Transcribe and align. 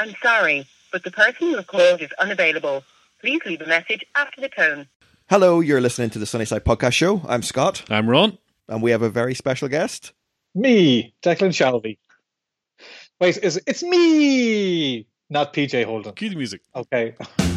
I'm 0.00 0.14
sorry, 0.22 0.66
but 0.92 1.04
the 1.04 1.10
person 1.10 1.48
you 1.48 1.56
have 1.56 1.66
called 1.66 2.00
is 2.00 2.08
unavailable. 2.18 2.82
Please 3.20 3.42
leave 3.44 3.60
a 3.60 3.66
message 3.66 4.02
after 4.14 4.40
the 4.40 4.48
tone. 4.48 4.88
Hello, 5.28 5.60
you're 5.60 5.82
listening 5.82 6.08
to 6.08 6.18
the 6.18 6.24
Sunnyside 6.24 6.64
Podcast 6.64 6.94
Show. 6.94 7.20
I'm 7.28 7.42
Scott, 7.42 7.84
I'm 7.90 8.08
Ron. 8.08 8.38
and 8.66 8.82
we 8.82 8.92
have 8.92 9.02
a 9.02 9.10
very 9.10 9.34
special 9.34 9.68
guest. 9.68 10.14
Me, 10.54 11.12
Declan 11.22 11.50
Shalvey. 11.50 11.98
Wait, 13.20 13.36
is 13.42 13.60
it's 13.66 13.82
me, 13.82 15.06
not 15.28 15.52
PJ 15.52 15.84
Holden. 15.84 16.14
Cue 16.14 16.30
the 16.30 16.36
music. 16.36 16.62
Okay. 16.74 17.14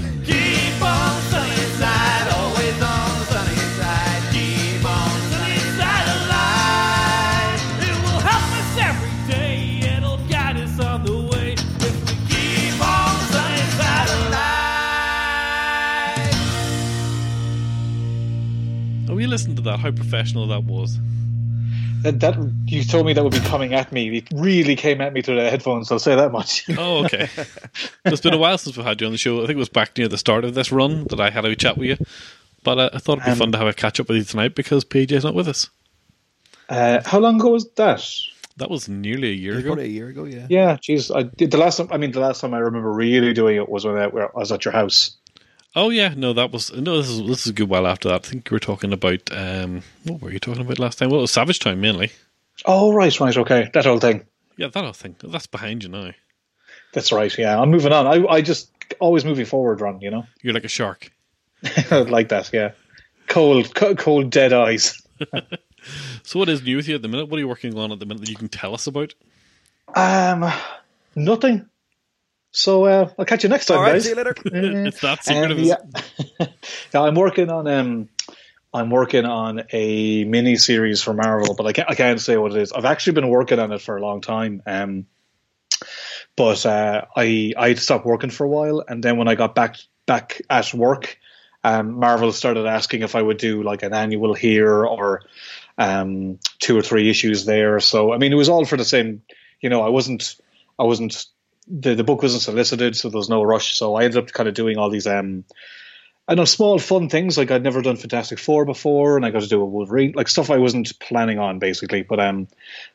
alive. 19.34 19.58
We 19.58 19.58
listened 19.58 19.58
to 19.58 19.64
that. 19.64 19.80
How 19.80 19.92
professional 19.92 20.48
that 20.48 20.64
was. 20.66 21.00
That, 22.04 22.20
that 22.20 22.36
you 22.68 22.84
told 22.84 23.06
me 23.06 23.14
that 23.14 23.24
would 23.24 23.34
be 23.34 23.40
coming 23.40 23.74
at 23.74 23.92
me. 23.92 24.18
It 24.18 24.28
really 24.34 24.76
came 24.76 25.00
at 25.02 25.14
me 25.14 25.22
through 25.22 25.38
the 25.38 25.50
headphones. 25.50 25.92
I'll 25.92 26.00
say 26.00 26.16
that 26.16 26.32
much. 26.32 26.66
Oh, 26.78 27.06
okay. 27.06 27.30
it's 28.06 28.22
been 28.22 28.34
a 28.34 28.38
while 28.38 28.58
since 28.58 28.76
we've 28.76 28.86
had 28.86 29.00
you 29.02 29.08
on 29.08 29.14
the 29.14 29.18
show. 29.18 29.38
I 29.38 29.48
think 29.48 29.56
it 29.56 29.58
was 29.58 29.70
back 29.70 29.98
near 29.98 30.10
the 30.10 30.18
start 30.18 30.44
of 30.46 30.54
this 30.54 30.72
run 30.72 31.06
that 31.06 31.20
I 31.22 31.30
had 31.30 31.46
a 31.46 31.56
chat 31.56 31.78
with 31.78 31.88
you. 31.90 32.06
But 32.64 32.80
uh, 32.80 32.90
I 32.94 33.00
thought 33.00 33.20
it'd 33.20 33.26
be 33.26 33.32
Um, 33.32 33.38
fun 33.38 33.52
to 33.54 33.58
have 33.58 33.68
a 33.68 33.74
catch 33.74 34.00
up 34.00 34.10
with 34.10 34.18
you 34.18 34.24
tonight 34.24 34.56
because 34.56 34.84
PJ's 34.86 35.24
not 35.24 35.36
with 35.36 35.48
us. 35.48 35.70
Uh, 36.70 37.02
how 37.06 37.20
long 37.20 37.40
ago 37.40 37.52
was 37.52 37.70
that? 37.76 38.06
That 38.58 38.70
was 38.70 38.88
nearly 38.90 39.30
a 39.30 39.34
year 39.34 39.58
ago. 39.58 39.70
Probably 39.70 39.86
a 39.86 39.88
year 39.88 40.10
ago, 40.10 40.26
yeah. 40.26 40.46
Yeah, 40.50 40.76
jeez. 40.78 41.16
I 41.16 41.24
did 41.24 41.52
the 41.52 41.58
last 41.58 41.78
time. 41.78 41.88
I 41.92 41.98
mean, 41.98 42.12
the 42.12 42.20
last 42.22 42.42
time 42.42 42.54
I 42.54 42.60
remember 42.60 42.92
really 42.92 43.34
doing 43.34 43.56
it 43.58 43.70
was 43.70 43.86
when 43.86 43.98
I, 43.98 44.06
I 44.06 44.30
was 44.36 44.52
at 44.52 44.66
your 44.66 44.74
house. 44.74 45.16
Oh 45.76 45.90
yeah, 45.90 46.14
no, 46.16 46.34
that 46.34 46.52
was 46.52 46.72
no. 46.74 46.98
This 46.98 47.10
is 47.10 47.26
this 47.28 47.42
is 47.42 47.48
a 47.48 47.54
good 47.54 47.70
while 47.70 47.88
after 47.88 48.10
that. 48.10 48.26
I 48.26 48.30
think 48.30 48.50
you 48.50 48.56
were 48.56 48.60
talking 48.60 48.94
about 48.94 49.22
um, 49.32 49.82
what 50.04 50.22
were 50.22 50.32
you 50.32 50.40
talking 50.40 50.62
about 50.62 50.80
last 50.80 51.00
time? 51.00 51.10
Well, 51.10 51.20
it 51.20 51.24
was 51.24 51.32
Savage 51.32 51.60
Town 51.60 51.82
mainly. 51.82 52.12
Oh, 52.66 52.94
right, 52.94 53.20
right, 53.20 53.36
okay, 53.38 53.70
that 53.74 53.86
whole 53.86 54.00
thing. 54.00 54.26
Yeah, 54.58 54.68
that 54.68 54.84
whole 54.84 54.94
thing. 54.94 55.16
That's 55.24 55.48
behind 55.48 55.84
you 55.84 55.90
now. 55.90 56.12
That's 56.94 57.12
right. 57.12 57.36
Yeah, 57.36 57.60
I'm 57.60 57.72
moving 57.72 57.92
on. 57.92 58.06
I, 58.06 58.26
I 58.28 58.42
just 58.42 58.70
always 59.00 59.26
moving 59.26 59.46
forward, 59.46 59.82
Ron. 59.82 60.00
You 60.00 60.12
know, 60.12 60.26
You're 60.42 60.54
like 60.54 60.64
a 60.64 60.70
shark. 60.70 61.12
like 61.92 62.30
that. 62.30 62.52
Yeah, 62.54 62.72
cold, 63.28 63.74
cold, 63.74 64.30
dead 64.30 64.54
eyes. 64.54 65.02
So 66.24 66.40
what 66.40 66.50
is 66.50 66.64
new 66.64 66.78
with 66.78 66.88
you 66.88 66.96
at 66.96 67.02
the 67.02 67.08
minute? 67.08 67.28
What 67.28 67.38
are 67.38 67.42
you 67.42 67.48
working 67.48 67.78
on 67.78 67.92
at 67.92 68.00
the 68.00 68.06
minute 68.06 68.22
that 68.22 68.30
you 68.30 68.38
can 68.38 68.48
tell 68.48 68.74
us 68.74 68.88
about? 68.88 69.14
Um, 69.96 70.50
nothing. 71.16 71.68
So 72.56 72.86
uh, 72.86 73.10
I'll 73.18 73.26
catch 73.26 73.44
you 73.44 73.50
next 73.50 73.66
time, 73.66 73.78
All 73.80 73.84
right, 73.84 73.94
guys. 73.94 74.04
see 74.04 74.10
you 74.10 74.16
later. 74.16 74.36
it's 74.46 75.02
that 75.02 75.24
secret 75.24 75.46
Um, 75.46 75.52
of 75.52 75.60
yeah. 75.60 75.76
yeah, 76.94 77.02
I'm 77.02 77.16
working 77.16 77.50
on 77.50 77.68
um, 77.68 78.10
I'm 78.72 78.92
working 78.92 79.26
on 79.26 79.64
a 79.72 80.24
mini 80.24 80.56
series 80.58 81.02
for 81.02 81.14
Marvel, 81.16 81.56
but 81.56 81.66
I 81.66 81.74
can't 81.74 81.90
I 81.90 81.96
can't 81.96 82.22
say 82.22 82.38
what 82.38 82.52
it 82.52 82.62
is. 82.62 82.72
I've 82.72 82.86
actually 82.86 83.14
been 83.14 83.28
working 83.30 83.58
on 83.58 83.72
it 83.72 83.82
for 83.82 83.98
a 83.98 84.02
long 84.02 84.22
time. 84.22 84.62
Um, 84.68 85.08
but 86.36 86.64
uh, 86.66 87.06
I 87.16 87.54
I 87.58 87.74
stopped 87.74 88.06
working 88.06 88.30
for 88.30 88.46
a 88.46 88.50
while, 88.50 88.84
and 88.88 89.04
then 89.04 89.18
when 89.18 89.28
I 89.28 89.34
got 89.34 89.56
back 89.56 89.78
back 90.06 90.40
at 90.48 90.72
work, 90.76 91.18
um, 91.64 91.94
Marvel 92.00 92.32
started 92.32 92.68
asking 92.68 93.02
if 93.02 93.16
I 93.16 93.22
would 93.24 93.38
do 93.38 93.64
like 93.64 93.82
an 93.82 93.96
annual 93.96 94.36
here 94.36 94.86
or 94.86 95.24
um, 95.80 96.38
two 96.60 96.78
or 96.78 96.84
three 96.84 97.10
issues 97.10 97.46
there. 97.46 97.80
So 97.80 98.14
I 98.14 98.20
mean, 98.20 98.32
it 98.32 98.36
was 98.36 98.50
all 98.50 98.64
for 98.66 98.78
the 98.78 98.86
same. 98.86 99.24
You 99.60 99.70
know, 99.70 99.82
I 99.82 99.90
wasn't 99.90 100.36
I 100.78 100.84
wasn't 100.84 101.26
the 101.68 101.96
the 101.96 102.04
book 102.04 102.22
wasn't 102.22 102.44
solicited, 102.44 102.96
so 102.96 103.10
there 103.10 103.18
was 103.18 103.30
no 103.30 103.44
rush. 103.44 103.76
So 103.76 103.96
I 103.96 104.04
ended 104.04 104.24
up 104.24 104.32
kind 104.32 104.50
of 104.50 104.56
doing 104.56 104.78
all 104.78 104.90
these 104.90 105.08
um, 105.08 105.46
I 106.28 106.36
know 106.36 106.46
small 106.46 106.80
fun 106.80 107.10
things 107.10 107.38
like 107.38 107.52
I'd 107.52 107.64
never 107.64 107.82
done 107.82 107.98
Fantastic 107.98 108.40
Four 108.40 108.66
before, 108.66 109.18
and 109.18 109.26
I 109.26 109.30
got 109.30 109.42
to 109.42 109.48
do 109.48 109.62
a 109.62 109.66
Wolverine, 109.66 110.14
like 110.16 110.30
stuff 110.30 110.50
I 110.50 110.58
wasn't 110.58 110.98
planning 111.00 111.38
on 111.38 111.60
basically, 111.60 112.04
but 112.04 112.20
um, 112.20 112.48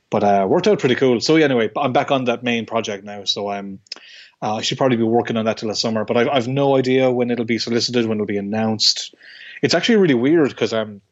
but 0.08 0.24
uh, 0.24 0.46
worked 0.48 0.66
out 0.66 0.78
pretty 0.78 0.94
cool. 0.94 1.20
So 1.20 1.36
anyway, 1.36 1.70
I'm 1.76 1.92
back 1.92 2.10
on 2.10 2.24
that 2.24 2.42
main 2.42 2.64
project 2.64 3.04
now, 3.04 3.24
so 3.24 3.50
um, 3.50 3.80
uh, 4.40 4.56
I 4.56 4.62
should 4.62 4.78
probably 4.78 4.96
be 4.96 5.02
working 5.02 5.36
on 5.36 5.44
that 5.44 5.58
till 5.58 5.68
the 5.68 5.74
summer, 5.74 6.04
but 6.04 6.16
I've, 6.16 6.28
I've 6.28 6.48
no 6.48 6.76
idea 6.76 7.10
when 7.10 7.30
it'll 7.30 7.44
be 7.44 7.58
solicited, 7.58 8.06
when 8.06 8.16
it'll 8.16 8.26
be 8.26 8.38
announced. 8.38 9.14
It's 9.60 9.74
actually 9.74 9.96
really 9.96 10.14
weird 10.14 10.48
because 10.48 10.72
I'm 10.72 11.02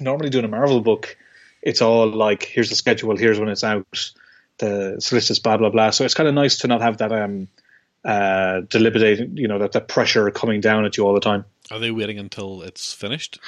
normally 0.00 0.30
doing 0.30 0.44
a 0.44 0.48
Marvel 0.48 0.80
book. 0.80 1.16
It's 1.62 1.80
all 1.80 2.10
like 2.10 2.42
here's 2.42 2.70
the 2.70 2.76
schedule, 2.76 3.16
here's 3.16 3.38
when 3.38 3.48
it's 3.48 3.62
out, 3.64 4.10
the 4.58 4.96
solicits, 5.00 5.38
blah 5.38 5.56
blah 5.56 5.70
blah. 5.70 5.90
So 5.90 6.04
it's 6.04 6.14
kind 6.14 6.28
of 6.28 6.34
nice 6.34 6.58
to 6.58 6.68
not 6.68 6.80
have 6.80 6.98
that 6.98 7.12
um 7.12 7.48
uh 8.04 8.60
deliberating, 8.68 9.36
you 9.36 9.48
know, 9.48 9.58
that 9.58 9.72
that 9.72 9.88
pressure 9.88 10.30
coming 10.30 10.60
down 10.60 10.84
at 10.84 10.96
you 10.96 11.06
all 11.06 11.14
the 11.14 11.20
time. 11.20 11.44
Are 11.70 11.78
they 11.78 11.90
waiting 11.90 12.18
until 12.18 12.62
it's 12.62 12.92
finished? 12.92 13.38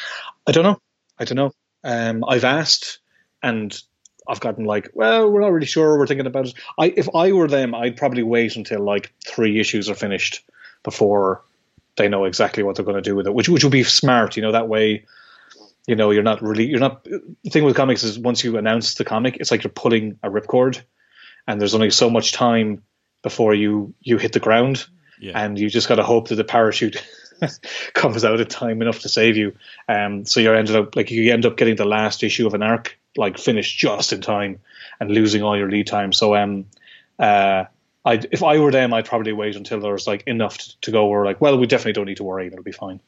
I 0.46 0.52
don't 0.52 0.64
know. 0.64 0.80
I 1.18 1.24
don't 1.24 1.36
know. 1.36 1.52
Um, 1.84 2.24
I've 2.26 2.44
asked, 2.44 2.98
and 3.42 3.80
I've 4.28 4.40
gotten 4.40 4.64
like, 4.64 4.90
well, 4.94 5.30
we're 5.30 5.40
not 5.40 5.52
really 5.52 5.66
sure. 5.66 5.98
We're 5.98 6.06
thinking 6.06 6.26
about 6.26 6.46
it. 6.46 6.54
I, 6.78 6.92
if 6.96 7.08
I 7.14 7.32
were 7.32 7.48
them, 7.48 7.74
I'd 7.74 7.96
probably 7.96 8.22
wait 8.22 8.56
until 8.56 8.80
like 8.80 9.12
three 9.24 9.60
issues 9.60 9.88
are 9.88 9.94
finished 9.94 10.42
before 10.82 11.42
they 11.96 12.08
know 12.08 12.24
exactly 12.24 12.62
what 12.62 12.76
they're 12.76 12.84
going 12.84 12.96
to 12.96 13.02
do 13.02 13.14
with 13.16 13.26
it, 13.26 13.34
which 13.34 13.48
which 13.48 13.64
would 13.64 13.72
be 13.72 13.84
smart. 13.84 14.36
You 14.36 14.42
know, 14.42 14.52
that 14.52 14.68
way, 14.68 15.04
you 15.86 15.94
know, 15.94 16.10
you're 16.10 16.22
not 16.22 16.42
really 16.42 16.66
you're 16.66 16.80
not. 16.80 17.04
The 17.04 17.50
thing 17.50 17.64
with 17.64 17.76
comics 17.76 18.02
is 18.02 18.18
once 18.18 18.42
you 18.44 18.56
announce 18.58 18.94
the 18.94 19.04
comic, 19.04 19.36
it's 19.38 19.50
like 19.50 19.62
you're 19.62 19.70
pulling 19.70 20.18
a 20.22 20.30
ripcord, 20.30 20.82
and 21.46 21.60
there's 21.60 21.74
only 21.74 21.90
so 21.90 22.10
much 22.10 22.32
time 22.32 22.82
before 23.22 23.54
you 23.54 23.94
you 24.00 24.18
hit 24.18 24.32
the 24.32 24.40
ground 24.40 24.86
Yeah. 25.20 25.42
and 25.42 25.58
you 25.58 25.68
just 25.70 25.88
got 25.88 25.96
to 25.96 26.02
hope 26.04 26.28
that 26.28 26.36
the 26.36 26.44
parachute 26.44 27.02
comes 27.94 28.24
out 28.24 28.40
in 28.40 28.46
time 28.46 28.80
enough 28.82 29.00
to 29.00 29.08
save 29.08 29.36
you. 29.36 29.54
Um, 29.88 30.24
so 30.24 30.40
you 30.40 30.52
ended 30.52 30.76
up 30.76 30.96
like 30.96 31.10
you 31.10 31.32
end 31.32 31.46
up 31.46 31.56
getting 31.56 31.76
the 31.76 31.84
last 31.84 32.22
issue 32.22 32.46
of 32.46 32.54
an 32.54 32.62
arc 32.62 32.98
like 33.16 33.38
finished 33.38 33.78
just 33.78 34.12
in 34.12 34.20
time 34.20 34.60
and 35.00 35.10
losing 35.10 35.42
all 35.42 35.56
your 35.56 35.70
lead 35.70 35.86
time. 35.86 36.12
So 36.12 36.34
um, 36.36 36.66
uh, 37.18 37.64
I 38.04 38.20
if 38.30 38.42
I 38.42 38.58
were 38.58 38.70
them, 38.70 38.92
I'd 38.92 39.06
probably 39.06 39.32
wait 39.32 39.56
until 39.56 39.80
there's 39.80 40.06
like 40.06 40.22
enough 40.26 40.58
to, 40.58 40.80
to 40.82 40.90
go. 40.92 41.06
Where 41.06 41.24
like, 41.24 41.40
well, 41.40 41.58
we 41.58 41.66
definitely 41.66 41.94
don't 41.94 42.06
need 42.06 42.18
to 42.18 42.24
worry; 42.24 42.46
it'll 42.46 42.62
be 42.62 42.72
fine. 42.72 43.00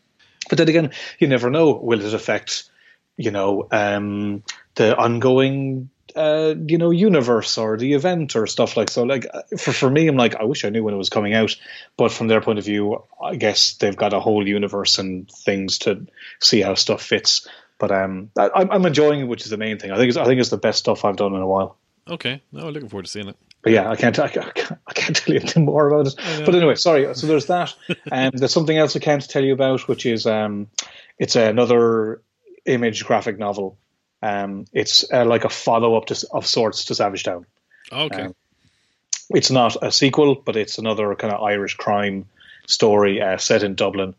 But 0.48 0.58
then 0.58 0.68
again, 0.68 0.90
you 1.18 1.28
never 1.28 1.50
know. 1.50 1.72
Will 1.74 2.04
it 2.04 2.14
affect, 2.14 2.70
you 3.16 3.30
know, 3.30 3.68
um, 3.70 4.42
the 4.76 4.96
ongoing, 4.96 5.90
uh, 6.18 6.54
you 6.66 6.78
know, 6.78 6.90
universe 6.90 7.56
or 7.58 7.76
the 7.76 7.94
event 7.94 8.34
or 8.36 8.46
stuff 8.46 8.76
like 8.76 8.90
so? 8.90 9.04
Like 9.04 9.26
uh, 9.32 9.42
for 9.56 9.72
for 9.72 9.90
me, 9.90 10.08
I'm 10.08 10.16
like, 10.16 10.34
I 10.34 10.44
wish 10.44 10.64
I 10.64 10.70
knew 10.70 10.82
when 10.82 10.94
it 10.94 10.98
was 10.98 11.10
coming 11.10 11.34
out. 11.34 11.54
But 11.96 12.12
from 12.12 12.28
their 12.28 12.40
point 12.40 12.58
of 12.58 12.64
view, 12.64 13.02
I 13.22 13.36
guess 13.36 13.74
they've 13.74 13.96
got 13.96 14.12
a 14.12 14.20
whole 14.20 14.46
universe 14.46 14.98
and 14.98 15.30
things 15.30 15.78
to 15.78 16.06
see 16.40 16.60
how 16.60 16.74
stuff 16.74 17.02
fits. 17.02 17.46
But 17.78 17.92
um, 17.92 18.30
I, 18.36 18.50
I'm 18.54 18.70
I'm 18.70 18.86
enjoying 18.86 19.20
it, 19.20 19.28
which 19.28 19.44
is 19.44 19.50
the 19.50 19.56
main 19.56 19.78
thing. 19.78 19.92
I 19.92 19.96
think 19.96 20.08
it's 20.08 20.18
I 20.18 20.24
think 20.24 20.40
it's 20.40 20.50
the 20.50 20.58
best 20.58 20.80
stuff 20.80 21.04
I've 21.04 21.16
done 21.16 21.34
in 21.34 21.40
a 21.40 21.46
while. 21.46 21.76
Okay. 22.10 22.42
No, 22.52 22.66
I'm 22.66 22.72
looking 22.72 22.88
forward 22.88 23.04
to 23.04 23.10
seeing 23.10 23.28
it. 23.28 23.36
But 23.62 23.72
yeah, 23.72 23.90
I 23.90 23.96
can't, 23.96 24.18
I 24.18 24.28
can't, 24.28 24.72
I 24.86 24.92
can't 24.94 25.16
tell 25.16 25.34
you 25.34 25.40
anything 25.40 25.64
more 25.64 25.88
about 25.88 26.06
it. 26.06 26.44
But 26.44 26.54
anyway, 26.54 26.76
sorry. 26.76 27.14
So 27.14 27.26
there's 27.26 27.46
that. 27.46 27.74
Um, 28.10 28.30
there's 28.34 28.52
something 28.52 28.76
else 28.76 28.96
I 28.96 29.00
can't 29.00 29.28
tell 29.28 29.44
you 29.44 29.52
about, 29.52 29.88
which 29.88 30.06
is 30.06 30.26
um, 30.26 30.68
it's 31.18 31.36
another 31.36 32.22
image 32.64 33.04
graphic 33.04 33.38
novel. 33.38 33.76
Um, 34.22 34.64
it's 34.72 35.04
uh, 35.12 35.24
like 35.24 35.44
a 35.44 35.48
follow 35.48 35.96
up 35.96 36.08
of 36.32 36.46
sorts 36.46 36.86
to 36.86 36.94
Savage 36.94 37.24
Town. 37.24 37.46
Okay. 37.92 38.22
Um, 38.22 38.34
It's 39.30 39.50
not 39.50 39.76
a 39.82 39.92
sequel, 39.92 40.34
but 40.36 40.56
it's 40.56 40.78
another 40.78 41.14
kind 41.14 41.32
of 41.34 41.42
Irish 41.42 41.76
crime 41.76 42.26
story 42.66 43.20
uh, 43.20 43.36
set 43.36 43.62
in 43.62 43.74
Dublin. 43.74 44.14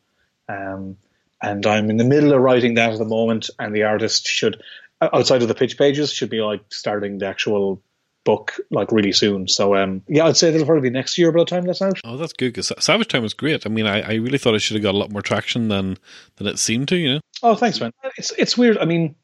Um, 0.48 0.98
and 1.42 1.66
I'm 1.66 1.90
in 1.90 1.98
the 1.98 2.04
middle 2.04 2.34
of 2.34 2.42
writing 2.42 2.76
that 2.76 2.94
at 2.94 3.00
the 3.00 3.06
moment, 3.06 3.50
and 3.58 3.76
the 3.76 3.84
artist 3.84 4.28
should, 4.28 4.62
outside 5.02 5.42
of 5.42 5.48
the 5.48 5.56
pitch 5.56 5.78
pages, 5.78 6.12
should 6.12 6.30
be 6.30 6.42
like 6.42 6.62
starting 6.70 7.18
the 7.18 7.28
actual 7.28 7.82
book 8.26 8.60
like 8.70 8.92
really 8.92 9.12
soon. 9.12 9.48
So 9.48 9.76
um, 9.76 10.04
yeah, 10.08 10.26
I'd 10.26 10.38
say 10.38 10.52
that'll 10.52 10.66
probably 10.66 10.90
be 10.90 10.94
next 10.94 11.18
year 11.18 11.32
by 11.32 11.40
the 11.40 11.46
time 11.46 11.66
that's 11.66 11.82
out. 11.82 12.00
Oh, 12.04 12.18
that's 12.18 12.34
good 12.34 12.54
because 12.54 12.72
Savage 12.80 13.08
Town 13.08 13.24
was 13.24 13.34
great. 13.34 13.66
I 13.66 13.70
mean, 13.70 13.88
I, 13.88 14.02
I 14.02 14.14
really 14.16 14.38
thought 14.38 14.56
it 14.56 14.60
should 14.60 14.76
have 14.76 14.84
got 14.84 14.94
a 14.94 14.98
lot 14.98 15.12
more 15.12 15.22
traction 15.22 15.70
than 15.70 15.98
than 16.36 16.48
it 16.48 16.60
seemed 16.60 16.88
to. 16.90 16.98
You 16.98 17.14
know. 17.14 17.20
Oh, 17.42 17.56
thanks, 17.56 17.80
man. 17.80 17.92
It's 18.18 18.32
it's 18.38 18.58
weird. 18.58 18.78
I 18.78 18.86
mean, 18.86 19.16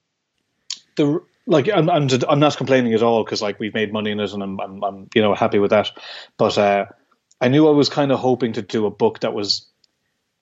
the 0.95 1.21
like 1.47 1.69
I'm 1.73 1.89
I'm, 1.89 2.07
I'm 2.27 2.39
not 2.39 2.57
complaining 2.57 2.93
at 2.93 3.03
all 3.03 3.23
because 3.23 3.41
like 3.41 3.59
we've 3.59 3.73
made 3.73 3.93
money 3.93 4.11
in 4.11 4.19
it 4.19 4.33
and 4.33 4.43
I'm 4.43 4.59
I'm, 4.59 4.83
I'm 4.83 5.09
you 5.13 5.21
know 5.21 5.33
happy 5.33 5.59
with 5.59 5.71
that. 5.71 5.91
But 6.37 6.57
uh, 6.57 6.85
I 7.39 7.47
knew 7.47 7.67
I 7.67 7.71
was 7.71 7.89
kind 7.89 8.11
of 8.11 8.19
hoping 8.19 8.53
to 8.53 8.61
do 8.61 8.85
a 8.85 8.91
book 8.91 9.19
that 9.19 9.33
was 9.33 9.67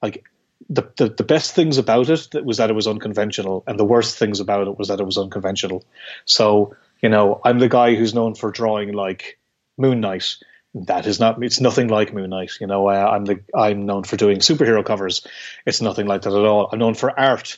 like 0.02 0.26
the, 0.70 0.84
the 0.98 1.10
the 1.10 1.24
best 1.24 1.54
things 1.54 1.78
about 1.78 2.10
it 2.10 2.46
was 2.46 2.58
that 2.58 2.70
it 2.70 2.74
was 2.74 2.88
unconventional, 2.88 3.64
and 3.68 3.80
the 3.80 3.86
worst 3.86 4.18
things 4.18 4.40
about 4.40 4.68
it 4.68 4.78
was 4.78 4.88
that 4.88 5.00
it 5.00 5.06
was 5.06 5.18
unconventional. 5.18 5.84
So 6.26 6.76
you 7.02 7.10
know, 7.10 7.42
I'm 7.44 7.60
the 7.60 7.70
guy 7.70 7.96
who's 7.96 8.14
known 8.14 8.36
for 8.36 8.52
drawing 8.52 8.94
like 8.94 9.38
Moon 9.78 10.00
Knight. 10.00 10.38
That 10.74 11.06
is 11.06 11.20
not. 11.20 11.44
It's 11.44 11.60
nothing 11.60 11.90
like 11.90 12.14
Moon 12.14 12.30
Knight. 12.30 12.52
You 12.62 12.68
know, 12.68 12.88
uh, 12.88 12.94
I'm 12.94 13.26
the 13.26 13.42
I'm 13.54 13.86
known 13.86 14.04
for 14.04 14.16
doing 14.16 14.40
superhero 14.40 14.86
covers. 14.86 15.26
It's 15.66 15.82
nothing 15.82 16.08
like 16.08 16.22
that 16.24 16.34
at 16.34 16.46
all. 16.46 16.70
I'm 16.72 16.80
known 16.80 16.96
for 16.96 17.18
art. 17.20 17.58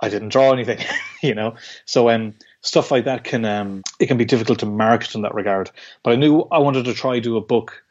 I 0.00 0.08
didn't 0.08 0.30
draw 0.30 0.52
anything. 0.52 0.78
you 1.22 1.34
know, 1.34 1.56
so 1.84 2.10
um, 2.10 2.34
stuff 2.60 2.90
like 2.90 3.04
that 3.04 3.24
can 3.24 3.44
um, 3.44 3.82
it 3.98 4.06
can 4.06 4.18
be 4.18 4.24
difficult 4.24 4.60
to 4.60 4.66
market 4.66 5.14
in 5.14 5.22
that 5.22 5.34
regard. 5.34 5.70
But 6.02 6.12
I 6.12 6.16
knew 6.16 6.40
I 6.50 6.58
wanted 6.58 6.86
to 6.86 6.94
try 6.94 7.20
do 7.20 7.36
a 7.36 7.40
book 7.40 7.82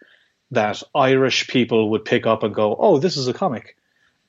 that 0.52 0.84
Irish 0.94 1.48
people 1.48 1.92
would 1.92 2.06
pick 2.06 2.26
up 2.26 2.44
and 2.44 2.54
go, 2.54 2.76
"Oh, 2.78 3.00
this 3.00 3.18
is 3.18 3.28
a 3.28 3.34
comic," 3.34 3.78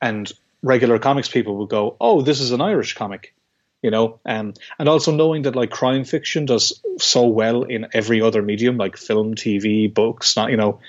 and 0.01 0.31
regular 0.63 0.99
comics 0.99 1.29
people 1.29 1.57
would 1.57 1.69
go, 1.69 1.95
"Oh, 1.99 2.21
this 2.21 2.39
is 2.39 2.51
an 2.51 2.61
Irish 2.61 2.95
comic." 2.95 3.33
You 3.81 3.91
know, 3.91 4.19
um, 4.25 4.55
and 4.79 4.89
also 4.89 5.11
knowing 5.11 5.43
that 5.43 5.55
like 5.55 5.69
crime 5.69 6.05
fiction 6.05 6.45
does 6.45 6.81
so 6.97 7.27
well 7.27 7.63
in 7.63 7.87
every 7.93 8.19
other 8.21 8.41
medium, 8.41 8.77
like 8.77 8.97
film, 8.97 9.35
TV, 9.35 9.93
books. 9.93 10.35
Not 10.35 10.49
you 10.49 10.57
know, 10.57 10.79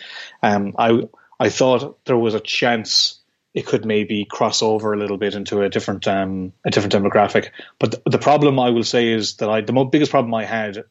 um, 0.43 0.75
I 0.79 1.03
I 1.39 1.50
thought 1.50 1.99
there 2.06 2.17
was 2.17 2.35
a 2.35 2.41
chance 2.41 3.16
it 3.56 3.67
could 3.67 3.87
maybe 3.87 4.26
cross 4.26 4.62
over 4.62 4.93
a 4.93 4.99
little 4.99 5.17
bit 5.17 5.35
into 5.35 5.62
a 5.62 5.70
different 5.70 6.06
um, 6.06 6.53
a 6.64 6.70
different 6.70 6.93
demographic. 6.93 7.49
But 7.81 7.93
th- 7.93 8.03
the 8.05 8.19
problem 8.19 8.61
I 8.61 8.70
will 8.70 8.85
say 8.85 9.08
is 9.08 9.37
that 9.37 9.49
I 9.49 9.62
the 9.62 9.73
mo- 9.73 9.87
biggest 9.87 10.12
problem 10.12 10.32
I 10.35 10.44
had 10.44 10.85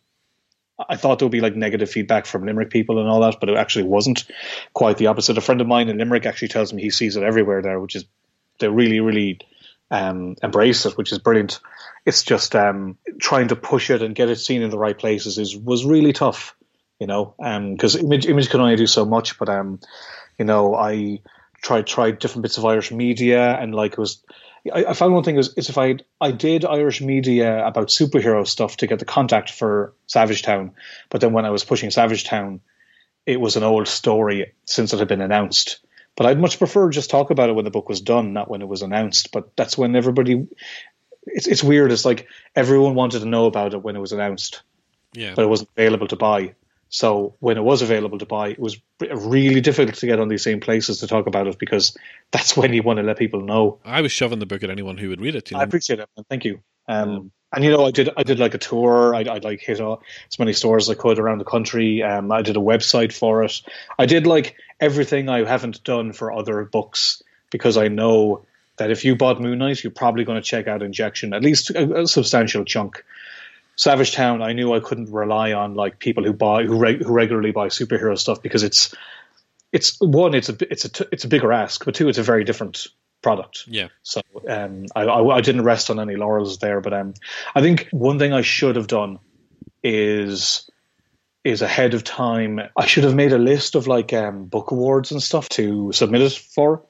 I 0.90 0.98
thought 0.98 1.20
there 1.20 1.26
would 1.26 1.32
be 1.32 1.42
like 1.42 1.56
negative 1.56 1.90
feedback 1.90 2.26
from 2.26 2.46
Limerick 2.46 2.70
people 2.70 3.00
and 3.00 3.08
all 3.08 3.22
that, 3.22 3.38
but 3.40 3.50
it 3.50 3.58
actually 3.58 3.86
wasn't. 3.86 4.26
Quite 4.74 4.98
the 4.98 5.08
opposite. 5.08 5.38
A 5.38 5.42
friend 5.42 5.62
of 5.62 5.68
mine 5.68 5.90
in 5.90 5.98
Limerick 5.98 6.26
actually 6.26 6.50
tells 6.50 6.74
me 6.74 6.82
he 6.82 6.90
sees 6.90 7.16
it 7.16 7.24
everywhere 7.24 7.62
there, 7.62 7.80
which 7.80 7.96
is 7.96 8.06
they 8.60 8.68
really, 8.68 9.00
really 9.00 9.40
um, 9.92 10.36
embrace 10.44 10.86
it, 10.86 10.98
which 10.98 11.12
is 11.12 11.20
brilliant. 11.20 11.60
It's 12.06 12.24
just 12.24 12.56
um, 12.56 12.98
trying 13.20 13.50
to 13.50 13.56
push 13.56 13.90
it 13.90 14.02
and 14.02 14.16
get 14.16 14.30
it 14.30 14.40
seen 14.40 14.62
in 14.62 14.70
the 14.70 14.78
right 14.78 14.98
places 14.98 15.38
is 15.38 15.56
was 15.56 15.86
really 15.86 16.14
tough, 16.14 16.56
you 17.00 17.08
know, 17.08 17.36
because 17.38 17.96
image 17.96 18.26
image 18.26 18.50
can 18.50 18.60
only 18.60 18.76
do 18.76 18.88
so 18.88 19.06
much. 19.06 19.40
But 19.40 19.50
um, 19.50 19.80
you 20.38 20.46
know, 20.46 20.76
I 20.76 21.22
tried 21.66 21.88
tried 21.88 22.20
different 22.20 22.44
bits 22.44 22.60
of 22.60 22.66
Irish 22.66 22.92
media 22.92 23.58
and 23.60 23.74
like 23.74 23.94
it 23.94 23.98
was 23.98 24.24
I, 24.72 24.86
I 24.86 24.94
found 24.94 25.14
one 25.14 25.24
thing 25.24 25.38
is, 25.38 25.54
is 25.58 25.70
if 25.70 25.78
I 25.78 25.98
I 26.22 26.32
did 26.32 26.64
Irish 26.64 27.02
media 27.02 27.66
about 27.66 27.88
superhero 27.88 28.46
stuff 28.48 28.78
to 28.78 28.88
get 28.88 29.00
the 29.00 29.06
contact 29.06 29.50
for 29.50 29.94
Savage 30.06 30.44
Town, 30.44 30.72
but 31.10 31.22
then 31.22 31.34
when 31.34 31.46
I 31.46 31.50
was 31.50 31.64
pushing 31.64 31.90
Savage 31.92 32.24
Town, 32.24 32.62
it 33.26 33.42
was 33.42 33.56
an 33.56 33.64
old 33.64 33.88
story 33.88 34.54
since 34.66 34.94
it 34.94 35.00
had 35.00 35.08
been 35.08 35.22
announced. 35.22 35.80
But 36.16 36.28
I'd 36.28 36.40
much 36.40 36.60
prefer 36.60 36.90
just 36.92 37.10
talk 37.10 37.32
about 37.32 37.50
it 37.50 37.56
when 37.56 37.66
the 37.66 37.72
book 37.72 37.90
was 37.90 38.02
done, 38.02 38.32
not 38.32 38.50
when 38.50 38.62
it 38.62 38.68
was 38.68 38.84
announced. 38.84 39.32
But 39.32 39.56
that's 39.58 39.78
when 39.78 39.96
everybody. 39.96 40.48
It's 41.26 41.48
it's 41.48 41.64
weird. 41.64 41.92
It's 41.92 42.06
like 42.06 42.28
everyone 42.56 42.94
wanted 42.94 43.20
to 43.22 43.26
know 43.26 43.48
about 43.48 43.74
it 43.74 43.82
when 43.82 43.96
it 43.96 44.00
was 44.00 44.12
announced, 44.14 44.62
Yeah. 45.14 45.34
but 45.36 45.44
it 45.44 45.50
wasn't 45.50 45.70
available 45.76 46.08
to 46.10 46.16
buy. 46.16 46.54
So 46.90 47.36
when 47.40 47.58
it 47.58 47.64
was 47.64 47.82
available 47.82 48.20
to 48.20 48.26
buy, 48.26 48.50
it 48.50 48.60
was 48.60 48.80
really 49.00 49.62
difficult 49.62 49.96
to 49.98 50.06
get 50.06 50.20
on 50.20 50.28
these 50.28 50.44
same 50.44 50.60
places 50.60 51.00
to 51.00 51.08
talk 51.08 51.28
about 51.28 51.48
it 51.48 51.60
because 51.60 51.98
that's 52.32 52.56
when 52.56 52.74
you 52.74 52.84
want 52.84 52.98
to 52.98 53.04
let 53.04 53.18
people 53.18 53.42
know. 53.42 53.80
I 53.84 54.02
was 54.02 54.12
shoving 54.12 54.40
the 54.40 54.46
book 54.46 54.64
at 54.64 54.70
anyone 54.70 54.98
who 54.98 55.10
would 55.10 55.22
read 55.22 55.36
it. 55.36 55.52
You 55.52 55.58
know? 55.58 55.62
I 55.62 55.64
appreciate 55.64 56.00
it. 56.00 56.10
man. 56.16 56.26
Thank 56.30 56.46
you. 56.46 56.60
Um, 56.88 57.32
and 57.52 57.64
you 57.64 57.72
know, 57.72 57.86
I 57.86 57.92
did 57.92 58.10
I 58.18 58.24
did 58.24 58.38
like 58.38 58.54
a 58.54 58.58
tour. 58.58 59.16
I 59.16 59.22
I 59.22 59.38
like 59.38 59.62
hit 59.62 59.80
all, 59.80 60.04
as 60.30 60.38
many 60.38 60.54
stores 60.54 60.90
as 60.90 60.98
I 60.98 61.02
could 61.02 61.20
around 61.20 61.38
the 61.38 61.46
country. 61.46 62.04
Um, 62.04 62.32
I 62.32 62.42
did 62.42 62.58
a 62.58 62.60
website 62.60 63.14
for 63.14 63.44
it. 63.44 63.62
I 63.98 64.06
did 64.06 64.28
like 64.28 64.56
everything 64.80 65.30
I 65.30 65.46
haven't 65.46 65.84
done 65.84 66.12
for 66.12 66.32
other 66.32 66.66
books 66.66 67.24
because 67.52 67.78
I 67.78 67.88
know 67.88 68.46
that 68.78 68.92
if 68.92 69.06
you 69.06 69.16
bought 69.16 69.40
Moon 69.40 69.60
Knight, 69.60 69.84
you're 69.84 69.92
probably 69.92 70.26
going 70.26 70.42
to 70.42 70.48
check 70.48 70.68
out 70.68 70.84
Injection 70.84 71.34
at 71.34 71.44
least 71.44 71.70
a, 71.70 72.02
a 72.02 72.08
substantial 72.08 72.66
chunk. 72.66 73.04
Savage 73.76 74.14
Town, 74.14 74.42
I 74.42 74.54
knew 74.54 74.74
I 74.74 74.80
couldn't 74.80 75.12
rely 75.12 75.54
on 75.54 75.76
like 75.76 76.00
people 76.00 76.24
who 76.24 76.34
buy 76.34 76.64
who, 76.64 76.78
reg, 76.78 77.04
who 77.04 77.12
regularly 77.12 77.52
buy 77.52 77.68
superhero 77.68 78.18
stuff 78.18 78.42
because 78.42 78.64
it's 78.64 78.94
it's 79.72 79.98
one 80.00 80.34
it's 80.34 80.50
a 80.50 80.58
it's 80.72 80.86
a 80.86 80.90
t- 80.90 81.06
it's 81.12 81.26
a 81.26 81.28
bigger 81.28 81.52
ask, 81.52 81.84
but 81.84 81.96
two 81.96 82.08
it's 82.08 82.18
a 82.18 82.24
very 82.24 82.44
different 82.44 82.88
product. 83.22 83.66
yeah. 83.68 83.88
So 84.04 84.22
um, 84.48 84.86
I, 84.96 85.02
I, 85.02 85.38
I 85.38 85.42
didn't 85.42 85.64
rest 85.64 85.90
on 85.90 86.00
any 86.00 86.16
laurels 86.16 86.60
there, 86.60 86.80
but 86.80 86.94
um, 86.94 87.16
I 87.56 87.62
think 87.62 87.90
one 87.92 88.20
thing 88.20 88.34
I 88.34 88.42
should 88.42 88.76
have 88.76 88.88
done 88.88 89.20
is 89.84 90.70
is 91.44 91.62
ahead 91.62 91.94
of 91.94 92.04
time. 92.04 92.60
I 92.78 92.86
should 92.86 93.04
have 93.04 93.16
made 93.16 93.34
a 93.34 93.38
list 93.38 93.76
of 93.76 93.88
like 93.88 94.14
um, 94.14 94.46
book 94.46 94.72
awards 94.72 95.12
and 95.12 95.22
stuff 95.22 95.50
to 95.50 95.92
submit 95.92 96.22
it 96.22 96.34
for, 96.34 96.84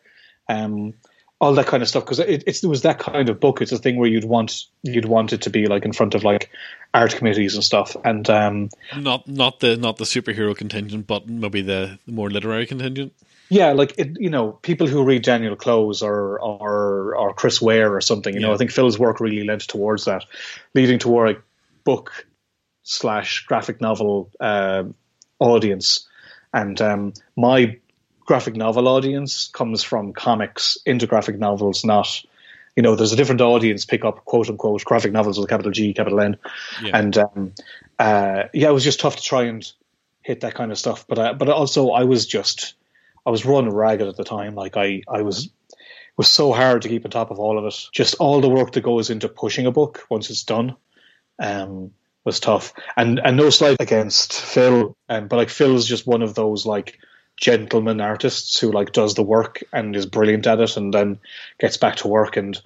um, 0.48 0.94
all 1.42 1.54
that 1.54 1.68
kind 1.68 1.84
of 1.84 1.90
stuff 1.90 2.06
because 2.06 2.20
it, 2.20 2.44
it's, 2.48 2.64
it 2.64 2.68
was 2.68 2.84
that 2.84 3.00
kind 3.00 3.30
of 3.30 3.40
book. 3.40 3.62
It's 3.62 3.72
a 3.72 3.78
thing 3.78 3.98
where 3.98 4.10
you'd 4.10 4.26
want 4.26 4.66
you'd 4.84 5.06
want 5.06 5.34
it 5.34 5.42
to 5.42 5.50
be 5.50 5.68
like 5.68 5.86
in 5.86 5.94
front 5.94 6.16
of 6.16 6.24
like 6.24 6.50
art 6.94 7.16
committees 7.16 7.56
and 7.56 7.64
stuff, 7.64 7.96
and 8.04 8.30
um, 8.30 8.70
Not 8.96 9.28
not 9.28 9.60
the 9.60 9.78
not 9.78 9.98
the 9.98 10.06
superhero 10.06 10.56
contingent, 10.56 11.08
but 11.08 11.28
maybe 11.28 11.62
the, 11.62 12.00
the 12.06 12.12
more 12.12 12.30
literary 12.30 12.66
contingent. 12.66 13.14
Yeah, 13.50 13.74
like 13.74 13.94
it, 13.98 14.18
you 14.20 14.30
know, 14.30 14.54
people 14.54 14.88
who 14.88 15.04
read 15.04 15.24
Daniel 15.24 15.56
Clowes 15.56 16.02
or 16.02 16.40
or 16.40 17.16
or 17.16 17.34
Chris 17.34 17.62
Ware 17.62 17.94
or 17.94 18.02
something. 18.02 18.34
You 18.34 18.40
know, 18.40 18.54
I 18.54 18.58
think 18.58 18.72
Phil's 18.72 18.98
work 18.98 19.20
really 19.20 19.44
led 19.44 19.60
towards 19.60 20.06
that, 20.06 20.26
leading 20.74 21.00
toward 21.00 21.36
a 21.36 21.42
book 21.84 22.26
slash 22.84 23.46
graphic 23.46 23.82
novel 23.82 24.32
uh, 24.40 24.84
audience. 25.40 26.08
And 26.54 26.80
um, 26.82 27.14
my 27.36 27.78
graphic 28.26 28.56
novel 28.56 28.88
audience 28.88 29.48
comes 29.54 29.84
from 29.84 30.14
comics 30.14 30.78
into 30.86 31.08
graphic 31.08 31.38
novels, 31.38 31.86
not. 31.86 32.24
You 32.76 32.84
know, 32.84 32.96
there's 32.96 33.14
a 33.14 33.16
different 33.16 33.40
audience 33.40 33.86
pick 33.86 34.04
up 34.04 34.26
quote 34.26 34.50
unquote 34.50 34.84
graphic 34.84 35.14
novels 35.14 35.40
with 35.40 35.48
a 35.48 35.50
capital 35.50 35.72
G, 35.72 35.94
capital 35.94 36.20
N, 36.20 36.38
Yeah. 36.84 36.98
and 36.98 37.18
um, 37.18 37.54
uh, 37.98 38.44
yeah, 38.54 38.68
it 38.68 38.74
was 38.74 38.84
just 38.84 39.00
tough 39.00 39.16
to 39.16 39.24
try 39.24 39.44
and 39.44 39.72
hit 40.22 40.42
that 40.42 40.56
kind 40.56 40.72
of 40.72 40.78
stuff. 40.78 41.06
But 41.08 41.20
uh, 41.20 41.34
but 41.36 41.48
also, 41.48 41.92
I 41.92 42.04
was 42.04 42.26
just 42.26 42.74
I 43.26 43.30
was 43.30 43.46
running 43.46 43.74
ragged 43.74 44.08
at 44.08 44.18
the 44.18 44.26
time. 44.26 44.56
Like 44.56 44.76
I, 44.76 45.04
I 45.08 45.22
was, 45.22 45.46
it 45.46 46.18
was 46.18 46.28
so 46.28 46.52
hard 46.52 46.82
to 46.82 46.90
keep 46.90 47.06
on 47.06 47.12
top 47.12 47.32
of 47.32 47.40
all 47.40 47.58
of 47.58 47.66
it. 47.66 47.80
Just 47.94 48.16
all 48.16 48.42
the 48.42 48.50
work 48.50 48.74
that 48.74 48.82
goes 48.82 49.10
into 49.10 49.30
pushing 49.30 49.68
a 49.68 49.72
book 49.72 50.06
once 50.10 50.30
it's 50.30 50.44
done, 50.44 50.76
um, 51.40 51.92
was 52.26 52.42
tough. 52.42 52.74
And 52.98 53.20
and 53.20 53.38
no 53.38 53.52
slight 53.52 53.78
against 53.80 54.34
Phil, 54.34 54.98
um, 55.08 55.30
but 55.30 55.38
like 55.38 55.50
Phil's 55.50 55.88
just 55.88 56.06
one 56.06 56.22
of 56.24 56.36
those 56.36 56.66
like 56.66 57.00
gentleman 57.38 58.02
artists 58.02 58.60
who 58.60 58.72
like 58.72 58.92
does 58.92 59.16
the 59.16 59.24
work 59.24 59.64
and 59.74 59.96
is 59.96 60.06
brilliant 60.06 60.48
at 60.48 60.60
it, 60.60 60.78
and 60.78 60.94
then 60.94 61.20
gets 61.60 61.78
back 61.78 61.98
to 61.98 62.08
work. 62.08 62.38
And 62.38 62.60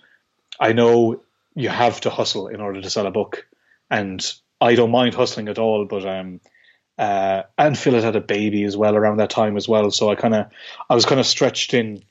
I 0.60 0.74
know 0.74 1.22
you 1.56 1.70
have 1.70 2.02
to 2.02 2.10
hustle 2.10 2.48
in 2.48 2.62
order 2.62 2.82
to 2.82 2.90
sell 2.90 3.08
a 3.08 3.12
book, 3.12 3.48
and 3.90 4.26
I 4.62 4.76
don't 4.76 4.92
mind 4.92 5.16
hustling 5.16 5.48
at 5.48 5.60
all, 5.60 5.86
but 5.86 6.06
um 6.06 6.40
uh, 7.00 7.44
and 7.58 7.78
Phil 7.78 7.94
had 7.94 8.04
had 8.04 8.16
a 8.18 8.22
baby 8.22 8.66
as 8.66 8.76
well 8.76 8.94
around 8.94 9.18
that 9.18 9.30
time 9.30 9.56
as 9.56 9.70
well. 9.70 9.90
So 9.90 10.10
I 10.10 10.16
kind 10.16 10.36
of, 10.36 10.48
I 10.90 10.96
was 10.96 11.06
kind 11.06 11.22
of 11.22 11.26
stretched 11.26 11.74
in, 11.74 12.04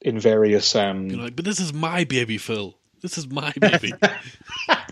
in 0.00 0.20
various. 0.20 0.76
Um, 0.76 1.08
You're 1.08 1.24
like, 1.24 1.34
but 1.34 1.44
this 1.44 1.58
is 1.58 1.74
my 1.74 2.04
baby, 2.04 2.38
Phil. 2.38 2.78
This 3.02 3.18
is 3.18 3.28
my 3.28 3.52
baby. 3.60 3.92
yeah, 4.68 4.84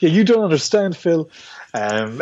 you 0.00 0.24
don't 0.24 0.42
understand, 0.42 0.96
Phil. 0.96 1.30
Um, 1.76 2.18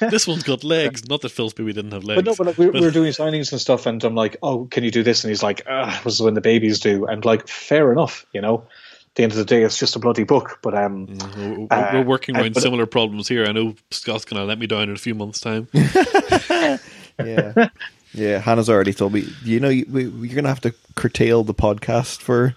this 0.10 0.26
one's 0.26 0.42
got 0.42 0.64
legs. 0.64 1.08
Not 1.08 1.20
that 1.22 1.28
Phil's 1.30 1.54
baby 1.54 1.72
didn't 1.72 1.92
have 1.92 2.02
legs. 2.04 2.16
but 2.22 2.24
no, 2.24 2.34
but 2.34 2.46
like, 2.48 2.58
we, 2.58 2.68
we 2.70 2.80
were 2.80 2.90
doing 3.00 3.12
signings 3.12 3.52
and 3.52 3.60
stuff, 3.60 3.86
and 3.86 4.02
I'm 4.02 4.14
like, 4.14 4.36
oh, 4.42 4.64
can 4.66 4.82
you 4.82 4.90
do 4.90 5.02
this? 5.02 5.22
And 5.24 5.30
he's 5.30 5.42
like, 5.42 5.62
ah, 5.68 6.00
this 6.04 6.14
is 6.14 6.20
when 6.20 6.34
the 6.34 6.40
babies 6.40 6.80
do, 6.80 7.06
and 7.06 7.24
like, 7.24 7.46
fair 7.48 7.92
enough, 7.92 8.26
you 8.32 8.40
know. 8.40 8.64
At 9.10 9.14
the 9.14 9.22
end 9.24 9.32
of 9.32 9.38
the 9.38 9.44
day, 9.44 9.62
it's 9.62 9.78
just 9.78 9.96
a 9.96 9.98
bloody 9.98 10.22
book, 10.24 10.58
but 10.62 10.74
um, 10.76 11.06
We're, 11.36 11.66
Uh, 11.70 11.90
we're 11.94 12.04
working 12.04 12.36
uh, 12.36 12.40
around 12.40 12.54
but- 12.54 12.62
similar 12.62 12.86
problems 12.86 13.26
here. 13.28 13.46
I 13.46 13.52
know 13.52 13.74
Scott's 13.90 14.24
going 14.24 14.40
to 14.40 14.44
let 14.46 14.58
me 14.58 14.66
down 14.66 14.82
in 14.82 14.90
a 14.90 14.96
few 14.98 15.14
months' 15.14 15.40
time. 15.40 15.68
Yeah. 17.24 17.68
Yeah, 18.14 18.38
Hannah's 18.38 18.70
already 18.70 18.92
told 18.94 19.12
me, 19.12 19.24
you 19.44 19.60
know, 19.60 19.68
you, 19.68 19.84
we, 19.90 20.04
you're 20.04 20.34
going 20.34 20.44
to 20.44 20.48
have 20.48 20.60
to 20.62 20.72
curtail 20.94 21.44
the 21.44 21.52
podcast 21.54 22.20
for 22.20 22.56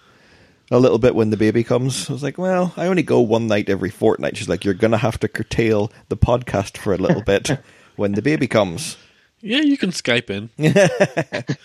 a 0.72 0.78
little 0.80 0.98
bit 0.98 1.14
when 1.14 1.30
the 1.30 1.36
baby 1.36 1.62
comes. 1.62 2.08
I 2.08 2.12
was 2.12 2.22
like, 2.22 2.38
well, 2.38 2.72
I 2.76 2.86
only 2.86 3.02
go 3.02 3.20
one 3.20 3.46
night 3.46 3.68
every 3.68 3.90
fortnight. 3.90 4.36
She's 4.36 4.48
like, 4.48 4.64
you're 4.64 4.74
going 4.74 4.92
to 4.92 4.96
have 4.98 5.18
to 5.20 5.28
curtail 5.28 5.92
the 6.08 6.16
podcast 6.16 6.78
for 6.78 6.92
a 6.94 6.98
little 6.98 7.22
bit 7.22 7.50
when 7.96 8.12
the 8.12 8.22
baby 8.22 8.46
comes. 8.48 8.96
yeah, 9.40 9.60
you 9.60 9.76
can 9.76 9.90
Skype 9.90 10.30
in. 10.30 10.48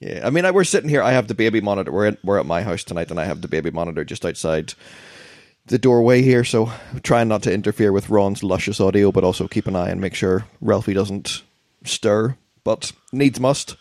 Yeah, 0.00 0.26
I 0.26 0.30
mean, 0.30 0.44
I, 0.44 0.50
we're 0.50 0.64
sitting 0.64 0.88
here. 0.88 1.02
I 1.02 1.12
have 1.12 1.28
the 1.28 1.34
baby 1.34 1.60
monitor. 1.60 1.92
We're 1.92 2.06
at, 2.06 2.24
we're 2.24 2.38
at 2.38 2.46
my 2.46 2.62
house 2.62 2.84
tonight, 2.84 3.10
and 3.10 3.20
I 3.20 3.24
have 3.24 3.42
the 3.42 3.48
baby 3.48 3.70
monitor 3.70 4.04
just 4.04 4.24
outside 4.24 4.72
the 5.66 5.78
doorway 5.78 6.22
here. 6.22 6.42
So 6.42 6.66
I'm 6.92 7.00
trying 7.00 7.28
not 7.28 7.42
to 7.44 7.52
interfere 7.52 7.92
with 7.92 8.08
Ron's 8.08 8.42
luscious 8.42 8.80
audio, 8.80 9.12
but 9.12 9.24
also 9.24 9.46
keep 9.46 9.66
an 9.66 9.76
eye 9.76 9.90
and 9.90 10.00
make 10.00 10.14
sure 10.14 10.46
Ralphie 10.60 10.94
doesn't 10.94 11.42
stir. 11.84 12.36
But 12.64 12.92
needs 13.12 13.38
must. 13.40 13.76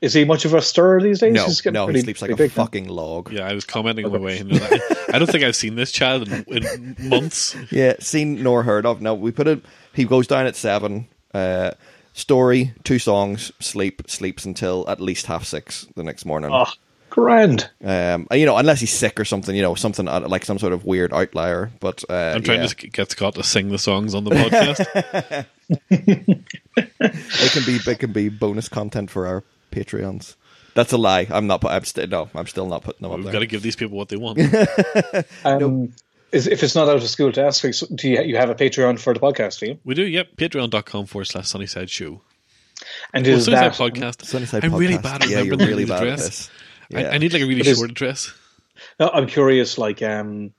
Is 0.00 0.14
he 0.14 0.24
much 0.24 0.44
of 0.44 0.54
a 0.54 0.62
stirrer 0.62 1.00
these 1.00 1.20
days? 1.20 1.34
No, 1.34 1.44
He's 1.46 1.60
getting 1.60 1.74
no, 1.74 1.86
he 1.86 2.00
sleeps 2.00 2.22
like 2.22 2.30
a 2.30 2.36
pretty 2.36 2.50
big 2.50 2.56
now. 2.56 2.64
fucking 2.64 2.88
log. 2.88 3.32
Yeah, 3.32 3.46
I 3.46 3.52
was 3.52 3.64
commenting 3.64 4.06
on 4.06 4.12
my 4.12 4.18
way. 4.18 4.38
into 4.38 4.58
that. 4.58 5.06
I 5.12 5.18
don't 5.18 5.30
think 5.30 5.44
I've 5.44 5.56
seen 5.56 5.74
this 5.74 5.92
child 5.92 6.28
in, 6.28 6.44
in 6.48 6.96
months. 6.98 7.56
Yeah, 7.70 7.94
seen 8.00 8.42
nor 8.42 8.62
heard 8.62 8.86
of. 8.86 9.00
No, 9.00 9.14
we 9.14 9.30
put 9.30 9.46
it. 9.46 9.62
He 9.92 10.04
goes 10.04 10.26
down 10.26 10.46
at 10.46 10.56
seven. 10.56 11.08
Uh, 11.32 11.72
story, 12.14 12.72
two 12.84 12.98
songs, 12.98 13.52
sleep, 13.60 14.02
sleeps 14.08 14.44
until 14.44 14.84
at 14.88 15.00
least 15.00 15.26
half 15.26 15.44
six 15.44 15.86
the 15.94 16.02
next 16.02 16.24
morning. 16.24 16.50
Oh, 16.52 16.66
grand. 17.10 17.70
Um, 17.84 18.26
you 18.32 18.46
know, 18.46 18.56
unless 18.56 18.80
he's 18.80 18.92
sick 18.92 19.20
or 19.20 19.24
something, 19.24 19.54
you 19.54 19.62
know, 19.62 19.74
something 19.74 20.08
uh, 20.08 20.26
like 20.26 20.44
some 20.44 20.58
sort 20.58 20.72
of 20.72 20.84
weird 20.84 21.12
outlier. 21.12 21.70
But 21.80 22.04
uh, 22.08 22.32
I'm 22.34 22.42
trying 22.42 22.62
yeah, 22.62 22.68
to 22.68 22.88
get 22.88 23.10
Scott 23.10 23.34
to 23.34 23.42
sing 23.42 23.68
the 23.68 23.78
songs 23.78 24.14
on 24.14 24.24
the 24.24 24.30
podcast. 24.30 25.46
it 25.90 27.52
can 27.52 27.64
be 27.64 27.90
it 27.90 27.98
can 27.98 28.12
be 28.12 28.28
bonus 28.28 28.68
content 28.68 29.10
for 29.10 29.26
our 29.26 29.44
Patreons. 29.70 30.36
That's 30.74 30.92
a 30.92 30.98
lie. 30.98 31.26
I'm 31.30 31.46
not. 31.46 31.64
I'm 31.64 31.84
still 31.84 32.06
no. 32.06 32.30
I'm 32.34 32.46
still 32.46 32.66
not 32.66 32.82
putting 32.82 33.02
them 33.02 33.10
up 33.10 33.16
We've 33.18 33.24
there. 33.24 33.32
got 33.34 33.38
to 33.40 33.46
give 33.46 33.62
these 33.62 33.76
people 33.76 33.96
what 33.98 34.08
they 34.08 34.16
want. 34.16 34.38
Um, 35.44 35.92
is, 36.32 36.46
if 36.46 36.62
it's 36.62 36.76
not 36.76 36.88
out 36.88 36.96
of 36.96 37.08
school 37.08 37.32
to 37.32 37.42
ask, 37.44 37.62
do 37.94 38.08
you, 38.08 38.22
you 38.22 38.36
have 38.36 38.50
a 38.50 38.54
Patreon 38.54 39.00
for 39.00 39.12
the 39.12 39.18
podcast? 39.20 39.58
Do 39.58 39.66
you? 39.66 39.78
We 39.84 39.94
do, 39.94 40.06
yep. 40.06 40.36
Patreon.com 40.36 41.06
forward 41.06 41.24
slash 41.24 41.48
Sunnyside 41.48 41.90
Show. 41.90 42.20
And 43.12 43.26
Well, 43.26 43.36
is 43.36 43.46
Sunnyside 43.46 43.72
that 43.72 43.94
podcast. 43.94 44.24
Sunnyside 44.24 44.64
I'm 44.64 44.74
really 44.74 44.96
bad 44.98 45.22
at 45.24 45.28
yeah, 45.28 45.38
you're 45.38 45.50
remembering 45.56 45.70
really 45.70 45.84
the 45.84 45.88
bad 45.92 46.02
at 46.06 46.12
address. 46.14 46.26
this. 46.28 46.50
I, 46.94 47.00
Yeah. 47.00 47.10
I 47.10 47.18
need 47.18 47.32
like 47.32 47.42
a 47.42 47.46
really 47.46 47.60
It 47.62 47.66
is- 47.66 47.78
short 47.78 47.90
address. 47.90 48.32
No, 49.00 49.10
I'm 49.12 49.26
curious. 49.26 49.76
Like, 49.76 50.02
um, 50.02 50.52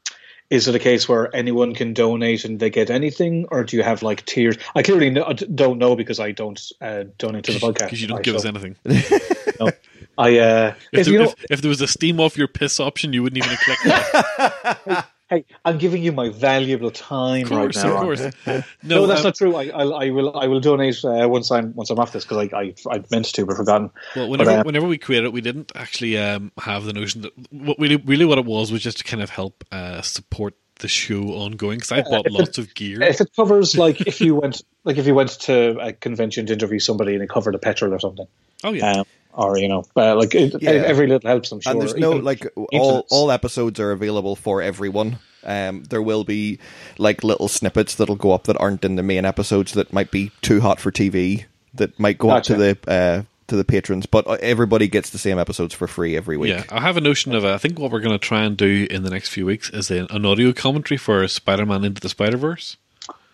is 0.51 0.67
it 0.67 0.75
a 0.75 0.79
case 0.79 1.09
where 1.09 1.33
anyone 1.35 1.73
can 1.73 1.93
donate 1.93 2.45
and 2.45 2.59
they 2.59 2.69
get 2.69 2.89
anything, 2.91 3.47
or 3.49 3.63
do 3.63 3.77
you 3.77 3.83
have 3.83 4.03
like 4.03 4.23
tiers? 4.25 4.57
I 4.75 4.83
clearly 4.83 5.09
no, 5.09 5.23
I 5.25 5.33
d- 5.33 5.47
don't 5.47 5.79
know 5.79 5.95
because 5.95 6.19
I 6.19 6.31
don't 6.31 6.61
uh, 6.81 7.05
donate 7.17 7.45
to 7.45 7.53
the 7.53 7.59
podcast. 7.65 7.85
Because 7.85 8.01
you 8.01 8.07
don't 8.07 8.17
Right, 8.17 8.25
give 8.25 8.35
us 8.35 8.43
so 8.43 8.49
anything. 8.49 8.75
I 10.17 10.37
uh, 10.39 10.75
If, 10.91 10.99
if 10.99 11.05
there, 11.05 11.13
you 11.13 11.19
know, 11.19 11.25
if, 11.25 11.45
if 11.49 11.61
there 11.61 11.69
was 11.69 11.81
a 11.81 11.87
steam 11.87 12.19
off 12.19 12.37
your 12.37 12.47
piss 12.47 12.79
option, 12.79 13.13
you 13.13 13.23
wouldn't 13.23 13.43
even 13.43 13.57
click 13.57 13.79
that. 13.85 15.07
hey, 15.31 15.45
I'm 15.65 15.77
giving 15.77 16.03
you 16.03 16.11
my 16.11 16.29
valuable 16.29 16.91
time 16.91 17.47
course, 17.47 17.77
right 17.77 17.85
now. 17.85 17.93
of 17.95 18.01
course. 18.01 18.21
No, 18.45 18.63
No, 18.83 19.07
that's 19.07 19.21
um, 19.21 19.23
not 19.23 19.35
true. 19.35 19.55
I, 19.55 19.69
I, 19.69 19.83
I 20.05 20.09
will 20.09 20.37
I 20.37 20.47
will 20.47 20.59
donate 20.59 21.03
uh, 21.03 21.27
once 21.27 21.49
I'm 21.51 21.73
once 21.73 21.89
I'm 21.89 21.99
off 21.99 22.11
this 22.11 22.25
because 22.25 22.49
I, 22.53 22.57
I 22.57 22.73
I 22.89 23.03
meant 23.09 23.25
to 23.25 23.45
but 23.45 23.55
forgotten. 23.55 23.89
Well, 24.15 24.29
whenever 24.29 24.51
But, 24.51 24.59
uh, 24.59 24.63
whenever 24.63 24.87
we 24.87 24.97
created 24.97 25.27
it, 25.27 25.33
we 25.33 25.41
didn't 25.41 25.71
actually 25.73 26.17
um, 26.17 26.51
have 26.59 26.83
the 26.83 26.93
notion 26.93 27.21
that 27.21 27.31
what 27.51 27.79
really 27.79 27.95
really 27.95 28.25
what 28.25 28.37
it 28.37 28.45
was 28.45 28.71
was 28.71 28.83
just 28.83 28.99
to 28.99 29.03
kind 29.03 29.23
of 29.23 29.29
help 29.29 29.63
uh, 29.71 30.01
support 30.01 30.55
the 30.79 30.87
show 30.87 31.21
ongoing. 31.29 31.77
Because 31.77 31.93
I 31.93 32.01
bought 32.01 32.25
if 32.25 32.27
it- 32.27 32.33
lots 32.33 32.57
of 32.57 32.73
gear. 32.75 33.01
If 33.01 33.21
it 33.21 33.31
covers 33.35 33.77
like 33.77 34.01
if 34.01 34.19
you 34.19 34.35
went 34.35 34.61
like 34.83 34.97
if 34.97 35.07
you 35.07 35.15
went 35.15 35.29
to 35.41 35.79
a 35.79 35.93
convention 35.93 36.45
to 36.47 36.53
interview 36.53 36.79
somebody 36.79 37.13
and 37.13 37.23
it 37.23 37.29
covered 37.29 37.55
a 37.55 37.59
petrol 37.59 37.93
or 37.93 37.99
something, 37.99 38.27
Oh 38.63 38.73
yeah, 38.73 38.91
um, 38.91 39.05
or 39.33 39.57
you 39.57 39.67
know, 39.67 39.83
uh, 39.95 40.15
like 40.15 40.33
it, 40.35 40.55
Yeah. 40.61 40.71
every 40.71 41.07
little 41.07 41.27
helps. 41.29 41.51
I'm 41.51 41.59
sure. 41.61 41.71
and 41.71 41.81
there's 41.81 41.95
no 41.95 42.11
Even 42.13 42.23
like 42.25 42.45
all 42.73 43.05
all 43.09 43.31
episodes 43.31 43.79
are 43.79 43.91
available 43.91 44.35
for 44.35 44.61
everyone. 44.61 45.17
Um, 45.43 45.83
there 45.85 46.01
will 46.01 46.23
be 46.23 46.59
like 46.99 47.23
little 47.23 47.47
snippets 47.47 47.95
that'll 47.95 48.15
go 48.15 48.31
up 48.31 48.43
that 48.43 48.57
aren't 48.59 48.85
in 48.85 48.95
the 48.95 49.03
main 49.03 49.25
episodes 49.25 49.73
that 49.73 49.91
might 49.91 50.11
be 50.11 50.31
too 50.41 50.61
hot 50.61 50.79
for 50.79 50.91
TV 50.91 51.45
that 51.73 51.99
might 51.99 52.17
go 52.17 52.29
up 52.29 52.43
to 52.43 52.55
the 52.55 52.77
uh, 52.87 53.23
to 53.47 53.55
the 53.55 53.63
patrons, 53.65 54.05
but 54.05 54.25
uh, 54.27 54.37
everybody 54.39 54.87
gets 54.87 55.09
the 55.09 55.17
same 55.17 55.37
episodes 55.39 55.73
for 55.73 55.87
free 55.87 56.15
every 56.15 56.37
week. 56.37 56.51
yeah. 56.53 56.63
I 56.69 56.79
have 56.81 56.95
a 56.95 57.01
notion 57.01 57.33
of. 57.35 57.43
Uh, 57.43 57.53
I 57.53 57.57
think 57.57 57.79
what 57.79 57.91
we're 57.91 57.99
going 57.99 58.17
to 58.17 58.19
try 58.19 58.43
and 58.43 58.55
do 58.55 58.87
in 58.89 59.03
the 59.03 59.09
next 59.09 59.29
few 59.29 59.45
weeks 59.45 59.69
is 59.71 59.89
an, 59.91 60.07
an 60.09 60.25
audio 60.25 60.53
commentary 60.53 60.97
for 60.97 61.27
Spider-Man 61.27 61.83
into 61.83 61.99
the 62.01 62.07
Spider 62.09 62.37
Verse. 62.37 62.77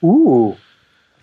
Ooh, 0.03 0.57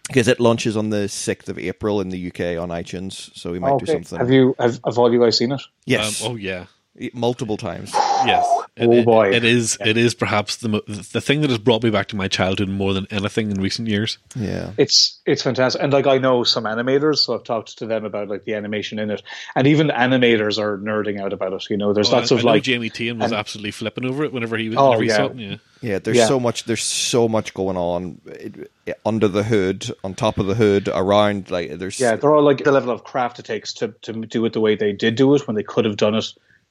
because 0.06 0.28
it 0.28 0.40
launches 0.40 0.76
on 0.76 0.90
the 0.90 1.08
sixth 1.08 1.48
of 1.48 1.58
April 1.58 2.00
in 2.00 2.10
the 2.10 2.28
UK 2.28 2.60
on 2.60 2.68
iTunes. 2.68 3.36
So 3.36 3.52
we 3.52 3.58
might 3.58 3.78
do 3.78 3.84
okay. 3.84 3.92
something. 3.92 4.18
Have 4.18 4.30
you 4.30 4.54
have, 4.58 4.80
have 4.84 4.98
all 4.98 5.12
you 5.12 5.20
guys 5.20 5.38
seen 5.38 5.52
it? 5.52 5.62
Yes, 5.86 6.22
Um, 6.24 6.32
oh 6.32 6.36
yeah. 6.36 6.66
Multiple 7.12 7.56
times. 7.56 7.90
Yes. 8.26 8.46
It- 8.76 8.88
Oh, 8.88 8.92
it- 8.92 9.04
boy. 9.04 9.30
it 9.32 9.44
is. 9.44 9.78
It 9.84 9.96
is 9.96 10.14
perhaps 10.14 10.56
the 10.56 10.82
the 11.12 11.20
thing 11.20 11.42
that 11.42 11.50
has 11.50 11.58
brought 11.60 11.84
me 11.84 11.90
back 11.90 12.08
to 12.08 12.16
my 12.16 12.26
childhood 12.26 12.68
more 12.68 12.92
than 12.92 13.06
anything 13.10 13.50
in 13.52 13.60
recent 13.60 13.86
years. 13.86 14.18
Yeah, 14.34 14.70
It's 14.76 15.20
it's 15.26 15.42
fantastic, 15.42 15.80
and 15.80 15.92
like 15.92 16.08
I 16.08 16.18
know 16.18 16.42
some 16.42 16.64
animators, 16.64 17.18
so 17.18 17.34
I've 17.34 17.44
talked 17.44 17.78
to 17.78 17.86
them 17.86 18.04
about 18.04 18.28
like 18.28 18.44
the 18.44 18.54
animation 18.54 18.98
in 18.98 19.10
it, 19.12 19.22
and 19.54 19.68
even 19.68 19.88
animators 19.88 20.58
are 20.58 20.76
nerding 20.78 21.20
out 21.20 21.32
about 21.32 21.52
it. 21.52 21.70
You 21.70 21.76
know, 21.76 21.92
there's 21.92 22.12
Oh, 22.12 22.16
lots 22.16 22.32
I, 22.32 22.34
of 22.34 22.40
I 22.40 22.44
like 22.44 22.62
Jamie 22.64 22.90
Tian 22.90 23.18
was 23.20 23.30
and- 23.30 23.38
absolutely 23.38 23.70
flipping 23.70 24.06
over 24.06 24.24
it 24.24 24.32
whenever 24.32 24.56
he 24.56 24.70
was. 24.70 24.78
Oh, 24.78 24.98
he 24.98 25.06
yeah. 25.06 25.28
Yeah. 25.36 25.56
yeah. 25.80 25.98
There's 26.00 26.16
Yeah. 26.16 26.26
so 26.26 26.40
much. 26.40 26.64
There's 26.64 26.82
so 26.82 27.28
much 27.28 27.54
going 27.54 27.76
on 27.76 28.20
it, 28.26 28.70
it- 28.86 29.00
under 29.06 29.28
the 29.28 29.44
hood, 29.44 29.88
on 30.02 30.14
top 30.14 30.38
of 30.38 30.46
the 30.46 30.54
hood, 30.56 30.88
around. 30.92 31.48
Like 31.48 31.78
there's 31.78 32.00
yeah, 32.00 32.16
they're 32.16 32.34
all 32.34 32.42
like 32.42 32.64
the 32.64 32.72
level 32.72 32.90
of 32.90 33.04
craft 33.04 33.38
it 33.38 33.44
takes 33.44 33.72
to 33.74 33.94
to 34.02 34.12
do 34.12 34.44
it 34.46 34.52
the 34.52 34.60
way 34.60 34.74
they 34.74 34.92
did 34.92 35.14
do 35.14 35.32
it 35.36 35.46
when 35.46 35.54
they 35.54 35.62
could 35.62 35.84
have 35.84 35.96
done 35.96 36.16
it 36.16 36.26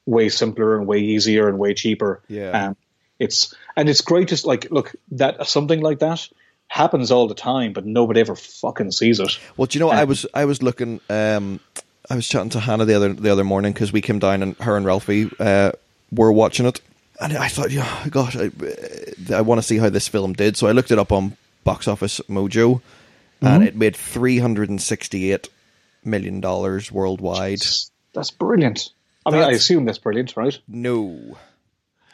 way 0.05 0.29
simpler 0.29 0.77
and 0.77 0.87
way 0.87 0.99
easier 0.99 1.47
and 1.47 1.57
way 1.59 1.73
cheaper. 1.73 2.21
Yeah. 2.27 2.67
um, 2.67 2.77
it's 3.19 3.53
and 3.75 3.87
it's 3.89 4.01
great 4.01 4.29
to 4.29 4.47
like 4.47 4.69
look 4.71 4.95
that 5.11 5.47
something 5.47 5.79
like 5.81 5.99
that 5.99 6.27
happens 6.67 7.11
all 7.11 7.27
the 7.27 7.35
time, 7.35 7.71
but 7.73 7.85
nobody 7.85 8.19
ever 8.19 8.35
fucking 8.35 8.91
sees 8.91 9.19
it. 9.19 9.37
Well, 9.55 9.67
do 9.67 9.77
you 9.77 9.79
know 9.81 9.87
what? 9.87 9.97
I 9.97 10.01
Um, 10.03 10.09
was 10.09 10.25
I 10.33 10.45
was 10.45 10.61
looking. 10.63 10.99
Um, 11.09 11.59
I 12.09 12.15
was 12.15 12.27
chatting 12.27 12.49
to 12.49 12.59
Hannah 12.59 12.85
the 12.85 12.95
other 12.95 13.13
the 13.13 13.31
other 13.31 13.43
morning 13.43 13.71
because 13.71 13.93
we 13.93 14.01
came 14.01 14.19
down 14.19 14.43
and 14.43 14.55
her 14.57 14.75
and 14.75 14.85
Ralphie 14.85 15.29
uh, 15.39 15.71
were 16.11 16.31
watching 16.33 16.65
it, 16.65 16.81
and 17.21 17.37
I 17.37 17.47
thought, 17.47 17.71
yeah, 17.71 18.05
gosh, 18.09 18.35
I, 18.35 18.49
I 19.33 19.41
want 19.41 19.59
to 19.59 19.63
see 19.67 19.77
how 19.77 19.89
this 19.89 20.07
film 20.09 20.33
did. 20.33 20.57
So 20.57 20.67
I 20.67 20.71
looked 20.71 20.91
it 20.91 20.99
up 20.99 21.11
on 21.11 21.37
Box 21.63 21.87
Office 21.87 22.19
Mojo, 22.29 22.81
Mm-hmm. 23.41 23.53
and 23.55 23.63
it 23.63 23.75
made 23.75 23.95
three 23.95 24.39
hundred 24.39 24.69
and 24.69 24.81
sixty 24.81 25.31
eight 25.31 25.49
million 26.03 26.41
dollars 26.41 26.91
worldwide. 26.91 27.59
That's 28.13 28.31
brilliant. 28.31 28.91
I 29.25 29.31
mean, 29.31 29.41
I 29.41 29.51
assume 29.51 29.85
that's 29.85 29.97
brilliant, 29.99 30.35
right? 30.37 30.57
No, 30.67 31.37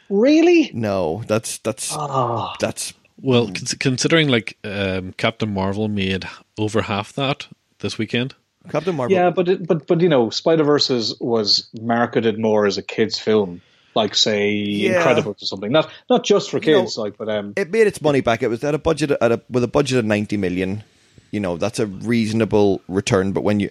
Really? 0.08 0.70
no, 0.74 1.22
that's 1.26 1.58
that's 1.58 1.92
Ah, 1.96 2.56
that's 2.60 2.92
Well, 3.20 3.46
cons- 3.46 3.74
considering 3.74 4.28
like 4.28 4.56
um, 4.64 5.12
Captain 5.16 5.52
Marvel 5.52 5.88
made 5.88 6.28
over 6.58 6.82
half 6.82 7.12
that 7.14 7.46
this 7.78 7.96
weekend. 7.98 8.34
Captain 8.70 8.94
Marvel. 8.94 9.16
yeah, 9.16 9.30
but 9.30 9.48
it, 9.48 9.66
but 9.66 9.86
but 9.86 10.00
you 10.00 10.08
know, 10.08 10.30
Spider 10.30 10.64
Verse 10.64 10.88
was 11.20 11.68
marketed 11.80 12.38
more 12.38 12.66
as 12.66 12.76
a 12.76 12.82
kids' 12.82 13.18
film, 13.18 13.62
like 13.94 14.14
say 14.14 14.50
Yeah. 14.52 15.02
Incredibles 15.02 15.42
or 15.42 15.46
something. 15.46 15.70
Not 15.72 15.90
not 16.10 16.24
just 16.24 16.50
for 16.50 16.58
You 16.58 16.72
know, 16.72 16.80
kids, 16.82 16.98
like 16.98 17.16
but 17.16 17.28
um, 17.28 17.52
it 17.56 17.70
made 17.70 17.86
its 17.86 18.02
money 18.02 18.20
back. 18.20 18.42
It 18.42 18.48
was 18.48 18.64
at 18.64 18.74
a 18.74 18.78
budget 18.78 19.12
at 19.12 19.32
a 19.32 19.40
with 19.48 19.62
a 19.64 19.68
budget 19.68 19.98
of 19.98 20.04
ninety 20.04 20.36
million. 20.36 20.82
You 21.30 21.38
know 21.40 21.56
that's 21.56 21.78
a 21.78 21.86
reasonable 21.86 22.82
return. 22.88 23.30
But 23.32 23.44
when 23.44 23.60
you 23.60 23.70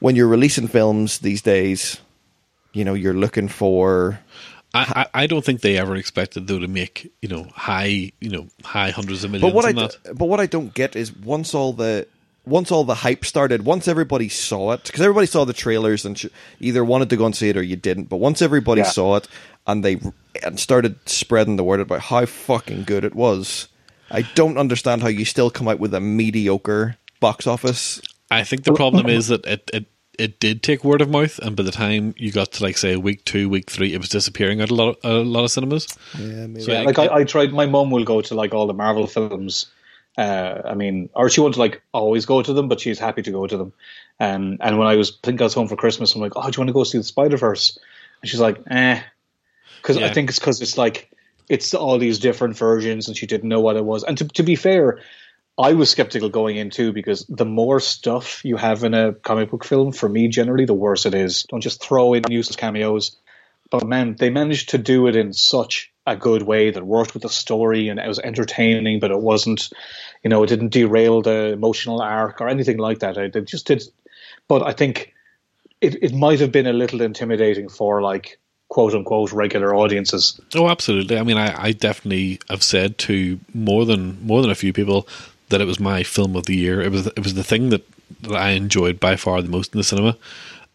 when 0.00 0.14
you're 0.16 0.28
releasing 0.28 0.68
films 0.68 1.18
these 1.20 1.40
days, 1.42 1.98
you 2.72 2.84
know 2.84 2.94
you're 2.94 3.14
looking 3.14 3.48
for 3.48 4.20
I, 4.74 5.06
I, 5.14 5.22
I 5.22 5.26
don't 5.26 5.44
think 5.44 5.62
they 5.62 5.78
ever 5.78 5.96
expected 5.96 6.46
though 6.46 6.58
to 6.58 6.68
make 6.68 7.10
you 7.22 7.28
know 7.28 7.44
high 7.54 8.12
you 8.20 8.30
know 8.30 8.48
high 8.64 8.90
hundreds 8.90 9.24
of 9.24 9.30
millions. 9.30 9.50
But 9.50 9.54
what 9.56 9.64
I 9.64 9.72
that. 9.72 9.96
but 10.16 10.26
what 10.26 10.40
I 10.40 10.46
don't 10.46 10.74
get 10.74 10.94
is 10.96 11.14
once 11.14 11.54
all 11.54 11.72
the 11.72 12.06
once 12.44 12.70
all 12.72 12.84
the 12.84 12.94
hype 12.94 13.24
started, 13.24 13.64
once 13.64 13.88
everybody 13.88 14.28
saw 14.28 14.72
it, 14.72 14.82
because 14.84 15.00
everybody 15.02 15.26
saw 15.26 15.44
the 15.44 15.52
trailers 15.52 16.04
and 16.06 16.18
sh- 16.18 16.26
either 16.60 16.82
wanted 16.84 17.10
to 17.10 17.16
go 17.16 17.26
and 17.26 17.36
see 17.36 17.50
it 17.50 17.56
or 17.56 17.62
you 17.62 17.76
didn't. 17.76 18.04
But 18.04 18.16
once 18.18 18.40
everybody 18.40 18.80
Yeah. 18.80 18.88
saw 18.88 19.16
it 19.16 19.28
and 19.66 19.84
they 19.84 20.00
and 20.44 20.58
started 20.58 20.96
spreading 21.06 21.56
the 21.56 21.64
word 21.64 21.80
about 21.80 22.00
how 22.00 22.24
fucking 22.26 22.84
good 22.84 23.04
it 23.04 23.14
was, 23.14 23.68
I 24.10 24.22
don't 24.34 24.56
understand 24.58 25.02
how 25.02 25.08
you 25.08 25.24
still 25.24 25.50
come 25.50 25.68
out 25.68 25.78
with 25.78 25.92
a 25.94 26.00
mediocre 26.00 26.96
box 27.20 27.46
office. 27.46 28.00
I 28.30 28.44
think 28.44 28.64
the 28.64 28.72
problem 28.74 29.08
is 29.08 29.28
that 29.28 29.44
it, 29.46 29.70
it 29.72 29.86
it 30.18 30.40
did 30.40 30.62
take 30.62 30.84
word 30.84 31.00
of 31.00 31.08
mouth, 31.10 31.38
and 31.38 31.56
by 31.56 31.62
the 31.62 31.70
time 31.70 32.14
you 32.16 32.30
got 32.32 32.52
to 32.52 32.62
like 32.62 32.76
say 32.76 32.96
week 32.96 33.24
two, 33.24 33.48
week 33.48 33.70
three, 33.70 33.94
it 33.94 33.98
was 33.98 34.08
disappearing 34.08 34.60
at 34.60 34.70
a 34.70 34.74
lot 34.74 34.98
of, 35.02 35.10
a 35.10 35.18
lot 35.24 35.44
of 35.44 35.50
cinemas. 35.50 35.86
Yeah, 36.18 36.46
maybe. 36.46 36.60
So 36.62 36.72
yeah, 36.72 36.80
it- 36.82 36.86
like 36.86 36.98
I, 36.98 37.08
I 37.08 37.24
tried. 37.24 37.52
My 37.52 37.66
mum 37.66 37.90
will 37.90 38.04
go 38.04 38.20
to 38.20 38.34
like 38.34 38.52
all 38.54 38.66
the 38.66 38.74
Marvel 38.74 39.06
films. 39.06 39.66
Uh, 40.16 40.62
I 40.64 40.74
mean, 40.74 41.08
or 41.14 41.30
she 41.30 41.40
won't 41.40 41.56
like 41.56 41.80
always 41.92 42.26
go 42.26 42.42
to 42.42 42.52
them, 42.52 42.66
but 42.68 42.80
she's 42.80 42.98
happy 42.98 43.22
to 43.22 43.30
go 43.30 43.46
to 43.46 43.56
them. 43.56 43.72
Um, 44.18 44.58
and 44.60 44.76
when 44.78 44.88
I 44.88 44.96
was, 44.96 45.12
I 45.22 45.26
think 45.26 45.40
I 45.40 45.44
was 45.44 45.54
home 45.54 45.68
for 45.68 45.76
Christmas, 45.76 46.14
I'm 46.14 46.20
like, 46.20 46.32
oh, 46.34 46.42
do 46.50 46.56
you 46.56 46.60
want 46.60 46.68
to 46.68 46.72
go 46.72 46.82
see 46.82 46.98
the 46.98 47.04
Spider 47.04 47.36
Verse? 47.36 47.78
And 48.20 48.28
she's 48.28 48.40
like, 48.40 48.60
eh, 48.68 49.00
because 49.80 49.96
I 49.96 50.12
think 50.12 50.30
it's 50.30 50.40
because 50.40 50.60
it's 50.60 50.76
like 50.76 51.08
it's 51.48 51.72
all 51.72 51.98
these 51.98 52.18
different 52.18 52.56
versions, 52.56 53.06
and 53.06 53.16
she 53.16 53.26
didn't 53.26 53.48
know 53.48 53.60
what 53.60 53.76
it 53.76 53.84
was. 53.84 54.02
And 54.02 54.18
to 54.18 54.26
to 54.26 54.42
be 54.42 54.56
fair, 54.56 55.00
I 55.58 55.72
was 55.72 55.90
skeptical 55.90 56.28
going 56.28 56.56
in 56.56 56.70
too 56.70 56.92
because 56.92 57.26
the 57.28 57.44
more 57.44 57.80
stuff 57.80 58.44
you 58.44 58.56
have 58.56 58.84
in 58.84 58.94
a 58.94 59.12
comic 59.12 59.50
book 59.50 59.64
film, 59.64 59.90
for 59.92 60.08
me 60.08 60.28
generally, 60.28 60.66
the 60.66 60.74
worse 60.74 61.04
it 61.04 61.14
is. 61.14 61.42
Don't 61.44 61.60
just 61.60 61.82
throw 61.82 62.14
in 62.14 62.22
useless 62.30 62.56
cameos. 62.56 63.16
But 63.70 63.86
man, 63.86 64.14
they 64.16 64.30
managed 64.30 64.70
to 64.70 64.78
do 64.78 65.08
it 65.08 65.16
in 65.16 65.32
such 65.32 65.92
a 66.06 66.16
good 66.16 66.42
way 66.42 66.70
that 66.70 66.86
worked 66.86 67.12
with 67.12 67.24
the 67.24 67.28
story 67.28 67.88
and 67.88 67.98
it 67.98 68.06
was 68.06 68.20
entertaining, 68.20 69.00
but 69.00 69.10
it 69.10 69.20
wasn't, 69.20 69.68
you 70.22 70.30
know, 70.30 70.42
it 70.42 70.46
didn't 70.46 70.72
derail 70.72 71.22
the 71.22 71.52
emotional 71.52 72.00
arc 72.00 72.40
or 72.40 72.48
anything 72.48 72.78
like 72.78 73.00
that. 73.00 73.16
It 73.18 73.44
just 73.44 73.66
did. 73.66 73.82
But 74.46 74.62
I 74.62 74.72
think 74.72 75.12
it, 75.80 76.02
it 76.02 76.14
might 76.14 76.40
have 76.40 76.52
been 76.52 76.66
a 76.66 76.72
little 76.72 77.02
intimidating 77.02 77.68
for 77.68 78.00
like 78.00 78.38
quote 78.68 78.94
unquote 78.94 79.32
regular 79.32 79.74
audiences. 79.74 80.40
Oh, 80.54 80.68
absolutely. 80.68 81.18
I 81.18 81.24
mean, 81.24 81.36
I, 81.36 81.64
I 81.64 81.72
definitely 81.72 82.40
have 82.48 82.62
said 82.62 82.96
to 82.98 83.40
more 83.52 83.84
than 83.84 84.24
more 84.24 84.40
than 84.40 84.50
a 84.50 84.54
few 84.54 84.72
people 84.72 85.06
that 85.48 85.60
it 85.60 85.66
was 85.66 85.80
my 85.80 86.02
film 86.02 86.36
of 86.36 86.46
the 86.46 86.56
year. 86.56 86.80
It 86.80 86.92
was 86.92 87.06
it 87.06 87.20
was 87.20 87.34
the 87.34 87.44
thing 87.44 87.70
that, 87.70 87.86
that 88.22 88.36
I 88.36 88.50
enjoyed 88.50 89.00
by 89.00 89.16
far 89.16 89.42
the 89.42 89.48
most 89.48 89.74
in 89.74 89.78
the 89.78 89.84
cinema. 89.84 90.16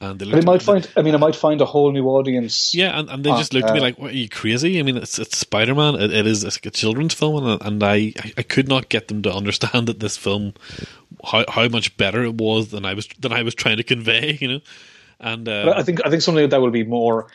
And 0.02 0.20
they 0.20 0.30
But 0.30 0.40
it 0.40 0.46
might 0.46 0.62
find, 0.62 0.86
I 0.98 1.02
mean, 1.02 1.16
it 1.16 1.20
might 1.20 1.36
find 1.36 1.62
a 1.62 1.66
whole 1.66 1.92
new 1.92 2.08
audience. 2.08 2.76
Yeah, 2.76 3.00
and, 3.00 3.10
and 3.10 3.24
they 3.24 3.30
Uh, 3.30 3.38
just 3.38 3.54
looked 3.54 3.70
at 3.70 3.74
me 3.74 3.80
uh, 3.80 3.84
like, 3.84 3.98
"What 3.98 4.12
are 4.12 4.18
you 4.18 4.28
crazy?" 4.28 4.78
I 4.80 4.84
mean, 4.84 4.98
it's 4.98 5.18
it's 5.18 5.38
Spider 5.38 5.74
Man. 5.76 5.96
It, 5.96 6.12
it 6.12 6.28
is 6.28 6.44
it's 6.44 6.58
like 6.58 6.66
a 6.66 6.72
children's 6.72 7.14
film, 7.14 7.46
and, 7.46 7.62
and 7.62 7.84
I 7.84 8.14
I 8.38 8.44
could 8.44 8.68
not 8.68 8.90
get 8.90 9.08
them 9.08 9.22
to 9.22 9.34
understand 9.34 9.88
that 9.88 10.00
this 10.02 10.18
film 10.18 10.54
how 11.24 11.46
how 11.48 11.68
much 11.70 11.96
better 11.96 12.24
it 12.24 12.36
was 12.36 12.70
than 12.72 12.86
I 12.86 12.94
was 12.96 13.08
than 13.20 13.32
I 13.32 13.44
was 13.44 13.56
trying 13.56 13.78
to 13.78 13.84
convey. 13.84 14.38
You 14.42 14.48
know, 14.48 14.62
and 15.20 15.48
uh, 15.48 15.74
I 15.78 15.84
think 15.84 16.06
I 16.06 16.10
think 16.10 16.22
something 16.22 16.50
that 16.50 16.60
will 16.62 16.72
be 16.72 16.84
more. 16.84 17.28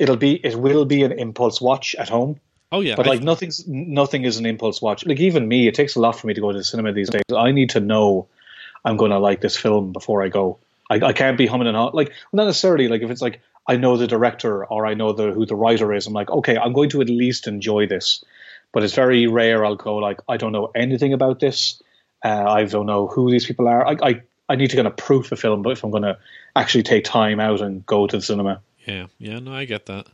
It'll 0.00 0.16
be 0.16 0.34
it 0.34 0.56
will 0.56 0.84
be 0.86 1.04
an 1.04 1.12
impulse 1.12 1.60
watch 1.60 1.94
at 1.96 2.08
home. 2.08 2.40
Oh 2.72 2.80
yeah, 2.80 2.96
But 2.96 3.06
I- 3.06 3.10
like 3.10 3.22
nothing's 3.22 3.66
nothing 3.66 4.24
is 4.24 4.38
an 4.38 4.46
impulse 4.46 4.80
watch. 4.82 5.04
Like 5.06 5.20
even 5.20 5.48
me, 5.48 5.68
it 5.68 5.74
takes 5.74 5.96
a 5.96 6.00
lot 6.00 6.12
for 6.18 6.26
me 6.26 6.34
to 6.34 6.40
go 6.40 6.52
to 6.52 6.58
the 6.58 6.64
cinema 6.64 6.92
these 6.92 7.10
days. 7.10 7.22
I 7.36 7.52
need 7.52 7.70
to 7.70 7.80
know 7.80 8.26
I'm 8.84 8.96
going 8.96 9.10
to 9.10 9.18
like 9.18 9.40
this 9.40 9.56
film 9.56 9.92
before 9.92 10.22
I 10.22 10.28
go. 10.28 10.58
I, 10.90 10.96
I 10.96 11.12
can't 11.12 11.36
be 11.36 11.46
humming 11.46 11.66
and 11.66 11.76
like 11.94 12.12
not 12.32 12.44
necessarily 12.46 12.88
like 12.88 13.02
if 13.02 13.10
it's 13.10 13.20
like 13.22 13.40
I 13.66 13.76
know 13.76 13.96
the 13.96 14.06
director 14.06 14.64
or 14.64 14.86
I 14.86 14.94
know 14.94 15.12
the 15.12 15.32
who 15.32 15.44
the 15.44 15.56
writer 15.56 15.92
is. 15.92 16.06
I'm 16.06 16.12
like 16.14 16.30
okay, 16.30 16.56
I'm 16.56 16.72
going 16.72 16.90
to 16.90 17.00
at 17.02 17.08
least 17.08 17.46
enjoy 17.46 17.86
this. 17.86 18.24
But 18.72 18.82
it's 18.82 18.94
very 18.94 19.26
rare. 19.26 19.64
I'll 19.64 19.76
go 19.76 19.96
like 19.96 20.20
I 20.28 20.36
don't 20.36 20.52
know 20.52 20.70
anything 20.74 21.12
about 21.12 21.40
this. 21.40 21.82
Uh, 22.24 22.44
I 22.46 22.64
don't 22.64 22.86
know 22.86 23.06
who 23.06 23.30
these 23.30 23.46
people 23.46 23.68
are. 23.68 23.86
I, 23.86 23.96
I 24.02 24.22
I 24.48 24.56
need 24.56 24.70
to 24.70 24.76
kind 24.76 24.88
of 24.88 24.96
proof 24.96 25.30
a 25.32 25.36
film, 25.36 25.62
but 25.62 25.70
if 25.70 25.84
I'm 25.84 25.90
going 25.90 26.02
to 26.04 26.18
actually 26.56 26.82
take 26.82 27.04
time 27.04 27.38
out 27.38 27.60
and 27.60 27.84
go 27.84 28.06
to 28.06 28.16
the 28.16 28.22
cinema. 28.22 28.60
Yeah, 28.86 29.06
yeah, 29.18 29.38
no, 29.38 29.52
I 29.52 29.66
get 29.66 29.86
that. 29.86 30.06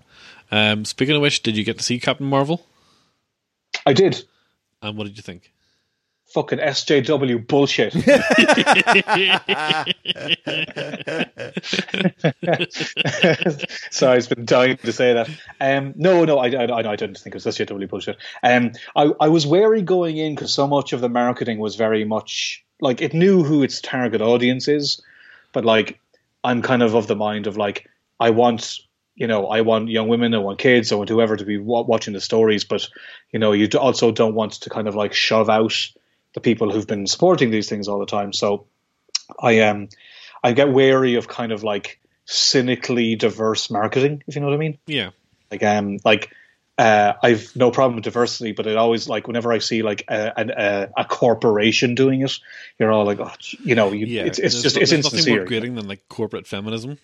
Um, 0.54 0.84
speaking 0.84 1.16
of 1.16 1.20
which, 1.20 1.42
did 1.42 1.56
you 1.56 1.64
get 1.64 1.78
to 1.78 1.84
see 1.84 1.98
Captain 1.98 2.28
Marvel? 2.28 2.64
I 3.84 3.92
did. 3.92 4.22
And 4.80 4.96
what 4.96 5.08
did 5.08 5.16
you 5.16 5.22
think? 5.24 5.52
Fucking 6.26 6.60
SJW 6.60 7.48
bullshit. 7.48 7.92
Sorry, 13.90 14.16
I've 14.16 14.28
been 14.28 14.44
dying 14.44 14.76
to 14.76 14.92
say 14.92 15.14
that. 15.14 15.28
Um, 15.60 15.92
no, 15.96 16.24
no, 16.24 16.38
I, 16.38 16.50
I, 16.50 16.92
I 16.92 16.94
didn't 16.94 17.18
think 17.18 17.34
it 17.34 17.44
was 17.44 17.46
SJW 17.46 17.88
bullshit. 17.88 18.16
Um, 18.44 18.70
I, 18.94 19.10
I 19.20 19.28
was 19.28 19.48
wary 19.48 19.82
going 19.82 20.18
in 20.18 20.36
because 20.36 20.54
so 20.54 20.68
much 20.68 20.92
of 20.92 21.00
the 21.00 21.08
marketing 21.08 21.58
was 21.58 21.74
very 21.74 22.04
much 22.04 22.64
like 22.80 23.02
it 23.02 23.12
knew 23.12 23.42
who 23.42 23.64
its 23.64 23.80
target 23.80 24.20
audience 24.20 24.68
is, 24.68 25.02
but 25.52 25.64
like 25.64 25.98
I'm 26.44 26.62
kind 26.62 26.84
of 26.84 26.94
of 26.94 27.08
the 27.08 27.16
mind 27.16 27.48
of 27.48 27.56
like 27.56 27.90
I 28.20 28.30
want 28.30 28.78
you 29.14 29.26
know 29.26 29.46
I 29.46 29.60
want 29.62 29.88
young 29.88 30.08
women, 30.08 30.34
I 30.34 30.38
want 30.38 30.58
kids, 30.58 30.92
I 30.92 30.96
want 30.96 31.08
whoever 31.08 31.36
to 31.36 31.44
be 31.44 31.58
wa- 31.58 31.82
watching 31.82 32.14
the 32.14 32.20
stories, 32.20 32.64
but 32.64 32.88
you 33.32 33.38
know 33.38 33.52
you 33.52 33.68
also 33.78 34.10
don't 34.12 34.34
want 34.34 34.52
to 34.62 34.70
kind 34.70 34.88
of 34.88 34.94
like 34.94 35.12
shove 35.14 35.48
out 35.48 35.74
the 36.34 36.40
people 36.40 36.70
who've 36.70 36.86
been 36.86 37.06
supporting 37.06 37.50
these 37.50 37.68
things 37.68 37.88
all 37.88 37.98
the 38.00 38.06
time. 38.06 38.32
So 38.32 38.66
I 39.40 39.60
um 39.60 39.88
I 40.42 40.52
get 40.52 40.70
wary 40.70 41.14
of 41.14 41.28
kind 41.28 41.52
of 41.52 41.62
like 41.62 42.00
cynically 42.26 43.16
diverse 43.16 43.70
marketing, 43.70 44.22
if 44.26 44.34
you 44.34 44.40
know 44.40 44.48
what 44.48 44.54
I 44.54 44.58
mean. 44.58 44.78
Yeah, 44.86 45.10
Like 45.50 45.62
um 45.62 45.98
like 46.04 46.30
uh, 46.76 47.12
I've 47.22 47.54
no 47.54 47.70
problem 47.70 47.94
with 47.94 48.04
diversity, 48.04 48.50
but 48.50 48.66
it 48.66 48.76
always 48.76 49.08
like 49.08 49.28
whenever 49.28 49.52
I 49.52 49.58
see 49.58 49.82
like 49.82 50.04
a, 50.08 50.32
a, 50.96 51.02
a 51.02 51.04
corporation 51.04 51.94
doing 51.94 52.22
it, 52.22 52.36
you're 52.80 52.90
all 52.90 53.04
like, 53.04 53.20
oh, 53.20 53.30
you 53.62 53.76
know, 53.76 53.92
you, 53.92 54.06
yeah. 54.06 54.24
it's, 54.24 54.40
it's 54.40 54.60
just 54.60 54.74
no- 54.74 54.82
it's 54.82 54.90
there's 54.90 55.04
nothing 55.04 55.18
more 55.18 55.38
insincere. 55.38 55.44
grating 55.44 55.76
than 55.76 55.86
like 55.86 56.08
corporate 56.08 56.48
feminism. 56.48 56.98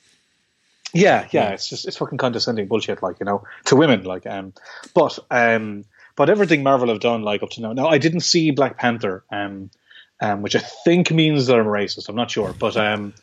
Yeah, 0.92 1.28
yeah, 1.30 1.50
it's 1.50 1.68
just 1.68 1.86
it's 1.86 1.96
fucking 1.96 2.18
condescending 2.18 2.66
bullshit, 2.66 3.02
like 3.02 3.20
you 3.20 3.26
know, 3.26 3.44
to 3.66 3.76
women, 3.76 4.04
like 4.04 4.26
um, 4.26 4.52
but 4.94 5.18
um, 5.30 5.84
but 6.16 6.30
everything 6.30 6.62
Marvel 6.62 6.88
have 6.88 7.00
done, 7.00 7.22
like 7.22 7.42
up 7.42 7.50
to 7.50 7.60
now. 7.60 7.72
Now, 7.72 7.88
I 7.88 7.98
didn't 7.98 8.20
see 8.20 8.50
Black 8.50 8.76
Panther, 8.76 9.24
um, 9.30 9.70
um, 10.20 10.42
which 10.42 10.56
I 10.56 10.58
think 10.58 11.10
means 11.10 11.46
that 11.46 11.58
I'm 11.58 11.66
racist. 11.66 12.08
I'm 12.08 12.16
not 12.16 12.30
sure, 12.30 12.52
but 12.58 12.76
um, 12.76 13.14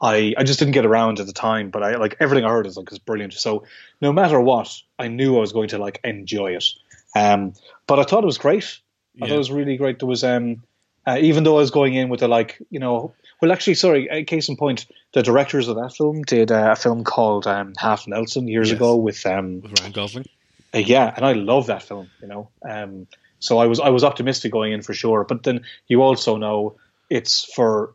I 0.00 0.34
I 0.36 0.44
just 0.44 0.58
didn't 0.58 0.72
get 0.72 0.86
around 0.86 1.20
at 1.20 1.26
the 1.26 1.32
time. 1.32 1.70
But 1.70 1.82
I 1.82 1.96
like 1.96 2.16
everything 2.20 2.44
I 2.44 2.50
heard 2.50 2.66
is 2.66 2.76
like 2.76 2.90
is 2.90 2.98
brilliant. 2.98 3.34
So 3.34 3.64
no 4.00 4.12
matter 4.12 4.40
what, 4.40 4.74
I 4.98 5.08
knew 5.08 5.36
I 5.36 5.40
was 5.40 5.52
going 5.52 5.68
to 5.70 5.78
like 5.78 6.00
enjoy 6.04 6.56
it. 6.56 6.68
Um, 7.14 7.54
but 7.86 7.98
I 7.98 8.04
thought 8.04 8.22
it 8.22 8.26
was 8.26 8.38
great. 8.38 8.78
I 9.20 9.26
thought 9.26 9.34
it 9.34 9.38
was 9.38 9.50
really 9.50 9.76
great. 9.76 9.98
There 9.98 10.08
was 10.08 10.24
um, 10.24 10.62
uh, 11.06 11.18
even 11.20 11.44
though 11.44 11.56
I 11.56 11.60
was 11.60 11.70
going 11.70 11.94
in 11.94 12.08
with 12.08 12.20
the 12.20 12.28
like, 12.28 12.58
you 12.70 12.78
know, 12.78 13.14
well, 13.40 13.52
actually, 13.52 13.74
sorry. 13.74 14.08
uh, 14.10 14.24
Case 14.24 14.48
in 14.48 14.56
point, 14.56 14.86
the 15.12 15.22
directors 15.22 15.68
of 15.68 15.76
that 15.76 15.94
film 15.96 16.22
did 16.22 16.50
uh, 16.52 16.70
a 16.72 16.76
film 16.76 17.04
called 17.04 17.46
um, 17.46 17.72
Half 17.78 18.06
Nelson 18.06 18.48
years 18.48 18.68
Yes. 18.70 18.76
ago 18.76 18.96
with 18.96 19.24
um, 19.26 19.60
with 19.60 19.80
Ryan 19.80 19.92
Gosling. 19.92 20.26
uh, 20.74 20.78
yeah, 20.78 21.12
and 21.16 21.24
I 21.24 21.32
love 21.32 21.66
that 21.66 21.82
film. 21.82 22.10
You 22.22 22.28
know, 22.28 22.48
um, 22.68 23.06
so 23.38 23.58
I 23.58 23.66
was 23.66 23.80
I 23.80 23.88
was 23.90 24.04
optimistic 24.04 24.52
going 24.52 24.72
in 24.72 24.82
for 24.82 24.94
sure. 24.94 25.24
But 25.24 25.42
then 25.42 25.62
you 25.88 26.02
also 26.02 26.36
know 26.36 26.76
it's 27.08 27.44
for 27.54 27.94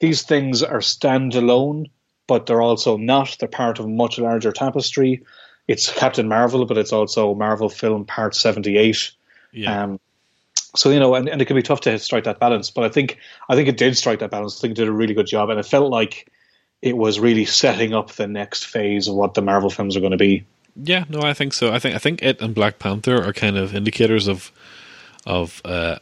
these 0.00 0.22
things 0.22 0.62
are 0.62 0.80
standalone, 0.80 1.90
but 2.26 2.46
they're 2.46 2.62
also 2.62 2.96
not. 2.96 3.36
They're 3.38 3.48
part 3.48 3.78
of 3.78 3.84
a 3.84 3.88
much 3.88 4.18
larger 4.18 4.52
tapestry. 4.52 5.24
It's 5.68 5.92
Captain 5.92 6.26
Marvel, 6.28 6.66
but 6.66 6.76
it's 6.78 6.92
also 6.92 7.34
Marvel 7.34 7.68
Film 7.68 8.04
Part 8.04 8.34
Seventy 8.34 8.76
Eight. 8.78 9.12
Yeah, 9.52 9.84
Um, 9.84 10.00
so 10.74 10.90
you 10.90 10.98
know, 11.00 11.14
and, 11.14 11.28
and 11.28 11.42
it 11.42 11.44
can 11.46 11.56
be 11.56 11.62
tough 11.62 11.80
to 11.82 11.98
strike 11.98 12.24
that 12.24 12.38
balance. 12.38 12.70
But 12.70 12.84
I 12.84 12.88
think 12.88 13.18
I 13.48 13.54
think 13.54 13.68
it 13.68 13.76
did 13.76 13.96
strike 13.96 14.20
that 14.20 14.30
balance. 14.30 14.58
I 14.58 14.60
think 14.60 14.72
it 14.72 14.80
did 14.80 14.88
a 14.88 14.92
really 14.92 15.14
good 15.14 15.26
job, 15.26 15.50
and 15.50 15.58
it 15.58 15.66
felt 15.66 15.90
like 15.90 16.28
it 16.80 16.96
was 16.96 17.20
really 17.20 17.44
setting 17.44 17.94
up 17.94 18.12
the 18.12 18.26
next 18.26 18.66
phase 18.66 19.08
of 19.08 19.14
what 19.14 19.34
the 19.34 19.42
Marvel 19.42 19.70
films 19.70 19.96
are 19.96 20.00
going 20.00 20.12
to 20.12 20.18
be. 20.18 20.44
yeah. 20.76 21.04
No, 21.08 21.22
I 21.22 21.34
think 21.34 21.52
so. 21.52 21.72
I 21.72 21.78
think 21.78 21.94
I 21.94 21.98
think 21.98 22.22
it 22.22 22.40
and 22.40 22.54
Black 22.54 22.78
Panther 22.78 23.22
are 23.22 23.32
kind 23.32 23.56
of 23.56 23.74
indicators 23.74 24.26
of 24.28 24.50
of 25.26 25.60
uh, 25.64 25.98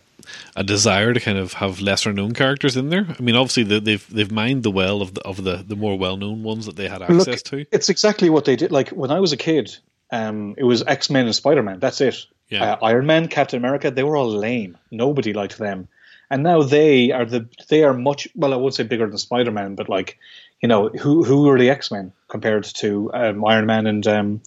a 0.56 0.64
desire 0.64 1.12
to 1.12 1.20
kind 1.20 1.38
of 1.38 1.54
have 1.54 1.80
lesser 1.80 2.12
known 2.12 2.32
characters 2.34 2.76
in 2.76 2.88
there. 2.88 3.06
I 3.18 3.22
mean, 3.22 3.36
obviously 3.36 3.64
they, 3.64 3.80
they've 3.80 4.06
they've 4.08 4.30
mined 4.30 4.62
the 4.62 4.70
well 4.70 5.02
of 5.02 5.14
the 5.14 5.22
of 5.22 5.42
the, 5.44 5.56
the 5.66 5.76
more 5.76 5.98
well 5.98 6.16
known 6.16 6.42
ones 6.42 6.66
that 6.66 6.76
they 6.76 6.88
had 6.88 7.00
Look, 7.00 7.20
access 7.20 7.42
to. 7.42 7.66
It's 7.72 7.88
exactly 7.88 8.30
what 8.30 8.44
they 8.44 8.56
did. 8.56 8.72
Like 8.72 8.90
when 8.90 9.10
I 9.10 9.20
was 9.20 9.32
a 9.32 9.36
kid, 9.36 9.76
um, 10.10 10.54
it 10.58 10.64
was 10.64 10.82
X 10.82 11.10
Men 11.10 11.26
and 11.26 11.34
Spider 11.34 11.62
Man. 11.62 11.78
That's 11.78 12.00
it. 12.00 12.26
Yeah. 12.48 12.72
Uh, 12.72 12.78
Iron 12.82 13.06
Man, 13.06 13.28
Captain 13.28 13.58
America, 13.58 13.90
they 13.90 14.02
were 14.02 14.16
all 14.16 14.28
lame. 14.28 14.76
Nobody 14.90 15.32
liked 15.32 15.58
them. 15.58 15.88
And 16.30 16.42
now 16.42 16.62
they 16.62 17.10
are 17.10 17.24
the 17.24 17.48
they 17.68 17.82
are 17.82 17.92
much 17.92 18.28
well. 18.34 18.52
I 18.52 18.56
would 18.56 18.74
say 18.74 18.84
bigger 18.84 19.08
than 19.08 19.18
Spider 19.18 19.50
Man, 19.50 19.74
but 19.74 19.88
like 19.88 20.18
you 20.60 20.68
know 20.68 20.88
who 20.88 21.24
who 21.24 21.48
are 21.48 21.58
the 21.58 21.70
X 21.70 21.90
Men 21.90 22.12
compared 22.28 22.64
to 22.64 23.10
um, 23.12 23.44
Iron 23.44 23.66
Man 23.66 23.86
and 23.86 24.06
um, 24.06 24.40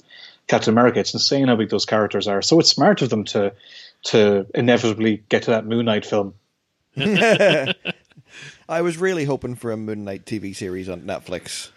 Captain 0.48 0.74
America? 0.74 1.00
It's 1.00 1.14
insane 1.14 1.48
how 1.48 1.56
big 1.56 1.70
those 1.70 1.86
characters 1.86 2.28
are. 2.28 2.42
So 2.42 2.60
it's 2.60 2.70
smart 2.70 3.02
of 3.02 3.10
them 3.10 3.26
to 3.26 3.54
to 4.04 4.46
inevitably 4.54 5.24
get 5.30 5.44
to 5.44 5.52
that 5.52 5.66
Moon 5.66 5.86
Knight 5.86 6.06
film. 6.06 6.36
I 8.70 8.82
was 8.82 8.98
really 8.98 9.26
hoping 9.26 9.56
for 9.56 9.72
a 9.72 9.78
Moon 9.78 10.04
Knight 10.04 10.26
TV 10.26 10.56
series 10.56 10.88
on 10.88 11.02
Netflix. 11.02 11.70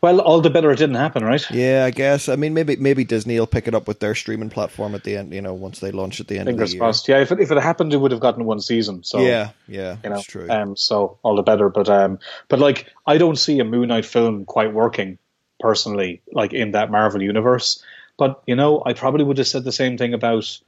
Well, 0.00 0.20
all 0.20 0.40
the 0.40 0.50
better 0.50 0.70
it 0.70 0.78
didn't 0.78 0.96
happen, 0.96 1.24
right? 1.24 1.44
Yeah, 1.50 1.84
I 1.84 1.90
guess. 1.90 2.28
I 2.28 2.36
mean, 2.36 2.54
maybe 2.54 2.76
maybe 2.76 3.04
Disney 3.04 3.38
will 3.38 3.46
pick 3.46 3.68
it 3.68 3.74
up 3.74 3.88
with 3.88 4.00
their 4.00 4.14
streaming 4.14 4.50
platform 4.50 4.94
at 4.94 5.04
the 5.04 5.16
end. 5.16 5.32
You 5.32 5.42
know, 5.42 5.54
once 5.54 5.80
they 5.80 5.90
launch 5.90 6.20
at 6.20 6.28
the 6.28 6.38
end 6.38 6.46
Fingers 6.46 6.72
of 6.74 6.78
the 6.78 6.84
year. 6.84 7.18
Yeah, 7.18 7.22
if 7.22 7.32
it, 7.32 7.40
if 7.40 7.50
it 7.50 7.62
happened, 7.62 7.92
it 7.92 7.98
would 7.98 8.10
have 8.10 8.20
gotten 8.20 8.44
one 8.44 8.60
season. 8.60 9.04
So 9.04 9.20
yeah, 9.20 9.50
yeah, 9.68 9.96
you 10.02 10.10
know, 10.10 10.16
that's 10.16 10.26
true. 10.26 10.48
um, 10.50 10.76
so 10.76 11.18
all 11.22 11.36
the 11.36 11.42
better. 11.42 11.68
But 11.68 11.88
um, 11.88 12.18
but 12.48 12.58
like, 12.58 12.92
I 13.06 13.18
don't 13.18 13.36
see 13.36 13.58
a 13.60 13.64
Moon 13.64 13.88
Knight 13.88 14.06
film 14.06 14.44
quite 14.44 14.72
working 14.72 15.18
personally, 15.60 16.22
like 16.32 16.52
in 16.52 16.72
that 16.72 16.90
Marvel 16.90 17.22
universe. 17.22 17.82
But 18.18 18.42
you 18.46 18.56
know, 18.56 18.82
I 18.84 18.92
probably 18.92 19.24
would 19.24 19.38
have 19.38 19.46
said 19.46 19.64
the 19.64 19.72
same 19.72 19.98
thing 19.98 20.14
about 20.14 20.58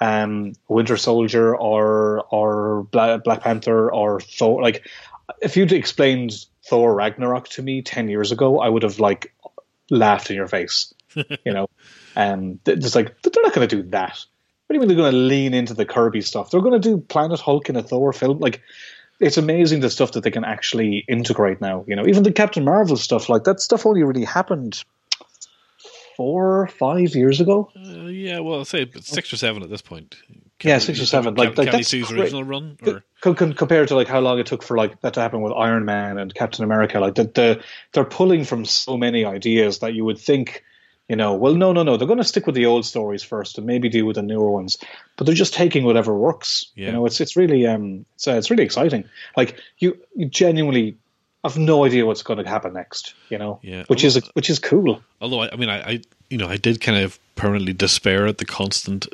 um, 0.00 0.52
Winter 0.68 0.96
Soldier 0.96 1.56
or 1.56 2.24
or 2.30 2.84
Black, 2.84 3.24
Black 3.24 3.42
Panther 3.42 3.92
or 3.92 4.20
Thor. 4.20 4.62
Like, 4.62 4.86
if 5.40 5.56
you'd 5.56 5.72
explained 5.72 6.44
Thor 6.68 6.94
Ragnarok 6.94 7.48
to 7.50 7.62
me 7.62 7.82
ten 7.82 8.08
years 8.08 8.32
ago, 8.32 8.60
I 8.60 8.68
would 8.68 8.82
have 8.82 9.00
like 9.00 9.34
laughed 9.90 10.30
in 10.30 10.36
your 10.36 10.48
face. 10.48 10.94
you 11.14 11.52
know, 11.52 11.68
um, 12.16 12.60
th- 12.64 12.78
it's 12.78 12.94
like 12.94 13.20
they're 13.22 13.42
not 13.42 13.54
going 13.54 13.68
to 13.68 13.76
do 13.76 13.88
that. 13.90 14.24
What 14.66 14.74
do 14.74 14.74
you 14.74 14.80
mean 14.80 14.88
they're 14.88 14.96
going 14.96 15.12
to 15.12 15.18
lean 15.18 15.54
into 15.54 15.72
the 15.72 15.86
Kirby 15.86 16.20
stuff? 16.20 16.50
They're 16.50 16.60
going 16.60 16.78
to 16.80 16.88
do 16.88 16.98
Planet 16.98 17.40
Hulk 17.40 17.70
in 17.70 17.76
a 17.76 17.82
Thor 17.82 18.12
film. 18.12 18.38
Like, 18.38 18.60
it's 19.18 19.38
amazing 19.38 19.80
the 19.80 19.88
stuff 19.88 20.12
that 20.12 20.24
they 20.24 20.30
can 20.30 20.44
actually 20.44 21.04
integrate 21.08 21.60
now. 21.62 21.84
You 21.88 21.96
know, 21.96 22.06
even 22.06 22.22
the 22.22 22.32
Captain 22.32 22.64
Marvel 22.64 22.98
stuff, 22.98 23.30
like 23.30 23.44
that 23.44 23.60
stuff 23.60 23.86
only 23.86 24.02
really 24.02 24.24
happened 24.24 24.84
four, 26.18 26.66
five 26.66 27.14
years 27.14 27.40
ago. 27.40 27.70
Uh, 27.74 28.06
yeah, 28.06 28.40
well, 28.40 28.58
I'll 28.58 28.64
say 28.66 28.86
six 29.00 29.32
or 29.32 29.38
seven 29.38 29.62
at 29.62 29.70
this 29.70 29.82
point. 29.82 30.16
Yeah, 30.62 30.78
six 30.78 31.00
or 31.00 31.06
seven. 31.06 31.34
Like, 31.34 31.56
like 31.56 31.70
Kelly 31.70 31.82
Sue's 31.84 32.10
original 32.10 32.42
run, 32.44 32.78
or 32.84 33.04
Co- 33.20 33.34
co- 33.34 33.52
compared 33.52 33.88
to 33.88 33.94
like 33.94 34.08
how 34.08 34.20
long 34.20 34.38
it 34.38 34.46
took 34.46 34.62
for 34.62 34.76
like 34.76 35.00
that 35.02 35.14
to 35.14 35.20
happen 35.20 35.40
with 35.40 35.52
Iron 35.52 35.84
Man 35.84 36.18
and 36.18 36.34
Captain 36.34 36.64
America, 36.64 36.98
like 37.00 37.14
the, 37.14 37.24
the 37.24 37.62
they're 37.92 38.04
pulling 38.04 38.44
from 38.44 38.64
so 38.64 38.96
many 38.96 39.24
ideas 39.24 39.78
that 39.80 39.94
you 39.94 40.04
would 40.04 40.18
think, 40.18 40.64
you 41.08 41.16
know, 41.16 41.34
well, 41.34 41.54
no, 41.54 41.72
no, 41.72 41.82
no, 41.84 41.96
they're 41.96 42.06
going 42.08 42.18
to 42.18 42.24
stick 42.24 42.46
with 42.46 42.54
the 42.54 42.66
old 42.66 42.84
stories 42.84 43.22
first 43.22 43.56
and 43.58 43.66
maybe 43.66 43.88
deal 43.88 44.04
with 44.04 44.16
the 44.16 44.22
newer 44.22 44.50
ones, 44.50 44.78
but 45.16 45.26
they're 45.26 45.34
just 45.34 45.54
taking 45.54 45.84
whatever 45.84 46.12
works. 46.16 46.66
Yeah. 46.74 46.86
You 46.86 46.92
know, 46.92 47.06
it's 47.06 47.20
it's 47.20 47.36
really 47.36 47.66
um, 47.66 48.04
it's 48.16 48.26
uh, 48.28 48.32
it's 48.32 48.50
really 48.50 48.64
exciting. 48.64 49.04
Like 49.36 49.60
you, 49.78 49.96
you 50.16 50.26
genuinely 50.26 50.96
have 51.44 51.56
no 51.56 51.84
idea 51.84 52.04
what's 52.04 52.22
going 52.24 52.42
to 52.42 52.48
happen 52.48 52.72
next. 52.72 53.14
You 53.30 53.38
know, 53.38 53.60
Yeah. 53.62 53.84
which 53.86 54.02
is 54.04 54.20
which 54.34 54.50
is 54.50 54.58
cool. 54.58 55.00
although 55.20 55.42
I, 55.42 55.50
I 55.52 55.56
mean, 55.56 55.68
I, 55.68 55.80
I, 55.90 56.00
you 56.30 56.36
know, 56.38 56.48
I 56.48 56.56
did 56.56 56.80
kind 56.80 56.98
of 57.02 57.18
permanently 57.36 57.72
despair 57.72 58.26
at 58.26 58.38
the 58.38 58.44
constant, 58.44 59.06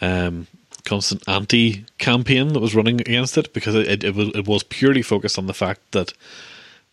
um, 0.00 0.46
constant 0.84 1.26
anti 1.28 1.84
campaign 1.98 2.48
that 2.48 2.60
was 2.60 2.74
running 2.74 3.00
against 3.00 3.38
it 3.38 3.52
because 3.52 3.74
it, 3.74 4.04
it 4.04 4.14
was 4.14 4.28
it 4.34 4.46
was 4.46 4.62
purely 4.62 5.02
focused 5.02 5.38
on 5.38 5.46
the 5.46 5.54
fact 5.54 5.80
that. 5.92 6.12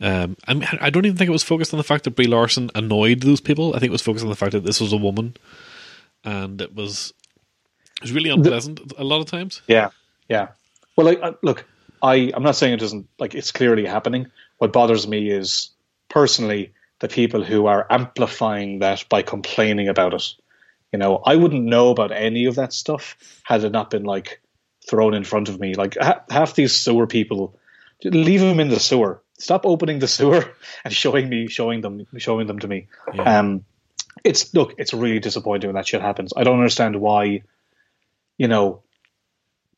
Um, 0.04 0.36
I 0.48 0.56
mean, 0.56 0.68
I 0.82 0.90
don't 0.90 1.06
even 1.06 1.16
think 1.16 1.28
it 1.28 1.32
was 1.32 1.44
focused 1.44 1.76
on 1.76 1.78
the 1.78 1.84
fact 1.84 2.06
that 2.06 2.16
Brie 2.16 2.26
Larson 2.26 2.72
annoyed 2.74 3.22
those 3.22 3.40
people. 3.40 3.76
I 3.76 3.80
think 3.80 3.90
it 3.90 3.92
was 3.92 4.02
focused 4.02 4.24
on 4.24 4.32
the 4.32 4.36
fact 4.36 4.54
that 4.54 4.64
this 4.64 4.82
was 4.82 4.92
a 4.92 4.98
woman, 4.98 5.38
and 6.24 6.60
it 6.60 6.74
was 6.74 7.14
it 7.98 8.06
was 8.06 8.12
really 8.12 8.32
unpleasant 8.32 8.80
a 8.98 9.04
lot 9.04 9.22
of 9.22 9.28
times. 9.28 9.62
Yeah, 9.68 9.90
yeah. 10.28 10.48
Well, 10.96 11.06
like, 11.06 11.20
uh, 11.22 11.34
look, 11.44 11.66
I 12.02 12.32
I'm 12.34 12.42
not 12.42 12.56
saying 12.56 12.74
it 12.74 12.80
doesn't 12.80 13.10
like 13.20 13.36
it's 13.36 13.52
clearly 13.52 13.86
happening. 13.86 14.32
What 14.58 14.74
bothers 14.74 15.08
me 15.08 15.30
is 15.30 15.70
personally 16.10 16.74
the 17.00 17.08
people 17.08 17.44
who 17.44 17.68
are 17.68 17.86
amplifying 17.90 18.80
that 18.80 19.06
by 19.10 19.22
complaining 19.22 19.88
about 19.88 20.14
it. 20.14 20.34
You 20.92 21.00
know, 21.00 21.22
I 21.26 21.36
wouldn't 21.36 21.64
know 21.64 21.90
about 21.90 22.12
any 22.12 22.46
of 22.46 22.56
that 22.56 22.74
stuff 22.74 23.16
had 23.44 23.64
it 23.64 23.72
not 23.72 23.90
been 23.90 24.04
like 24.04 24.42
thrown 24.90 25.14
in 25.14 25.24
front 25.24 25.50
of 25.50 25.60
me. 25.60 25.74
Like 25.76 25.98
ha- 26.00 26.24
half 26.30 26.56
these 26.56 26.76
sewer 26.76 27.08
people, 27.08 27.58
leave 28.04 28.42
them 28.42 28.60
in 28.60 28.70
the 28.70 28.80
sewer. 28.80 29.22
Stop 29.38 29.66
opening 29.66 30.00
the 30.00 30.08
sewer 30.18 30.54
and 30.84 30.94
showing 30.94 31.30
me, 31.30 31.48
showing 31.48 31.82
them, 31.82 32.06
showing 32.18 32.48
them 32.48 32.60
to 32.60 32.68
me. 32.68 32.88
Yeah. 33.14 33.40
Um, 33.40 33.66
it's 34.24 34.54
look, 34.54 34.76
it's 34.78 34.94
really 34.94 35.20
disappointing 35.20 35.70
when 35.70 35.76
that 35.76 35.88
shit 35.88 36.02
happens. 36.02 36.34
I 36.36 36.44
don't 36.44 36.58
understand 36.58 37.00
why. 37.00 37.44
You 38.38 38.48
know, 38.48 38.82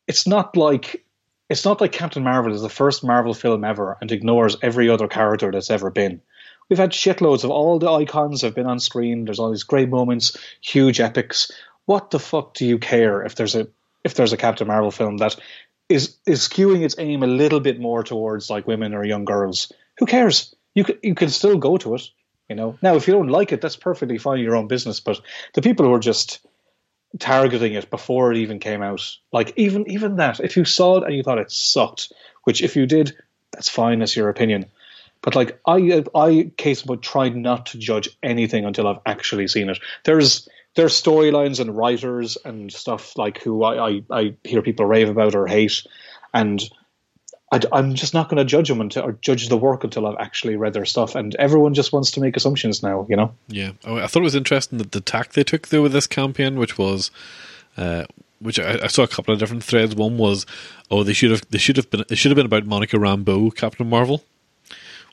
it's 0.06 0.26
not 0.26 0.56
like 0.56 1.04
it's 1.48 1.64
not 1.64 1.80
like 1.80 1.92
Captain 1.92 2.24
Marvel 2.24 2.52
is 2.52 2.62
the 2.62 2.68
first 2.68 3.04
Marvel 3.04 3.34
film 3.34 3.64
ever 3.64 3.96
and 4.00 4.10
ignores 4.10 4.56
every 4.62 4.88
other 4.88 5.08
character 5.08 5.52
that's 5.52 5.70
ever 5.70 5.90
been. 5.90 6.22
We've 6.68 6.78
had 6.78 6.92
shitloads 6.92 7.44
of 7.44 7.50
all 7.50 7.78
the 7.78 7.90
icons 7.90 8.42
have 8.42 8.54
been 8.54 8.66
on 8.66 8.80
screen. 8.80 9.24
There's 9.24 9.38
all 9.38 9.50
these 9.50 9.64
great 9.64 9.88
moments, 9.88 10.36
huge 10.60 11.00
epics. 11.00 11.50
What 11.84 12.10
the 12.10 12.18
fuck 12.18 12.54
do 12.54 12.66
you 12.66 12.78
care 12.78 13.22
if 13.22 13.34
there's 13.34 13.54
a 13.54 13.68
if 14.02 14.14
there's 14.14 14.32
a 14.32 14.36
Captain 14.38 14.66
Marvel 14.66 14.90
film 14.90 15.18
that 15.18 15.36
is 15.88 16.16
is 16.26 16.48
skewing 16.48 16.82
its 16.82 16.96
aim 16.98 17.22
a 17.22 17.26
little 17.26 17.60
bit 17.60 17.78
more 17.78 18.02
towards 18.02 18.48
like 18.48 18.66
women 18.66 18.94
or 18.94 19.04
young 19.04 19.24
girls? 19.24 19.72
Who 19.98 20.06
cares? 20.06 20.54
You 20.74 20.84
can, 20.84 20.98
you 21.02 21.14
can 21.14 21.28
still 21.28 21.58
go 21.58 21.76
to 21.78 21.94
it. 21.94 22.08
You 22.48 22.56
know. 22.56 22.78
Now, 22.82 22.96
if 22.96 23.06
you 23.06 23.14
don't 23.14 23.28
like 23.28 23.52
it, 23.52 23.60
that's 23.60 23.76
perfectly 23.76 24.18
fine. 24.18 24.40
Your 24.40 24.56
own 24.56 24.68
business. 24.68 25.00
But 25.00 25.20
the 25.54 25.62
people 25.62 25.86
who 25.86 25.94
are 25.94 26.00
just 26.00 26.46
targeting 27.18 27.74
it 27.74 27.90
before 27.90 28.32
it 28.32 28.38
even 28.38 28.58
came 28.58 28.82
out. 28.82 29.16
Like 29.32 29.52
even 29.56 29.88
even 29.90 30.16
that, 30.16 30.40
if 30.40 30.56
you 30.56 30.64
saw 30.64 30.98
it 30.98 31.04
and 31.04 31.14
you 31.14 31.22
thought 31.22 31.38
it 31.38 31.50
sucked, 31.50 32.12
which 32.44 32.62
if 32.62 32.76
you 32.76 32.86
did, 32.86 33.16
that's 33.52 33.68
fine. 33.68 33.98
That's 33.98 34.16
your 34.16 34.28
opinion. 34.28 34.66
But 35.24 35.34
like 35.34 35.58
I, 35.66 36.04
I 36.14 36.50
case 36.58 36.82
but 36.82 37.00
try 37.00 37.30
not 37.30 37.66
to 37.66 37.78
judge 37.78 38.10
anything 38.22 38.66
until 38.66 38.86
I've 38.86 39.00
actually 39.06 39.48
seen 39.48 39.70
it. 39.70 39.78
There's 40.04 40.46
there's 40.74 41.00
storylines 41.00 41.60
and 41.60 41.74
writers 41.74 42.36
and 42.44 42.70
stuff 42.70 43.16
like 43.16 43.42
who 43.42 43.64
I, 43.64 43.88
I, 43.88 44.02
I 44.10 44.34
hear 44.44 44.60
people 44.60 44.84
rave 44.84 45.08
about 45.08 45.34
or 45.34 45.46
hate, 45.46 45.82
and 46.34 46.62
I, 47.50 47.60
am 47.72 47.94
just 47.94 48.12
not 48.12 48.28
going 48.28 48.36
to 48.36 48.44
judge 48.44 48.68
them 48.68 48.82
until 48.82 49.04
or 49.04 49.12
judge 49.12 49.48
the 49.48 49.56
work 49.56 49.82
until 49.82 50.06
I've 50.06 50.18
actually 50.18 50.56
read 50.56 50.74
their 50.74 50.84
stuff. 50.84 51.14
And 51.14 51.34
everyone 51.36 51.72
just 51.72 51.92
wants 51.92 52.10
to 52.12 52.20
make 52.20 52.36
assumptions 52.36 52.82
now, 52.82 53.06
you 53.08 53.16
know. 53.16 53.34
Yeah, 53.48 53.72
oh, 53.86 53.96
I 53.96 54.06
thought 54.06 54.20
it 54.20 54.24
was 54.24 54.34
interesting 54.34 54.76
that 54.76 54.92
the 54.92 55.00
tack 55.00 55.32
they 55.32 55.44
took 55.44 55.68
though 55.68 55.82
with 55.82 55.92
this 55.92 56.06
campaign, 56.06 56.58
which 56.58 56.76
was, 56.76 57.10
uh, 57.78 58.04
which 58.40 58.58
I, 58.58 58.80
I, 58.82 58.86
saw 58.88 59.04
a 59.04 59.08
couple 59.08 59.32
of 59.32 59.40
different 59.40 59.64
threads. 59.64 59.94
One 59.94 60.18
was, 60.18 60.44
oh, 60.90 61.02
they 61.02 61.14
should 61.14 61.30
have 61.30 61.48
they 61.48 61.58
should 61.58 61.78
have 61.78 61.88
been 61.88 62.04
it 62.10 62.16
should 62.16 62.30
have 62.30 62.36
been 62.36 62.46
about 62.46 62.66
Monica 62.66 62.98
Rambeau, 62.98 63.54
Captain 63.54 63.88
Marvel, 63.88 64.22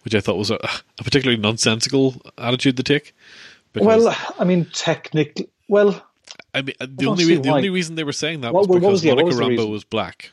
which 0.04 0.16
I 0.16 0.20
thought 0.20 0.38
was 0.38 0.52
a, 0.52 0.56
a 1.00 1.04
particularly 1.04 1.42
nonsensical 1.42 2.22
attitude 2.38 2.78
to 2.78 2.84
take. 2.84 3.16
Well, 3.76 4.16
I 4.38 4.44
mean, 4.44 4.66
technically, 4.74 5.50
well, 5.68 6.06
I 6.54 6.62
mean, 6.62 6.76
uh, 6.82 6.88
the 6.90 7.08
only 7.08 7.38
the 7.38 7.50
only 7.50 7.70
reson 7.70 7.96
they 7.96 8.04
were 8.04 8.12
saying 8.12 8.42
that 8.42 8.54
what, 8.54 8.68
was 8.68 8.80
because 8.80 8.92
was, 8.92 9.06
yeah, 9.06 9.14
Monica 9.14 9.28
was 9.28 9.38
Rambeau 9.38 9.72
was 9.72 9.84
black, 9.84 10.32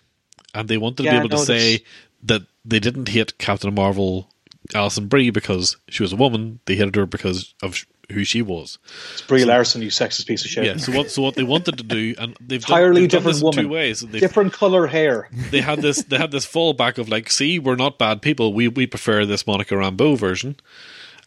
and 0.55 0.69
they 0.69 0.79
wanted 0.79 1.05
yeah, 1.05 1.13
to 1.13 1.17
be 1.17 1.27
able 1.27 1.37
no, 1.37 1.45
to 1.45 1.47
say 1.47 1.85
that 2.25 2.43
they 2.65 2.81
didn't 2.81 3.09
hate 3.09 3.39
Captain 3.39 3.73
Marvel, 3.73 4.29
Alison 4.75 5.07
Brie 5.07 5.31
because 5.31 5.77
she 5.89 6.03
was 6.03 6.13
a 6.13 6.17
woman. 6.17 6.59
They 6.67 6.75
hated 6.75 6.97
her 6.97 7.07
because 7.07 7.55
of 7.63 7.87
who 8.11 8.25
she 8.25 8.41
was. 8.41 8.79
It's 9.13 9.23
Brie 9.23 9.41
so, 9.41 9.47
Larson, 9.47 9.83
you 9.83 9.89
sexist 9.89 10.27
piece 10.27 10.45
of 10.45 10.51
shit. 10.51 10.65
Yeah. 10.65 10.77
So 10.79 10.93
what? 10.93 11.11
So 11.11 11.23
what 11.23 11.35
they 11.35 11.43
wanted 11.43 11.79
to 11.79 11.85
do, 11.85 12.15
and 12.19 12.37
they've 12.41 12.63
entirely 12.63 13.07
done, 13.07 13.23
they've 13.25 13.35
different 13.35 13.37
done 13.37 13.45
woman, 13.45 13.65
two 13.65 13.69
ways. 13.69 14.01
Different 14.01 14.53
color 14.53 14.87
hair. 14.87 15.29
They 15.51 15.61
had 15.61 15.83
this. 15.83 16.03
They 16.03 16.17
had 16.17 16.31
this 16.31 16.47
fallback 16.47 16.99
of 16.99 17.09
like, 17.09 17.31
see, 17.31 17.59
we're 17.59 17.77
not 17.77 17.99
bad 17.99 18.23
people. 18.23 18.55
We 18.55 18.69
we 18.69 18.87
prefer 18.87 19.27
this 19.27 19.47
Monica 19.47 19.75
Rambeau 19.75 20.17
version, 20.17 20.57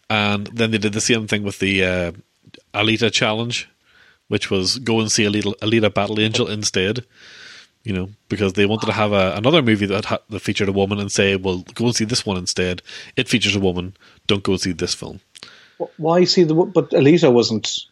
and 0.10 0.48
then 0.48 0.72
they 0.72 0.80
did 0.80 0.94
the 0.94 1.02
same 1.02 1.28
thing 1.28 1.44
with 1.44 1.60
the 1.60 1.86
uh, 1.86 2.12
Alita 2.74 3.12
challenge, 3.12 3.70
which 4.28 4.50
was 4.50 4.80
go 4.80 5.00
and 5.00 5.12
see 5.12 5.26
Alita, 5.26 5.56
Alita 5.60 5.94
Battle 5.94 6.20
Angel 6.20 6.48
instead. 6.48 7.06
You 7.84 7.94
know, 7.94 8.10
because 8.30 8.54
they 8.54 8.68
wanted 8.68 8.86
to 8.86 8.92
have 8.92 9.12
a, 9.12 9.34
another 9.36 9.64
movie 9.64 9.88
that 9.88 10.06
ha- 10.06 10.20
that 10.30 10.42
featured 10.42 10.70
a 10.70 10.72
woman 10.72 11.00
and 11.00 11.12
say, 11.12 11.36
well, 11.36 11.66
go 11.74 11.86
and 11.86 11.96
see 11.96 12.06
this 12.06 12.24
one 12.24 12.38
instead. 12.38 12.84
It 13.16 13.28
features 13.28 13.56
a 13.56 13.60
woman. 13.60 13.96
Don't 14.28 14.44
go 14.44 14.52
and 14.52 14.62
see 14.62 14.72
this 14.72 14.94
film. 14.94 15.20
Why 15.98 16.24
see 16.26 16.44
the? 16.44 16.54
But 16.54 16.92
Alita 16.92 17.32
wasn't 17.32 17.86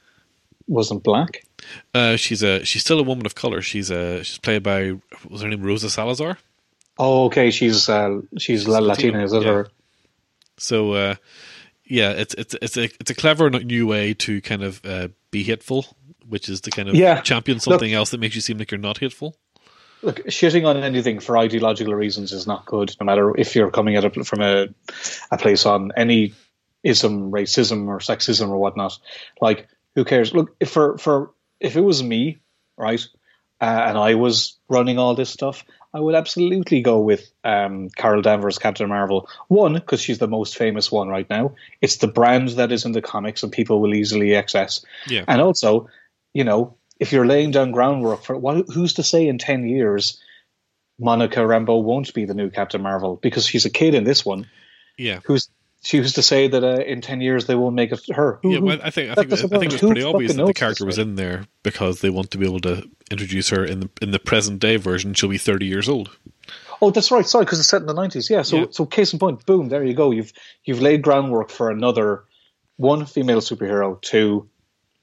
wasn't 0.68 1.04
black. 1.04 1.46
Uh, 1.94 2.16
she's 2.16 2.44
a 2.44 2.64
she's 2.64 2.82
still 2.82 3.00
a 3.00 3.04
woman 3.04 3.26
of 3.26 3.36
color. 3.36 3.62
She's 3.62 3.90
a 3.90 4.24
she's 4.24 4.38
played 4.38 4.64
by 4.64 4.94
was 5.28 5.42
her 5.42 5.50
name 5.50 5.64
Rosa 5.64 5.90
Salazar. 5.90 6.38
Oh, 6.98 7.26
okay. 7.26 7.52
She's 7.52 7.90
uh, 7.90 8.22
she's, 8.38 8.62
she's 8.62 8.68
Latina, 8.68 9.24
is 9.24 9.34
it? 9.34 9.44
Yeah. 9.44 9.50
Or? 9.50 9.68
So 10.58 10.94
uh, 10.94 11.16
yeah, 11.86 12.12
it's 12.12 12.36
it's 12.36 12.56
it's 12.62 12.78
a 12.78 12.84
it's 12.84 13.10
a 13.10 13.16
clever 13.16 13.50
new 13.50 13.88
way 13.88 14.14
to 14.16 14.42
kind 14.42 14.64
of 14.64 14.82
uh, 14.86 15.08
be 15.32 15.44
hateful, 15.44 15.86
which 16.28 16.48
is 16.50 16.62
to 16.62 16.72
kind 16.72 16.90
of 16.90 16.96
yeah. 16.96 17.22
champion 17.22 17.60
something 17.60 17.90
Look, 17.90 17.98
else 17.98 18.12
that 18.12 18.20
makes 18.20 18.36
you 18.36 18.42
seem 18.42 18.58
like 18.58 18.72
you're 18.72 18.80
not 18.80 19.00
hateful. 19.00 19.36
Look, 20.02 20.28
shitting 20.28 20.66
on 20.66 20.78
anything 20.78 21.20
for 21.20 21.38
ideological 21.38 21.94
reasons 21.94 22.32
is 22.32 22.48
not 22.48 22.66
good. 22.66 22.96
No 23.02 23.06
matter 23.06 23.38
if 23.38 23.56
you're 23.56 23.72
coming 23.72 23.98
at 23.98 24.06
it 24.06 24.26
from 24.26 24.42
a 24.42 24.68
a 25.32 25.38
place 25.38 25.66
on 25.66 25.92
any 25.98 26.34
ism, 26.84 27.32
racism, 27.32 27.88
or 27.88 28.00
sexism 28.00 28.50
or 28.50 28.58
whatnot. 28.58 28.98
Like, 29.42 29.68
who 29.96 30.06
cares? 30.06 30.34
Look, 30.34 30.56
if 30.60 30.70
for 30.70 30.98
for 30.98 31.32
if 31.60 31.76
it 31.76 31.82
was 31.82 32.02
me, 32.02 32.40
right, 32.78 33.06
uh, 33.62 33.84
and 33.88 33.98
I 33.98 34.16
was 34.16 34.58
running 34.70 34.98
all 34.98 35.16
this 35.16 35.30
stuff, 35.30 35.66
I 35.94 36.00
would 36.00 36.16
absolutely 36.16 36.82
go 36.82 37.00
with 37.00 37.32
um, 37.44 37.90
Carol 37.90 38.22
Danvers, 38.22 38.60
Captain 38.60 38.88
Marvel. 38.88 39.28
One, 39.48 39.74
because 39.74 40.02
she's 40.02 40.20
the 40.20 40.28
most 40.28 40.58
famous 40.58 40.92
one 40.92 41.10
right 41.10 41.30
now. 41.30 41.56
It's 41.82 41.98
the 41.98 42.08
brand 42.08 42.50
that 42.50 42.72
is 42.72 42.86
in 42.86 42.92
the 42.92 43.02
comics 43.02 43.44
and 43.44 43.52
people 43.52 43.82
will 43.82 43.96
easily 43.96 44.36
access. 44.36 44.86
Yeah. 45.08 45.26
And 45.28 45.42
also, 45.42 45.90
you 46.34 46.44
know, 46.44 46.78
if 47.00 47.12
you're 47.12 47.26
laying 47.26 47.52
down 47.52 47.72
groundwork 47.72 48.24
for 48.24 48.38
what, 48.38 48.68
who's 48.70 48.94
to 48.96 49.04
say 49.04 49.28
in 49.28 49.40
10 49.40 49.68
years 49.68 50.22
Monica 51.00 51.40
Rambeau 51.40 51.82
won't 51.82 52.14
be 52.14 52.26
the 52.26 52.34
new 52.34 52.50
Captain 52.50 52.82
Marvel 52.82 53.16
because 53.16 53.46
she's 53.46 53.66
a 53.66 53.70
kid 53.70 53.96
in 53.96 54.04
this 54.04 54.26
one. 54.26 54.48
Yeah. 54.98 55.22
Who's 55.26 55.50
she 55.82 56.00
was 56.00 56.14
to 56.14 56.22
say 56.22 56.48
that 56.48 56.64
uh, 56.64 56.82
in 56.84 57.02
10 57.02 57.22
years 57.22 57.46
they 57.46 57.56
won't 57.56 57.76
make 57.76 57.92
it 57.92 58.02
her. 58.14 58.40
Yeah, 58.44 58.60
well, 58.60 58.80
I 58.84 58.90
think 58.90 59.12
I 59.12 59.16
think, 59.16 59.32
I 59.32 59.38
think 59.38 59.64
it 59.66 59.72
was 59.72 59.80
pretty 59.82 60.04
obvious 60.04 60.34
that 60.34 60.46
the 60.46 60.54
character 60.54 60.86
was 60.86 60.98
in 60.98 61.16
there 61.16 61.46
because 61.64 62.02
they 62.02 62.10
want 62.10 62.32
to 62.32 62.38
be 62.38 62.46
able 62.46 62.60
to 62.62 62.90
introduce 63.12 63.50
her 63.50 63.64
in 63.64 63.82
the 63.82 63.90
in 64.02 64.12
the 64.12 64.20
present 64.20 64.60
day 64.60 64.76
version. 64.76 65.14
She'll 65.14 65.30
be 65.30 65.38
30 65.38 65.66
years 65.66 65.88
old. 65.88 66.10
Oh, 66.82 66.92
that's 66.92 67.12
right. 67.12 67.26
Sorry, 67.26 67.46
because 67.46 67.60
it's 67.60 67.70
set 67.70 67.82
in 67.82 67.88
the 67.88 67.94
90s. 67.94 68.30
Yeah. 68.30 68.42
So 68.42 68.58
yeah. 68.58 68.66
so 68.72 68.86
case 68.86 69.14
in 69.14 69.20
point, 69.20 69.46
boom, 69.46 69.70
there 69.70 69.84
you 69.84 69.94
go. 69.94 70.12
You've 70.12 70.34
you've 70.66 70.82
laid 70.82 71.02
groundwork 71.02 71.50
for 71.50 71.70
another 71.70 72.24
one 72.78 73.06
female 73.06 73.42
superhero, 73.42 74.02
two 74.02 74.50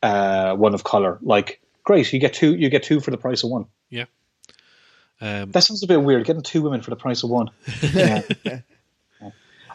uh, 0.03 0.55
one 0.57 0.75
of 0.75 0.85
color. 0.85 1.19
Like 1.23 1.61
great, 1.85 2.13
you 2.13 2.21
get 2.21 2.35
two. 2.35 2.55
You 2.55 2.69
get 2.69 2.83
two 2.83 3.01
for 3.01 3.11
the 3.11 3.19
price 3.19 3.45
of 3.45 3.51
one. 3.51 3.67
Yeah. 3.89 4.05
Um, 5.21 5.51
that 5.53 5.63
sounds 5.63 5.83
a 5.83 5.87
bit 5.87 6.03
weird. 6.03 6.27
Getting 6.27 6.43
two 6.43 6.61
women 6.61 6.83
for 6.83 6.91
the 6.91 6.97
price 6.97 7.23
of 7.23 7.31
one. 7.31 7.51
Yeah. 7.95 8.23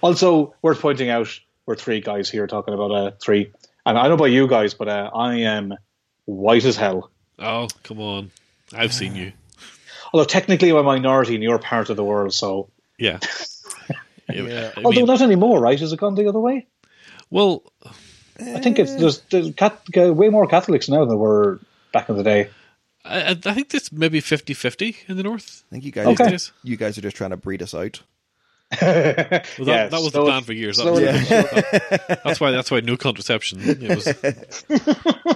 Also, 0.01 0.53
worth 0.61 0.81
pointing 0.81 1.09
out, 1.09 1.27
we're 1.65 1.75
three 1.75 2.01
guys 2.01 2.29
here 2.29 2.47
talking 2.47 2.73
about 2.73 2.91
uh, 2.91 3.11
three. 3.21 3.51
And 3.85 3.97
I 3.97 4.03
don't 4.03 4.11
know 4.11 4.15
about 4.15 4.25
you 4.25 4.47
guys, 4.47 4.73
but 4.73 4.87
uh, 4.87 5.09
I 5.13 5.35
am 5.37 5.73
white 6.25 6.65
as 6.65 6.75
hell. 6.75 7.09
Oh, 7.39 7.67
come 7.83 7.99
on. 7.99 8.31
I've 8.73 8.93
seen 8.93 9.15
you. 9.15 9.31
Although 10.13 10.25
technically 10.25 10.69
I'm 10.69 10.77
a 10.77 10.83
minority 10.83 11.35
in 11.35 11.41
your 11.41 11.59
part 11.59 11.89
of 11.89 11.97
the 11.97 12.03
world, 12.03 12.33
so. 12.33 12.69
Yeah. 12.97 13.19
yeah. 14.29 14.71
I 14.77 14.81
Although 14.83 15.05
not 15.05 15.21
anymore, 15.21 15.59
right? 15.59 15.79
Has 15.79 15.93
it 15.93 15.99
gone 15.99 16.15
the 16.15 16.27
other 16.27 16.39
way? 16.39 16.67
Well, 17.29 17.63
I 18.39 18.59
think 18.59 18.77
it's 18.79 18.95
there's, 18.95 19.21
there's 19.31 19.53
cat, 19.55 19.81
way 19.95 20.29
more 20.29 20.47
Catholics 20.47 20.89
now 20.89 20.99
than 20.99 21.09
there 21.09 21.17
were 21.17 21.59
back 21.93 22.09
in 22.09 22.17
the 22.17 22.23
day. 22.23 22.49
I, 23.03 23.31
I 23.31 23.53
think 23.53 23.73
it's 23.73 23.91
maybe 23.91 24.21
50-50 24.21 25.09
in 25.09 25.17
the 25.17 25.23
north. 25.23 25.63
I 25.71 25.75
think 25.75 25.85
you 25.85 25.91
guys, 25.91 26.07
Okay. 26.07 26.37
you 26.63 26.77
guys 26.77 26.97
are 26.97 27.01
just 27.01 27.15
trying 27.15 27.31
to 27.31 27.37
breed 27.37 27.61
us 27.63 27.73
out. 27.73 28.01
Well, 28.79 28.87
that, 28.89 29.45
Yeah, 29.59 29.87
that 29.87 29.91
was 29.91 30.11
slow- 30.11 30.25
the 30.25 30.31
plan 30.31 30.43
for 30.43 30.53
years. 30.53 30.77
That 30.77 30.83
slow 30.83 30.91
was- 30.93 31.01
it 31.03 32.21
that's 32.23 32.39
why. 32.39 32.51
That's 32.51 32.71
why 32.71 32.79
no 32.81 32.95
contraception. 32.97 33.59
It 33.61 33.95
was, 33.95 34.07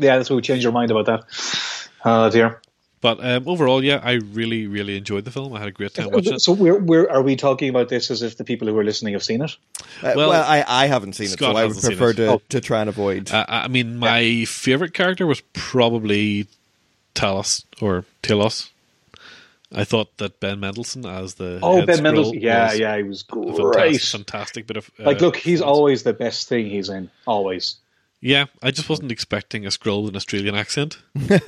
Yeah, 0.00 0.16
that's 0.16 0.30
why 0.30 0.36
we 0.36 0.42
changed 0.42 0.62
your 0.62 0.72
mind 0.72 0.90
about 0.90 1.06
that. 1.06 1.24
Oh 2.04 2.30
dear. 2.30 2.60
but 3.00 3.18
um, 3.24 3.48
overall, 3.48 3.82
yeah, 3.82 4.00
I 4.02 4.12
really, 4.12 4.66
really 4.68 4.96
enjoyed 4.96 5.24
the 5.24 5.30
film. 5.32 5.52
I 5.54 5.58
had 5.58 5.68
a 5.68 5.72
great 5.72 5.94
time 5.94 6.10
watching 6.10 6.34
it. 6.34 6.40
So 6.40 6.52
we're, 6.52 6.78
we're 6.78 7.08
are 7.10 7.22
we 7.22 7.34
talking 7.36 7.68
about 7.68 7.88
this 7.88 8.10
as 8.10 8.22
if 8.22 8.36
the 8.36 8.44
people 8.44 8.68
who 8.68 8.78
are 8.78 8.84
listening 8.84 9.14
have 9.14 9.22
seen 9.24 9.42
it? 9.42 9.56
Uh, 10.02 10.12
Well, 10.16 10.30
well, 10.30 10.44
I, 10.44 10.64
I 10.66 10.86
haven't 10.86 11.14
seen 11.14 11.26
it, 11.26 11.38
so 11.38 11.52
I 11.52 11.64
would 11.66 11.76
prefer 11.76 12.12
to, 12.14 12.26
Oh. 12.34 12.42
to 12.50 12.60
try 12.60 12.80
and 12.80 12.88
avoid. 12.88 13.30
Uh, 13.32 13.44
I 13.48 13.66
mean, 13.68 13.96
my 13.98 14.44
favorite 14.44 14.94
character 14.94 15.26
was 15.26 15.40
probably 15.52 16.46
Talos 17.16 17.64
or 17.80 18.04
Talos. 18.22 18.70
I 19.72 19.84
thought 19.84 20.16
that 20.18 20.40
Ben 20.40 20.60
Mendelsohn 20.60 21.04
as 21.04 21.34
the 21.34 21.58
Oh, 21.62 21.76
head 21.76 21.86
Ben 21.86 21.98
Skrull 21.98 22.02
Mendelsohn. 22.02 22.40
Yeah, 22.40 22.72
yeah, 22.72 22.96
he 22.96 23.02
was 23.02 23.22
a 23.30 23.34
fantastic, 23.34 23.64
great. 23.72 24.00
fantastic 24.00 24.66
bit 24.66 24.76
of 24.78 24.90
uh, 24.98 25.04
Like, 25.04 25.20
look, 25.20 25.36
he's 25.36 25.60
performance. 25.60 25.76
always 25.78 26.02
the 26.04 26.12
best 26.14 26.48
thing 26.48 26.70
he's 26.70 26.88
in. 26.88 27.10
Always. 27.26 27.76
Yeah, 28.20 28.46
I 28.62 28.70
just 28.70 28.88
wasn't 28.88 29.12
expecting 29.12 29.64
a 29.66 29.68
Skrull 29.68 30.02
with 30.02 30.10
an 30.10 30.16
Australian 30.16 30.54
accent, 30.54 30.98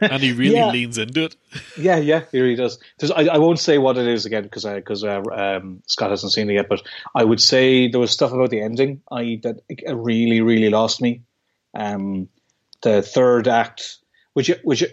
and 0.00 0.22
he 0.22 0.32
really 0.32 0.54
Yeah. 0.56 0.70
leans 0.70 0.98
into 0.98 1.24
it. 1.24 1.36
Yeah, 1.78 1.96
yeah, 1.98 2.22
he 2.32 2.40
really 2.40 2.56
does. 2.56 2.78
There's, 2.98 3.10
I, 3.10 3.26
I 3.26 3.38
won't 3.38 3.58
say 3.58 3.76
what 3.78 3.98
it 3.98 4.06
is 4.06 4.24
again 4.24 4.44
because 4.44 4.64
because 4.64 5.04
uh, 5.04 5.20
um, 5.30 5.82
Scott 5.86 6.10
hasn't 6.10 6.32
seen 6.32 6.48
it 6.50 6.54
yet. 6.54 6.68
But 6.68 6.82
I 7.14 7.22
would 7.22 7.40
say 7.40 7.88
there 7.88 8.00
was 8.00 8.10
stuff 8.10 8.32
about 8.32 8.48
the 8.50 8.62
ending 8.62 9.02
I 9.10 9.40
that 9.42 9.60
really 9.86 10.40
really 10.40 10.70
lost 10.70 11.02
me. 11.02 11.20
Um, 11.74 12.28
the 12.82 13.02
third 13.02 13.46
act, 13.48 13.98
which 14.32 14.50
which 14.64 14.84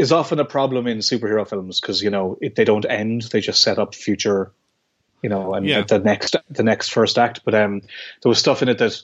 is 0.00 0.12
often 0.12 0.40
a 0.40 0.44
problem 0.44 0.86
in 0.86 0.98
superhero 0.98 1.46
films 1.48 1.80
because 1.80 2.02
you 2.02 2.10
know 2.10 2.38
it, 2.40 2.54
they 2.56 2.64
don't 2.64 2.86
end; 2.88 3.22
they 3.30 3.40
just 3.40 3.62
set 3.62 3.78
up 3.78 3.94
future, 3.94 4.52
you 5.22 5.28
know, 5.28 5.54
and 5.54 5.66
Yeah. 5.66 5.82
the 5.82 5.98
next 5.98 6.36
the 6.50 6.62
next 6.62 6.88
first 6.88 7.18
act. 7.18 7.40
But 7.44 7.54
um, 7.54 7.80
there 7.80 8.28
was 8.30 8.38
stuff 8.38 8.62
in 8.62 8.68
it 8.68 8.78
that 8.78 9.02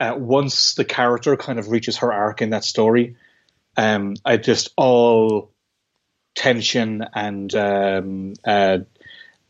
uh, 0.00 0.14
once 0.16 0.74
the 0.74 0.84
character 0.84 1.36
kind 1.36 1.58
of 1.58 1.68
reaches 1.70 1.98
her 1.98 2.12
arc 2.12 2.42
in 2.42 2.50
that 2.50 2.64
story, 2.64 3.16
um, 3.76 4.14
I 4.24 4.36
just 4.36 4.70
all 4.76 5.50
tension 6.34 7.04
and 7.14 7.52
um, 7.54 8.34
uh, 8.44 8.78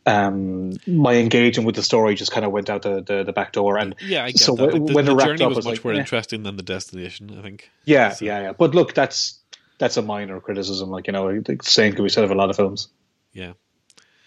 um, 0.05 0.73
my 0.87 1.15
engagement 1.15 1.67
with 1.67 1.75
the 1.75 1.83
story 1.83 2.15
just 2.15 2.31
kind 2.31 2.45
of 2.45 2.51
went 2.51 2.69
out 2.69 2.81
the, 2.81 3.01
the, 3.01 3.23
the 3.25 3.33
back 3.33 3.51
door. 3.51 3.77
And 3.77 3.95
Yeah, 4.01 4.23
I 4.23 4.31
get 4.31 4.39
so 4.39 4.55
that. 4.55 4.73
Like, 4.73 4.85
the, 4.85 4.93
when 4.93 5.05
the 5.05 5.15
wrapped 5.15 5.29
journey 5.29 5.43
up, 5.43 5.49
was 5.49 5.57
was 5.57 5.65
much 5.65 5.75
like, 5.77 5.83
more 5.85 5.93
eh. 5.93 5.99
interesting 5.99 6.43
than 6.43 6.55
the 6.57 6.63
destination. 6.63 7.35
I 7.37 7.41
think. 7.43 7.69
Yeah, 7.85 8.09
So- 8.11 8.25
yeah, 8.25 8.41
yeah. 8.41 8.51
But 8.53 8.73
look, 8.73 8.93
that's 8.95 9.38
that's 9.79 9.97
a 9.97 10.01
minor 10.01 10.39
criticism. 10.39 10.89
Like 10.89 11.07
you 11.07 11.13
know, 11.13 11.39
the 11.39 11.57
same 11.63 11.93
can 11.93 12.03
be 12.03 12.09
said 12.09 12.23
of 12.23 12.31
a 12.31 12.35
lot 12.35 12.49
of 12.49 12.55
films. 12.55 12.89
Yeah. 13.33 13.53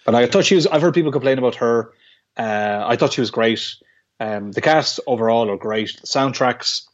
But 0.04 0.14
I 0.16 0.26
thought 0.26 0.44
she 0.44 0.56
was. 0.56 0.66
I've 0.66 0.82
heard 0.82 0.94
people 0.94 1.12
complain 1.12 1.38
about 1.38 1.54
her. 1.56 1.92
Uh, 2.36 2.82
I 2.84 2.96
thought 2.96 3.12
she 3.12 3.20
was 3.20 3.30
great. 3.30 3.76
Um, 4.18 4.52
the 4.52 4.60
cast 4.60 4.98
overall 5.06 5.50
are 5.50 5.56
great. 5.56 6.00
The 6.00 6.06
soundtracks, 6.06 6.86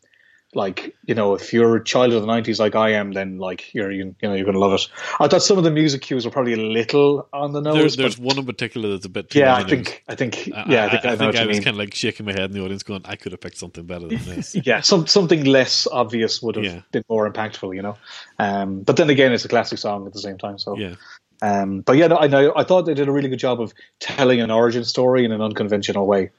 like 0.54 0.96
you 1.04 1.14
know, 1.14 1.34
if 1.34 1.52
you're 1.52 1.76
a 1.76 1.84
child 1.84 2.12
of 2.14 2.22
the 2.22 2.28
'90s 2.28 2.58
like 2.58 2.74
I 2.74 2.92
am, 2.92 3.12
then 3.12 3.38
like 3.38 3.74
you're 3.74 3.90
you, 3.90 4.14
you 4.20 4.28
know 4.28 4.34
you're 4.34 4.46
gonna 4.46 4.58
love 4.58 4.72
it. 4.72 4.88
I 5.20 5.28
thought 5.28 5.42
some 5.42 5.58
of 5.58 5.64
the 5.64 5.70
music 5.70 6.02
cues 6.02 6.24
were 6.24 6.30
probably 6.30 6.54
a 6.54 6.56
little 6.56 7.28
on 7.32 7.52
the 7.52 7.60
nose. 7.60 7.96
there's 7.96 8.16
but 8.16 8.24
one 8.24 8.38
in 8.38 8.46
particular 8.46 8.88
that's 8.90 9.04
a 9.04 9.10
bit. 9.10 9.30
Too 9.30 9.40
yeah, 9.40 9.54
I 9.54 9.64
think 9.64 10.04
I 10.08 10.14
think 10.14 10.46
yeah, 10.46 10.56
I 10.56 10.64
think 10.88 11.04
I, 11.04 11.10
know 11.10 11.16
think 11.16 11.36
I 11.36 11.46
was 11.46 11.58
kind 11.58 11.74
of 11.74 11.76
like 11.76 11.94
shaking 11.94 12.24
my 12.24 12.32
head 12.32 12.44
in 12.44 12.52
the 12.52 12.64
audience, 12.64 12.82
going, 12.82 13.02
"I 13.04 13.16
could 13.16 13.32
have 13.32 13.40
picked 13.42 13.58
something 13.58 13.84
better 13.84 14.08
than 14.08 14.18
this." 14.24 14.54
yeah, 14.64 14.80
some 14.80 15.06
something 15.06 15.44
less 15.44 15.86
obvious 15.86 16.40
would 16.42 16.56
have 16.56 16.64
Yeah. 16.64 16.80
been 16.92 17.04
more 17.10 17.30
impactful, 17.30 17.74
you 17.76 17.82
know. 17.82 17.96
Um, 18.38 18.80
but 18.80 18.96
then 18.96 19.10
again, 19.10 19.32
it's 19.32 19.44
a 19.44 19.48
classic 19.48 19.78
song 19.78 20.06
at 20.06 20.14
the 20.14 20.20
same 20.20 20.38
time. 20.38 20.58
So, 20.58 20.78
yeah. 20.78 20.94
um, 21.42 21.82
but 21.82 21.96
yeah, 21.98 22.06
no, 22.06 22.16
I 22.16 22.26
know. 22.26 22.52
I 22.56 22.64
thought 22.64 22.82
they 22.86 22.94
did 22.94 23.08
a 23.08 23.12
really 23.12 23.28
good 23.28 23.38
job 23.38 23.60
of 23.60 23.74
telling 24.00 24.40
an 24.40 24.50
origin 24.50 24.84
story 24.84 25.26
in 25.26 25.32
an 25.32 25.42
unconventional 25.42 26.06
way. 26.06 26.30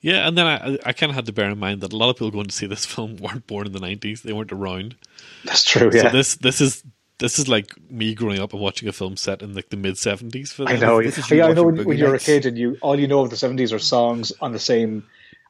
Yeah, 0.00 0.26
and 0.26 0.36
then 0.36 0.46
I, 0.46 0.78
I 0.84 0.92
kind 0.92 1.10
of 1.10 1.16
had 1.16 1.26
to 1.26 1.32
bear 1.32 1.50
in 1.50 1.58
mind 1.58 1.82
that 1.82 1.92
a 1.92 1.96
lot 1.96 2.08
of 2.08 2.16
people 2.16 2.30
going 2.30 2.46
to 2.46 2.54
see 2.54 2.66
this 2.66 2.86
film 2.94 3.16
weren't 3.16 3.46
born 3.46 3.66
in 3.66 3.72
the 3.72 3.80
nineties; 3.80 4.22
they 4.22 4.32
weren't 4.32 4.52
around. 4.52 4.96
That's 5.44 5.64
true. 5.64 5.90
Yeah. 5.92 6.02
So 6.02 6.08
this 6.10 6.36
this 6.36 6.60
is 6.60 6.84
this 7.18 7.38
is 7.38 7.48
like 7.48 7.78
me 7.90 8.14
growing 8.14 8.40
up 8.40 8.52
and 8.52 8.62
watching 8.62 8.88
a 8.88 8.92
film 8.92 9.16
set 9.16 9.42
in 9.42 9.54
like 9.54 9.68
the 9.68 9.76
mid 9.76 9.98
seventies. 9.98 10.58
I 10.58 10.76
know. 10.76 10.98
You 10.98 11.12
Yeah, 11.30 11.46
I 11.46 11.52
know. 11.52 11.64
When, 11.64 11.84
when 11.84 11.98
you're 11.98 12.14
a 12.14 12.18
kid 12.18 12.46
and 12.46 12.56
you 12.58 12.78
all 12.80 12.98
you 12.98 13.06
know 13.06 13.20
of 13.20 13.30
the 13.30 13.36
'70s 13.36 13.72
are 13.72 13.78
songs 13.78 14.32
on 14.40 14.52
the 14.52 14.58
same 14.58 15.04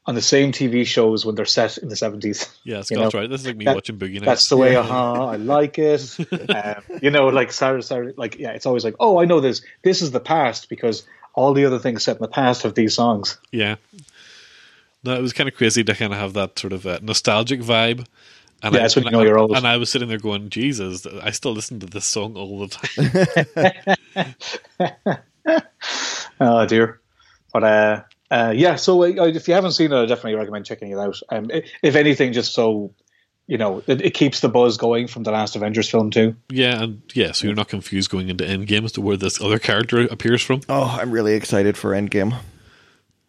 on 0.07 0.15
the 0.15 0.23
same 0.23 0.51
TV 0.51 0.85
shows 0.85 1.25
when 1.25 1.37
they're 1.37 1.45
set 1.45 1.79
in 1.79 1.89
the 1.89 1.95
'70s. 1.95 2.49
Yeah, 2.65 2.79
you 2.79 2.83
Scott's 2.83 3.15
know, 3.15 3.21
right. 3.21 3.31
This 3.31 3.43
is 3.43 3.47
like 3.47 3.57
me 3.57 3.65
that- 3.67 3.75
watching 3.77 3.99
Boogie 3.99 4.15
Nights. 4.15 4.25
That's 4.27 4.49
the 4.49 4.57
way. 4.57 4.75
Uh-huh, 4.77 5.27
I 5.27 5.37
like 5.37 5.79
it. 5.79 6.17
um, 6.51 6.83
you 7.01 7.11
know, 7.11 7.29
like 7.29 7.53
Sarah, 7.53 7.83
Sarah, 7.83 8.13
like 8.17 8.39
yeah, 8.39 8.51
it's 8.51 8.67
always 8.67 8.85
like, 8.85 8.97
oh, 8.99 9.21
I 9.21 9.25
know 9.25 9.41
this. 9.41 9.63
This 9.83 10.03
is 10.03 10.11
the 10.11 10.21
past 10.21 10.69
because 10.69 11.05
all 11.35 11.55
the 11.55 11.65
other 11.65 11.79
things 11.79 12.03
set 12.03 12.17
in 12.17 12.23
the 12.23 12.29
past 12.29 12.65
have 12.65 12.75
these 12.75 12.95
songs. 12.95 13.39
Yeah. 13.53 13.77
No, 15.03 15.15
it 15.15 15.23
was 15.23 15.33
kind 15.33 15.49
of 15.49 15.55
crazy 15.55 15.83
to 15.85 15.95
kind 15.95 16.13
of 16.13 16.19
have 16.19 16.35
that 16.35 16.59
sort 16.59 16.73
of 16.73 16.87
uh, 16.87 16.99
nostalgic 17.03 17.61
vibe. 17.61 18.07
And 18.63 18.75
Yeah, 18.75 18.81
I, 18.81 18.83
that's 18.83 18.97
when 18.97 19.07
you 19.07 19.11
know 19.11 19.21
I- 19.21 19.25
you're 19.25 19.39
old. 19.39 19.57
And 19.57 19.67
I 19.67 19.79
was 19.79 19.89
sitting 19.91 20.09
there 20.09 20.19
going, 20.19 20.51
Jesus, 20.51 21.07
I 21.07 21.31
still 21.31 21.53
listen 21.53 21.81
to 21.81 21.87
this 21.87 22.05
song 22.05 22.37
all 22.37 22.67
the 22.67 23.97
time. 24.17 25.17
Oh 26.43 26.65
dear. 26.67 27.01
But 27.53 27.65
uh, 27.65 28.03
uh, 28.31 28.53
yeah, 28.57 28.77
so 28.77 29.03
uh, 29.03 29.27
if 29.27 29.47
you 29.49 29.55
haven't 29.55 29.73
seen 29.73 29.93
it, 29.93 29.97
I 29.97 30.07
definitely 30.07 30.37
recommend 30.37 30.65
checking 30.67 30.91
it 30.91 30.99
out. 30.99 31.17
Um, 31.29 31.51
if 31.83 31.97
anything, 31.97 32.33
just 32.33 32.55
so 32.55 32.95
you 33.47 33.59
know, 33.59 33.83
it, 33.87 34.01
it 34.01 34.15
keeps 34.15 34.41
the 34.41 34.49
buzz 34.49 34.77
going 34.77 35.07
from 35.09 35.25
the 35.25 35.33
last 35.33 35.57
Avengers 35.57 35.91
film 35.91 36.11
too. 36.11 36.37
yeah, 36.51 36.83
and 36.83 37.03
yeah, 37.15 37.33
so 37.33 37.47
you're 37.47 37.57
not 37.57 37.69
confused 37.69 38.09
going 38.11 38.29
into 38.29 38.45
Endgame 38.45 38.85
as 38.85 38.93
to 38.93 39.01
where 39.01 39.17
this 39.17 39.41
other 39.41 39.59
character 39.59 40.03
appears 40.03 40.41
from. 40.41 40.61
Oh, 40.69 40.97
I'm 41.01 41.11
really 41.11 41.35
excited 41.35 41.77
for 41.77 41.91
Endgame. 41.91 42.37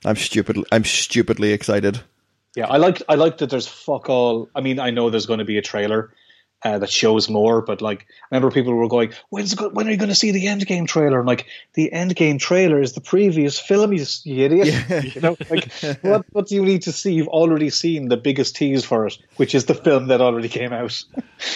I'm 0.06 0.16
stupid. 0.16 0.58
I'm 0.72 0.84
stupidly 0.84 1.52
excited. 1.54 2.00
Yeah, 2.56 2.68
I 2.68 2.78
like 2.78 3.02
I 3.08 3.16
like 3.16 3.38
that. 3.38 3.50
There's 3.50 3.68
fuck 3.68 4.10
all. 4.10 4.50
I 4.56 4.62
mean, 4.62 4.80
I 4.80 4.90
know 4.92 5.10
there's 5.10 5.26
going 5.26 5.40
to 5.40 5.46
be 5.46 5.58
a 5.58 5.62
trailer 5.62 6.14
uh, 6.64 6.78
that 6.80 6.90
shows 6.92 7.30
more, 7.30 7.62
but 7.62 7.82
like, 7.82 8.02
I 8.10 8.36
remember 8.36 8.52
people 8.54 8.74
were 8.74 8.88
going, 8.90 9.14
"When's 9.30 9.54
go- 9.56 9.70
when 9.70 9.88
are 9.88 9.92
you 9.92 9.98
going 9.98 10.10
to 10.10 10.16
see 10.16 10.32
the 10.32 10.48
end 10.48 10.66
game 10.68 10.86
trailer?" 10.86 11.20
I'm 11.20 11.26
like, 11.26 11.46
"The 11.76 11.92
end 11.94 12.14
game 12.16 12.40
trailer 12.40 12.82
is 12.82 12.94
the 12.94 13.00
previous 13.02 13.58
film, 13.60 13.94
you, 13.94 14.04
you 14.26 14.46
idiot." 14.46 15.16
you 15.16 15.22
know, 15.22 15.38
like, 15.50 15.72
what 16.02 16.26
what 16.34 16.48
do 16.48 16.56
you 16.56 16.66
need 16.66 16.82
to 16.84 16.92
see? 16.92 17.14
You've 17.14 17.30
already 17.30 17.70
seen 17.70 18.10
the 18.10 18.18
biggest 18.18 18.56
tease 18.58 18.84
for 18.84 19.08
it, 19.08 19.18
which 19.38 19.56
is 19.56 19.66
the 19.66 19.76
film 19.76 20.08
that 20.08 20.20
already 20.22 20.50
came 20.50 20.74
out. 20.74 21.02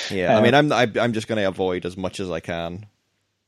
Yeah, 0.09 0.31
I 0.33 0.35
Uh, 0.35 0.41
mean, 0.41 0.53
I'm 0.55 0.71
I, 0.71 0.89
I'm 0.99 1.13
just 1.13 1.27
going 1.27 1.37
to 1.39 1.47
avoid 1.47 1.85
as 1.85 1.95
much 1.97 2.19
as 2.19 2.29
I 2.31 2.39
can. 2.39 2.85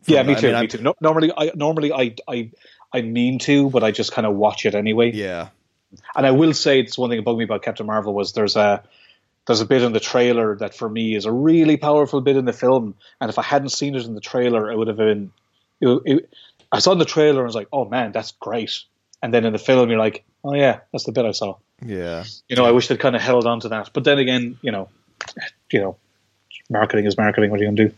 yeah, 0.05 0.21
me 0.23 0.33
I 0.33 0.35
too. 0.35 0.47
mean, 0.47 0.53
me 0.53 0.57
I'm- 0.59 0.67
too. 0.67 0.81
No, 0.81 0.95
normally, 1.01 1.31
I 1.35 1.51
normally 1.55 1.91
I 1.93 2.15
I 2.27 2.51
I 2.93 3.01
mean 3.01 3.39
to, 3.39 3.69
but 3.69 3.83
I 3.83 3.91
just 3.91 4.11
kind 4.11 4.25
of 4.25 4.35
watch 4.35 4.65
it 4.65 4.75
anyway. 4.75 5.11
Yeah, 5.11 5.49
And 6.15 6.25
I 6.25 6.31
will 6.31 6.53
say 6.53 6.79
it's 6.79 6.97
one 6.97 7.09
thing 7.09 7.17
that 7.17 7.23
bugged 7.23 7.37
me 7.37 7.43
about 7.43 7.61
Captain 7.61 7.85
Marvel 7.85 8.13
was 8.13 8.33
there's 8.33 8.55
a 8.55 8.83
there's 9.45 9.61
a 9.61 9.65
bit 9.65 9.81
in 9.81 9.93
the 9.93 9.99
trailer 9.99 10.55
that 10.57 10.75
for 10.75 10.89
me 10.89 11.15
is 11.15 11.25
a 11.25 11.31
really 11.31 11.77
powerful 11.77 12.21
bit 12.21 12.35
in 12.35 12.45
the 12.45 12.53
film, 12.53 12.95
and 13.21 13.29
if 13.29 13.39
I 13.39 13.43
hadn't 13.43 13.69
seen 13.69 13.95
it 13.95 14.05
in 14.05 14.13
the 14.13 14.21
trailer, 14.21 14.71
it 14.71 14.77
would 14.77 14.87
have 14.87 14.97
been. 14.97 15.31
It, 15.79 16.01
it, 16.05 16.29
I 16.71 16.79
saw 16.79 16.91
in 16.91 16.97
the 16.97 17.05
trailer 17.05 17.39
and 17.39 17.45
I 17.45 17.45
was 17.45 17.55
like, 17.55 17.69
"Oh 17.71 17.85
man, 17.85 18.11
that's 18.11 18.31
great," 18.33 18.83
and 19.21 19.33
then 19.33 19.45
in 19.45 19.53
the 19.53 19.59
film, 19.59 19.89
you're 19.89 19.99
like, 19.99 20.23
"Oh 20.43 20.53
yeah, 20.53 20.79
that's 20.91 21.05
the 21.05 21.11
bit 21.11 21.25
I 21.25 21.31
saw." 21.31 21.57
yeah. 21.85 22.23
You 22.49 22.55
know, 22.55 22.65
I 22.65 22.71
wish 22.71 22.87
they'd 22.87 22.99
kind 22.99 23.15
of 23.15 23.21
held 23.21 23.45
on 23.45 23.59
to 23.61 23.69
that, 23.69 23.91
but 23.93 24.03
then 24.03 24.17
again, 24.19 24.57
you 24.61 24.71
know, 24.71 24.89
you 25.71 25.79
know, 25.79 25.97
marketing 26.69 27.05
is 27.05 27.17
marketing. 27.17 27.51
What 27.51 27.59
are 27.59 27.63
you 27.63 27.69
gonna 27.69 27.89
do? 27.89 27.95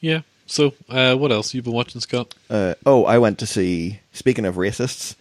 Yeah. 0.00 0.22
So, 0.48 0.72
uh, 0.88 1.14
what 1.14 1.30
else 1.30 1.52
you've 1.52 1.64
been 1.64 1.74
watching, 1.74 2.00
Scott? 2.00 2.34
Uh, 2.48 2.74
oh, 2.86 3.04
I 3.04 3.18
went 3.18 3.38
to 3.40 3.46
see. 3.46 4.00
Speaking 4.12 4.46
of 4.46 4.54
racists, 4.56 5.14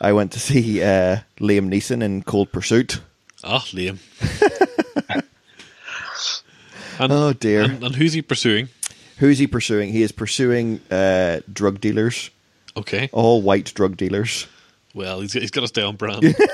I 0.00 0.12
went 0.12 0.32
to 0.32 0.40
see 0.40 0.82
uh, 0.82 1.18
Liam 1.38 1.68
Neeson 1.72 2.02
in 2.02 2.22
Cold 2.24 2.50
Pursuit. 2.52 3.00
Ah, 3.44 3.60
Liam. 3.72 3.98
and, 6.98 7.12
Oh 7.12 7.32
dear, 7.32 7.62
and, 7.62 7.84
and 7.84 7.94
who's 7.94 8.12
he 8.12 8.20
pursuing? 8.22 8.68
who's 9.18 9.38
he 9.38 9.46
pursuing? 9.46 9.92
He 9.92 10.02
is 10.02 10.10
pursuing 10.12 10.80
uh, 10.90 11.40
drug 11.52 11.80
dealers, 11.80 12.30
Okay. 12.76 13.08
all 13.12 13.42
white 13.42 13.72
drug 13.74 13.96
dealers. 13.96 14.46
Well, 14.94 15.20
he's, 15.20 15.32
he's 15.34 15.50
got 15.52 15.60
to 15.62 15.68
stay 15.68 15.82
on 15.82 15.96
brand. 15.96 16.36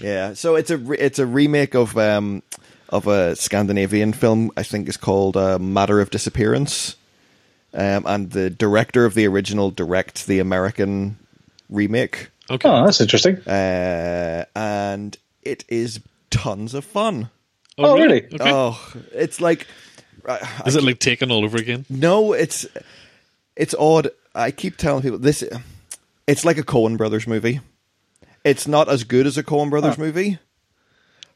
Yeah, 0.00 0.32
so 0.34 0.54
it's 0.54 0.70
a 0.70 0.92
it's 0.92 1.18
a 1.18 1.26
remake 1.26 1.74
of 1.74 1.98
um 1.98 2.42
of 2.88 3.06
a 3.06 3.36
Scandinavian 3.36 4.12
film. 4.12 4.50
I 4.56 4.62
think 4.62 4.88
is 4.88 4.96
called 4.96 5.36
uh, 5.36 5.58
Matter 5.58 6.00
of 6.00 6.10
Disappearance, 6.10 6.96
um, 7.74 8.04
and 8.06 8.30
the 8.30 8.50
director 8.50 9.04
of 9.04 9.14
the 9.14 9.26
original 9.26 9.70
directs 9.70 10.24
the 10.26 10.38
American 10.38 11.18
remake, 11.68 12.30
Okay. 12.50 12.68
Oh, 12.68 12.84
that's 12.84 13.00
interesting. 13.00 13.36
uh, 13.46 14.44
and 14.56 15.16
it 15.42 15.64
is 15.68 16.00
tons 16.30 16.72
of 16.74 16.84
fun. 16.84 17.28
oh, 17.76 17.94
really? 17.98 18.24
Okay. 18.24 18.36
Oh, 18.40 18.92
it's 19.12 19.40
like 19.40 19.66
I- 20.26 20.62
Is 20.66 20.74
it 20.76 20.82
like 20.82 20.98
taken 20.98 21.30
all 21.30 21.44
over 21.44 21.58
again? 21.58 21.84
no, 21.90 22.32
it's 22.32 22.66
it's 23.56 23.74
odd. 23.78 24.10
I 24.34 24.50
keep 24.50 24.76
telling 24.76 25.02
people 25.02 25.18
this. 25.18 25.42
It's 26.26 26.44
like 26.44 26.58
a 26.58 26.62
Coen 26.62 26.96
Brothers 26.96 27.26
movie. 27.26 27.60
It's 28.44 28.66
not 28.68 28.88
as 28.88 29.04
good 29.04 29.26
as 29.26 29.36
a 29.38 29.42
Coen 29.42 29.68
Brothers 29.70 29.96
Huh. 29.96 30.02
movie, 30.02 30.38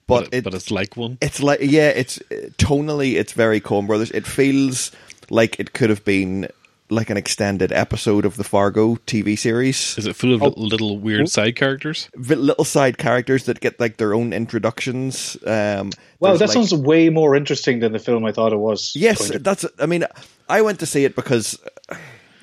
but, 0.07 0.25
it, 0.25 0.35
it, 0.35 0.45
but 0.45 0.55
it's 0.55 0.71
like 0.71 0.97
one. 0.97 1.19
it's 1.21 1.43
like 1.43 1.61
yeah, 1.63 1.89
it's 1.89 2.19
tonally 2.59 3.15
it's 3.15 3.33
very 3.33 3.61
Coen 3.61 3.87
Brothers. 3.87 4.11
It 4.11 4.27
feels 4.27 4.91
like 5.31 5.59
it 5.61 5.73
could 5.73 5.91
have 5.91 6.05
been 6.05 6.49
like 6.91 7.09
an 7.09 7.17
extended 7.17 7.73
episode 7.73 8.27
of 8.27 8.37
the 8.37 8.45
Fargo 8.45 8.97
TV 9.07 9.39
series. 9.39 9.97
Is 9.97 10.07
it 10.07 10.15
full 10.15 10.35
of 10.35 10.43
Oh. 10.43 10.49
little, 10.49 10.67
little 10.67 10.99
weird 10.99 11.29
side 11.31 11.57
characters? 11.57 12.11
Little 12.15 12.65
side 12.67 12.99
characters 12.99 13.45
that 13.45 13.61
get 13.61 13.81
like 13.81 13.97
their 13.97 14.13
own 14.13 14.35
introductions. 14.35 15.39
Um, 15.47 15.91
Wow, 16.21 16.37
that 16.37 16.41
like- 16.41 16.51
sounds 16.51 16.75
way 16.75 17.09
more 17.09 17.35
interesting 17.35 17.81
than 17.81 17.93
the 17.93 17.99
film 17.99 18.25
I 18.27 18.33
thought 18.33 18.53
it 18.53 18.59
was. 18.59 18.93
Yes, 18.95 19.31
to- 19.31 19.39
that's. 19.39 19.65
I 19.79 19.87
mean, 19.87 20.05
I 20.51 20.61
went 20.61 20.81
to 20.81 20.87
see 20.87 21.05
it 21.07 21.17
because 21.17 21.59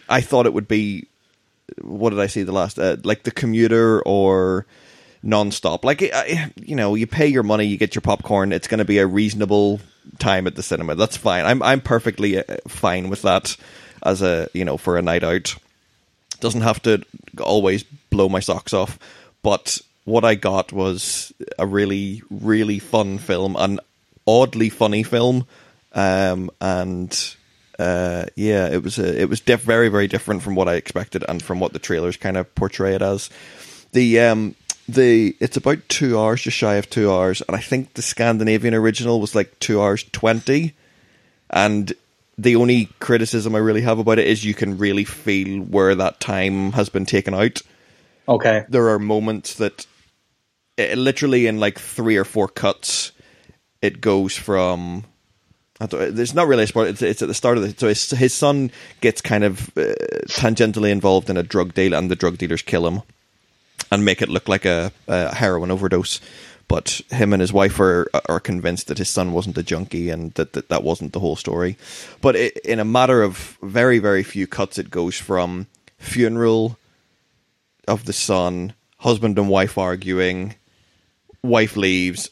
I 0.07 0.21
thought 0.21 0.47
it 0.47 0.53
would 0.53 0.67
be. 0.67 1.05
What 1.81 2.09
did 2.09 2.19
I 2.19 2.25
see 2.27 2.41
the 2.41 2.51
last? 2.51 2.79
Uh, 2.79 2.97
like 3.03 3.23
the 3.23 3.31
commuter 3.31 4.01
or 4.01 4.65
nonstop. 5.23 5.83
Like 5.83 6.01
you 6.01 6.75
know, 6.75 6.95
you 6.95 7.07
pay 7.07 7.27
your 7.27 7.43
money, 7.43 7.65
you 7.65 7.77
get 7.77 7.95
your 7.95 8.01
popcorn. 8.01 8.51
It's 8.51 8.67
going 8.67 8.79
to 8.79 8.85
be 8.85 8.99
a 8.99 9.07
reasonable 9.07 9.79
time 10.17 10.47
at 10.47 10.55
the 10.55 10.63
cinema. 10.63 10.95
That's 10.95 11.17
fine. 11.17 11.45
I'm 11.45 11.61
I'm 11.61 11.81
perfectly 11.81 12.37
uh, 12.37 12.57
fine 12.67 13.09
with 13.09 13.21
that 13.23 13.55
as 14.03 14.21
a 14.21 14.49
you 14.53 14.65
know 14.65 14.77
for 14.77 14.97
a 14.97 15.01
night 15.01 15.23
out. 15.23 15.55
Doesn't 16.39 16.61
have 16.61 16.81
to 16.83 17.03
always 17.41 17.83
blow 17.83 18.29
my 18.29 18.39
socks 18.39 18.73
off, 18.73 18.97
but 19.43 19.79
what 20.05 20.23
I 20.23 20.35
got 20.35 20.71
was 20.71 21.33
a 21.57 21.67
really 21.67 22.23
really 22.29 22.79
fun 22.79 23.17
film, 23.17 23.55
an 23.57 23.79
oddly 24.25 24.69
funny 24.69 25.03
film, 25.03 25.45
um, 25.93 26.49
and 26.61 27.35
uh, 27.77 28.25
yeah, 28.35 28.67
it 28.67 28.83
was 28.83 28.99
a, 28.99 29.21
it 29.21 29.29
was 29.29 29.41
diff- 29.41 29.63
very 29.63 29.89
very 29.89 30.07
different 30.07 30.43
from 30.43 30.55
what 30.55 30.69
I 30.69 30.75
expected 30.75 31.25
and 31.27 31.43
from 31.43 31.59
what 31.59 31.73
the 31.73 31.79
trailers 31.79 32.15
kind 32.15 32.37
of 32.37 32.53
portray 32.55 32.95
it 32.95 33.01
as. 33.01 33.29
The 33.91 34.19
um 34.21 34.55
the 34.93 35.35
it's 35.39 35.57
about 35.57 35.87
two 35.89 36.19
hours, 36.19 36.41
just 36.41 36.57
shy 36.57 36.75
of 36.75 36.89
two 36.89 37.11
hours, 37.11 37.41
and 37.47 37.55
I 37.55 37.59
think 37.59 37.93
the 37.93 38.01
Scandinavian 38.01 38.73
original 38.73 39.19
was 39.19 39.35
like 39.35 39.57
two 39.59 39.81
hours 39.81 40.03
twenty. 40.11 40.73
And 41.49 41.91
the 42.37 42.55
only 42.55 42.85
criticism 42.99 43.55
I 43.55 43.59
really 43.59 43.81
have 43.81 43.99
about 43.99 44.19
it 44.19 44.27
is 44.27 44.45
you 44.45 44.53
can 44.53 44.77
really 44.77 45.03
feel 45.03 45.61
where 45.63 45.95
that 45.95 46.19
time 46.19 46.73
has 46.73 46.89
been 46.89 47.05
taken 47.05 47.33
out. 47.33 47.61
okay. 48.27 48.65
There 48.69 48.89
are 48.89 48.99
moments 48.99 49.55
that 49.55 49.87
it, 50.77 50.97
literally 50.97 51.47
in 51.47 51.59
like 51.59 51.79
three 51.79 52.17
or 52.17 52.23
four 52.23 52.47
cuts, 52.47 53.11
it 53.81 53.99
goes 53.99 54.35
from 54.35 55.05
I 55.81 55.87
don't, 55.87 56.15
there's 56.15 56.35
not 56.35 56.47
really 56.47 56.63
a 56.63 56.67
spoiler. 56.67 56.89
It's, 56.89 57.01
it's 57.01 57.21
at 57.21 57.27
the 57.27 57.33
start 57.33 57.57
of 57.57 57.63
the. 57.63 57.77
So 57.77 57.87
his, 57.87 58.09
his 58.11 58.33
son 58.33 58.71
gets 59.01 59.21
kind 59.21 59.43
of 59.43 59.69
uh, 59.77 59.93
tangentially 60.27 60.91
involved 60.91 61.29
in 61.29 61.37
a 61.37 61.43
drug 61.43 61.73
deal, 61.73 61.93
and 61.93 62.11
the 62.11 62.15
drug 62.15 62.37
dealers 62.37 62.61
kill 62.61 62.87
him 62.87 63.01
and 63.91 64.05
make 64.05 64.21
it 64.21 64.29
look 64.29 64.47
like 64.47 64.65
a, 64.65 64.91
a 65.07 65.35
heroin 65.35 65.71
overdose. 65.71 66.19
But 66.67 67.01
him 67.09 67.33
and 67.33 67.41
his 67.41 67.51
wife 67.51 67.79
are 67.79 68.07
are 68.27 68.39
convinced 68.39 68.87
that 68.87 68.99
his 68.99 69.09
son 69.09 69.33
wasn't 69.33 69.57
a 69.57 69.63
junkie 69.63 70.09
and 70.11 70.31
that 70.33 70.53
that, 70.53 70.69
that 70.69 70.83
wasn't 70.83 71.13
the 71.13 71.19
whole 71.19 71.35
story. 71.35 71.77
But 72.21 72.35
it, 72.35 72.57
in 72.59 72.79
a 72.79 72.85
matter 72.85 73.23
of 73.23 73.57
very 73.63 73.97
very 73.97 74.21
few 74.21 74.45
cuts, 74.45 74.77
it 74.77 74.91
goes 74.91 75.15
from 75.15 75.65
funeral 75.97 76.77
of 77.87 78.05
the 78.05 78.13
son, 78.13 78.73
husband 78.97 79.39
and 79.39 79.49
wife 79.49 79.79
arguing, 79.79 80.55
wife 81.41 81.75
leaves, 81.75 82.29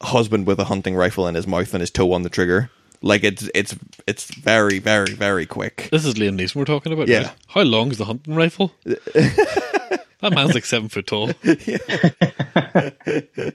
husband 0.00 0.46
with 0.46 0.58
a 0.58 0.64
hunting 0.64 0.94
rifle 0.94 1.28
in 1.28 1.34
his 1.34 1.46
mouth 1.46 1.74
and 1.74 1.82
his 1.82 1.90
toe 1.90 2.12
on 2.12 2.22
the 2.22 2.30
trigger. 2.30 2.70
Like 3.02 3.22
it's 3.22 3.50
it's 3.54 3.76
it's 4.06 4.34
very 4.34 4.78
very 4.78 5.12
very 5.12 5.44
quick. 5.44 5.90
This 5.92 6.06
is 6.06 6.14
Liam 6.14 6.40
Neeson 6.40 6.56
we're 6.56 6.64
talking 6.64 6.92
about. 6.92 7.08
Yeah. 7.08 7.18
right? 7.24 7.32
How 7.48 7.60
long 7.62 7.90
is 7.90 7.98
the 7.98 8.06
hunting 8.06 8.34
rifle? 8.34 8.72
that 10.24 10.34
man's 10.34 10.54
like 10.54 10.64
seven 10.64 10.88
foot 10.88 11.06
tall. 11.06 11.30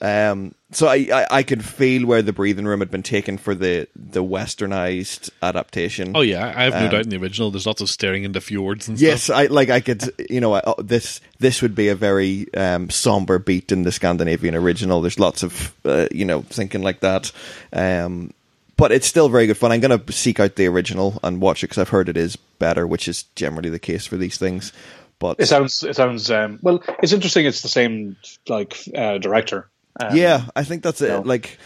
Um, 0.00 0.54
so 0.70 0.88
I, 0.88 1.08
I 1.12 1.26
I 1.30 1.42
could 1.44 1.64
feel 1.64 2.06
where 2.06 2.20
the 2.20 2.32
breathing 2.32 2.66
room 2.66 2.80
had 2.80 2.90
been 2.90 3.02
taken 3.02 3.38
for 3.38 3.54
the 3.54 3.88
the 3.96 4.22
westernized 4.22 5.30
adaptation. 5.40 6.12
Oh 6.14 6.20
yeah, 6.20 6.52
I 6.54 6.64
have 6.64 6.74
no 6.74 6.84
Um, 6.86 6.90
doubt 6.90 7.02
in 7.04 7.08
the 7.08 7.16
original. 7.16 7.50
There's 7.50 7.66
lots 7.66 7.80
of 7.80 7.88
staring 7.88 8.24
into 8.24 8.40
fjords 8.40 8.88
and 8.88 8.98
stuff. 8.98 9.06
Yes, 9.06 9.22
stuff. 9.24 9.36
I 9.38 9.46
like. 9.46 9.70
I 9.70 9.80
could, 9.80 10.10
you 10.28 10.40
know, 10.40 10.54
I, 10.54 10.62
oh, 10.66 10.74
this 10.82 11.20
this 11.38 11.62
would 11.62 11.74
be 11.74 11.88
a 11.88 11.94
very 11.94 12.52
um, 12.54 12.90
somber 12.90 13.38
beat 13.38 13.72
in 13.72 13.84
the 13.84 13.92
Scandinavian 13.92 14.54
original. 14.54 15.00
There's 15.00 15.20
lots 15.20 15.42
of, 15.42 15.72
uh, 15.86 16.08
you 16.10 16.26
know, 16.26 16.42
thinking 16.42 16.82
like 16.82 17.00
that. 17.00 17.30
Um, 17.72 18.34
but 18.76 18.90
it's 18.90 19.06
still 19.06 19.28
very 19.28 19.46
good 19.46 19.56
fun. 19.56 19.70
I'm 19.72 19.80
going 19.80 19.98
to 19.98 20.12
seek 20.12 20.40
out 20.40 20.56
the 20.56 20.66
original 20.66 21.20
and 21.22 21.40
watch 21.40 21.62
it 21.62 21.68
because 21.68 21.78
I've 21.78 21.90
heard 21.90 22.08
it 22.08 22.16
is 22.16 22.36
better, 22.36 22.86
which 22.86 23.06
is 23.06 23.22
generally 23.36 23.70
the 23.70 23.78
case 23.78 24.06
for 24.06 24.16
these 24.16 24.36
things. 24.36 24.72
But 25.18 25.40
It 25.40 25.46
sounds. 25.46 25.82
It 25.82 25.96
sounds. 25.96 26.30
Um, 26.30 26.58
well, 26.62 26.82
it's 27.02 27.12
interesting. 27.12 27.46
It's 27.46 27.62
the 27.62 27.68
same 27.68 28.16
like 28.48 28.76
uh, 28.94 29.18
director. 29.18 29.68
Um, 30.00 30.16
yeah, 30.16 30.46
I 30.56 30.64
think 30.64 30.82
that's 30.82 31.00
it. 31.00 31.24
Like, 31.24 31.58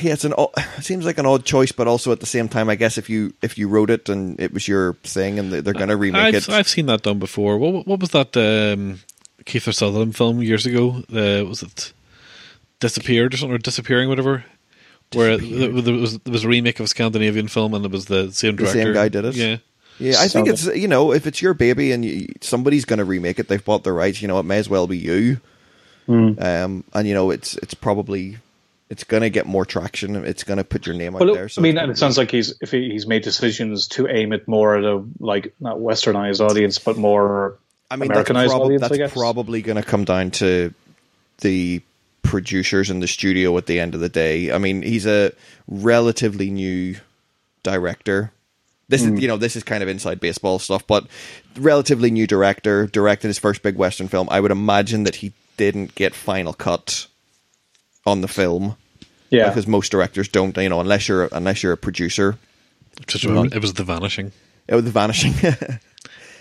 yeah, 0.00 0.14
it's 0.14 0.24
an. 0.24 0.34
It 0.78 0.84
seems 0.84 1.04
like 1.04 1.18
an 1.18 1.26
odd 1.26 1.44
choice, 1.44 1.72
but 1.72 1.86
also 1.86 2.12
at 2.12 2.20
the 2.20 2.26
same 2.26 2.48
time, 2.48 2.68
I 2.68 2.74
guess 2.74 2.98
if 2.98 3.08
you 3.08 3.34
if 3.40 3.56
you 3.56 3.68
wrote 3.68 3.90
it 3.90 4.08
and 4.08 4.38
it 4.40 4.52
was 4.52 4.66
your 4.66 4.94
thing, 5.04 5.38
and 5.38 5.52
they're 5.52 5.72
going 5.72 5.88
to 5.88 5.96
remake 5.96 6.22
I've, 6.22 6.34
it, 6.34 6.48
I've 6.50 6.68
seen 6.68 6.86
that 6.86 7.02
done 7.02 7.18
before. 7.18 7.56
What, 7.58 7.86
what 7.86 8.00
was 8.00 8.10
that 8.10 8.36
um, 8.36 9.00
Kiefer 9.44 9.72
Sutherland 9.72 10.16
film 10.16 10.42
years 10.42 10.66
ago? 10.66 11.04
Uh, 11.12 11.44
was 11.46 11.62
it 11.62 11.92
Disappeared 12.80 13.32
or 13.32 13.36
something, 13.36 13.54
or 13.54 13.58
Disappearing, 13.58 14.08
whatever? 14.08 14.44
Where 15.12 15.36
there 15.38 15.70
was, 15.70 16.18
there 16.18 16.32
was 16.32 16.44
a 16.44 16.48
remake 16.48 16.80
of 16.80 16.84
a 16.84 16.88
Scandinavian 16.88 17.46
film 17.46 17.74
and 17.74 17.84
it 17.84 17.92
was 17.92 18.06
the 18.06 18.32
same 18.32 18.56
director. 18.56 18.78
The 18.78 18.84
same 18.86 18.92
guy 18.92 19.08
did 19.08 19.24
it? 19.24 19.36
Yeah. 19.36 19.58
Yeah, 19.98 20.16
I 20.18 20.28
think 20.28 20.48
it's 20.48 20.66
you 20.66 20.88
know 20.88 21.12
if 21.12 21.26
it's 21.26 21.40
your 21.40 21.54
baby 21.54 21.92
and 21.92 22.04
you, 22.04 22.28
somebody's 22.40 22.84
going 22.84 22.98
to 22.98 23.04
remake 23.04 23.38
it, 23.38 23.48
they've 23.48 23.64
bought 23.64 23.84
the 23.84 23.92
rights. 23.92 24.20
You 24.20 24.28
know, 24.28 24.38
it 24.38 24.44
may 24.44 24.58
as 24.58 24.68
well 24.68 24.86
be 24.86 24.98
you. 24.98 25.40
Hmm. 26.06 26.34
Um, 26.38 26.84
and 26.94 27.08
you 27.08 27.14
know, 27.14 27.30
it's 27.30 27.56
it's 27.56 27.74
probably 27.74 28.38
it's 28.88 29.04
going 29.04 29.22
to 29.22 29.30
get 29.30 29.46
more 29.46 29.64
traction. 29.64 30.14
It's 30.24 30.44
going 30.44 30.58
to 30.58 30.64
put 30.64 30.86
your 30.86 30.94
name 30.94 31.14
out 31.14 31.22
Well, 31.22 31.34
there. 31.34 31.48
So 31.48 31.60
I 31.60 31.62
mean, 31.62 31.78
and 31.78 31.90
it 31.90 31.98
sounds 31.98 32.16
like 32.16 32.30
he's 32.30 32.54
if 32.60 32.70
he, 32.70 32.90
he's 32.90 33.06
made 33.06 33.22
decisions 33.22 33.88
to 33.88 34.06
aim 34.06 34.32
it 34.32 34.46
more 34.46 34.76
at 34.76 34.84
a 34.84 35.04
like 35.18 35.54
not 35.58 35.78
westernized 35.78 36.40
audience, 36.40 36.78
but 36.78 36.96
more 36.96 37.58
I 37.90 37.96
mean, 37.96 38.08
that's, 38.08 38.30
Americanized 38.30 38.50
prob- 38.50 38.62
audience. 38.62 38.80
that's 38.82 38.94
I 38.94 38.96
guess. 38.98 39.12
probably 39.12 39.62
going 39.62 39.76
to 39.76 39.82
come 39.82 40.04
down 40.04 40.30
to 40.32 40.72
the 41.38 41.82
producers 42.22 42.90
in 42.90 43.00
the 43.00 43.06
studio 43.06 43.56
at 43.56 43.66
the 43.66 43.80
end 43.80 43.94
of 43.94 44.00
the 44.00 44.08
day. 44.08 44.52
I 44.52 44.58
mean, 44.58 44.82
he's 44.82 45.06
a 45.06 45.32
relatively 45.68 46.50
new 46.50 46.96
director. 47.62 48.32
This 48.88 49.04
Hmm. 49.04 49.16
is, 49.16 49.20
you 49.22 49.28
know, 49.28 49.36
this 49.36 49.56
is 49.56 49.62
kind 49.64 49.82
of 49.82 49.88
inside 49.88 50.20
baseball 50.20 50.58
stuff, 50.58 50.86
but 50.86 51.06
relatively 51.56 52.10
new 52.10 52.26
director, 52.26 52.86
directed 52.86 53.28
his 53.28 53.38
first 53.38 53.62
big 53.62 53.76
Western 53.76 54.08
film. 54.08 54.28
I 54.30 54.40
would 54.40 54.52
imagine 54.52 55.04
that 55.04 55.16
he 55.16 55.32
didn't 55.56 55.94
get 55.94 56.14
final 56.14 56.52
cut 56.52 57.06
on 58.04 58.20
the 58.20 58.28
film 58.28 58.76
yeah. 59.30 59.48
because 59.48 59.66
most 59.66 59.90
directors 59.90 60.28
don't, 60.28 60.56
you 60.56 60.68
know, 60.68 60.80
unless 60.80 61.08
you're 61.08 61.28
unless 61.32 61.62
you're 61.62 61.72
a 61.72 61.76
producer. 61.76 62.38
Just 63.06 63.24
remember, 63.24 63.54
it 63.56 63.60
was 63.60 63.74
The 63.74 63.84
Vanishing. 63.84 64.32
It 64.68 64.74
was 64.74 64.84
The 64.84 64.90
Vanishing. 64.90 65.34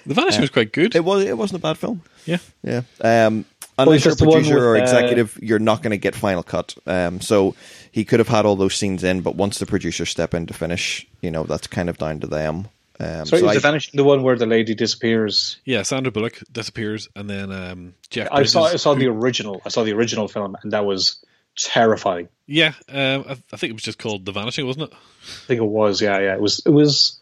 The 0.07 0.13
Vanishing 0.13 0.41
was 0.41 0.51
quite 0.51 0.71
good. 0.71 0.95
it 0.95 1.03
was. 1.03 1.23
It 1.25 1.35
wasn't 1.35 1.61
a 1.61 1.61
bad 1.63 1.79
film. 1.79 2.03
yeah. 2.27 2.37
Yeah. 2.61 2.81
Um, 3.01 3.43
unless 3.77 3.97
it's 3.97 4.05
you're 4.05 4.11
a 4.11 4.15
just 4.15 4.19
the 4.19 4.25
one 4.25 4.33
producer 4.37 4.55
with, 4.55 4.63
or 4.63 4.77
uh, 4.77 4.81
executive, 4.81 5.39
you're 5.41 5.59
not 5.59 5.81
going 5.81 5.91
to 5.91 5.97
get 5.97 6.15
final 6.15 6.43
cut. 6.43 6.75
Um, 6.85 7.21
so 7.21 7.55
he 7.91 8.05
could 8.05 8.19
have 8.19 8.27
had 8.27 8.45
all 8.45 8.55
those 8.55 8.75
scenes 8.75 9.03
in, 9.03 9.21
but 9.21 9.35
once 9.35 9.59
the 9.59 9.65
producers 9.65 10.09
step 10.09 10.33
in 10.33 10.45
to 10.47 10.53
finish, 10.53 11.07
you 11.21 11.31
know, 11.31 11.43
that's 11.43 11.67
kind 11.67 11.89
of 11.89 11.97
down 11.97 12.19
to 12.21 12.27
them. 12.27 12.67
Um, 12.97 13.25
so 13.25 13.37
so 13.37 13.37
is 13.37 13.43
I, 13.43 13.53
the 13.55 13.59
vanishing 13.59 13.97
the 13.97 14.05
one 14.05 14.23
where 14.23 14.37
the 14.37 14.45
lady 14.45 14.73
disappears? 14.73 15.57
Yeah, 15.65 15.81
Sandra 15.81 16.11
Bullock 16.11 16.39
disappears 16.51 17.09
and 17.15 17.29
then 17.29 17.51
um, 17.51 17.93
Jeff 18.09 18.29
I 18.31 18.43
saw 18.43 18.65
I 18.65 18.77
saw 18.77 18.93
who- 18.93 19.01
the 19.01 19.07
original. 19.07 19.61
I 19.65 19.69
saw 19.69 19.83
the 19.83 19.91
original 19.93 20.29
film, 20.29 20.55
and 20.63 20.71
that 20.71 20.85
was 20.85 21.23
terrifying. 21.57 22.29
Yeah, 22.47 22.73
um, 22.89 23.25
I, 23.27 23.37
I 23.51 23.57
think 23.57 23.71
it 23.71 23.73
was 23.73 23.83
just 23.83 23.97
called 23.99 24.25
The 24.25 24.31
Vanishing, 24.31 24.65
wasn't 24.65 24.91
it? 24.91 24.93
I 24.93 25.45
think 25.47 25.59
it 25.61 25.65
was. 25.65 26.01
Yeah, 26.01 26.19
yeah. 26.19 26.35
It 26.35 26.41
was. 26.41 26.61
It 26.65 26.69
was. 26.69 27.19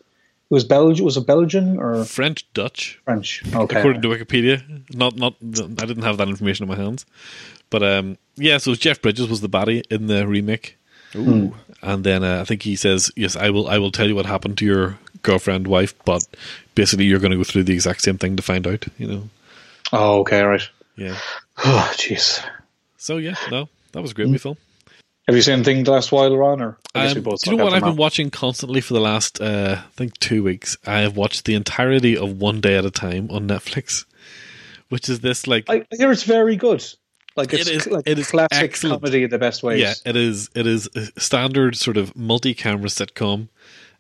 It 0.50 0.54
was 0.54 0.64
Belgian. 0.66 1.06
Was 1.06 1.18
it 1.18 1.26
Belgian 1.26 1.80
or 1.80 2.04
French, 2.06 2.46
Dutch, 2.54 3.00
French? 3.06 3.44
Okay. 3.56 3.80
according 3.80 4.02
to 4.04 4.10
Wikipedia. 4.10 4.62
Not, 4.94 5.16
not. 5.16 5.34
I 5.42 5.86
didn't 5.86 6.04
have 6.04 6.18
that 6.18 6.28
information 6.28 6.64
in 6.64 6.70
my 6.70 6.76
hands, 6.76 7.06
but 7.70 7.82
um, 7.82 8.18
yeah. 8.36 8.58
So 8.60 8.76
Jeff 8.76 9.02
Bridges 9.02 9.28
was 9.28 9.42
the 9.42 9.50
baddie 9.50 9.84
in 9.90 10.08
the 10.08 10.28
remake, 10.28 10.78
ooh, 11.16 11.56
and 11.82 12.04
then 12.04 12.24
uh, 12.24 12.42
I 12.42 12.44
think 12.44 12.62
he 12.64 12.76
says, 12.76 13.12
"Yes, 13.16 13.36
I 13.36 13.50
will. 13.50 13.68
I 13.68 13.78
will 13.80 13.92
tell 13.92 14.08
you 14.08 14.16
what 14.16 14.26
happened 14.28 14.58
to 14.60 14.66
your 14.66 15.00
girlfriend, 15.24 15.66
wife, 15.68 15.96
but 16.06 16.24
basically 16.76 17.06
you're 17.06 17.20
going 17.20 17.32
to 17.32 17.38
go 17.38 17.44
through 17.44 17.64
the 17.64 17.74
exact 17.74 18.02
same 18.02 18.18
thing 18.20 18.36
to 18.36 18.44
find 18.44 18.68
out." 18.68 18.86
You 19.00 19.08
know, 19.08 19.30
oh, 19.92 20.20
okay. 20.20 20.42
All 20.42 20.50
right. 20.50 20.70
yeah. 20.98 21.18
Oh, 21.66 21.92
jeez. 21.96 22.44
So 22.98 23.18
yeah, 23.18 23.36
no, 23.50 23.70
that 23.94 24.02
was 24.02 24.12
a 24.12 24.14
great 24.14 24.28
wee 24.30 24.38
film. 24.38 24.58
Have 25.28 25.36
you 25.38 25.42
seen 25.42 25.54
anything 25.54 25.84
the 25.86 25.92
last 25.92 26.12
while, 26.12 26.36
Ron? 26.36 26.62
Or 26.62 26.78
I 26.94 27.08
Um, 27.08 27.14
do 27.24 27.36
you 27.52 27.56
know 27.58 27.64
what 27.64 27.74
I've 27.74 27.82
been 27.84 27.96
watching 27.96 28.30
constantly 28.30 28.82
for 28.82 28.94
the 28.94 29.00
last, 29.00 29.40
uh, 29.42 29.78
I 29.80 29.90
think, 29.96 30.20
two 30.20 30.44
weeks? 30.44 30.76
I 30.86 31.00
have 31.00 31.16
watched 31.16 31.46
the 31.46 31.56
entirety 31.56 32.18
of 32.18 32.40
One 32.42 32.60
Day 32.60 32.76
at 32.78 32.84
a 32.86 32.92
Time 32.92 33.30
on 33.32 33.48
Netflix, 33.48 34.04
which 34.90 35.08
is 35.08 35.22
this 35.22 35.48
like, 35.48 35.64
I 35.70 35.86
hear 35.92 36.12
it's 36.12 36.24
very 36.24 36.58
good. 36.58 36.84
Like 37.38 37.54
It 37.54 37.62
it 37.62 37.68
is, 37.70 37.88
like 37.88 38.04
it 38.06 38.20
is 38.20 38.30
classic 38.30 38.50
excellent. 38.62 39.02
comedy 39.02 39.24
in 39.24 39.30
the 39.30 39.40
best 39.40 39.64
ways. 39.64 39.80
yeah, 39.82 39.94
it 40.06 40.16
is. 40.16 40.50
It 40.54 40.68
is 40.68 40.88
a 40.96 41.20
standard 41.20 41.76
sort 41.76 41.98
of 41.98 42.16
multi-camera 42.16 42.90
sitcom. 42.90 43.48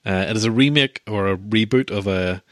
Uh, 0.05 0.25
it 0.29 0.35
is 0.35 0.43
a 0.43 0.51
remake 0.51 1.01
or 1.07 1.29
a 1.29 1.37
reboot 1.37 1.89
of 1.89 2.05
a 2.05 2.43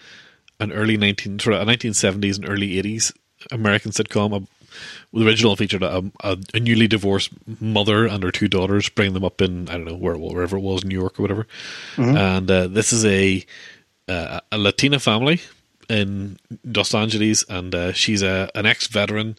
an 0.60 0.72
early 0.72 0.98
nineteen 0.98 1.38
sort 1.38 1.56
of 1.56 1.62
a 1.62 1.66
nineteen 1.66 1.94
seventies 1.94 2.38
and 2.40 2.50
early 2.50 2.80
eighties 2.80 3.14
American 3.52 3.92
sitcom. 3.92 4.48
A, 5.14 5.20
the 5.20 5.26
original 5.26 5.56
featured 5.56 5.84
a, 5.84 6.04
a, 6.24 6.38
a 6.54 6.60
newly 6.60 6.88
divorced 6.88 7.32
mother 7.60 8.06
and 8.06 8.24
her 8.24 8.32
two 8.32 8.48
daughters, 8.48 8.90
bringing 8.90 9.14
them 9.14 9.26
up 9.26 9.42
in 9.42 9.70
I 9.70 9.74
don't 9.74 9.86
know 9.86 9.96
where 9.96 10.18
wherever 10.18 10.58
it 10.58 10.62
was, 10.62 10.84
New 10.86 11.00
York 11.00 11.20
or 11.20 11.24
whatever. 11.24 11.48
And 11.98 12.50
uh, 12.50 12.68
this 12.68 12.94
is 12.94 13.06
a 13.06 13.46
uh, 14.08 14.40
a 14.52 14.58
Latina 14.58 15.00
family 15.00 15.42
in 15.90 16.38
Los 16.64 16.94
Angeles, 16.94 17.44
and 17.50 17.76
uh, 17.76 17.92
she's 17.94 18.22
a 18.22 18.50
an 18.56 18.66
ex 18.66 18.88
veteran 18.88 19.36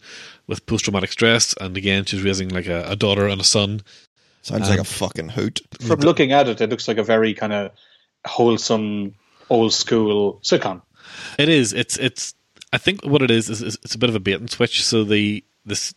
with 0.46 0.66
post 0.66 0.84
traumatic 0.84 1.12
stress, 1.12 1.54
and 1.60 1.76
again 1.76 2.04
she's 2.04 2.22
raising 2.22 2.48
like 2.50 2.66
a, 2.66 2.84
a 2.88 2.96
daughter 2.96 3.26
and 3.26 3.40
a 3.40 3.44
son. 3.44 3.80
sounds 4.42 4.68
like 4.68 4.78
a 4.78 4.84
fucking 4.84 5.30
hoot. 5.30 5.60
From 5.80 6.00
looking 6.00 6.32
at 6.32 6.48
it, 6.48 6.60
it 6.60 6.70
looks 6.70 6.88
like 6.88 6.98
a 6.98 7.04
very 7.04 7.34
kind 7.34 7.52
of 7.52 7.70
wholesome, 8.26 9.14
old 9.50 9.72
school 9.72 10.40
sitcom. 10.42 10.82
It 11.38 11.48
is. 11.48 11.72
It's. 11.72 11.96
It's. 11.96 12.34
I 12.72 12.78
think 12.78 13.04
what 13.04 13.22
it 13.22 13.30
is 13.30 13.48
is, 13.50 13.62
is 13.62 13.78
it's 13.82 13.94
a 13.94 13.98
bit 13.98 14.08
of 14.10 14.16
a 14.16 14.20
bait 14.20 14.34
and 14.40 14.50
switch. 14.50 14.84
So 14.84 15.04
the 15.04 15.44
this 15.66 15.94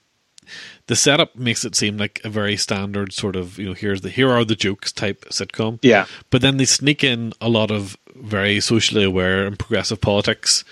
the 0.88 0.96
setup 0.96 1.36
makes 1.36 1.66
it 1.66 1.76
seem 1.76 1.98
like 1.98 2.22
a 2.24 2.30
very 2.30 2.56
standard 2.58 3.14
sort 3.14 3.36
of 3.36 3.58
you 3.58 3.66
know 3.68 3.74
here's 3.74 4.02
the 4.02 4.10
here 4.10 4.30
are 4.32 4.46
the 4.46 4.56
jokes 4.56 4.92
type 4.92 5.26
sitcom. 5.30 5.80
Yeah. 5.82 6.06
But 6.30 6.42
then 6.42 6.58
they 6.58 6.66
sneak 6.66 7.04
in 7.04 7.34
a 7.42 7.50
lot 7.50 7.72
of 7.72 7.98
very 8.16 8.60
socially 8.60 9.04
aware 9.04 9.46
and 9.46 9.58
progressive 9.58 10.02
politics. 10.02 10.64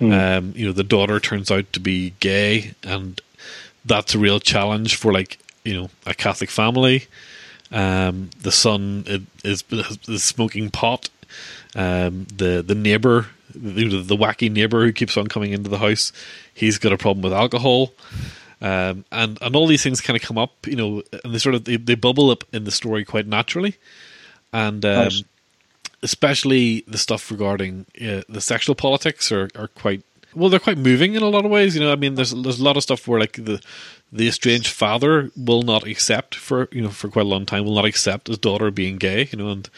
Um, 0.00 0.52
you 0.56 0.66
know, 0.66 0.72
the 0.72 0.82
daughter 0.84 1.20
turns 1.20 1.50
out 1.52 1.72
to 1.72 1.80
be 1.80 2.14
gay, 2.20 2.74
and 2.82 3.20
that's 3.84 4.14
a 4.14 4.18
real 4.18 4.40
challenge 4.40 4.96
for 4.96 5.12
like 5.12 5.38
you 5.64 5.72
know 5.80 5.88
a 6.04 6.14
Catholic 6.14 6.50
family. 6.50 7.06
Um, 7.70 8.30
the 8.42 8.52
son 8.52 9.04
i- 9.08 9.22
is, 9.48 9.64
is 10.08 10.22
smoking 10.24 10.70
pot. 10.70 11.08
Um, 11.76 12.26
the 12.36 12.62
the 12.66 12.74
neighbor, 12.74 13.26
the, 13.54 14.02
the 14.02 14.16
wacky 14.16 14.50
neighbor 14.50 14.84
who 14.84 14.92
keeps 14.92 15.16
on 15.16 15.26
coming 15.26 15.52
into 15.52 15.70
the 15.70 15.78
house, 15.78 16.12
he's 16.52 16.78
got 16.78 16.92
a 16.92 16.98
problem 16.98 17.22
with 17.22 17.32
alcohol. 17.32 17.92
Um, 18.60 19.04
and 19.12 19.36
and 19.42 19.56
all 19.56 19.66
these 19.66 19.82
things 19.82 20.00
kind 20.00 20.16
of 20.16 20.22
come 20.22 20.38
up, 20.38 20.66
you 20.66 20.76
know, 20.76 21.02
and 21.22 21.34
they 21.34 21.38
sort 21.38 21.54
of 21.54 21.64
they, 21.64 21.76
they 21.76 21.94
bubble 21.94 22.30
up 22.30 22.44
in 22.52 22.64
the 22.64 22.70
story 22.70 23.04
quite 23.04 23.26
naturally, 23.26 23.76
and 24.52 24.84
um, 24.84 25.10
especially 26.02 26.84
the 26.86 26.98
stuff 26.98 27.30
regarding 27.30 27.86
uh, 28.00 28.22
the 28.28 28.40
sexual 28.40 28.74
politics 28.74 29.32
are, 29.32 29.50
are 29.56 29.68
quite 29.68 30.02
well, 30.34 30.48
they're 30.48 30.60
quite 30.60 30.78
moving 30.78 31.14
in 31.14 31.22
a 31.22 31.28
lot 31.28 31.44
of 31.44 31.50
ways. 31.50 31.74
You 31.74 31.82
know, 31.82 31.92
I 31.92 31.96
mean, 31.96 32.14
there's 32.14 32.30
there's 32.32 32.60
a 32.60 32.64
lot 32.64 32.76
of 32.76 32.82
stuff 32.82 33.06
where 33.06 33.20
like 33.20 33.32
the 33.32 33.60
the 34.12 34.28
estranged 34.28 34.68
father 34.68 35.30
will 35.36 35.62
not 35.62 35.86
accept 35.86 36.34
for 36.36 36.68
you 36.70 36.80
know 36.80 36.90
for 36.90 37.08
quite 37.08 37.26
a 37.26 37.28
long 37.28 37.44
time 37.46 37.64
will 37.64 37.74
not 37.74 37.84
accept 37.84 38.28
his 38.28 38.38
daughter 38.38 38.70
being 38.70 38.96
gay. 38.96 39.28
You 39.32 39.38
know, 39.38 39.48
and 39.50 39.70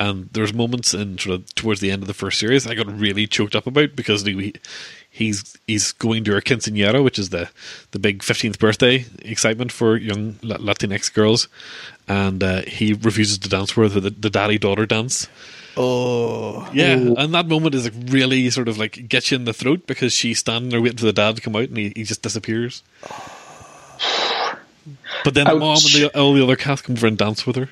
and 0.00 0.28
there's 0.32 0.52
moments 0.52 0.94
in 0.94 1.18
sort 1.18 1.36
of 1.36 1.54
towards 1.54 1.80
the 1.80 1.90
end 1.90 2.02
of 2.02 2.08
the 2.08 2.14
first 2.14 2.38
series 2.38 2.66
I 2.66 2.74
got 2.74 2.86
really 2.98 3.26
choked 3.26 3.54
up 3.54 3.66
about 3.66 3.94
because 3.94 4.22
he, 4.22 4.54
he's 5.08 5.56
he's 5.66 5.92
going 5.92 6.24
to 6.24 6.32
her 6.32 6.40
quinceañera, 6.40 7.02
which 7.02 7.18
is 7.18 7.30
the 7.30 7.48
the 7.92 7.98
big 7.98 8.22
fifteenth 8.22 8.58
birthday 8.58 9.06
excitement 9.22 9.72
for 9.72 9.96
young 9.96 10.34
Latinx 10.42 11.12
girls, 11.12 11.48
and 12.08 12.42
uh, 12.42 12.62
he 12.62 12.92
refuses 12.92 13.38
to 13.38 13.48
dance 13.48 13.76
with 13.76 13.94
her 13.94 14.00
the, 14.00 14.10
the 14.10 14.30
daddy 14.30 14.58
daughter 14.58 14.86
dance. 14.86 15.28
Oh, 15.78 16.68
Yeah, 16.72 16.92
and 16.94 17.34
that 17.34 17.46
moment 17.48 17.74
is 17.74 17.84
like 17.84 18.10
really 18.12 18.48
sort 18.50 18.68
of 18.68 18.78
like 18.78 19.08
gets 19.08 19.30
you 19.30 19.36
in 19.36 19.44
the 19.44 19.52
throat 19.52 19.86
because 19.86 20.12
she's 20.12 20.38
standing 20.38 20.70
there 20.70 20.80
waiting 20.80 20.98
for 20.98 21.04
the 21.04 21.12
dad 21.12 21.36
to 21.36 21.42
come 21.42 21.54
out 21.56 21.68
and 21.68 21.76
he, 21.76 21.92
he 21.94 22.02
just 22.04 22.22
disappears. 22.22 22.82
But 25.24 25.34
then 25.34 25.46
the 25.46 25.56
mom 25.56 25.76
and 25.76 25.78
the, 26.04 26.10
all 26.18 26.32
the 26.34 26.42
other 26.44 26.54
cast 26.56 26.84
come 26.84 26.94
over 26.96 27.06
and 27.08 27.18
dance 27.18 27.44
with 27.46 27.56
her, 27.56 27.68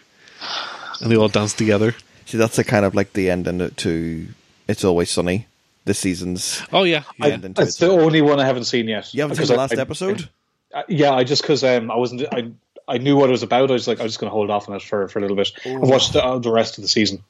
and 1.00 1.10
they 1.12 1.16
all 1.16 1.28
dance 1.28 1.52
together. 1.54 1.94
see, 2.26 2.38
that's 2.38 2.58
a 2.58 2.64
kind 2.64 2.84
of 2.84 2.94
like 2.96 3.12
the 3.12 3.30
ending 3.30 3.70
to 3.70 4.26
"It's 4.66 4.82
Always 4.84 5.10
Sunny." 5.10 5.46
This 5.84 5.98
season's 6.00 6.62
Oh 6.72 6.82
yeah, 6.82 7.04
I, 7.20 7.28
yeah. 7.28 7.34
into 7.34 7.62
it's 7.62 7.76
it. 7.80 7.86
the 7.86 7.92
only 7.92 8.20
one 8.22 8.40
I 8.40 8.46
haven't 8.46 8.64
seen 8.64 8.88
yet. 8.88 9.12
you 9.14 9.20
haven't 9.20 9.36
seen 9.36 9.42
Because 9.42 9.50
the 9.50 9.56
last 9.56 9.78
I- 9.78 9.80
episode. 9.82 10.28
Uh, 10.72 10.82
yeah, 10.88 11.12
I 11.12 11.22
just 11.22 11.42
because 11.42 11.62
um, 11.62 11.90
I 11.90 11.96
wasn't 11.96 12.22
I 12.32 12.50
I 12.88 12.98
knew 12.98 13.16
what 13.16 13.28
it 13.28 13.32
was 13.32 13.44
about. 13.44 13.70
I 13.70 13.74
was 13.74 13.86
like 13.86 14.00
I 14.00 14.02
was 14.02 14.12
just 14.14 14.20
going 14.20 14.30
to 14.30 14.34
hold 14.34 14.50
off 14.50 14.68
on 14.68 14.74
it 14.74 14.82
for, 14.82 15.06
for 15.08 15.20
a 15.20 15.22
little 15.22 15.36
bit. 15.36 15.52
I've 15.64 15.78
watched 15.88 16.14
the, 16.14 16.24
uh, 16.24 16.38
the 16.38 16.50
rest 16.50 16.78
of 16.78 16.82
the 16.82 16.88
season. 16.88 17.22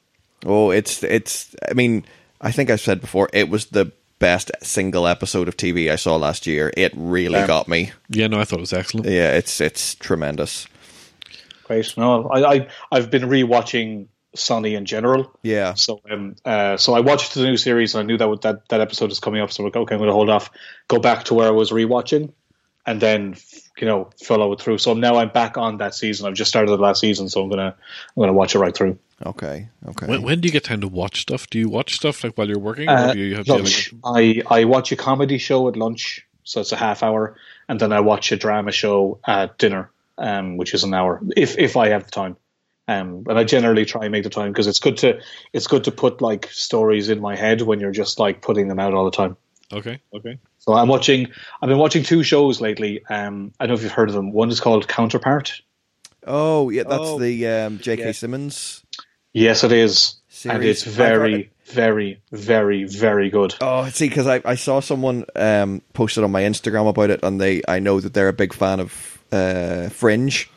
Oh, 0.45 0.71
it's 0.71 1.03
it's. 1.03 1.55
I 1.69 1.73
mean, 1.73 2.05
I 2.41 2.51
think 2.51 2.69
I 2.69 2.75
said 2.75 3.01
before 3.01 3.29
it 3.33 3.49
was 3.49 3.67
the 3.67 3.91
best 4.19 4.49
single 4.63 5.07
episode 5.07 5.47
of 5.47 5.57
TV 5.57 5.91
I 5.91 5.95
saw 5.97 6.15
last 6.15 6.47
year. 6.47 6.71
It 6.75 6.93
really 6.95 7.35
Yeah. 7.39 7.47
got 7.47 7.67
me. 7.67 7.91
yeah. 8.09 8.27
No, 8.27 8.39
I 8.39 8.45
thought 8.45 8.59
it 8.59 8.61
was 8.61 8.73
excellent. 8.73 9.07
Yeah, 9.07 9.31
it's 9.31 9.59
it's 9.61 9.95
tremendous. 9.95 10.67
Great. 11.63 11.97
No, 11.97 12.27
I, 12.29 12.53
I 12.55 12.67
I've 12.91 13.09
been 13.09 13.23
rewatching 13.23 14.07
Sunny 14.35 14.75
in 14.75 14.85
general. 14.85 15.31
Yeah, 15.43 15.73
So 15.75 16.01
um 16.11 16.35
uh 16.45 16.77
so 16.77 16.93
I 16.93 16.99
watched 16.99 17.33
the 17.33 17.43
new 17.43 17.57
series 17.57 17.95
and 17.95 18.03
I 18.03 18.05
knew 18.05 18.17
that 18.17 18.41
that 18.41 18.69
that 18.69 18.81
episode 18.81 19.11
is 19.11 19.19
coming 19.19 19.41
up. 19.41 19.51
So 19.51 19.63
I'm 19.63 19.67
like, 19.69 19.75
okay, 19.75 19.95
I'm 19.95 19.99
going 19.99 20.09
to 20.09 20.13
hold 20.13 20.29
off, 20.29 20.51
go 20.87 20.99
back 20.99 21.23
to 21.25 21.33
where 21.33 21.47
I 21.47 21.51
was 21.51 21.71
rewatching, 21.71 22.31
and 22.85 23.01
then 23.01 23.35
you 23.79 23.87
know 23.87 24.09
follow 24.23 24.51
it 24.53 24.61
through. 24.61 24.77
So 24.77 24.93
now 24.93 25.17
I'm 25.17 25.29
back 25.29 25.57
on 25.57 25.77
that 25.77 25.93
season. 25.95 26.27
I've 26.27 26.33
just 26.33 26.49
started 26.49 26.71
the 26.71 26.77
last 26.77 26.99
season, 27.01 27.29
so 27.29 27.43
I'm 27.43 27.49
gonna 27.49 27.75
I'm 27.77 28.21
gonna 28.21 28.33
watch 28.33 28.55
it 28.55 28.59
right 28.59 28.75
through. 28.75 28.97
okay, 29.25 29.69
okay. 29.87 30.07
When, 30.07 30.21
when 30.23 30.41
do 30.41 30.47
you 30.47 30.51
get 30.51 30.63
time 30.63 30.81
to 30.81 30.87
watch 30.87 31.21
stuff? 31.21 31.49
Do 31.49 31.59
you 31.59 31.69
watch 31.69 31.95
stuff 31.95 32.23
like 32.23 32.37
while 32.37 32.47
you're 32.47 32.59
working, 32.59 32.89
or 32.89 32.93
Uh, 32.93 33.13
do 33.13 33.19
you 33.19 33.35
have 33.35 33.45
to 33.45 33.51
have, 33.53 33.61
lunch. 33.61 33.93
like, 34.03 34.45
I 34.49 34.59
I 34.61 34.65
watch 34.65 34.91
a 34.91 34.95
comedy 34.95 35.37
show 35.37 35.67
at 35.67 35.75
lunch, 35.75 36.25
so 36.43 36.61
it's 36.61 36.71
a 36.71 36.77
half 36.77 37.03
hour, 37.03 37.35
and 37.67 37.79
then 37.79 37.91
I 37.91 37.99
watch 37.99 38.31
a 38.31 38.37
drama 38.37 38.71
show 38.71 39.19
at 39.25 39.57
dinner, 39.57 39.89
um, 40.17 40.57
which 40.57 40.73
is 40.73 40.83
an 40.83 40.93
hour 40.93 41.21
if 41.35 41.57
if 41.57 41.75
I 41.77 41.89
have 41.89 42.05
the 42.05 42.11
time. 42.11 42.37
Um, 42.87 43.23
and 43.27 43.39
I 43.39 43.43
generally 43.45 43.83
try 43.83 44.03
and 44.03 44.11
make 44.11 44.23
the 44.23 44.29
time 44.29 44.51
because 44.51 44.67
it's 44.67 44.79
good 44.79 44.97
to 44.97 45.19
it's 45.53 45.65
good 45.65 45.85
to 45.85 45.91
put 45.91 46.21
like 46.21 46.47
stories 46.51 47.09
in 47.09 47.19
my 47.19 47.35
head 47.35 47.63
when 47.63 47.79
you're 47.79 47.91
just 47.91 48.19
like 48.19 48.43
putting 48.43 48.67
them 48.67 48.79
out 48.79 48.93
all 48.93 49.05
the 49.05 49.17
time. 49.17 49.37
okay, 49.73 49.99
okay. 50.13 50.37
So 50.65 50.73
I'm 50.73 50.87
watching. 50.87 51.27
I've 51.61 51.69
been 51.69 51.77
watching 51.77 52.01
two 52.03 52.23
shows 52.23 52.59
lately. 52.59 53.05
Um, 53.05 53.51
I 53.59 53.65
don't 53.65 53.75
know 53.75 53.77
if 53.77 53.83
you've 53.83 53.91
heard 53.91 54.09
of 54.09 54.15
them. 54.15 54.31
One 54.31 54.49
is 54.49 54.59
called 54.59 54.87
Counterpart. 54.87 55.61
Oh, 56.25 56.71
yeah, 56.71 56.83
that's 56.83 57.01
Oh. 57.03 57.19
the 57.19 57.47
um, 57.47 57.77
J.K. 57.79 58.03
Yeah. 58.05 58.11
Simmons 58.11 58.83
Yes, 59.31 59.63
it 59.63 59.71
is, 59.73 60.15
and 60.49 60.63
it's 60.63 60.83
very, 60.83 61.33
it. 61.35 61.49
very, 61.65 62.21
very, 62.31 62.85
very 62.85 63.29
good. 63.29 63.53
Oh, 63.61 63.87
see, 63.89 64.07
because 64.09 64.25
I, 64.27 64.41
I 64.45 64.55
saw 64.55 64.79
someone 64.79 65.25
um, 65.35 65.81
posted 65.93 66.23
on 66.23 66.31
my 66.31 66.41
Instagram 66.43 66.87
about 66.89 67.09
it, 67.11 67.19
and 67.21 67.39
they 67.39 67.61
I 67.67 67.79
know 67.79 67.99
that 67.99 68.13
they're 68.13 68.29
a 68.29 68.33
big 68.33 68.53
fan 68.53 68.79
of 68.79 69.21
uh, 69.33 69.89
Fringe, 69.89 70.49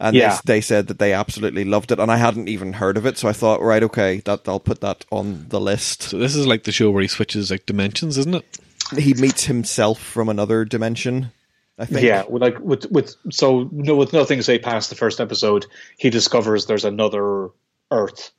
and 0.00 0.14
Yeah. 0.16 0.38
they, 0.44 0.54
they 0.56 0.60
said 0.60 0.88
that 0.88 0.98
they 0.98 1.12
absolutely 1.14 1.64
loved 1.64 1.90
it, 1.92 2.00
and 2.00 2.10
I 2.10 2.16
hadn't 2.16 2.48
even 2.48 2.74
heard 2.74 2.96
of 2.98 3.06
it, 3.06 3.16
so 3.16 3.28
I 3.28 3.32
thought, 3.32 3.62
right, 3.62 3.84
okay, 3.84 4.16
that 4.26 4.46
I'll 4.48 4.60
put 4.60 4.80
that 4.82 5.04
on 5.10 5.46
the 5.48 5.60
list. 5.60 6.02
So 6.02 6.18
this 6.18 6.34
is 6.36 6.46
like 6.46 6.64
the 6.64 6.72
show 6.72 6.90
where 6.90 7.02
he 7.02 7.08
switches 7.08 7.50
like 7.52 7.64
dimensions, 7.64 8.18
isn't 8.18 8.34
it? 8.34 8.58
He 8.96 9.14
meets 9.14 9.44
himself 9.44 10.00
from 10.00 10.28
another 10.28 10.64
dimension. 10.64 11.32
I 11.78 11.86
think. 11.86 12.02
Yeah, 12.02 12.24
with 12.28 12.42
like 12.42 12.58
with 12.60 12.90
with 12.90 13.16
so 13.30 13.68
no 13.72 13.96
with 13.96 14.12
nothing 14.12 14.38
to 14.38 14.42
say 14.42 14.58
past 14.58 14.90
the 14.90 14.96
first 14.96 15.20
episode, 15.20 15.66
he 15.96 16.10
discovers 16.10 16.66
there's 16.66 16.84
another 16.84 17.48
Earth, 17.90 18.30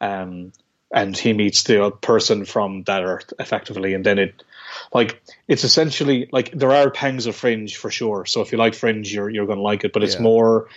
um, 0.00 0.52
and 0.90 1.16
he 1.16 1.32
meets 1.32 1.62
the 1.64 1.90
person 1.90 2.44
from 2.44 2.82
that 2.84 3.04
Earth 3.04 3.32
effectively, 3.38 3.94
and 3.94 4.04
then 4.04 4.18
it 4.18 4.42
like 4.92 5.22
it's 5.48 5.64
essentially 5.64 6.28
like 6.32 6.50
there 6.52 6.72
are 6.72 6.90
pangs 6.90 7.26
of 7.26 7.36
Fringe 7.36 7.76
for 7.76 7.90
sure. 7.90 8.24
So 8.24 8.40
if 8.40 8.52
you 8.52 8.58
like 8.58 8.74
Fringe, 8.74 9.12
you're 9.12 9.28
you're 9.28 9.46
going 9.46 9.58
to 9.58 9.62
like 9.62 9.84
it, 9.84 9.92
but 9.92 10.02
it's 10.02 10.16
Yeah. 10.16 10.22
more 10.22 10.68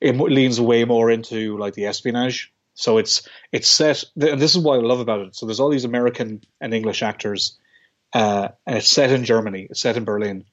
it 0.00 0.14
leans 0.16 0.60
way 0.60 0.84
more 0.84 1.10
into 1.10 1.56
like 1.58 1.74
the 1.74 1.86
espionage. 1.86 2.52
So 2.74 2.98
it's 2.98 3.26
it's 3.52 3.68
set, 3.68 4.04
and 4.20 4.40
this 4.40 4.54
is 4.54 4.58
what 4.58 4.78
I 4.78 4.82
love 4.82 5.00
about 5.00 5.20
it. 5.20 5.34
So 5.34 5.46
there's 5.46 5.60
all 5.60 5.70
these 5.70 5.84
American 5.86 6.42
and 6.60 6.74
English 6.74 7.02
actors, 7.02 7.56
uh, 8.12 8.48
and 8.66 8.76
it's 8.76 8.88
set 8.88 9.10
in 9.10 9.24
Germany. 9.24 9.66
It's 9.70 9.80
set 9.80 9.96
in 9.96 10.04
Berlin 10.04 10.44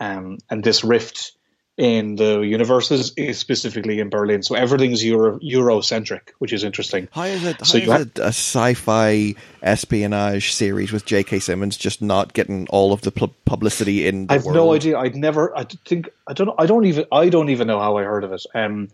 um, 0.00 0.38
and 0.50 0.64
this 0.64 0.82
rift 0.84 1.32
in 1.78 2.16
the 2.16 2.40
universes 2.40 3.14
is 3.16 3.38
specifically 3.38 3.98
in 3.98 4.10
Berlin. 4.10 4.42
So 4.42 4.54
everything's 4.54 5.02
Euro 5.04 5.38
Eurocentric, 5.38 6.30
which 6.38 6.52
is 6.52 6.64
interesting. 6.64 7.08
How 7.12 7.22
is 7.24 7.44
it? 7.44 7.56
How 7.58 7.64
So 7.64 7.78
is 7.78 7.84
you 7.84 7.92
ha- 7.92 7.98
it 8.00 8.18
a 8.18 8.26
sci-fi 8.26 9.34
espionage 9.62 10.52
series 10.52 10.92
with 10.92 11.06
J.K. 11.06 11.38
Simmons 11.38 11.76
just 11.76 12.02
not 12.02 12.34
getting 12.34 12.66
all 12.68 12.92
of 12.92 13.00
the 13.02 13.10
pu- 13.10 13.32
publicity 13.46 14.06
in 14.06 14.26
the 14.26 14.32
I 14.34 14.36
have 14.36 14.44
world? 14.44 14.56
no 14.56 14.74
idea. 14.74 14.98
I'd 14.98 15.16
never. 15.16 15.56
I 15.56 15.64
think 15.86 16.10
I 16.26 16.34
don't. 16.34 16.50
I 16.58 16.66
don't 16.66 16.84
even. 16.84 17.06
I 17.10 17.28
don't 17.30 17.48
even 17.48 17.66
know 17.68 17.80
how 17.80 17.96
I 17.96 18.02
heard 18.02 18.24
of 18.24 18.32
it. 18.32 18.44
Um, 18.54 18.88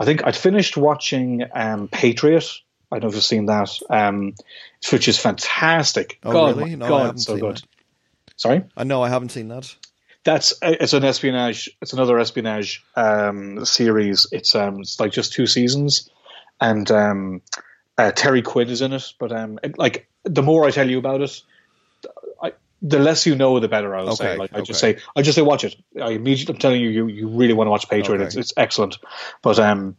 I 0.00 0.04
think 0.04 0.26
I'd 0.26 0.36
finished 0.36 0.76
watching 0.76 1.44
um, 1.54 1.88
Patriot. 1.88 2.46
I 2.92 2.96
don't 2.98 3.04
know 3.04 3.08
if 3.08 3.14
you've 3.14 3.24
seen 3.24 3.46
that, 3.46 3.70
um, 3.90 4.34
which 4.92 5.08
is 5.08 5.18
fantastic. 5.18 6.18
Oh, 6.22 6.32
God, 6.32 6.56
really? 6.56 6.70
my 6.70 6.76
No, 6.76 6.86
I 6.86 6.88
God, 6.88 7.00
haven't 7.06 7.18
so 7.18 7.32
seen 7.34 7.40
good. 7.40 7.56
that. 7.56 7.62
Sorry. 8.36 8.64
I 8.76 8.84
know 8.84 9.02
I 9.02 9.08
haven't 9.08 9.30
seen 9.30 9.48
that. 9.48 9.74
That's 10.24 10.54
it's 10.62 10.92
an 10.94 11.04
espionage. 11.04 11.68
It's 11.82 11.92
another 11.92 12.18
espionage 12.18 12.82
um, 12.96 13.64
series. 13.64 14.26
It's 14.32 14.54
um, 14.54 14.80
it's 14.80 14.98
like 14.98 15.12
just 15.12 15.32
two 15.34 15.46
seasons, 15.46 16.08
and 16.60 16.90
um, 16.90 17.42
uh, 17.98 18.10
Terry 18.12 18.40
Quinn 18.40 18.68
is 18.70 18.80
in 18.80 18.92
it. 18.94 19.12
But 19.18 19.32
um, 19.32 19.58
it- 19.62 19.78
like 19.78 20.08
the 20.24 20.42
more 20.42 20.64
I 20.64 20.70
tell 20.70 20.88
you 20.88 20.98
about 20.98 21.20
it, 21.20 21.42
I, 22.42 22.52
the 22.80 22.98
less 22.98 23.26
you 23.26 23.34
know, 23.34 23.60
the 23.60 23.68
better. 23.68 23.94
I 23.94 24.02
would 24.04 24.14
say. 24.14 24.28
Okay, 24.30 24.38
Like 24.38 24.54
I 24.54 24.62
just 24.62 24.80
say, 24.80 24.96
I 25.14 25.20
just 25.20 25.36
say, 25.36 25.42
watch 25.42 25.62
it. 25.62 25.76
I 26.00 26.12
immediately, 26.12 26.54
I'm 26.54 26.58
telling 26.58 26.80
you, 26.80 26.88
you 26.88 27.06
you 27.06 27.28
really 27.28 27.52
want 27.52 27.66
to 27.66 27.70
watch 27.72 27.88
Patriot. 27.90 28.16
Okay. 28.16 28.24
It's 28.24 28.36
it's 28.36 28.52
excellent. 28.56 28.96
But 29.42 29.58
um, 29.58 29.94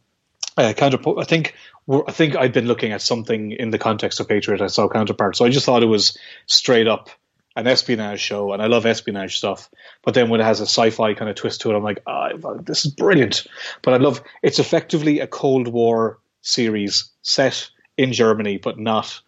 uh, 0.58 0.74
counterpart. 0.74 1.18
I 1.20 1.24
think 1.24 1.56
I 1.90 2.12
think 2.12 2.36
I'd 2.36 2.54
been 2.54 2.68
looking 2.68 2.92
at 2.92 3.02
something 3.02 3.52
in 3.52 3.70
the 3.70 3.78
context 3.78 4.20
of 4.20 4.28
Patriot. 4.28 4.62
I 4.62 4.68
saw 4.68 4.88
counterpart, 4.90 5.36
so 5.36 5.46
I 5.46 5.50
just 5.50 5.66
thought 5.66 5.84
it 5.84 5.88
was 5.88 6.18
straight 6.48 6.88
up 6.88 7.10
an 7.56 7.68
espionage 7.68 8.20
show, 8.20 8.52
and 8.52 8.62
I 8.62 8.68
love 8.68 8.86
espionage 8.86 9.38
stuff. 9.38 9.70
But 10.04 10.14
then 10.14 10.30
when 10.30 10.42
it 10.42 10.44
has 10.44 10.60
a 10.60 10.66
sci-fi 10.66 11.14
kind 11.14 11.30
of 11.30 11.36
twist 11.36 11.62
to 11.62 11.72
it, 11.72 11.76
I'm 11.76 11.84
like, 11.84 12.02
ah, 12.06 12.30
this 12.60 12.86
is 12.86 12.92
brilliant. 12.92 13.48
But 13.82 13.94
I 13.94 13.98
love 13.98 14.22
it's 14.42 14.60
effectively 14.60 15.20
a 15.20 15.28
Cold 15.28 15.68
War 15.68 16.20
series 16.42 17.10
set 17.22 17.70
in 17.98 18.12
Germany, 18.14 18.58
but 18.58 18.78
not 18.78 19.22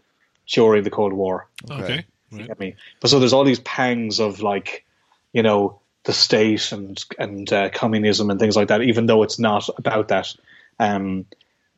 during 0.47 0.83
the 0.83 0.89
Cold 0.89 1.13
War. 1.13 1.47
Okay. 1.69 2.05
Right. 2.31 2.47
Get 2.47 2.59
me? 2.59 2.75
But 2.99 3.09
so 3.09 3.19
there's 3.19 3.33
all 3.33 3.45
these 3.45 3.59
pangs 3.59 4.19
of 4.19 4.41
like, 4.41 4.85
you 5.31 5.43
know, 5.43 5.79
the 6.03 6.13
state 6.13 6.71
and 6.71 7.03
and 7.17 7.51
uh, 7.51 7.69
communism 7.69 8.29
and 8.29 8.39
things 8.39 8.55
like 8.55 8.67
that. 8.69 8.81
Even 8.81 9.05
though 9.05 9.23
it's 9.23 9.39
not 9.39 9.69
about 9.77 10.09
that. 10.09 10.33
Um, 10.79 11.25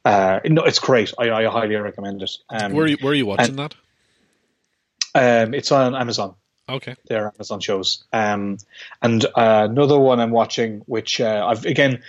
uh, 0.05 0.39
no, 0.45 0.63
it's 0.63 0.79
great. 0.79 1.13
I, 1.19 1.31
I 1.31 1.45
highly 1.45 1.75
recommend 1.75 2.21
it. 2.23 2.31
Um, 2.49 2.73
Where 2.73 2.85
are 2.85 2.87
you, 2.87 2.97
where 3.01 3.11
are 3.11 3.15
you 3.15 3.25
watching 3.25 3.55
that? 3.57 3.75
um, 5.15 5.53
it's 5.53 5.71
on 5.71 5.95
Amazon. 5.95 6.35
Okay. 6.67 6.95
They're 7.07 7.31
Amazon 7.35 7.59
shows. 7.59 8.03
Um, 8.13 8.57
and 9.01 9.25
uh, 9.25 9.67
another 9.69 9.97
one 9.99 10.19
I'm 10.19 10.31
watching, 10.31 10.81
which 10.85 11.19
uh, 11.19 11.45
I've 11.47 11.65
again, 11.65 12.03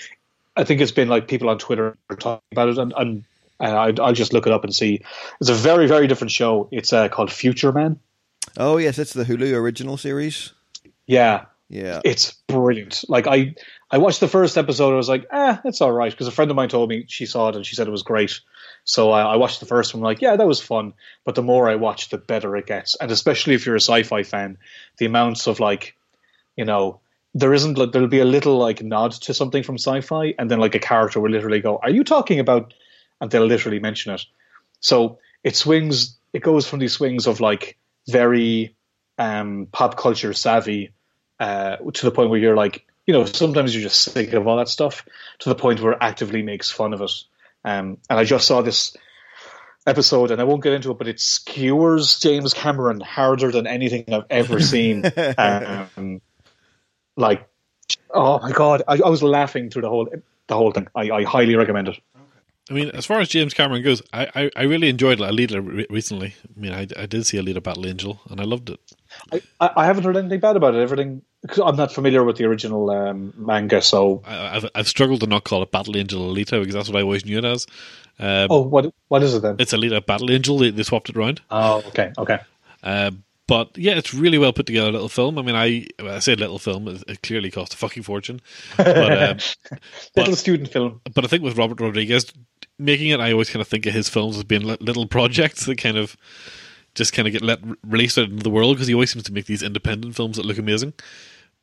I 0.56 0.64
think 0.64 0.80
it's 0.80 0.92
been 0.92 1.08
like 1.08 1.28
people 1.28 1.48
on 1.48 1.58
Twitter 1.58 1.96
are 2.10 2.16
talking 2.16 2.42
about 2.52 2.68
it, 2.68 2.78
and, 2.78 2.92
and 2.96 3.24
uh, 3.58 3.64
I, 3.64 3.94
I'll 4.02 4.12
just 4.12 4.32
look 4.32 4.46
it 4.46 4.52
up 4.52 4.64
and 4.64 4.74
see. 4.74 5.02
It's 5.40 5.48
a 5.48 5.54
very 5.54 5.86
very 5.86 6.06
different 6.06 6.30
show. 6.30 6.68
It's 6.70 6.92
uh, 6.92 7.08
called 7.08 7.32
Future 7.32 7.72
Man. 7.72 7.98
Oh 8.58 8.76
yes, 8.76 8.98
it's 8.98 9.14
the 9.14 9.24
Hulu 9.24 9.54
original 9.54 9.96
series. 9.96 10.52
Yeah, 11.06 11.46
Yeah. 11.70 12.00
it's 12.04 12.32
brilliant. 12.48 13.04
Like 13.08 13.28
I, 13.28 13.54
I 13.90 13.98
watched 13.98 14.18
the 14.18 14.26
first 14.26 14.58
episode. 14.58 14.92
I 14.92 14.96
was 14.96 15.08
like, 15.08 15.26
ah, 15.30 15.60
it's 15.64 15.80
all 15.80 15.92
right. 15.92 16.10
Because 16.10 16.26
a 16.26 16.32
friend 16.32 16.50
of 16.50 16.56
mine 16.56 16.68
told 16.68 16.88
me 16.88 17.04
she 17.06 17.26
saw 17.26 17.48
it 17.48 17.56
and 17.56 17.64
she 17.64 17.76
said 17.76 17.86
it 17.86 17.92
was 17.92 18.02
great. 18.02 18.40
So 18.82 19.12
I, 19.12 19.22
I 19.22 19.36
watched 19.36 19.60
the 19.60 19.66
first 19.66 19.94
one. 19.94 20.02
Like, 20.02 20.20
yeah, 20.20 20.34
that 20.34 20.46
was 20.46 20.60
fun. 20.60 20.94
But 21.24 21.36
the 21.36 21.44
more 21.44 21.70
I 21.70 21.76
watch, 21.76 22.08
the 22.08 22.18
better 22.18 22.56
it 22.56 22.66
gets. 22.66 22.96
And 22.96 23.12
especially 23.12 23.54
if 23.54 23.66
you're 23.66 23.76
a 23.76 23.80
sci-fi 23.80 24.24
fan, 24.24 24.58
the 24.98 25.06
amounts 25.06 25.46
of 25.46 25.60
like, 25.60 25.96
you 26.56 26.64
know, 26.64 27.00
there 27.34 27.54
isn't 27.54 27.78
like 27.78 27.92
there'll 27.92 28.08
be 28.08 28.18
a 28.18 28.24
little 28.24 28.58
like 28.58 28.82
nod 28.82 29.12
to 29.12 29.32
something 29.32 29.62
from 29.62 29.76
sci-fi, 29.76 30.34
and 30.36 30.50
then 30.50 30.58
like 30.58 30.74
a 30.74 30.80
character 30.80 31.20
will 31.20 31.30
literally 31.30 31.60
go, 31.60 31.78
"Are 31.80 31.90
you 31.90 32.02
talking 32.02 32.40
about?" 32.40 32.74
And 33.20 33.30
they'll 33.30 33.46
literally 33.46 33.78
mention 33.78 34.12
it. 34.12 34.24
So 34.80 35.20
it 35.44 35.54
swings. 35.54 36.18
It 36.32 36.42
goes 36.42 36.66
from 36.66 36.80
these 36.80 36.94
swings 36.94 37.28
of 37.28 37.38
like 37.40 37.78
very 38.08 38.74
um, 39.18 39.68
pop 39.70 39.96
culture 39.96 40.32
savvy 40.32 40.90
uh, 41.40 41.76
to 41.76 42.04
the 42.04 42.12
point 42.12 42.30
where 42.30 42.38
you're 42.38 42.56
like, 42.56 42.86
you 43.06 43.14
know, 43.14 43.24
sometimes 43.24 43.74
you're 43.74 43.82
just 43.82 44.02
sick 44.12 44.34
of 44.34 44.46
all 44.46 44.58
that 44.58 44.68
stuff 44.68 45.04
to 45.40 45.48
the 45.48 45.54
point 45.54 45.80
where 45.80 45.92
it 45.92 45.98
actively 46.00 46.42
makes 46.42 46.70
fun 46.70 46.92
of 46.92 47.00
it. 47.00 47.12
Um, 47.64 47.98
and 48.08 48.18
I 48.18 48.24
just 48.24 48.46
saw 48.46 48.62
this 48.62 48.96
episode, 49.86 50.30
and 50.30 50.40
I 50.40 50.44
won't 50.44 50.62
get 50.62 50.74
into 50.74 50.90
it, 50.90 50.98
but 50.98 51.08
it 51.08 51.18
skewers 51.18 52.20
James 52.20 52.54
Cameron 52.54 53.00
harder 53.00 53.50
than 53.50 53.66
anything 53.66 54.04
I've 54.12 54.26
ever 54.30 54.60
seen. 54.60 55.10
um, 55.36 56.20
like, 57.16 57.48
oh 58.10 58.38
my 58.38 58.52
god, 58.52 58.82
I, 58.86 59.00
I 59.04 59.08
was 59.08 59.22
laughing 59.22 59.70
through 59.70 59.82
the 59.82 59.88
whole 59.88 60.08
the 60.46 60.54
whole 60.54 60.70
thing. 60.72 60.88
I, 60.94 61.10
I 61.10 61.24
highly 61.24 61.56
recommend 61.56 61.88
it. 61.88 61.98
I 62.70 62.72
mean, 62.72 62.90
as 62.90 63.04
far 63.04 63.18
as 63.18 63.28
James 63.28 63.52
Cameron 63.52 63.82
goes, 63.82 64.00
I, 64.12 64.28
I, 64.34 64.50
I 64.54 64.62
really 64.62 64.88
enjoyed 64.88 65.18
Alita 65.18 65.60
re- 65.66 65.86
recently. 65.90 66.36
I 66.56 66.60
mean, 66.60 66.72
I, 66.72 66.86
I 66.96 67.06
did 67.06 67.26
see 67.26 67.36
Alita 67.36 67.60
Battle 67.60 67.84
Angel, 67.84 68.20
and 68.30 68.40
I 68.40 68.44
loved 68.44 68.70
it. 68.70 68.78
I, 69.32 69.42
I 69.58 69.70
I 69.78 69.86
haven't 69.86 70.04
heard 70.04 70.16
anything 70.16 70.38
bad 70.38 70.56
about 70.56 70.74
it. 70.74 70.80
Everything 70.80 71.22
because 71.22 71.29
I'm 71.64 71.76
not 71.76 71.92
familiar 71.92 72.22
with 72.22 72.36
the 72.36 72.44
original 72.44 72.90
um, 72.90 73.32
manga, 73.36 73.80
so 73.80 74.22
I, 74.26 74.56
I've, 74.56 74.70
I've 74.74 74.88
struggled 74.88 75.20
to 75.20 75.26
not 75.26 75.44
call 75.44 75.62
it 75.62 75.70
Battle 75.70 75.96
Angel 75.96 76.20
Alita 76.32 76.60
because 76.60 76.74
that's 76.74 76.88
what 76.88 76.98
I 76.98 77.02
always 77.02 77.24
knew 77.24 77.38
it 77.38 77.44
as. 77.44 77.66
Um, 78.18 78.48
oh, 78.50 78.60
what 78.60 78.92
what 79.08 79.22
is 79.22 79.34
it 79.34 79.40
then? 79.40 79.56
It's 79.58 79.72
Alita 79.72 80.04
Battle 80.04 80.30
Angel. 80.30 80.58
They, 80.58 80.70
they 80.70 80.82
swapped 80.82 81.08
it 81.08 81.16
around. 81.16 81.40
Oh, 81.50 81.82
okay, 81.88 82.12
okay. 82.18 82.40
Uh, 82.82 83.12
but 83.46 83.76
yeah, 83.76 83.94
it's 83.94 84.14
really 84.14 84.38
well 84.38 84.52
put 84.52 84.66
together 84.66 84.92
little 84.92 85.08
film. 85.08 85.38
I 85.38 85.42
mean, 85.42 85.56
I 85.56 85.86
well, 85.98 86.14
I 86.14 86.18
say 86.18 86.36
little 86.36 86.58
film. 86.58 86.86
It, 86.88 87.02
it 87.08 87.22
clearly 87.22 87.50
cost 87.50 87.74
a 87.74 87.76
fucking 87.76 88.02
fortune. 88.02 88.40
But, 88.76 88.96
um, 89.22 89.38
Little 90.16 90.32
but, 90.32 90.38
student 90.38 90.70
film. 90.70 91.00
but 91.12 91.24
I 91.24 91.26
think 91.26 91.42
with 91.42 91.58
Robert 91.58 91.80
Rodriguez 91.80 92.32
making 92.78 93.08
it, 93.08 93.20
I 93.20 93.32
always 93.32 93.50
kind 93.50 93.60
of 93.60 93.68
think 93.68 93.86
of 93.86 93.92
his 93.92 94.08
films 94.08 94.36
as 94.36 94.44
being 94.44 94.62
little 94.62 95.06
projects 95.06 95.66
that 95.66 95.78
kind 95.78 95.96
of 95.96 96.16
just 96.94 97.12
kind 97.12 97.26
of 97.28 97.32
get 97.32 97.42
let 97.42 97.60
released 97.84 98.18
out 98.18 98.28
into 98.30 98.42
the 98.42 98.50
world 98.50 98.76
because 98.76 98.88
he 98.88 98.94
always 98.94 99.10
seems 99.12 99.24
to 99.24 99.32
make 99.32 99.46
these 99.46 99.62
independent 99.62 100.14
films 100.16 100.36
that 100.36 100.44
look 100.46 100.58
amazing. 100.58 100.92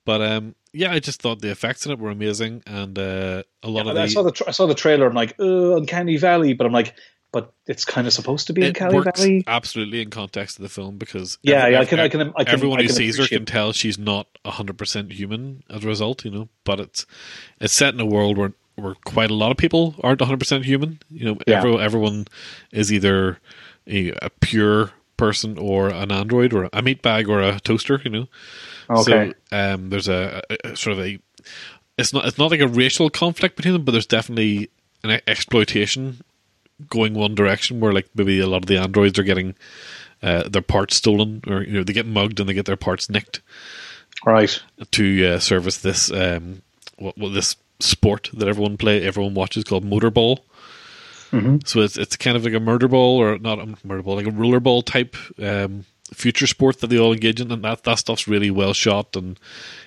But 0.05 0.21
um, 0.21 0.55
yeah, 0.71 0.91
I 0.93 0.99
just 0.99 1.21
thought 1.21 1.41
the 1.41 1.51
effects 1.51 1.85
in 1.85 1.91
it 1.91 1.99
were 1.99 2.09
amazing, 2.11 2.63
and 2.65 2.97
uh, 2.97 3.43
a 3.61 3.69
lot 3.69 3.87
of 3.87 3.95
the 3.95 4.01
I 4.01 4.07
saw 4.07 4.23
the 4.23 4.31
tra- 4.31 4.47
I 4.47 4.51
saw 4.51 4.65
the 4.65 4.73
trailer. 4.75 5.05
I'm 5.07 5.13
like, 5.13 5.35
uh, 5.39 5.75
Uncanny 5.75 6.15
Valley, 6.17 6.53
but 6.53 6.65
I'm 6.65 6.71
like, 6.71 6.93
but 7.33 7.51
it's 7.65 7.83
kind 7.83 8.07
of 8.07 8.13
supposed 8.13 8.47
to 8.47 8.53
be 8.53 8.65
Uncanny 8.65 9.01
Valley. 9.01 9.43
absolutely 9.47 10.01
in 10.01 10.09
context 10.09 10.57
of 10.59 10.63
the 10.63 10.69
film 10.69 10.97
because 10.97 11.37
Yeah, 11.43 11.57
every- 11.63 11.71
yeah, 11.73 11.79
I 11.81 11.85
can- 11.85 11.99
I 11.99 12.07
can- 12.07 12.21
I 12.37 12.43
can- 12.45 12.53
everyone 12.53 12.79
I 12.79 12.83
who 12.83 12.87
sees 12.89 13.17
her 13.17 13.27
can 13.27 13.45
tell 13.45 13.73
she's 13.73 13.99
not 13.99 14.27
hundred 14.45 14.77
percent 14.77 15.11
human 15.11 15.63
as 15.69 15.83
a 15.83 15.87
result, 15.87 16.23
you 16.23 16.31
know. 16.31 16.47
But 16.63 16.79
it's 16.79 17.05
it's 17.59 17.73
set 17.73 17.93
in 17.93 17.99
a 17.99 18.05
world 18.05 18.37
where 18.37 18.53
where 18.75 18.93
quite 19.03 19.29
a 19.29 19.33
lot 19.33 19.51
of 19.51 19.57
people 19.57 19.95
aren't 20.01 20.21
hundred 20.21 20.39
percent 20.39 20.63
human. 20.63 20.99
You 21.11 21.25
know, 21.25 21.37
Yeah. 21.45 21.57
everyone 21.57 21.81
everyone 21.81 22.25
is 22.71 22.93
either 22.93 23.39
a, 23.87 24.11
a 24.21 24.29
pure 24.39 24.91
person 25.17 25.57
or 25.57 25.89
an 25.89 26.11
android 26.11 26.53
or 26.53 26.69
a 26.71 26.81
meat 26.81 27.01
bag 27.01 27.27
or 27.27 27.41
a 27.41 27.59
toaster. 27.59 27.99
You 28.03 28.11
know, 28.11 28.27
Okay. 28.89 29.33
so 29.51 29.57
um, 29.57 29.89
there's 29.89 30.07
a, 30.07 30.41
a, 30.49 30.69
a 30.71 30.75
sort 30.75 30.97
of 30.97 31.05
a 31.05 31.19
it's 31.97 32.13
not 32.13 32.25
it's 32.25 32.37
not 32.37 32.51
like 32.51 32.59
a 32.59 32.67
racial 32.67 33.09
conflict 33.09 33.55
between 33.55 33.73
them, 33.73 33.83
but 33.83 33.91
there's 33.91 34.05
definitely 34.05 34.69
an 35.03 35.19
exploitation 35.27 36.21
going 36.89 37.13
one 37.15 37.33
direction 37.35 37.79
where 37.79 37.91
like 37.91 38.07
maybe 38.15 38.39
a 38.39 38.47
lot 38.47 38.57
of 38.57 38.67
the 38.67 38.77
androids 38.77 39.17
are 39.17 39.23
getting 39.23 39.55
uh, 40.21 40.47
their 40.47 40.61
parts 40.61 40.95
stolen 40.95 41.41
or 41.47 41.63
you 41.63 41.73
know 41.73 41.83
they 41.83 41.93
get 41.93 42.05
mugged 42.05 42.39
and 42.39 42.47
they 42.47 42.53
get 42.53 42.65
their 42.65 42.75
parts 42.77 43.09
nicked 43.09 43.41
Right. 44.25 44.61
to 44.91 45.25
uh, 45.27 45.39
service 45.39 45.77
this 45.77 46.11
um 46.11 46.61
what, 46.97 47.17
what 47.17 47.29
this 47.33 47.55
sport 47.79 48.29
that 48.33 48.47
everyone 48.47 48.77
play 48.77 49.03
everyone 49.03 49.33
watches 49.35 49.63
called 49.63 49.85
motorball. 49.85 50.39
So 51.65 51.81
it's 51.81 51.97
it's 51.97 52.15
kind 52.15 52.37
of 52.37 52.43
like 52.45 52.53
a 52.53 52.59
murder 52.59 52.87
ball 52.87 53.17
or 53.21 53.37
not 53.37 53.59
a 53.59 53.75
murder 53.83 54.03
ball 54.03 54.15
like 54.15 54.27
a 54.27 54.31
roller 54.31 54.59
ball 54.59 54.81
type 54.81 55.15
um, 55.39 55.85
future 56.13 56.47
sport 56.47 56.79
that 56.79 56.87
they 56.87 56.97
all 56.99 57.13
engage 57.13 57.41
in, 57.41 57.51
and 57.51 57.63
that 57.63 57.83
that 57.83 57.99
stuff's 57.99 58.27
really 58.27 58.51
well 58.51 58.73
shot, 58.73 59.15
and 59.15 59.39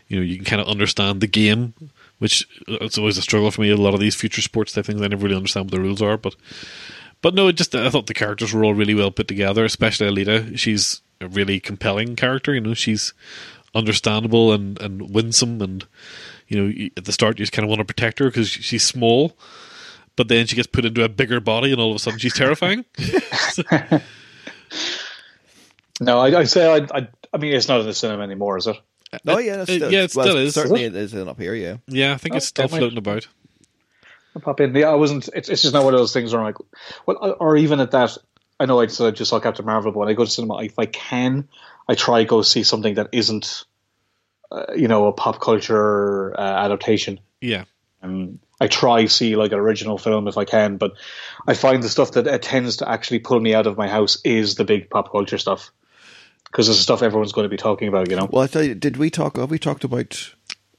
you 0.09 0.17
know 0.17 0.23
you 0.23 0.37
can 0.37 0.45
kind 0.45 0.63
of 0.63 0.69
understand 0.69 1.21
the 1.21 1.27
game, 1.27 1.75
which 2.19 2.47
uh, 2.69 2.79
it's 2.81 2.99
always 2.99 3.19
a 3.19 3.23
struggle 3.23 3.51
for 3.51 3.63
me. 3.63 3.71
A 3.71 3.77
lot 3.77 3.95
of 3.95 4.01
these 4.01 4.15
future 4.15 4.43
sports 4.43 4.73
type 4.73 4.85
things, 4.87 5.01
I 5.01 5.09
never 5.09 5.25
really 5.25 5.37
understand 5.37 5.67
what 5.67 5.73
the 5.73 5.81
rules 5.81 6.03
are, 6.03 6.17
but 6.17 6.37
but 7.23 7.35
no, 7.35 7.49
it 7.49 7.55
just 7.55 7.75
I 7.75 7.91
thought 7.91 8.07
the 8.07 8.15
characters 8.15 8.53
were 8.53 8.65
all 8.65 8.75
really 8.75 8.95
well 8.95 9.11
put 9.11 9.29
together, 9.29 9.65
especially 9.65 10.09
Alita. 10.09 10.59
She's 10.59 11.03
a 11.21 11.29
really 11.29 11.61
compelling 11.61 12.17
character. 12.17 12.55
You 12.55 12.61
know, 12.61 12.75
she's 12.75 13.13
understandable 13.75 14.53
and 14.53 14.81
and 14.81 15.11
winsome, 15.11 15.61
and 15.63 15.87
you 16.49 16.63
know 16.63 16.89
at 16.97 17.05
the 17.05 17.13
start 17.13 17.39
you 17.39 17.45
just 17.45 17.53
kind 17.53 17.65
of 17.65 17.69
want 17.71 17.81
to 17.81 17.85
protect 17.85 18.19
her 18.19 18.27
because 18.27 18.49
she's 18.49 18.83
small. 18.83 19.37
But 20.21 20.29
then 20.29 20.45
she 20.45 20.55
gets 20.55 20.69
put 20.69 20.85
into 20.85 21.03
a 21.03 21.09
bigger 21.09 21.41
body, 21.41 21.73
and 21.73 21.81
all 21.81 21.89
of 21.93 21.97
a 21.97 21.99
sudden 21.99 22.19
she's 22.19 22.35
terrifying. 22.35 22.85
No, 26.01 26.19
I, 26.19 26.41
I 26.41 26.45
say 26.45 26.67
I, 26.71 26.87
I. 26.99 27.09
I 27.33 27.39
mean, 27.39 27.55
it's 27.55 27.69
not 27.69 27.81
in 27.81 27.87
the 27.87 27.95
cinema 27.95 28.23
anymore, 28.23 28.59
is 28.59 28.67
it? 28.67 28.77
Oh 29.27 29.39
yeah, 29.39 29.57
that's 29.57 29.71
Uh, 29.71 29.75
still, 29.77 29.93
yeah, 29.93 30.03
it 30.03 30.15
well, 30.15 30.27
still 30.27 30.37
is. 30.37 30.55
Certainly, 30.55 30.85
it 30.85 30.95
is 30.95 31.15
up 31.15 31.39
here. 31.41 31.55
Yeah, 31.55 31.77
yeah, 31.87 32.13
I 32.13 32.17
think 32.19 32.35
it's 32.37 32.47
Oh, 32.47 32.49
still 32.49 32.67
that 32.67 32.73
might- 32.73 32.79
floating 32.81 32.99
about. 32.99 33.29
I'll 34.37 34.43
pop 34.43 34.61
in. 34.61 34.75
Yeah, 34.75 34.89
I 34.91 34.95
wasn't. 34.95 35.29
It's, 35.35 35.49
it's 35.49 35.63
just 35.63 35.73
not 35.75 35.85
one 35.85 35.95
of 35.95 36.01
those 36.01 36.13
things 36.13 36.33
where 36.35 36.41
I'm 36.41 36.47
like, 36.47 36.57
well, 37.07 37.37
or 37.41 37.57
even 37.57 37.81
at 37.81 37.91
that. 37.93 38.17
I 38.59 38.67
know 38.67 38.79
I 38.81 38.87
said 38.89 39.07
I 39.07 39.11
just 39.13 39.31
saw 39.31 39.41
Captain 39.41 39.65
Marvel, 39.65 39.91
but 39.93 39.99
when 40.01 40.09
I 40.09 40.13
go 40.13 40.25
to 40.27 40.31
cinema, 40.31 40.63
if 40.63 40.79
I 40.79 40.85
can, 40.87 41.49
I 41.89 41.95
try 41.95 42.21
to 42.23 42.29
go 42.29 42.43
see 42.43 42.63
something 42.63 42.95
that 42.95 43.09
isn't, 43.13 43.65
uh, 44.53 44.67
you 44.77 44.87
know, 44.87 45.07
a 45.07 45.13
pop 45.13 45.41
culture 45.41 46.39
uh, 46.39 46.43
adaptation. 46.65 47.21
Yeah, 47.41 47.65
Um, 48.03 48.39
I 48.61 48.67
try 48.67 49.07
see 49.07 49.37
like 49.37 49.53
an 49.53 49.59
original 49.59 49.97
film 49.97 50.29
if 50.29 50.37
I 50.37 50.45
can, 50.45 50.77
but 50.77 50.93
I 51.47 51.55
find 51.55 51.83
the 51.83 51.89
stuff 51.89 52.13
that 52.13 52.29
uh, 52.29 52.39
tends 52.39 52.79
to 52.79 52.89
actually 52.89 53.21
pull 53.21 53.41
me 53.41 53.55
out 53.55 53.67
of 53.67 53.77
my 53.77 53.89
house 53.89 54.19
is 54.25 54.57
the 54.57 54.65
big 54.65 54.91
pop 54.91 55.11
culture 55.11 55.39
stuff 55.39 55.71
because 56.45 56.69
it's 56.69 56.79
the 56.79 56.83
stuff 56.83 57.03
everyone's 57.03 57.33
going 57.33 57.47
to 57.47 57.49
be 57.49 57.57
talking 57.57 57.89
about. 57.89 58.11
You 58.11 58.17
know, 58.17 58.29
Well, 58.31 58.43
I 58.43 58.47
tell 58.47 58.63
you, 58.63 58.75
did 58.75 58.97
we 58.97 59.11
talk? 59.11 59.37
Have 59.37 59.51
we 59.51 59.59
talked 59.59 59.85
about 59.85 60.33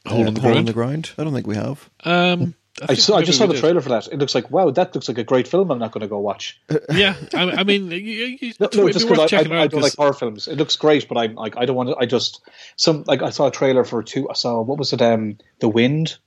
Hole 0.06 0.24
uh, 0.24 0.28
in 0.28 0.34
the 0.36 0.42
Hole 0.42 0.50
in 0.50 0.54
Ground? 0.54 0.68
the 0.68 0.74
Ground? 0.74 1.12
I 1.18 1.24
don't 1.24 1.34
think 1.34 1.48
we 1.48 1.56
have. 1.56 1.90
um, 2.04 2.56
I, 2.82 2.88
think 2.88 3.00
saw, 3.00 3.18
I 3.18 3.24
just 3.24 3.38
saw 3.38 3.48
the 3.48 3.54
did. 3.54 3.60
trailer 3.60 3.82
for 3.82 3.90
that. 3.90 4.08
It 4.08 4.18
looks 4.18 4.34
like 4.34 4.50
wow, 4.50 4.70
that 4.72 4.96
looks 4.96 5.08
like 5.08 5.18
a 5.18 5.24
great 5.24 5.48
film. 5.48 5.72
I'm 5.72 5.80
not 5.80 5.92
going 5.92 6.02
to 6.02 6.08
go 6.08 6.20
watch. 6.20 6.60
Yeah, 6.92 7.16
I, 7.34 7.52
I 7.52 7.64
mean, 7.64 7.92
you, 7.92 7.98
you, 8.00 8.54
No, 8.60 8.70
no 8.74 8.90
just 8.90 9.08
be 9.08 9.14
worth 9.14 9.30
because 9.30 9.34
I, 9.34 9.38
I, 9.38 9.58
out 9.58 9.64
I 9.64 9.68
don't 9.68 9.82
like 9.82 9.96
horror 9.96 10.14
films. 10.14 10.48
It 10.48 10.58
looks 10.58 10.76
great, 10.78 11.08
but 11.08 11.18
I'm 11.18 11.36
like 11.36 11.58
I 11.58 11.66
don't 11.66 11.76
want 11.76 11.90
to. 11.90 11.98
I 11.98 12.06
just 12.06 12.42
some 12.76 13.04
like 13.08 13.22
I 13.22 13.30
saw 13.32 13.48
a 13.48 13.52
trailer 13.52 13.84
for 13.84 14.02
two. 14.04 14.30
I 14.30 14.34
saw 14.34 14.62
what 14.62 14.78
was 14.78 14.94
it? 14.94 15.02
Um, 15.02 15.38
The 15.60 15.70
Wind. 15.70 16.18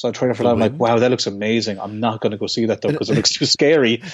Saw 0.00 0.08
a 0.08 0.12
trailer 0.12 0.32
for 0.32 0.44
that. 0.44 0.48
I'm 0.50 0.58
like, 0.58 0.72
wow, 0.78 0.98
that 0.98 1.10
looks 1.10 1.26
amazing. 1.26 1.78
I'm 1.78 2.00
not 2.00 2.22
going 2.22 2.30
to 2.32 2.38
go 2.38 2.46
see 2.46 2.64
that 2.64 2.80
though 2.80 2.90
because 2.90 3.10
it 3.10 3.16
looks 3.16 3.32
too 3.34 3.46
scary. 3.46 4.02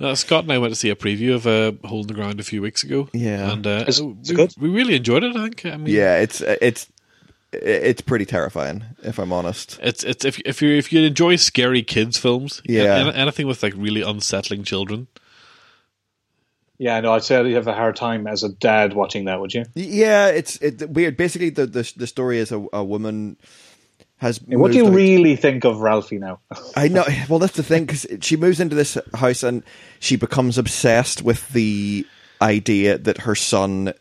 Uh, 0.00 0.12
Scott 0.16 0.42
and 0.42 0.52
I 0.52 0.58
went 0.58 0.72
to 0.72 0.78
see 0.78 0.90
a 0.90 0.96
preview 0.96 1.34
of 1.36 1.46
uh, 1.46 1.72
Hole 1.88 2.00
in 2.00 2.08
the 2.08 2.14
Ground 2.14 2.40
a 2.40 2.42
few 2.42 2.60
weeks 2.60 2.82
ago. 2.82 3.08
Yeah. 3.12 3.52
and 3.52 3.64
uh, 3.64 3.84
Is- 3.86 4.02
we, 4.02 4.12
good? 4.34 4.52
we 4.58 4.68
really 4.68 4.96
enjoyed 4.96 5.22
it. 5.22 5.36
I 5.36 5.42
think. 5.44 5.64
I 5.64 5.76
mean, 5.76 5.94
Yeah, 5.94 6.18
it's 6.18 6.40
it's 6.40 6.90
it's 7.52 8.00
pretty 8.00 8.26
terrifying, 8.26 8.82
if 9.04 9.20
I'm 9.20 9.32
honest. 9.32 9.78
It's 9.80 10.02
it's 10.02 10.24
if 10.24 10.40
if 10.40 10.60
you 10.60 10.70
if 10.76 10.92
you 10.92 11.00
enjoy 11.02 11.36
scary 11.36 11.82
kids 11.84 12.18
films, 12.18 12.60
Yeah. 12.64 13.06
an- 13.06 13.14
anything 13.14 13.46
with 13.46 13.62
like 13.62 13.72
really 13.76 14.02
unsettling 14.02 14.64
children, 14.64 15.06
yeah, 16.76 17.00
no, 17.00 17.12
I'd 17.12 17.22
say 17.22 17.46
you 17.48 17.54
have 17.54 17.68
a 17.68 17.72
hard 17.72 17.94
time 17.94 18.26
as 18.26 18.42
a 18.42 18.48
dad 18.48 18.94
watching 18.94 19.26
that. 19.26 19.38
Would 19.40 19.54
you? 19.54 19.64
Yeah, 19.76 20.26
it's 20.26 20.56
it, 20.56 20.90
weird. 20.90 21.16
Basically, 21.16 21.50
the, 21.50 21.66
the 21.66 21.90
the 21.96 22.06
story 22.08 22.38
is 22.38 22.50
a, 22.50 22.66
a 22.72 22.82
woman 22.82 23.36
has. 24.24 24.40
I 24.50 24.56
what 24.56 24.72
do 24.72 24.78
you 24.78 24.84
moved 24.84 24.94
out- 24.94 24.96
really 24.96 25.36
think 25.36 25.64
of 25.64 25.78
Ralphie 25.80 26.18
now? 26.18 26.40
I 26.76 26.88
know. 26.88 27.04
Well, 27.28 27.38
that's 27.38 27.56
the 27.56 27.62
thing 27.62 27.84
because 27.84 28.06
she 28.20 28.36
moves 28.36 28.58
into 28.60 28.74
this 28.74 28.98
house 29.14 29.42
and 29.42 29.62
she 30.00 30.16
becomes 30.16 30.58
obsessed 30.58 31.22
with 31.22 31.48
the 31.50 32.06
idea 32.42 32.98
that 32.98 33.18
her 33.18 33.34
son 33.34 33.92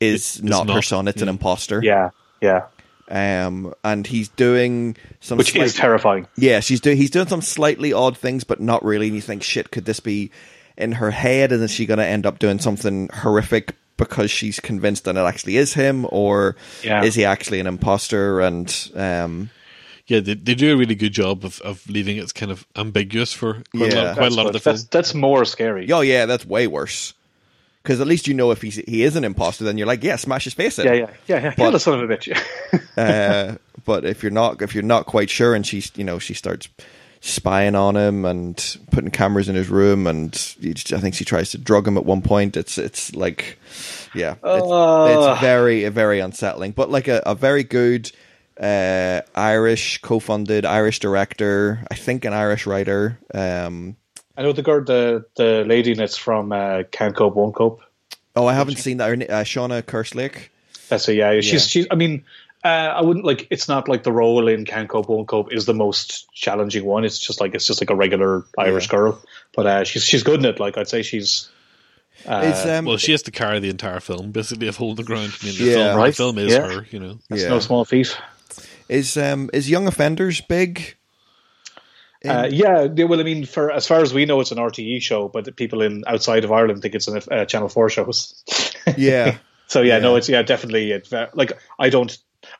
is 0.00 0.42
not, 0.42 0.68
her 0.68 0.74
not, 0.76 0.84
son; 0.84 1.08
it's 1.08 1.22
an 1.22 1.28
yeah. 1.28 1.32
imposter. 1.32 1.80
yeah, 1.82 2.10
yeah, 2.40 2.66
Um, 3.08 3.74
and 3.84 4.06
he's 4.06 4.28
doing 4.30 4.96
some 5.20 5.38
which 5.38 5.52
slight- 5.52 5.66
is 5.66 5.74
terrifying. 5.74 6.26
Yeah, 6.36 6.60
she's 6.60 6.80
doing. 6.80 6.96
He's 6.96 7.10
doing 7.10 7.28
some 7.28 7.42
slightly 7.42 7.92
odd 7.92 8.16
things, 8.16 8.44
but 8.44 8.60
not 8.60 8.84
really. 8.84 9.06
And 9.08 9.14
you 9.16 9.22
think, 9.22 9.42
shit, 9.42 9.70
could 9.70 9.84
this 9.84 10.00
be 10.00 10.30
in 10.76 10.92
her 10.92 11.10
head? 11.10 11.52
And 11.52 11.62
is 11.62 11.70
she 11.70 11.86
going 11.86 11.98
to 11.98 12.06
end 12.06 12.24
up 12.26 12.38
doing 12.38 12.58
something 12.58 13.08
horrific 13.12 13.76
because 14.00 14.30
she's 14.30 14.58
convinced 14.58 15.04
that 15.04 15.16
it 15.16 15.20
actually 15.20 15.56
is 15.58 15.74
him, 15.74 16.06
or 16.10 16.56
Yeah. 16.82 17.04
is 17.04 17.14
he 17.14 17.24
actually 17.24 17.60
an 17.60 17.66
imposter? 17.68 18.40
And 18.40 18.66
um, 18.96 19.50
yeah, 20.06 20.18
they, 20.20 20.34
they 20.34 20.54
do 20.56 20.72
a 20.72 20.76
really 20.76 20.94
good 20.96 21.12
job 21.12 21.44
of, 21.44 21.60
of 21.60 21.88
leaving 21.88 22.16
it 22.16 22.34
kind 22.34 22.50
of 22.50 22.66
ambiguous 22.74 23.32
for 23.32 23.62
quite, 23.76 23.92
a, 23.94 24.02
lot, 24.02 24.16
quite 24.16 24.32
a 24.32 24.34
lot 24.34 24.46
of 24.46 24.52
the 24.52 24.58
That's, 24.58 24.64
film. 24.64 24.74
that's, 24.74 24.84
that's 24.84 25.14
more 25.14 25.44
scary. 25.44 25.90
oh 25.92 26.00
yeah, 26.00 26.26
that's 26.26 26.44
way 26.44 26.66
worse. 26.66 27.14
Because 27.82 28.00
at 28.00 28.06
least 28.06 28.26
you 28.28 28.34
know 28.34 28.50
if 28.50 28.60
he's 28.60 28.76
he 28.76 29.02
is 29.04 29.16
an 29.16 29.24
imposter, 29.24 29.64
then 29.64 29.78
you're 29.78 29.86
like, 29.86 30.02
yeah, 30.04 30.16
smash 30.16 30.44
his 30.44 30.52
face 30.52 30.78
in. 30.78 30.84
Yeah, 30.86 30.92
yeah, 30.92 31.10
yeah, 31.28 31.36
yeah. 31.44 31.48
But- 31.50 31.56
Kill 31.56 31.70
the 31.72 31.80
son 31.80 32.02
of 32.02 32.10
a 32.10 32.14
bitch. 32.14 32.28
uh, 32.98 33.56
but 33.86 34.04
if 34.04 34.22
you're 34.22 34.32
not 34.32 34.60
if 34.60 34.74
you're 34.74 34.82
not 34.82 35.06
quite 35.06 35.30
sure, 35.30 35.54
and 35.54 35.66
she's 35.66 35.90
you 35.96 36.04
know 36.04 36.18
she 36.18 36.34
starts 36.34 36.68
spying 37.20 37.74
on 37.74 37.96
him 37.96 38.24
and 38.24 38.78
putting 38.90 39.10
cameras 39.10 39.48
in 39.48 39.54
his 39.54 39.68
room, 39.68 40.06
and 40.06 40.32
just- 40.32 40.92
I 40.92 40.98
think 40.98 41.14
she 41.14 41.24
tries 41.24 41.50
to 41.50 41.58
drug 41.58 41.86
him 41.86 41.96
at 41.96 42.04
one 42.06 42.22
point. 42.22 42.56
It's 42.56 42.78
it's 42.78 43.14
like 43.14 43.58
yeah, 44.14 44.34
it's, 44.42 44.66
it's 45.32 45.40
very 45.40 45.88
very 45.88 46.20
unsettling, 46.20 46.72
but 46.72 46.90
like 46.90 47.08
a, 47.08 47.22
a 47.26 47.34
very 47.34 47.64
good. 47.64 48.10
Uh, 48.60 49.22
Irish 49.34 50.02
co-funded 50.02 50.66
Irish 50.66 50.98
director, 50.98 51.82
I 51.90 51.94
think 51.94 52.26
an 52.26 52.34
Irish 52.34 52.66
writer. 52.66 53.18
Um, 53.32 53.96
I 54.36 54.42
know 54.42 54.52
the 54.52 54.60
girl, 54.60 54.84
the 54.84 55.24
the 55.36 55.64
lady 55.66 55.94
that's 55.94 56.18
from 56.18 56.52
uh, 56.52 56.82
Can't 56.90 57.16
Cope, 57.16 57.36
Won't 57.36 57.54
Cope. 57.54 57.80
Oh, 58.36 58.46
I 58.46 58.52
haven't 58.52 58.76
seen 58.76 58.98
that. 58.98 59.08
Uh, 59.08 59.44
Seána 59.44 59.80
Kerslake. 59.82 60.48
That's 60.90 61.08
a 61.08 61.14
yeah. 61.14 61.40
She's 61.40 61.52
Yeah. 61.52 61.58
she's. 61.58 61.86
I 61.90 61.94
mean, 61.94 62.22
uh, 62.64 62.68
I 62.68 63.02
wouldn't 63.02 63.24
like. 63.24 63.46
It's 63.50 63.68
not 63.68 63.88
like 63.88 64.02
the 64.02 64.12
role 64.12 64.48
in 64.48 64.64
Can't 64.64 64.88
Cope 64.88 65.08
Won't 65.08 65.28
Cope 65.28 65.52
is 65.52 65.64
the 65.66 65.74
most 65.74 66.32
challenging 66.34 66.84
one. 66.84 67.04
It's 67.04 67.18
just 67.18 67.40
like 67.40 67.54
it's 67.54 67.66
just 67.66 67.80
like 67.80 67.90
a 67.90 67.94
regular 67.94 68.44
Irish 68.58 68.86
Yeah. 68.86 68.90
girl, 68.98 69.22
but 69.54 69.66
uh, 69.66 69.84
she's 69.84 70.04
she's 70.04 70.22
good 70.22 70.40
in 70.40 70.44
it. 70.46 70.60
Like 70.60 70.76
I'd 70.78 70.88
say 70.88 71.02
she's. 71.02 71.48
Uh, 72.26 72.52
um, 72.68 72.84
Well, 72.84 72.98
she 72.98 73.12
has 73.12 73.22
to 73.22 73.30
carry 73.30 73.60
the 73.60 73.70
entire 73.70 73.98
film, 74.00 74.30
basically, 74.30 74.68
of 74.68 74.76
Hole 74.76 74.90
in 74.90 74.96
the 74.96 75.04
Ground. 75.04 75.32
I 75.40 75.46
mean, 75.46 75.56
the, 75.56 75.64
Yeah. 75.64 75.72
film, 75.74 75.96
Right. 75.96 76.06
the 76.08 76.12
film 76.16 76.38
is 76.38 76.52
Yeah. 76.52 76.68
her, 76.70 76.86
you 76.90 76.98
know. 77.00 77.18
that's 77.30 77.42
yeah. 77.44 77.48
no 77.48 77.60
small 77.60 77.86
feat. 77.86 78.14
is 78.90 79.16
um 79.16 79.48
is 79.54 79.70
Young 79.70 79.86
Offenders 79.86 80.40
big? 80.42 80.96
In- 82.22 82.30
Uh, 82.30 82.48
yeah, 82.50 82.86
yeah, 82.94 83.04
well, 83.06 83.18
I 83.20 83.22
mean, 83.22 83.46
for 83.46 83.70
as 83.70 83.86
far 83.86 84.00
as 84.02 84.12
we 84.12 84.26
know, 84.26 84.40
it's 84.40 84.50
an 84.52 84.58
RTE 84.58 85.00
show, 85.00 85.28
but 85.28 85.46
the 85.46 85.52
people 85.52 85.80
in 85.80 86.04
outside 86.06 86.44
of 86.44 86.52
Ireland 86.52 86.82
think 86.82 86.94
it's 86.94 87.08
a 87.08 87.22
uh, 87.34 87.44
Channel 87.46 87.70
Four 87.70 87.88
shows. 87.88 88.44
yeah. 88.98 89.38
So 89.68 89.80
yeah, 89.80 89.98
no, 90.00 90.16
it's 90.16 90.28
yeah, 90.28 90.42
definitely. 90.42 90.90
It's 90.92 91.08
ve- 91.08 91.28
like 91.32 91.52
I 91.78 91.88
don't, 91.88 92.14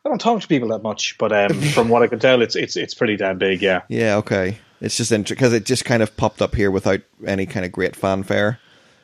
I 0.05 0.09
don't 0.09 0.21
talk 0.21 0.41
to 0.41 0.49
people 0.49 0.69
that 0.69 0.83
much, 0.83 1.17
but 1.19 1.33
um, 1.33 1.61
from 1.75 1.89
what 1.89 2.03
I 2.03 2.07
can 2.07 2.19
tell, 2.19 2.43
it's 2.43 2.57
it's 2.57 2.77
it's 2.77 2.95
pretty 2.95 3.17
damn 3.17 3.39
big. 3.39 3.61
Yeah, 3.63 3.83
Yeah, 3.89 4.17
okay. 4.17 4.59
It's 4.81 4.97
just 4.97 5.13
interesting 5.13 5.37
because 5.37 5.53
it 5.53 5.67
just 5.67 5.85
kind 5.85 6.03
of 6.03 6.17
popped 6.17 6.41
up 6.41 6.55
here 6.55 6.71
without 6.71 7.01
any 7.27 7.45
kind 7.45 7.67
of 7.67 7.73
great 7.73 7.95
fanfare. 7.95 8.59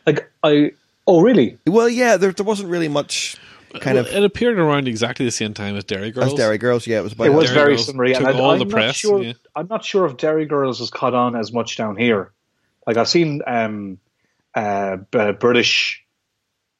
like 0.06 0.30
I. 0.42 0.72
Oh 1.06 1.20
really? 1.20 1.58
Well, 1.66 1.88
yeah, 1.88 2.16
there, 2.16 2.32
there 2.32 2.44
wasn't 2.46 2.68
really 2.70 2.88
much 2.88 3.36
kind 3.80 3.96
Well, 3.96 4.06
of 4.06 4.12
it 4.12 4.24
appeared 4.24 4.58
around 4.58 4.88
exactly 4.88 5.24
the 5.24 5.30
same 5.30 5.54
time 5.54 5.76
as 5.76 5.84
Derry 5.84 6.10
Girls. 6.10 6.28
as 6.32 6.34
Derry 6.34 6.58
Girls. 6.58 6.86
Yeah, 6.86 6.98
it 6.98 7.02
was 7.04 7.12
about 7.12 7.26
It 7.28 7.32
was 7.32 7.46
Derry 7.50 7.54
very 7.54 7.74
Girls 7.74 7.86
similar, 7.86 8.06
yeah, 8.06 8.18
took 8.18 8.26
and 8.28 8.36
I, 8.38 8.40
all 8.40 8.50
I'm 8.52 8.58
the 8.58 8.64
not 8.64 8.72
press, 8.72 8.96
sure. 8.96 9.22
yeah. 9.22 9.32
I'm 9.54 9.68
not 9.68 9.84
sure 9.84 10.06
if 10.06 10.16
Derry 10.16 10.46
Girls 10.46 10.78
has 10.80 10.90
caught 10.90 11.14
on 11.14 11.36
as 11.36 11.52
much 11.52 11.76
down 11.76 11.96
here. 11.96 12.32
Like 12.86 12.96
I've 12.96 13.08
seen 13.08 13.42
um, 13.46 13.98
uh, 14.54 14.96
British 14.96 16.04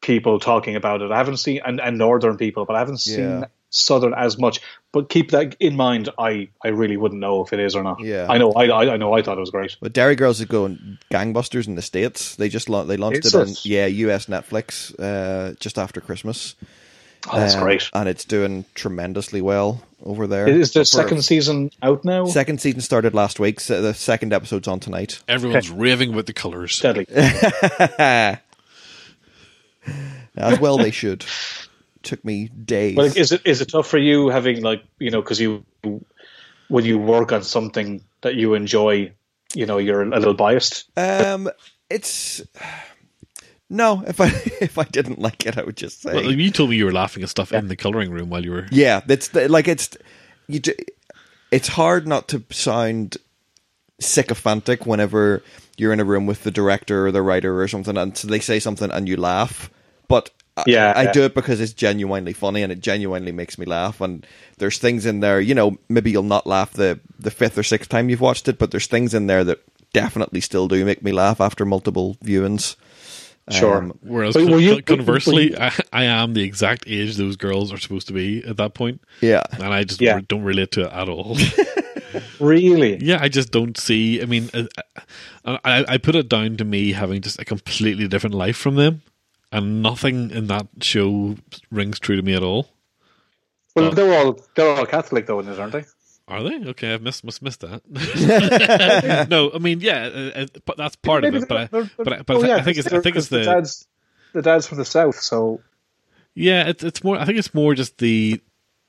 people 0.00 0.40
talking 0.40 0.74
about 0.76 1.02
it. 1.02 1.10
I 1.12 1.18
haven't 1.18 1.36
seen 1.36 1.60
and, 1.64 1.80
and 1.80 1.98
Northern 1.98 2.36
people, 2.36 2.64
but 2.64 2.74
I 2.76 2.78
haven't 2.80 2.98
seen 2.98 3.20
Yeah. 3.20 3.44
Southern 3.70 4.14
as 4.14 4.38
much. 4.38 4.60
But 4.92 5.08
keep 5.10 5.32
that 5.32 5.56
in 5.60 5.76
mind. 5.76 6.08
I, 6.18 6.48
I 6.64 6.68
really 6.68 6.96
wouldn't 6.96 7.20
know 7.20 7.44
if 7.44 7.52
it 7.52 7.60
is 7.60 7.74
or 7.76 7.82
not. 7.82 8.00
Yeah. 8.00 8.26
I 8.30 8.38
know. 8.38 8.52
I, 8.52 8.66
I 8.68 8.94
I 8.94 8.96
know. 8.96 9.12
I 9.12 9.22
thought 9.22 9.36
it 9.36 9.40
was 9.40 9.50
great. 9.50 9.76
But 9.80 9.92
Derry 9.92 10.14
Girls 10.16 10.40
is 10.40 10.46
going 10.46 10.98
gangbusters 11.10 11.66
in 11.66 11.74
the 11.74 11.82
states. 11.82 12.36
They 12.36 12.48
just 12.48 12.68
la- 12.68 12.84
they 12.84 12.96
launched 12.96 13.26
Is 13.26 13.34
it 13.34 13.38
on 13.40 13.48
it? 13.48 13.64
yeah 13.66 13.86
US 13.86 14.26
Netflix 14.26 14.94
uh, 14.98 15.54
just 15.60 15.78
after 15.78 16.00
Christmas. 16.00 16.54
Oh, 17.30 17.40
that's 17.40 17.54
Um, 17.56 17.62
great. 17.64 17.90
and 17.92 18.08
it's 18.08 18.24
doing 18.24 18.64
tremendously 18.74 19.42
well 19.42 19.82
over 20.04 20.26
there. 20.28 20.46
Is 20.48 20.72
the 20.72 20.80
For- 20.80 20.84
second 20.84 21.22
season 21.22 21.70
out 21.82 22.04
now? 22.04 22.24
second 22.26 22.60
season 22.60 22.80
started 22.80 23.14
last 23.14 23.40
week. 23.40 23.58
So 23.58 23.82
the 23.82 23.94
second 23.94 24.32
episode's 24.32 24.68
on 24.68 24.78
tonight. 24.80 25.20
Everyone's 25.26 25.68
raving 25.70 26.14
with 26.14 26.26
the 26.26 26.32
colours. 26.32 26.78
Deadly. 26.80 27.06
As 30.36 30.60
well, 30.60 30.78
they 30.78 30.90
should. 30.90 31.24
Took 32.06 32.24
me 32.24 32.48
days. 32.48 32.96
Well, 32.96 33.06
is 33.06 33.32
it 33.32 33.42
is 33.44 33.60
it 33.60 33.66
tough 33.70 33.86
for 33.88 33.98
you 33.98 34.28
having 34.28 34.62
like 34.62 34.82
you 35.00 35.10
know 35.10 35.20
because 35.20 35.40
you 35.40 35.64
when 36.68 36.84
you 36.84 36.98
work 36.98 37.32
on 37.32 37.42
something 37.42 38.02
that 38.22 38.34
you 38.36 38.54
enjoy, 38.54 39.12
you 39.54 39.66
know, 39.66 39.78
you're 39.78 40.02
a 40.02 40.06
little 40.18 40.34
biased. 40.34 40.84
Um, 40.96 41.48
it's 41.90 42.40
no. 43.68 44.04
If 44.06 44.20
I 44.20 44.26
if 44.60 44.78
I 44.78 44.84
didn't 44.84 45.18
like 45.18 45.46
it, 45.46 45.58
I 45.58 45.62
would 45.64 45.76
just 45.76 46.02
say 46.02 46.14
Well, 46.14 46.32
you 46.32 46.50
told 46.50 46.70
me 46.70 46.76
you 46.76 46.84
were 46.84 46.92
laughing 46.92 47.22
at 47.24 47.28
stuff 47.28 47.52
in 47.52 47.68
the 47.68 47.76
colouring 47.76 48.10
room 48.12 48.30
while 48.30 48.44
you 48.44 48.52
were. 48.52 48.66
yeah. 48.70 49.00
That's 49.06 49.28
the, 49.28 49.48
like 49.48 49.66
it's 49.68 49.96
you. 50.48 50.60
do- 50.60 50.74
It's 51.50 51.68
hard 51.68 52.06
not 52.06 52.28
to 52.28 52.42
sound 52.50 53.16
sycophantic 54.00 54.86
whenever 54.86 55.42
you're 55.76 55.92
in 55.92 56.00
a 56.00 56.04
room 56.04 56.26
with 56.26 56.42
the 56.44 56.50
director 56.50 57.06
or 57.06 57.12
the 57.12 57.22
writer 57.22 57.60
or 57.60 57.68
something, 57.68 57.96
and 57.96 58.16
so 58.16 58.28
they 58.28 58.40
say 58.40 58.58
something 58.60 58.90
and 58.90 59.08
you 59.08 59.16
laugh. 59.16 59.70
But 60.08 60.30
I- 60.56 60.64
Yeah, 60.66 60.92
I, 60.96 61.02
yeah. 61.04 61.12
do 61.12 61.24
it 61.24 61.34
because 61.34 61.60
it's 61.60 61.72
genuinely 61.74 62.32
funny 62.32 62.62
and 62.62 62.72
it 62.72 62.80
genuinely 62.80 63.32
makes 63.32 63.58
me 63.58 63.66
laugh. 63.66 64.00
And 64.00 64.26
there's 64.58 64.78
things 64.78 65.04
in 65.06 65.20
there, 65.20 65.40
you 65.40 65.54
know, 65.54 65.76
maybe 65.88 66.10
you'll 66.10 66.22
not 66.22 66.46
laugh 66.46 66.72
the 66.72 66.98
the 67.18 67.30
fifth 67.30 67.58
or 67.58 67.62
sixth 67.62 67.88
time 67.90 68.08
you've 68.08 68.20
watched 68.20 68.48
it, 68.48 68.58
but 68.58 68.70
there's 68.70 68.86
things 68.86 69.12
in 69.14 69.26
there 69.26 69.44
that 69.44 69.60
definitely 69.92 70.40
still 70.40 70.68
do 70.68 70.84
make 70.84 71.02
me 71.02 71.12
laugh 71.12 71.40
after 71.40 71.64
multiple 71.64 72.16
viewings. 72.24 72.76
Sure. 73.48 73.78
Um, 73.78 73.98
Whereas 74.02 74.34
con- 74.34 74.58
you- 74.60 74.82
conversely, 74.82 75.50
were 75.50 75.62
I, 75.62 75.72
I 75.92 76.04
am 76.04 76.34
the 76.34 76.42
exact 76.42 76.84
age 76.88 77.16
those 77.16 77.36
girls 77.36 77.72
are 77.72 77.78
supposed 77.78 78.08
to 78.08 78.12
be 78.12 78.42
at 78.44 78.56
that 78.56 78.74
point, 78.74 79.00
yeah, 79.20 79.44
and 79.52 79.72
I 79.72 79.84
just 79.84 80.00
Yeah. 80.00 80.18
don't 80.26 80.42
relate 80.42 80.72
to 80.72 80.86
it 80.86 80.92
at 80.92 81.08
all. 81.08 81.36
Really? 82.40 82.96
yeah, 83.04 83.18
I 83.20 83.28
just 83.28 83.50
don't 83.50 83.76
see. 83.78 84.22
I 84.22 84.24
mean, 84.26 84.48
uh, 84.54 84.64
uh, 85.44 85.58
I, 85.64 85.84
I 85.88 85.98
put 85.98 86.14
it 86.14 86.28
down 86.28 86.56
to 86.56 86.64
me 86.64 86.92
having 86.92 87.20
just 87.20 87.38
a 87.40 87.44
completely 87.44 88.08
different 88.08 88.34
life 88.34 88.56
from 88.56 88.76
them, 88.76 89.02
and 89.52 89.82
nothing 89.82 90.30
in 90.30 90.46
that 90.48 90.66
show 90.80 91.36
rings 91.70 91.98
true 91.98 92.16
to 92.16 92.22
me 92.22 92.34
at 92.34 92.42
all. 92.42 92.68
Well, 93.74 93.90
they're 93.92 94.12
all 94.24 94.40
they're 94.54 94.68
all 94.76 94.86
Catholic 94.86 95.26
though, 95.26 95.40
in 95.40 95.48
it, 95.48 95.58
aren't 95.58 95.72
they? 95.72 95.84
Are 96.28 96.42
they 96.42 96.64
okay? 96.70 96.94
I've 96.94 97.02
missed 97.02 97.22
must 97.24 97.42
missed 97.42 97.60
that. 97.60 97.82
no, 99.30 99.50
I 99.54 99.58
mean, 99.58 99.80
yeah, 99.80 100.06
uh, 100.06 100.30
uh, 100.42 100.46
but 100.64 100.76
that's 100.76 100.96
part 100.96 101.24
of 101.24 101.34
it. 101.34 101.46
But 101.48 101.56
I, 101.56 101.64
they're- 101.66 101.82
they're- 101.82 101.90
but 102.04 102.12
I, 102.12 102.22
but 102.22 102.36
oh, 102.36 102.42
I, 102.42 102.48
yeah, 102.48 102.56
I 102.56 102.62
think 102.62 102.78
it's 102.78 102.92
I 102.92 103.00
think 103.00 103.16
it's 103.16 103.28
the 103.28 103.38
the 103.38 103.44
dad's 103.44 103.86
the 104.32 104.42
dad's 104.42 104.66
from 104.66 104.78
the 104.78 104.84
south, 104.84 105.20
so 105.20 105.60
yeah, 106.34 106.68
it's 106.68 106.82
it's 106.82 107.04
more. 107.04 107.16
I 107.18 107.24
think 107.24 107.38
it's 107.38 107.54
more 107.54 107.74
just 107.74 107.98
the 107.98 108.40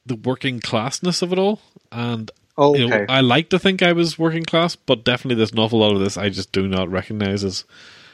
the 0.06 0.16
working 0.16 0.60
classness 0.62 1.22
of 1.22 1.32
it 1.32 1.38
all, 1.38 1.60
and 1.92 2.32
oh, 2.58 2.76
you 2.76 2.88
know, 2.88 2.96
okay. 2.96 3.06
I 3.14 3.22
like 3.22 3.50
to 3.50 3.60
think 3.60 3.84
I 3.84 3.92
was 3.94 4.18
working 4.18 4.44
class, 4.44 4.76
but 4.76 5.04
definitely 5.04 5.36
there's 5.36 5.52
an 5.52 5.60
awful 5.60 5.80
lot 5.80 5.94
of 5.94 6.00
this 6.00 6.18
I 6.18 6.30
just 6.30 6.52
do 6.52 6.68
not 6.68 6.90
recognize 6.90 7.44
as 7.44 7.66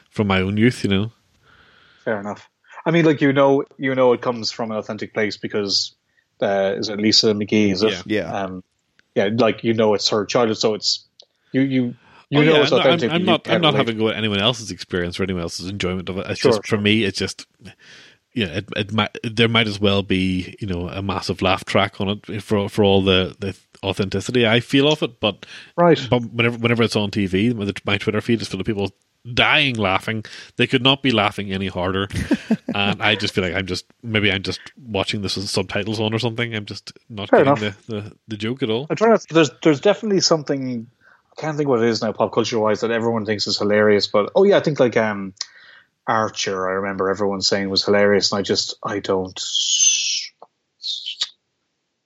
from 0.10 0.28
my 0.28 0.42
own 0.42 0.58
youth. 0.58 0.84
You 0.84 0.90
know, 0.90 1.12
Fair 2.04 2.20
enough. 2.20 2.50
I 2.86 2.92
mean, 2.92 3.06
like 3.06 3.22
you 3.22 3.34
know, 3.34 3.64
you 3.78 3.96
know, 3.96 4.14
it 4.14 4.22
comes 4.22 4.52
from 4.52 4.72
an 4.72 4.78
authentic 4.78 5.14
place 5.14 5.38
because 5.38 5.96
uh, 6.42 6.76
is 6.78 6.90
it 6.90 7.00
Lisa 7.00 7.34
McGee? 7.34 7.72
Is 7.72 7.84
it? 7.84 7.92
Yeah. 7.92 8.02
Yeah. 8.06 8.34
Um, 8.34 8.64
yeah, 9.16 9.30
like 9.38 9.64
you 9.64 9.74
know, 9.74 9.94
it's 9.94 10.10
her 10.10 10.26
childhood, 10.26 10.58
so 10.58 10.74
it's 10.74 11.06
you 11.52 11.62
you 11.62 11.96
you 12.30 12.40
Oh, 12.40 12.44
know 12.44 12.56
yeah, 12.56 12.62
it's 12.64 12.72
no, 12.72 12.78
I'm, 12.80 12.88
authentic. 12.88 13.12
I'm 13.12 13.26
not. 13.26 13.48
I'm 13.48 13.62
relate. 13.62 13.76
having 13.76 13.96
to 13.96 14.00
go 14.02 14.10
at 14.10 14.16
anyone 14.18 14.40
else's 14.40 14.72
experience 14.72 15.20
or 15.20 15.24
anyone 15.24 15.44
else's 15.44 15.68
enjoyment 15.70 16.10
of 16.10 16.18
it. 16.18 16.28
It's 16.30 16.40
Sure, 16.40 16.52
just 16.54 16.68
for 16.68 16.78
me. 16.78 17.04
It's 17.04 17.18
just 17.18 17.46
yeah. 18.34 18.48
It, 18.48 18.70
it 18.76 18.92
might, 18.92 19.16
there 19.24 19.48
might 19.48 19.68
as 19.68 19.80
well 19.80 20.02
be 20.02 20.56
you 20.60 20.68
know 20.68 20.90
a 20.90 21.02
massive 21.02 21.42
laugh 21.42 21.64
track 21.64 22.02
on 22.02 22.10
it 22.10 22.42
for 22.44 22.68
for 22.70 22.84
all 22.84 23.04
the 23.04 23.36
the 23.40 23.56
authenticity 23.84 24.48
I 24.48 24.60
feel 24.62 24.92
of 24.92 25.04
it. 25.04 25.20
But 25.20 25.46
right. 25.78 26.00
but 26.10 26.24
whenever 26.32 26.58
whenever 26.58 26.84
it's 26.84 26.96
on 26.96 27.12
TV, 27.12 27.54
my 27.86 27.98
Twitter 27.98 28.20
feed 28.22 28.42
is 28.42 28.48
full 28.48 28.60
of 28.60 28.66
people 28.66 28.92
dying 29.32 29.76
laughing. 29.76 30.26
They 30.58 30.68
could 30.68 30.82
not 30.82 31.02
be 31.02 31.12
laughing 31.12 31.52
any 31.52 31.68
harder, 31.68 32.08
and 32.76 33.02
I 33.02 33.16
just 33.16 33.34
feel 33.34 33.44
like 33.44 33.54
I'm 33.54 33.66
just 33.66 33.86
maybe 34.02 34.32
I'm 34.32 34.44
just 34.44 34.60
watching 34.78 35.22
this 35.22 35.36
with 35.36 35.50
subtitles 35.50 36.00
on 36.00 36.14
or 36.14 36.20
something. 36.20 36.54
I'm 36.56 36.66
just 36.66 36.94
not 37.10 37.30
Fair 37.30 37.46
getting 37.46 37.64
the, 37.64 37.76
the 37.88 38.18
the 38.28 38.38
joke 38.38 38.64
at 38.64 38.70
all. 38.70 38.88
I'm 38.90 38.96
trying 38.96 39.18
to. 39.18 39.34
There's 39.34 39.52
there's 39.64 39.82
definitely 39.82 40.22
something. 40.22 40.88
I 41.38 41.42
can't 41.42 41.58
think 41.58 41.68
what 41.68 41.82
it 41.82 41.90
is 41.90 42.02
now, 42.02 42.12
pop 42.12 42.32
culture 42.32 42.60
wise, 42.60 42.82
that 42.82 42.92
everyone 42.92 43.26
thinks 43.26 43.48
is 43.48 43.58
hilarious. 43.58 44.08
But 44.08 44.32
oh 44.36 44.44
yeah, 44.44 44.58
I 44.58 44.60
think 44.60 44.80
like 44.80 44.98
um, 44.98 45.34
Archer. 46.06 46.70
I 46.70 46.74
remember 46.74 47.10
everyone 47.10 47.42
saying 47.42 47.70
was 47.70 47.84
hilarious, 47.86 48.32
and 48.32 48.40
I 48.40 48.42
just 48.42 48.76
I 48.84 49.00
don't. 49.00 49.40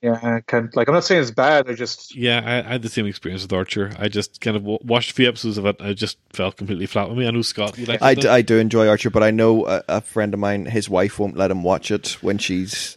Yeah, 0.01 0.19
I 0.21 0.41
can't 0.45 0.75
like. 0.75 0.87
I'm 0.87 0.93
not 0.93 1.05
saying 1.05 1.21
it's 1.21 1.31
bad. 1.31 1.67
I 1.67 1.73
just 1.73 2.15
Yeah, 2.15 2.41
I, 2.45 2.59
I 2.59 2.73
had 2.73 2.83
the 2.83 2.89
same 2.89 3.07
experience 3.07 3.41
with 3.41 3.51
Archer. 3.51 3.91
I 3.97 4.09
just 4.09 4.41
kind 4.41 4.55
of 4.55 4.61
w- 4.63 4.79
watched 4.83 5.11
a 5.11 5.13
few 5.15 5.27
episodes 5.27 5.57
of 5.57 5.65
it. 5.65 5.77
I 5.79 5.93
just 5.93 6.19
felt 6.33 6.55
completely 6.55 6.85
flat 6.85 7.09
with 7.09 7.17
me. 7.17 7.27
I 7.27 7.31
know 7.31 7.41
Scott, 7.41 7.77
you 7.79 7.85
like 7.87 8.01
I, 8.01 8.11
it, 8.11 8.15
d- 8.15 8.21
though? 8.23 8.33
I 8.33 8.41
do 8.43 8.57
enjoy 8.59 8.87
Archer, 8.87 9.09
but 9.09 9.23
I 9.23 9.31
know 9.31 9.65
a, 9.65 9.83
a 9.87 10.01
friend 10.01 10.35
of 10.35 10.39
mine, 10.39 10.65
his 10.65 10.87
wife 10.87 11.17
won't 11.17 11.35
let 11.35 11.49
him 11.49 11.63
watch 11.63 11.89
it 11.89 12.17
when 12.21 12.37
she's 12.37 12.95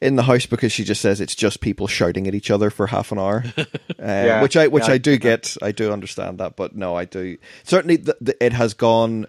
in 0.00 0.14
the 0.14 0.22
house 0.22 0.46
because 0.46 0.70
she 0.70 0.84
just 0.84 1.00
says 1.00 1.20
it's 1.20 1.34
just 1.34 1.60
people 1.60 1.88
shouting 1.88 2.28
at 2.28 2.34
each 2.34 2.50
other 2.50 2.70
for 2.70 2.86
half 2.86 3.12
an 3.12 3.18
hour. 3.18 3.44
Uh, 3.98 4.40
which 4.40 4.56
I 4.56 4.66
which 4.66 4.86
yeah, 4.86 4.94
I 4.94 4.98
do 4.98 5.16
get. 5.16 5.56
I 5.62 5.72
do 5.72 5.90
understand 5.90 6.38
that, 6.38 6.54
but 6.54 6.76
no, 6.76 6.94
I 6.94 7.06
do 7.06 7.38
certainly. 7.64 7.96
The, 7.96 8.16
the, 8.20 8.44
it 8.44 8.52
has 8.52 8.74
gone 8.74 9.26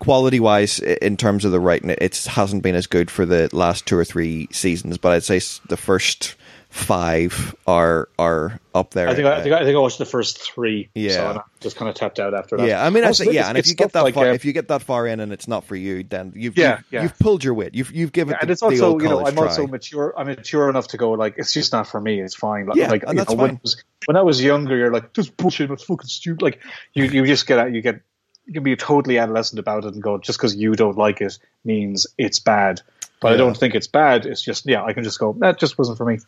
quality 0.00 0.40
wise 0.40 0.80
in 0.80 1.16
terms 1.16 1.44
of 1.44 1.52
the 1.52 1.60
writing. 1.60 1.90
It 1.90 1.98
it's, 2.00 2.26
hasn't 2.26 2.62
been 2.62 2.74
as 2.74 2.86
good 2.86 3.10
for 3.10 3.24
the 3.24 3.48
last 3.52 3.86
two 3.86 3.96
or 3.96 4.04
three 4.04 4.48
seasons, 4.50 4.98
but 4.98 5.12
I'd 5.12 5.22
say 5.22 5.40
the 5.68 5.76
first 5.76 6.34
five 6.70 7.54
are 7.66 8.08
are 8.18 8.60
up 8.74 8.92
there. 8.92 9.08
I 9.08 9.14
think 9.14 9.26
I, 9.26 9.38
I 9.38 9.42
think 9.42 9.54
I 9.54 9.64
think 9.64 9.76
I 9.76 9.78
watched 9.78 9.98
the 9.98 10.04
first 10.04 10.38
three. 10.38 10.90
Yeah. 10.94 11.12
so 11.12 11.26
I 11.26 11.42
just 11.60 11.76
kind 11.76 11.88
of 11.88 11.94
tapped 11.94 12.20
out 12.20 12.34
after 12.34 12.56
that. 12.56 12.68
Yeah, 12.68 12.84
I 12.84 12.90
mean, 12.90 13.04
I 13.04 13.12
yeah, 13.30 13.48
and 13.48 13.56
if 13.56 13.66
you 13.66 13.74
get 13.74 13.92
that 13.92 14.02
like, 14.02 14.14
far, 14.14 14.26
uh, 14.26 14.32
if 14.32 14.44
you 14.44 14.52
get 14.52 14.68
that 14.68 14.82
far 14.82 15.06
in 15.06 15.20
and 15.20 15.32
it's 15.32 15.48
not 15.48 15.64
for 15.64 15.76
you, 15.76 16.04
then 16.04 16.32
you've 16.36 16.56
Yeah, 16.56 16.76
you've, 16.76 16.84
yeah. 16.90 17.02
you've 17.02 17.18
pulled 17.18 17.42
your 17.42 17.54
weight. 17.54 17.74
You've 17.74 17.90
you've 17.92 18.12
given 18.12 18.32
Yeah, 18.32 18.38
and 18.42 18.50
it's 18.50 18.60
the 18.60 18.66
also 18.66 18.92
old 18.92 19.02
you 19.02 19.08
know 19.08 19.26
I'm 19.26 19.38
also 19.38 19.66
mature. 19.66 20.14
I'm 20.16 20.26
mature 20.26 20.68
enough 20.68 20.88
to 20.88 20.96
go 20.98 21.12
like 21.12 21.34
it's 21.38 21.52
just 21.52 21.72
not 21.72 21.86
for 21.86 22.00
me. 22.00 22.20
It's 22.20 22.34
fine. 22.34 22.66
Like, 22.66 22.76
Yeah, 22.76 22.90
like 22.90 23.04
and 23.06 23.18
that's 23.18 23.30
know, 23.30 23.36
when, 23.36 23.50
fine. 23.50 23.56
I 23.56 23.60
was, 23.62 23.84
when 24.06 24.16
I 24.16 24.22
was 24.22 24.42
younger, 24.42 24.76
you're 24.76 24.92
like 24.92 25.14
this 25.14 25.28
bullshit. 25.28 25.70
It's 25.70 25.84
fucking 25.84 26.08
stupid. 26.08 26.42
Like 26.42 26.60
you 26.92 27.04
you 27.04 27.26
just 27.26 27.46
get 27.46 27.58
out. 27.58 27.72
You 27.72 27.80
get 27.80 28.02
you 28.46 28.54
can 28.54 28.62
be 28.62 28.76
totally 28.76 29.18
adolescent 29.18 29.58
about 29.58 29.84
it 29.84 29.94
and 29.94 30.02
go 30.02 30.18
just 30.18 30.38
because 30.38 30.56
you 30.56 30.74
don't 30.74 30.96
like 30.96 31.20
it 31.20 31.38
means 31.64 32.06
it's 32.16 32.40
bad. 32.40 32.82
But 33.20 33.32
I 33.32 33.36
don't 33.36 33.56
think 33.56 33.74
it's 33.74 33.88
bad. 33.88 34.26
It's 34.26 34.40
just 34.42 34.64
yeah. 34.66 34.84
I 34.84 34.92
can 34.92 35.02
just 35.02 35.18
go 35.18 35.34
that 35.40 35.58
just 35.58 35.76
wasn't 35.76 35.98
for 35.98 36.04
me. 36.04 36.18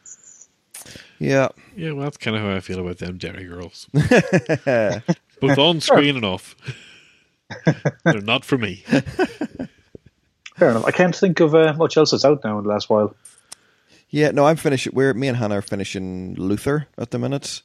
Yeah, 1.23 1.49
yeah, 1.77 1.93
well, 1.93 2.05
that's 2.05 2.17
kind 2.17 2.35
of 2.35 2.43
how 2.43 2.51
I 2.51 2.61
feel 2.61 2.81
about 2.81 2.97
them 2.99 3.19
Derry 3.19 3.45
girls. 3.45 3.87
Both 3.95 5.59
on 5.59 5.81
screen 5.81 6.17
and 6.17 6.25
off. 6.25 6.57
They're 8.05 8.23
not 8.23 8.45
for 8.45 8.57
me. 8.59 8.85
Fair 10.57 10.71
enough. 10.71 10.85
I 10.87 10.91
can't 10.91 11.15
think 11.15 11.41
of 11.41 11.55
uh, 11.55 11.75
much 11.77 11.97
else 11.97 12.11
that's 12.13 12.25
out 12.25 12.43
now 12.45 12.59
in 12.59 12.65
the 12.65 12.71
last 12.71 12.89
while. 12.91 13.15
Yeah, 14.09 14.31
no, 14.31 14.47
I'm 14.47 14.57
finishing. 14.57 14.93
We're 14.95 15.15
me 15.15 15.29
and 15.29 15.37
Hannah 15.37 15.59
are 15.59 15.63
finishing 15.63 16.35
Luther 16.37 16.87
at 16.99 17.11
the 17.11 17.19
minute. 17.19 17.63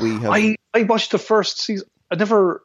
We 0.00 0.12
have. 0.20 0.30
I, 0.32 0.56
I 0.72 0.82
watched 0.84 1.10
the 1.10 1.18
first 1.18 1.60
season. 1.60 1.88
I 2.10 2.14
never. 2.16 2.62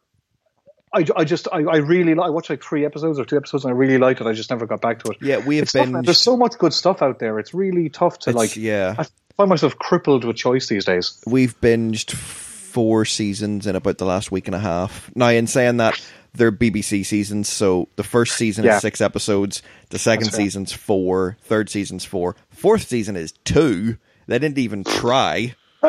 I, 0.94 1.06
I 1.16 1.24
just 1.24 1.48
I, 1.52 1.58
I 1.58 1.78
really 1.78 2.16
li- 2.16 2.22
I 2.24 2.30
watched 2.30 2.50
like 2.50 2.64
three 2.64 2.86
episodes 2.86 3.20
or 3.20 3.26
two 3.26 3.38
episodes 3.38 3.64
and 3.66 3.72
I 3.74 3.76
really 3.78 3.98
liked 4.00 4.22
it. 4.22 4.28
I 4.28 4.34
just 4.34 4.50
never 4.50 4.66
got 4.66 4.82
back 4.82 5.04
to 5.04 5.12
it. 5.12 5.18
yeah, 5.22 5.38
we 5.46 5.58
have 5.58 5.64
It's 5.64 5.74
tough, 5.74 5.88
man. 5.90 6.02
binged. 6.02 6.06
There's 6.06 6.18
so 6.22 6.36
much 6.38 6.58
good 6.58 6.74
stuff 6.74 7.02
out 7.04 7.20
there. 7.20 7.38
It's 7.40 7.54
really 7.54 7.90
tough 7.90 8.18
to 8.20 8.30
It's- 8.32 8.36
like. 8.36 8.56
yeah. 8.56 8.96
I 8.98 9.06
find 9.40 9.50
myself 9.50 9.78
crippled 9.80 10.26
with 10.26 10.36
choice 10.36 10.68
these 10.68 10.84
days. 10.84 11.18
We've 11.26 11.58
binged 11.62 12.12
four 12.12 13.06
seasons 13.06 13.66
in 13.66 13.74
about 13.74 13.98
the 13.98 14.04
last 14.06 14.34
week 14.34 14.50
and 14.50 14.56
a 14.56 14.60
half. 14.60 15.10
Now, 15.16 15.30
in 15.30 15.48
saying 15.48 15.78
that, 15.78 15.98
they're 16.34 16.52
BBC 16.52 17.06
seasons, 17.06 17.48
so 17.48 17.88
the 17.96 18.04
first 18.04 18.36
season 18.36 18.66
Yeah. 18.66 18.76
is 18.76 18.82
six 18.82 19.00
episodes, 19.00 19.62
the 19.92 19.98
second 19.98 20.26
That's 20.26 20.36
season's 20.36 20.74
four, 20.74 21.38
third 21.44 21.70
season's 21.70 22.04
four, 22.04 22.36
fourth 22.50 22.86
season 22.86 23.16
is 23.16 23.32
two. 23.46 23.98
They 24.28 24.40
didn't 24.40 24.58
even 24.58 24.84
try. 24.84 25.56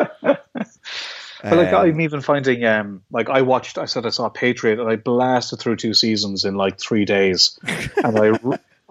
But 1.43 1.57
like 1.57 1.73
Um, 1.73 1.85
I'm 1.87 2.01
even 2.01 2.21
finding 2.21 2.63
um 2.65 3.01
like 3.11 3.27
I 3.27 3.41
watched 3.41 3.79
I 3.79 3.85
said 3.85 4.05
I 4.05 4.09
saw 4.09 4.29
Patriot 4.29 4.79
and 4.79 4.87
I 4.87 4.95
blasted 4.95 5.57
through 5.59 5.77
two 5.77 5.95
seasons 5.95 6.45
in 6.45 6.53
like 6.53 6.79
three 6.79 7.03
days, 7.03 7.57
and 8.03 8.15
I 8.19 8.31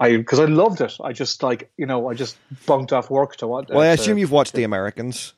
I 0.01 0.17
because 0.17 0.39
I 0.39 0.45
loved 0.45 0.81
it. 0.81 0.93
I 1.03 1.13
just 1.13 1.43
like 1.43 1.71
you 1.77 1.85
know 1.85 2.09
I 2.09 2.13
just 2.15 2.35
bunked 2.65 2.91
off 2.91 3.09
work 3.09 3.35
to 3.37 3.47
watch. 3.47 3.67
well, 3.69 3.79
I 3.81 3.95
to- 3.95 4.01
assume 4.01 4.17
you've 4.17 4.31
watched 4.31 4.53
The 4.53 4.63
Americans. 4.63 5.33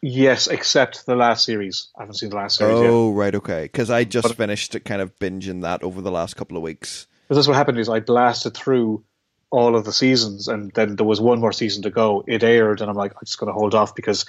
yes, 0.00 0.46
except 0.48 1.06
the 1.06 1.14
last 1.14 1.44
series. 1.44 1.88
I 1.96 2.02
haven't 2.02 2.14
seen 2.16 2.30
the 2.30 2.36
last 2.36 2.56
series 2.58 2.80
yet. 2.80 2.90
Oh, 2.90 3.12
right, 3.12 3.34
okay. 3.34 3.64
Because 3.64 3.90
I 3.90 4.04
just 4.04 4.26
But- 4.28 4.36
finished 4.36 4.76
kind 4.84 5.00
of 5.02 5.16
binging 5.18 5.62
that 5.62 5.82
over 5.82 6.00
the 6.00 6.10
last 6.10 6.34
couple 6.36 6.56
of 6.56 6.62
weeks. 6.62 7.06
Because 7.28 7.36
that's 7.38 7.48
what 7.48 7.56
happened 7.56 7.78
is 7.78 7.88
I 7.88 8.00
blasted 8.00 8.54
through 8.54 9.04
all 9.50 9.76
of 9.76 9.84
the 9.84 9.92
seasons, 9.92 10.48
and 10.48 10.72
then 10.74 10.96
there 10.96 11.06
was 11.06 11.20
one 11.20 11.38
more 11.38 11.52
season 11.52 11.82
to 11.82 11.90
go. 11.90 12.24
It 12.26 12.42
aired, 12.42 12.80
and 12.80 12.88
I'm 12.90 12.96
like, 12.96 13.12
I'm 13.12 13.24
just 13.26 13.38
going 13.38 13.52
to 13.52 13.58
hold 13.58 13.74
off 13.74 13.94
because, 13.94 14.24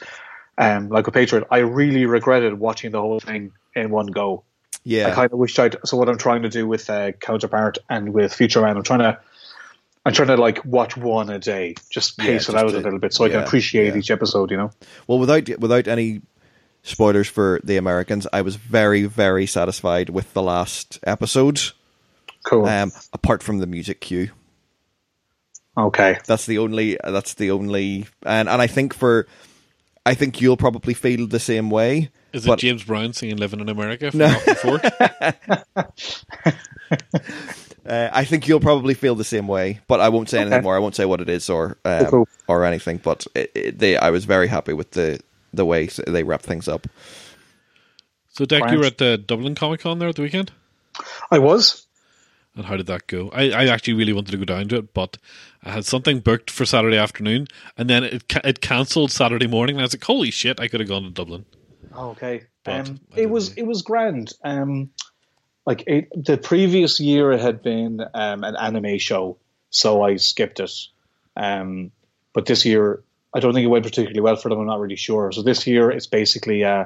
um, 0.57 0.89
like 0.89 1.07
a 1.07 1.11
Patriot, 1.11 1.47
I 1.49 1.59
really 1.59 2.05
regretted 2.05 2.59
watching 2.59 2.91
the 2.91 2.99
whole 3.01 3.19
thing 3.21 3.51
in 3.73 3.89
one 3.89 4.07
go. 4.07 4.43
Yeah. 4.83 5.07
I 5.07 5.11
kind 5.11 5.31
of 5.31 5.39
wish 5.39 5.57
I'd. 5.59 5.77
So 5.85 5.97
what 5.97 6.09
I'm 6.09 6.17
trying 6.17 6.43
to 6.43 6.49
do 6.49 6.67
with 6.67 6.89
uh, 6.89 7.13
Counterpart 7.13 7.77
and 7.89 8.13
with 8.13 8.33
Future 8.33 8.61
Man, 8.61 8.75
I'm 8.75 8.83
trying 8.83 8.99
to, 8.99 9.19
I'm 10.05 10.13
trying 10.13 10.27
to 10.27 10.37
like 10.37 10.63
watch 10.65 10.97
one 10.97 11.29
a 11.29 11.39
day, 11.39 11.75
just 11.89 12.17
Yeah, 12.17 12.25
pace 12.25 12.45
just 12.45 12.49
it 12.49 12.55
out 12.55 12.71
to- 12.71 12.77
a 12.77 12.79
little 12.79 12.99
bit, 12.99 13.13
so 13.13 13.23
I 13.23 13.29
can 13.29 13.39
appreciate 13.43 13.93
yeah. 13.93 13.99
each 13.99 14.11
episode. 14.11 14.51
You 14.51 14.57
know. 14.57 14.71
Well, 15.07 15.19
without 15.19 15.47
without 15.59 15.87
any 15.87 16.21
spoilers 16.83 17.29
for 17.29 17.61
the 17.63 17.77
Americans, 17.77 18.27
I 18.33 18.41
was 18.41 18.57
very 18.57 19.03
very 19.05 19.45
satisfied 19.45 20.09
with 20.09 20.33
the 20.33 20.41
last 20.41 20.99
episode. 21.03 21.61
Cool. 22.43 22.65
Um, 22.65 22.91
apart 23.13 23.41
from 23.41 23.59
the 23.59 23.67
music 23.67 24.01
cue, 24.01 24.31
okay. 25.77 26.17
that's 26.27 26.45
the 26.45 26.57
only 26.57 26.97
that's 27.01 27.35
the 27.35 27.51
only 27.51 28.07
and 28.25 28.49
and 28.49 28.61
I 28.61 28.67
think 28.67 28.93
for 28.93 29.27
I 30.05 30.13
think 30.13 30.41
you'll 30.41 30.57
probably 30.57 30.93
feel 30.93 31.25
the 31.25 31.39
same 31.39 31.69
way. 31.69 32.09
Is 32.33 32.45
it 32.45 32.47
but- 32.47 32.59
James 32.59 32.83
Brown 32.83 33.13
singing 33.13 33.37
"Living 33.37 33.59
in 33.59 33.69
America" 33.69 34.09
from 34.11 34.19
No. 34.19 34.27
Rocky 34.27 34.53
Four? 34.55 34.79
Uh, 37.85 38.09
I 38.13 38.23
think 38.23 38.47
you'll 38.47 38.61
probably 38.61 38.93
feel 38.93 39.13
the 39.13 39.25
same 39.25 39.45
way, 39.45 39.81
but 39.87 39.99
I 39.99 40.07
won't 40.07 40.29
say 40.29 40.39
anything 40.39 40.59
Okay. 40.59 40.63
more. 40.63 40.73
I 40.73 40.79
won't 40.79 40.95
say 40.95 41.03
what 41.03 41.19
it 41.19 41.27
is 41.27 41.49
or 41.49 41.77
um, 41.83 42.05
Cool. 42.05 42.27
or 42.47 42.63
anything. 42.63 42.95
But 42.95 43.27
it, 43.35 43.51
it, 43.53 43.79
they, 43.79 43.97
I 43.97 44.09
was 44.09 44.23
very 44.23 44.47
happy 44.47 44.71
with 44.71 44.91
the 44.91 45.19
the 45.53 45.65
way 45.65 45.87
they 46.07 46.23
wrap 46.23 46.41
things 46.41 46.69
up. 46.69 46.87
So, 48.29 48.45
Dec, 48.45 48.71
you 48.71 48.79
were 48.79 48.85
at 48.85 48.99
the 48.99 49.17
Dublin 49.17 49.53
Comic 49.53 49.81
Con 49.81 49.99
there 49.99 50.07
at 50.07 50.15
the 50.15 50.21
weekend, 50.21 50.53
I 51.29 51.39
was. 51.39 51.85
and 52.55 52.65
how 52.67 52.77
did 52.77 52.85
that 52.87 53.07
go? 53.07 53.29
I, 53.33 53.49
I 53.51 53.65
actually 53.67 53.95
really 53.95 54.13
wanted 54.13 54.31
to 54.31 54.37
go 54.37 54.45
down 54.45 54.69
to 54.69 54.77
it, 54.77 54.93
but 54.93 55.17
I 55.61 55.71
had 55.71 55.83
something 55.85 56.21
booked 56.21 56.49
for 56.49 56.65
Saturday 56.65 56.97
afternoon, 56.97 57.47
and 57.77 57.89
then 57.89 58.05
it 58.05 58.23
it 58.45 58.61
cancelled 58.61 59.11
Saturday 59.11 59.47
morning. 59.47 59.75
And 59.75 59.81
I 59.81 59.83
was 59.83 59.93
like, 59.93 60.05
"Holy 60.05 60.31
shit! 60.31 60.57
I 60.57 60.69
could 60.69 60.79
have 60.79 60.87
gone 60.87 61.03
to 61.03 61.09
Dublin." 61.09 61.43
Okay. 61.95 62.43
Um, 62.65 62.99
it 63.15 63.29
was 63.29 63.53
it 63.53 63.63
was 63.63 63.81
grand. 63.81 64.33
Um, 64.43 64.91
like 65.65 65.83
it, 65.87 66.09
the 66.15 66.37
previous 66.37 66.99
year, 66.99 67.31
it 67.31 67.41
had 67.41 67.61
been 67.61 68.01
um, 68.13 68.43
an 68.43 68.55
anime 68.55 68.97
show, 68.97 69.37
so 69.69 70.01
I 70.01 70.17
skipped 70.17 70.59
it. 70.59 70.71
Um, 71.35 71.91
but 72.33 72.45
this 72.45 72.65
year, 72.65 73.03
I 73.33 73.39
don't 73.39 73.53
think 73.53 73.65
it 73.65 73.69
went 73.69 73.85
particularly 73.85 74.19
well 74.19 74.35
for 74.35 74.49
them. 74.49 74.59
I'm 74.59 74.67
not 74.67 74.79
really 74.79 74.95
sure. 74.95 75.31
So 75.31 75.41
this 75.41 75.65
year, 75.67 75.89
it's 75.91 76.07
basically 76.07 76.63
uh, 76.63 76.85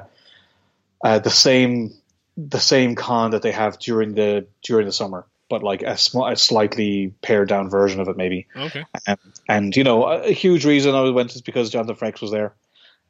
uh, 1.02 1.18
the 1.18 1.30
same 1.30 1.94
the 2.36 2.60
same 2.60 2.94
con 2.94 3.32
that 3.32 3.42
they 3.42 3.52
have 3.52 3.78
during 3.78 4.14
the 4.14 4.46
during 4.62 4.86
the 4.86 4.92
summer, 4.92 5.26
but 5.48 5.62
like 5.62 5.82
a, 5.82 5.96
sm- 5.96 6.22
a 6.22 6.36
slightly 6.36 7.12
pared 7.20 7.48
down 7.48 7.68
version 7.68 8.00
of 8.00 8.08
it, 8.08 8.16
maybe. 8.16 8.46
Okay, 8.56 8.84
Um, 9.06 9.16
and 9.48 9.76
you 9.76 9.84
know, 9.84 10.04
a, 10.04 10.28
a 10.28 10.32
huge 10.32 10.64
reason 10.64 10.94
I 10.94 11.10
went 11.10 11.34
is 11.34 11.42
because 11.42 11.70
Jonathan 11.70 11.96
Frakes 11.96 12.20
was 12.20 12.30
there. 12.30 12.54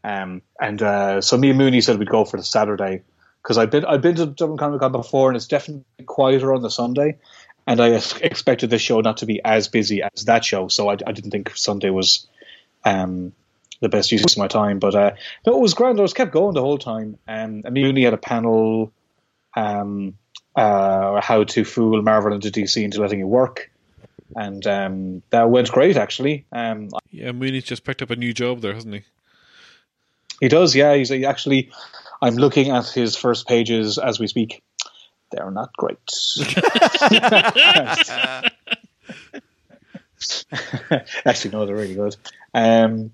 Um, 0.04 0.42
and 0.60 0.82
uh, 0.82 1.20
so 1.20 1.36
me 1.36 1.50
and 1.50 1.58
Mooney 1.58 1.80
said 1.80 1.98
we'd 1.98 2.08
go 2.08 2.24
for 2.24 2.36
the 2.36 2.42
Saturday 2.42 3.02
because 3.42 3.58
I've 3.58 3.70
been 3.70 3.84
I've 3.84 4.02
been 4.02 4.16
to 4.16 4.26
Dublin 4.26 4.58
Comic 4.58 4.80
Con 4.80 4.92
before, 4.92 5.28
and 5.28 5.36
it's 5.36 5.46
definitely 5.46 5.84
quieter 6.06 6.52
on 6.52 6.62
the 6.62 6.70
Sunday. 6.70 7.18
And 7.66 7.80
I 7.80 8.00
expected 8.22 8.70
this 8.70 8.80
show 8.80 9.00
not 9.00 9.18
to 9.18 9.26
be 9.26 9.42
as 9.44 9.68
busy 9.68 10.02
as 10.02 10.24
that 10.24 10.44
show, 10.44 10.68
so 10.68 10.88
I, 10.88 10.96
I 11.06 11.12
didn't 11.12 11.30
think 11.30 11.54
Sunday 11.54 11.90
was 11.90 12.26
um, 12.84 13.32
the 13.80 13.88
best 13.88 14.10
use 14.10 14.24
of 14.24 14.38
my 14.38 14.48
time. 14.48 14.78
But 14.78 14.94
uh, 14.94 15.10
no, 15.46 15.56
it 15.56 15.60
was 15.60 15.74
grand. 15.74 15.98
I 15.98 16.02
was 16.02 16.14
kept 16.14 16.32
going 16.32 16.54
the 16.54 16.62
whole 16.62 16.78
time. 16.78 17.18
Um, 17.28 17.62
and 17.64 17.74
Mooney 17.74 18.04
had 18.04 18.14
a 18.14 18.18
panel, 18.18 18.92
um, 19.54 20.16
uh, 20.56 21.20
how 21.20 21.44
to 21.44 21.64
fool 21.64 22.00
Marvel 22.02 22.32
into 22.32 22.50
DC 22.50 22.82
into 22.82 23.00
letting 23.00 23.20
it 23.20 23.24
work. 23.24 23.70
And 24.34 24.66
um, 24.66 25.22
that 25.30 25.50
went 25.50 25.70
great, 25.70 25.96
actually. 25.96 26.46
Um, 26.52 26.90
yeah, 27.10 27.32
Mooney's 27.32 27.64
just 27.64 27.84
picked 27.84 28.02
up 28.02 28.10
a 28.10 28.16
new 28.16 28.32
job 28.32 28.60
there, 28.60 28.74
hasn't 28.74 28.94
he? 28.94 29.02
He 30.40 30.48
does, 30.48 30.74
yeah. 30.74 30.94
He's 30.94 31.08
he 31.08 31.24
actually. 31.24 31.70
I'm 32.20 32.34
looking 32.34 32.70
at 32.70 32.88
his 32.88 33.14
first 33.14 33.46
pages 33.46 33.96
as 33.96 34.18
we 34.18 34.26
speak. 34.26 34.62
They're 35.30 35.50
not 35.50 35.70
great. 35.76 35.98
actually, 41.24 41.50
no, 41.52 41.64
they're 41.64 41.76
really 41.76 41.94
good. 41.94 42.16
Um, 42.54 43.12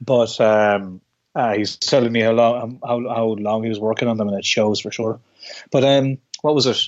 but 0.00 0.40
um, 0.40 1.00
uh, 1.34 1.54
he's 1.54 1.76
telling 1.76 2.12
me 2.12 2.20
how 2.20 2.32
long 2.32 2.80
how, 2.82 3.00
how 3.08 3.24
long 3.26 3.62
he 3.62 3.68
was 3.68 3.80
working 3.80 4.08
on 4.08 4.16
them, 4.16 4.28
and 4.28 4.38
it 4.38 4.44
shows 4.44 4.80
for 4.80 4.90
sure. 4.90 5.20
But 5.70 5.84
um, 5.84 6.18
what 6.42 6.54
was 6.54 6.66
it? 6.66 6.82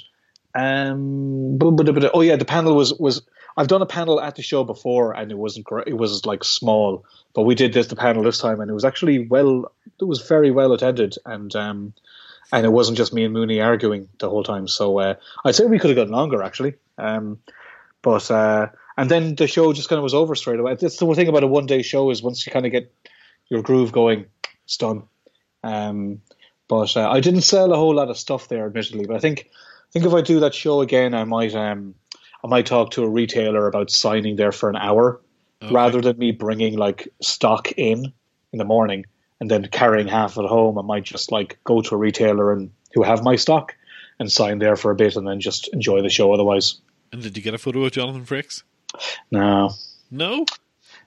Um, 0.55 1.59
oh 1.61 2.21
yeah, 2.23 2.37
the 2.37 2.47
panel 2.47 2.75
was 2.75 2.95
was. 2.95 3.23
I've 3.59 3.67
done 3.67 3.83
a 3.83 3.87
panel 3.87 4.21
at 4.21 4.37
the 4.37 4.43
show 4.43 4.63
before, 4.63 5.13
and 5.13 5.33
it 5.33 5.37
wasn't 5.37 5.67
great. 5.67 5.89
It 5.89 5.99
was 5.99 6.25
like 6.25 6.45
small, 6.45 7.05
but 7.35 7.43
we 7.43 7.57
did 7.57 7.73
this 7.73 7.89
the 7.89 7.97
panel 7.97 8.23
this 8.23 8.39
time, 8.39 8.61
and 8.61 8.71
it 8.71 8.75
was 8.75 8.85
actually 8.85 9.27
well. 9.27 9.73
It 10.01 10.05
was 10.05 10.23
very 10.23 10.53
well 10.53 10.73
attended, 10.73 11.17
and 11.27 11.55
um, 11.57 11.93
and 12.53 12.65
it 12.65 12.71
wasn't 12.71 12.99
just 12.99 13.13
me 13.13 13.25
and 13.25 13.35
Mooney 13.35 13.61
arguing 13.61 14.09
the 14.21 14.31
whole 14.31 14.45
time. 14.45 14.69
So 14.69 15.01
uh, 15.01 15.15
I'd 15.45 15.57
say 15.57 15.65
we 15.67 15.81
could 15.81 15.91
have 15.91 15.97
gone 15.97 16.17
longer 16.17 16.41
actually. 16.41 16.75
Um, 16.99 17.41
but 18.01 18.31
uh, 18.31 18.69
and 18.97 19.11
then 19.11 19.35
the 19.35 19.49
show 19.49 19.73
just 19.73 19.89
kind 19.89 19.99
of 19.99 20.05
was 20.05 20.15
over 20.15 20.37
straight 20.37 20.61
away. 20.61 20.77
That's 20.77 20.99
the 20.99 21.07
one 21.07 21.17
thing 21.17 21.29
about 21.29 21.43
a 21.43 21.49
one 21.49 21.67
day 21.67 21.83
show 21.83 22.11
is 22.11 22.23
once 22.23 22.47
you 22.47 22.53
kind 22.53 22.65
of 22.65 22.71
get 22.71 22.95
your 23.49 23.63
groove 23.63 23.91
going, 23.91 24.27
it's 24.65 24.77
done. 24.77 25.03
Um, 25.65 26.23
but 26.69 26.97
uh, 26.97 27.11
I 27.11 27.21
didn't 27.21 27.43
sell 27.43 27.73
a 27.73 27.77
whole 27.77 27.95
lot 27.95 28.09
of 28.09 28.19
stuff 28.19 28.47
there, 28.47 28.67
admittedly. 28.67 29.07
But 29.07 29.17
I 29.17 29.19
think 29.19 29.51
I 29.51 29.91
think 29.93 30.05
if 30.05 30.15
I 30.15 30.21
do 30.21 30.41
that 30.41 30.55
show 30.55 30.81
again, 30.81 31.13
I 31.13 31.25
might 31.25 31.57
um, 31.57 31.97
I 32.45 32.47
might 32.49 32.67
talk 32.67 32.93
to 32.93 33.03
a 33.05 33.09
retailer 33.09 33.67
about 33.67 33.91
signing 33.91 34.37
there 34.37 34.53
for 34.53 34.69
an 34.71 34.77
hour 34.77 35.21
rather 35.73 36.01
than 36.01 36.17
me 36.19 36.31
bringing 36.31 36.77
like 36.79 37.09
stock 37.21 37.73
in 37.77 38.13
in 38.53 38.59
the 38.59 38.65
morning 38.65 39.07
and 39.41 39.51
then 39.51 39.67
carrying 39.67 40.07
half 40.09 40.39
at 40.39 40.45
home. 40.45 40.79
I 40.79 40.83
might 40.83 41.03
just 41.05 41.33
like 41.33 41.59
go 41.65 41.81
to 41.83 41.95
a 41.95 41.99
retailer 41.99 42.53
and 42.53 42.71
who 42.95 43.03
have 43.03 43.23
my 43.25 43.37
stock 43.37 43.75
and 44.21 44.31
sign 44.31 44.59
there 44.61 44.77
for 44.77 44.91
a 44.91 44.95
bit 44.95 45.17
and 45.17 45.27
then 45.27 45.41
just 45.41 45.69
enjoy 45.73 46.01
the 46.03 46.09
show. 46.11 46.33
Otherwise, 46.33 46.81
And 47.13 47.23
did 47.23 47.37
you 47.37 47.43
get 47.43 47.55
a 47.55 47.59
photo 47.59 47.85
of 47.85 47.93
Jonathan 47.93 48.25
Frakes? 48.25 48.63
no. 49.31 49.71
No. 50.11 50.47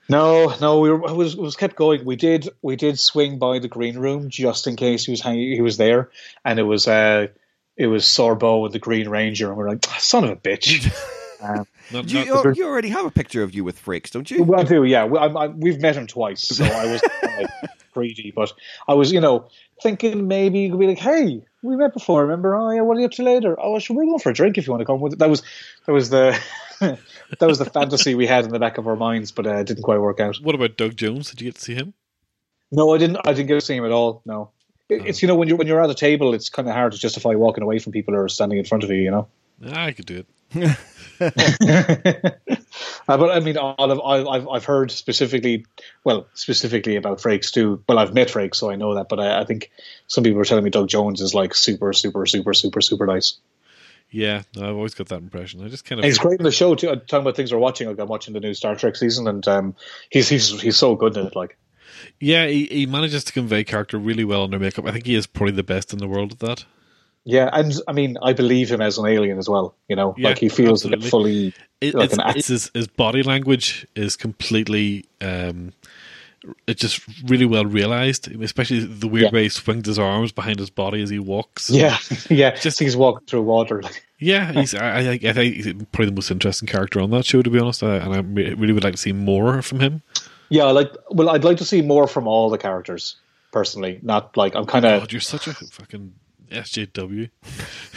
No, 0.09 0.53
no, 0.59 0.79
we 0.79 0.89
were, 0.91 0.97
was 1.13 1.35
was 1.37 1.55
kept 1.55 1.75
going. 1.77 2.03
We 2.03 2.17
did 2.17 2.49
we 2.61 2.75
did 2.75 2.99
swing 2.99 3.39
by 3.39 3.59
the 3.59 3.69
green 3.69 3.97
room 3.97 4.29
just 4.29 4.67
in 4.67 4.75
case 4.75 5.05
he 5.05 5.11
was 5.11 5.21
hanging, 5.21 5.53
he 5.53 5.61
was 5.61 5.77
there, 5.77 6.09
and 6.43 6.59
it 6.59 6.63
was 6.63 6.87
uh 6.87 7.27
it 7.77 7.87
was 7.87 8.03
Sorbo 8.03 8.65
and 8.65 8.73
the 8.73 8.79
Green 8.79 9.07
Ranger, 9.07 9.47
and 9.47 9.57
we're 9.57 9.69
like, 9.69 9.85
"Ah, 9.87 9.97
son 9.99 10.25
of 10.25 10.31
a 10.31 10.35
bitch. 10.35 10.91
um, 11.41 11.65
Not, 11.91 12.09
You, 12.11 12.25
not- 12.25 12.45
you, 12.45 12.53
you 12.63 12.65
already 12.67 12.89
have 12.89 13.05
a 13.05 13.11
picture 13.11 13.43
of 13.43 13.53
you 13.53 13.63
with 13.63 13.83
Frakes, 13.83 14.11
don't 14.11 14.29
you? 14.29 14.43
well, 14.43 14.59
I 14.59 14.63
do, 14.63 14.83
yeah. 14.83 15.05
We, 15.05 15.17
I, 15.17 15.25
I, 15.27 15.47
we've 15.47 15.79
met 15.81 15.95
him 15.95 16.07
twice, 16.07 16.41
so 16.41 16.63
I 16.65 16.85
was 16.91 17.01
like, 17.23 17.49
greedy, 17.93 18.31
but 18.35 18.51
I 18.87 18.93
was, 18.93 19.11
you 19.11 19.19
know, 19.19 19.47
thinking 19.81 20.27
maybe 20.27 20.59
you 20.59 20.69
could 20.71 20.79
be 20.79 20.87
like, 20.87 20.99
hey, 20.99 21.43
we 21.63 21.75
met 21.75 21.93
before, 21.93 22.21
remember? 22.23 22.55
Oh 22.55 22.71
yeah, 22.71 22.81
what 22.81 22.97
are 22.97 22.99
you 22.99 23.05
up 23.05 23.11
to 23.13 23.23
later? 23.23 23.55
Oh, 23.59 23.77
sure, 23.79 23.95
we're 23.95 24.05
going 24.05 24.19
for 24.19 24.29
a 24.29 24.33
drink 24.33 24.57
if 24.57 24.65
you 24.65 24.71
want 24.71 24.81
to 24.81 24.85
come 24.85 24.99
with. 24.99 25.19
That 25.19 25.29
was 25.29 25.43
that 25.85 25.91
was 25.91 26.09
the 26.09 26.39
that 26.79 26.97
was 27.47 27.59
the 27.59 27.65
fantasy 27.65 28.15
we 28.15 28.25
had 28.25 28.45
in 28.45 28.51
the 28.51 28.57
back 28.59 28.77
of 28.79 28.87
our 28.87 28.95
minds, 28.95 29.31
but 29.31 29.45
uh, 29.45 29.55
it 29.57 29.67
didn't 29.67 29.83
quite 29.83 29.99
work 29.99 30.19
out. 30.19 30.37
what 30.41 30.55
about 30.55 30.75
Doug 30.77 30.95
Jones? 30.95 31.29
Did 31.29 31.41
you 31.41 31.47
get 31.49 31.55
to 31.55 31.61
see 31.61 31.75
him? 31.75 31.93
No, 32.71 32.93
I 32.93 32.97
didn't. 32.97 33.17
I 33.25 33.33
didn't 33.33 33.47
get 33.47 33.55
to 33.55 33.61
see 33.61 33.75
him 33.75 33.85
at 33.85 33.91
all. 33.91 34.21
No, 34.25 34.49
It- 34.89 35.05
it's 35.05 35.21
you 35.21 35.27
know 35.27 35.35
when 35.35 35.47
you're 35.49 35.57
when 35.57 35.67
you're 35.67 35.83
at 35.83 35.89
a 35.89 35.93
table, 35.95 36.33
it's 36.33 36.49
kind 36.49 36.67
of 36.67 36.73
hard 36.73 36.93
to 36.93 36.97
justify 36.97 37.35
walking 37.35 37.63
away 37.63 37.77
from 37.79 37.91
people 37.91 38.13
who 38.15 38.19
are 38.21 38.29
standing 38.29 38.57
in 38.57 38.65
front 38.65 38.83
of 38.83 38.89
you. 38.89 38.97
You 39.01 39.11
know. 39.11 39.27
Ah, 39.67 39.83
I 39.85 39.91
could 39.91 40.05
do 40.07 40.17
it. 40.17 40.27
Uh, 43.07 43.17
but 43.17 43.31
I 43.31 43.39
mean, 43.39 43.57
all 43.57 43.91
of, 43.91 43.99
I- 43.99 44.29
I've 44.35 44.47
I've 44.47 44.65
heard 44.65 44.91
specifically, 44.91 45.65
well, 46.03 46.27
specifically 46.33 46.95
about 46.95 47.19
Frakes 47.19 47.51
too. 47.51 47.83
Well, 47.87 47.99
I've 47.99 48.13
met 48.13 48.29
Frakes, 48.29 48.55
so 48.55 48.69
I 48.71 48.75
know 48.75 48.95
that. 48.95 49.09
But 49.09 49.19
I, 49.19 49.41
I 49.41 49.45
think 49.45 49.71
some 50.07 50.23
people 50.23 50.37
were 50.37 50.45
telling 50.45 50.63
me 50.63 50.69
Doug 50.69 50.87
Jones 50.87 51.21
is 51.21 51.33
like 51.33 51.53
super, 51.53 51.93
super, 51.93 52.25
super, 52.25 52.53
super, 52.53 52.81
super 52.81 53.05
nice. 53.05 53.35
Yeah, 54.09 54.43
no, 54.55 54.69
I've 54.69 54.75
always 54.75 54.93
got 54.93 55.07
that 55.07 55.19
impression. 55.19 55.63
I 55.63 55.69
just 55.69 55.85
kind 55.85 55.99
And 55.99 56.05
of 56.05 56.09
he's 56.09 56.17
great 56.17 56.39
in 56.39 56.43
the 56.43 56.51
show 56.51 56.75
too. 56.75 56.89
Uh, 56.89 56.95
Talking 56.95 57.19
about 57.21 57.35
things 57.35 57.51
we're 57.53 57.59
watching, 57.59 57.87
like 57.87 57.99
I'm 57.99 58.07
watching 58.07 58.33
the 58.33 58.39
new 58.39 58.53
Star 58.53 58.75
Trek 58.75 58.95
season, 58.95 59.27
and 59.27 59.47
um, 59.47 59.75
he's 60.09 60.27
he's 60.27 60.59
he's 60.61 60.77
so 60.77 60.95
good 60.95 61.15
in 61.17 61.27
it. 61.27 61.35
Like, 61.35 61.57
yeah, 62.19 62.47
he, 62.47 62.65
he 62.65 62.85
manages 62.85 63.23
to 63.25 63.33
convey 63.33 63.63
character 63.63 63.97
really 63.97 64.23
well 64.25 64.43
under 64.43 64.59
makeup. 64.59 64.85
I 64.85 64.91
think 64.91 65.05
he 65.05 65.15
is 65.15 65.27
probably 65.27 65.53
the 65.53 65.63
best 65.63 65.93
in 65.93 65.99
the 65.99 66.07
world 66.07 66.33
at 66.33 66.39
that. 66.39 66.65
Yeah, 67.25 67.49
and 67.53 67.73
I 67.87 67.91
mean, 67.93 68.17
I 68.21 68.33
believe 68.33 68.71
him 68.71 68.81
as 68.81 68.97
an 68.97 69.05
alien 69.07 69.37
as 69.37 69.47
well. 69.49 69.75
You 69.87 69.95
know, 69.95 70.15
Yeah, 70.17 70.29
like 70.29 70.39
he 70.39 70.49
feels 70.49 70.83
absolutely. 70.85 71.09
fully 71.09 71.53
It, 71.81 71.93
like 71.95 72.05
it's, 72.05 72.17
an 72.17 72.23
it's 72.35 72.47
his, 72.47 72.71
his 72.73 72.87
body 72.87 73.23
language 73.23 73.85
is 73.95 74.15
completely 74.17 75.05
um, 75.21 75.73
it's 76.67 76.81
just 76.81 77.01
really 77.29 77.45
well 77.45 77.65
realized, 77.65 78.27
especially 78.41 78.79
the 78.83 79.07
weird 79.07 79.25
Yeah. 79.25 79.31
way 79.31 79.43
he 79.43 79.49
swings 79.49 79.85
his 79.87 79.99
arms 79.99 80.31
behind 80.31 80.57
his 80.59 80.71
body 80.71 81.03
as 81.03 81.09
he 81.11 81.19
walks. 81.19 81.69
Yeah, 81.69 81.97
yeah. 82.29 82.51
Just- 82.55 82.79
he's 82.79 82.97
walking 82.97 83.27
through 83.27 83.43
water. 83.43 83.83
Yeah. 84.17 84.51
He's 84.51 84.73
I, 84.75 84.99
I, 85.01 85.09
I 85.11 85.33
think 85.33 85.55
he's 85.55 85.73
probably 85.91 86.05
the 86.07 86.11
most 86.13 86.31
interesting 86.31 86.67
character 86.67 86.99
on 87.01 87.11
that 87.11 87.25
show, 87.25 87.41
to 87.43 87.49
be 87.49 87.59
honest. 87.59 87.83
I, 87.83 87.97
and 87.97 88.13
I 88.13 88.19
really 88.19 88.73
would 88.73 88.83
like 88.83 88.93
to 88.93 88.97
see 88.99 89.13
more 89.13 89.61
from 89.61 89.79
him. 89.79 90.01
yeah, 90.49 90.65
like. 90.65 90.91
Well, 91.11 91.29
I'd 91.29 91.43
like 91.43 91.57
to 91.57 91.65
see 91.65 91.81
more 91.81 92.07
from 92.07 92.27
all 92.27 92.49
the 92.49 92.57
characters 92.57 93.15
personally. 93.51 93.99
Not 94.01 94.35
like 94.37 94.55
I'm 94.55 94.65
kind 94.65 94.85
of. 94.85 95.01
God, 95.01 95.11
you're 95.11 95.21
such 95.21 95.47
a 95.47 95.53
fucking 95.53 96.13
SJW. 96.51 97.29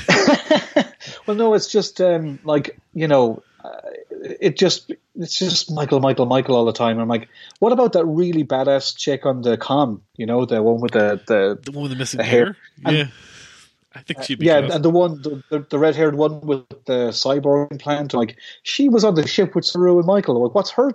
Well, 1.26 1.36
no, 1.36 1.55
it's 1.55 1.68
just 1.68 2.00
um, 2.00 2.38
like 2.44 2.78
you 2.92 3.09
know, 3.09 3.42
uh, 3.62 3.70
it 4.40 4.59
just 4.59 4.92
it's 5.16 5.38
just 5.38 5.70
Michael, 5.70 6.00
Michael, 6.00 6.26
Michael 6.26 6.55
all 6.57 6.64
the 6.66 6.72
time. 6.72 6.98
I'm 6.98 7.09
like, 7.09 7.28
what 7.61 7.72
about 7.72 7.92
that 7.94 8.05
really 8.05 8.44
badass 8.44 8.94
chick 8.96 9.24
on 9.24 9.40
the 9.42 9.57
com? 9.57 10.02
You 10.16 10.26
know, 10.26 10.44
the 10.44 10.62
one 10.62 10.80
with 10.80 10.92
the 10.92 11.20
the 11.26 11.59
The 11.62 11.72
one 11.72 11.82
with 11.84 11.92
the 11.92 11.96
missing 11.98 12.18
The 12.18 12.24
hair. 12.24 12.57
hair. 12.84 12.94
Yeah, 12.94 13.07
I 13.94 14.00
think 14.00 14.22
she'd 14.22 14.38
be. 14.38 14.46
yeah, 14.46 14.61
class. 14.61 14.74
and 14.74 14.84
the 14.84 14.90
one 14.90 15.22
the, 15.22 15.42
the, 15.50 15.59
the 15.61 15.78
red 15.78 15.96
haired 15.96 16.14
one 16.14 16.40
with 16.42 16.68
the 16.84 17.09
cyborg 17.11 17.72
implant. 17.72 18.12
Like, 18.12 18.36
she 18.62 18.88
was 18.90 19.05
on 19.05 19.14
the 19.14 19.26
ship 19.26 19.55
with 19.55 19.64
Saru 19.64 19.96
and 19.98 20.07
Michael. 20.07 20.42
Like, 20.42 20.55
what's 20.55 20.70
her 20.72 20.92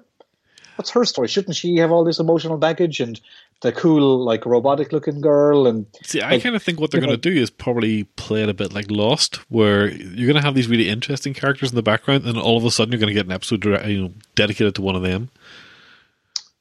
what's 0.76 0.92
her 0.92 1.06
story? 1.06 1.28
Shouldn't 1.28 1.56
she 1.56 1.78
have 1.78 1.92
all 1.92 2.04
this 2.04 2.20
emotional 2.20 2.58
baggage 2.58 3.00
and 3.00 3.20
the 3.62 3.72
cool 3.72 4.24
like 4.24 4.46
robotic 4.46 4.94
looking 4.94 5.20
girl 5.20 5.68
and 5.68 5.86
See, 6.04 6.22
I 6.22 6.32
Like, 6.32 6.44
kind 6.44 6.56
of 6.56 6.64
think 6.64 6.80
what 6.80 6.92
they're 6.92 7.02
going 7.02 7.12
to 7.12 7.18
do 7.18 7.32
is 7.32 7.50
probably 7.50 8.06
play 8.06 8.42
it 8.44 8.50
a 8.50 8.54
bit 8.54 8.74
like 8.74 8.90
Lost, 8.90 9.38
where 9.50 9.90
you're 9.90 10.28
going 10.28 10.36
to 10.36 10.42
have 10.42 10.56
these 10.56 10.70
really 10.70 10.88
interesting 10.88 11.34
characters 11.34 11.70
in 11.70 11.76
the 11.76 11.84
background, 11.84 12.26
and 12.26 12.38
all 12.38 12.58
of 12.58 12.64
a 12.64 12.72
sudden 12.72 12.92
you're 12.92 13.00
going 13.00 13.10
to 13.10 13.14
get 13.14 13.26
an 13.26 13.32
episode 13.32 13.66
you 13.66 14.02
know, 14.02 14.14
dedicated 14.36 14.76
to 14.76 14.82
one 14.82 14.96
of 14.96 15.02
them. 15.02 15.30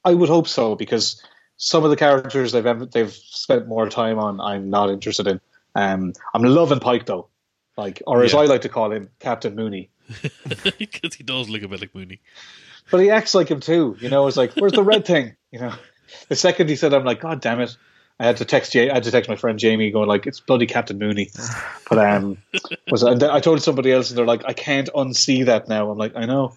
I 0.04 0.14
would 0.14 0.28
hope 0.28 0.48
so 0.48 0.74
because 0.74 1.22
some 1.56 1.84
of 1.84 1.90
the 1.90 1.96
characters 1.96 2.52
they've 2.52 2.66
ever, 2.66 2.86
they've 2.86 3.12
spent 3.12 3.68
more 3.68 3.88
time 3.88 4.18
on, 4.18 4.40
I'm 4.40 4.70
not 4.70 4.90
interested 4.90 5.26
in. 5.26 5.40
Um, 5.74 6.14
I'm 6.34 6.42
loving 6.42 6.80
Pike 6.80 7.06
though, 7.06 7.28
like 7.76 8.02
or 8.06 8.22
as 8.22 8.32
Yeah. 8.32 8.40
I 8.40 8.44
like 8.46 8.62
to 8.62 8.68
call 8.68 8.90
him, 8.92 9.10
Captain 9.20 9.54
Mooney. 9.54 9.90
Because 10.78 11.14
he 11.14 11.22
does 11.22 11.48
look 11.48 11.62
a 11.62 11.68
bit 11.68 11.80
like 11.80 11.94
Mooney. 11.94 12.20
But 12.90 13.00
he 13.00 13.10
acts 13.10 13.34
like 13.34 13.50
him 13.50 13.60
too. 13.60 13.96
You 14.00 14.08
know, 14.08 14.26
it's 14.26 14.36
like, 14.36 14.52
where's 14.54 14.72
the 14.72 14.82
red 14.82 15.04
thing? 15.04 15.36
You 15.50 15.60
know, 15.60 15.74
the 16.28 16.36
second 16.36 16.68
he 16.68 16.76
said, 16.76 16.94
I'm 16.94 17.04
like, 17.04 17.20
God 17.20 17.40
damn 17.40 17.60
it. 17.60 17.76
I 18.20 18.26
had 18.26 18.38
to 18.38 18.44
text 18.44 18.74
I 18.74 18.92
had 18.92 19.04
to 19.04 19.10
text 19.10 19.30
my 19.30 19.36
friend 19.36 19.58
Jamie, 19.58 19.90
going 19.90 20.08
like, 20.08 20.26
"It's 20.26 20.40
bloody 20.40 20.66
Captain 20.66 20.98
Mooney." 20.98 21.30
But 21.88 21.98
um, 21.98 22.38
was 22.90 23.04
and 23.04 23.22
I 23.22 23.38
told 23.38 23.62
somebody 23.62 23.92
else, 23.92 24.10
and 24.10 24.18
they're 24.18 24.26
like, 24.26 24.42
"I 24.44 24.54
can't 24.54 24.90
unsee 24.94 25.46
that 25.46 25.68
now." 25.68 25.90
I'm 25.90 25.98
like, 25.98 26.16
"I 26.16 26.26
know," 26.26 26.54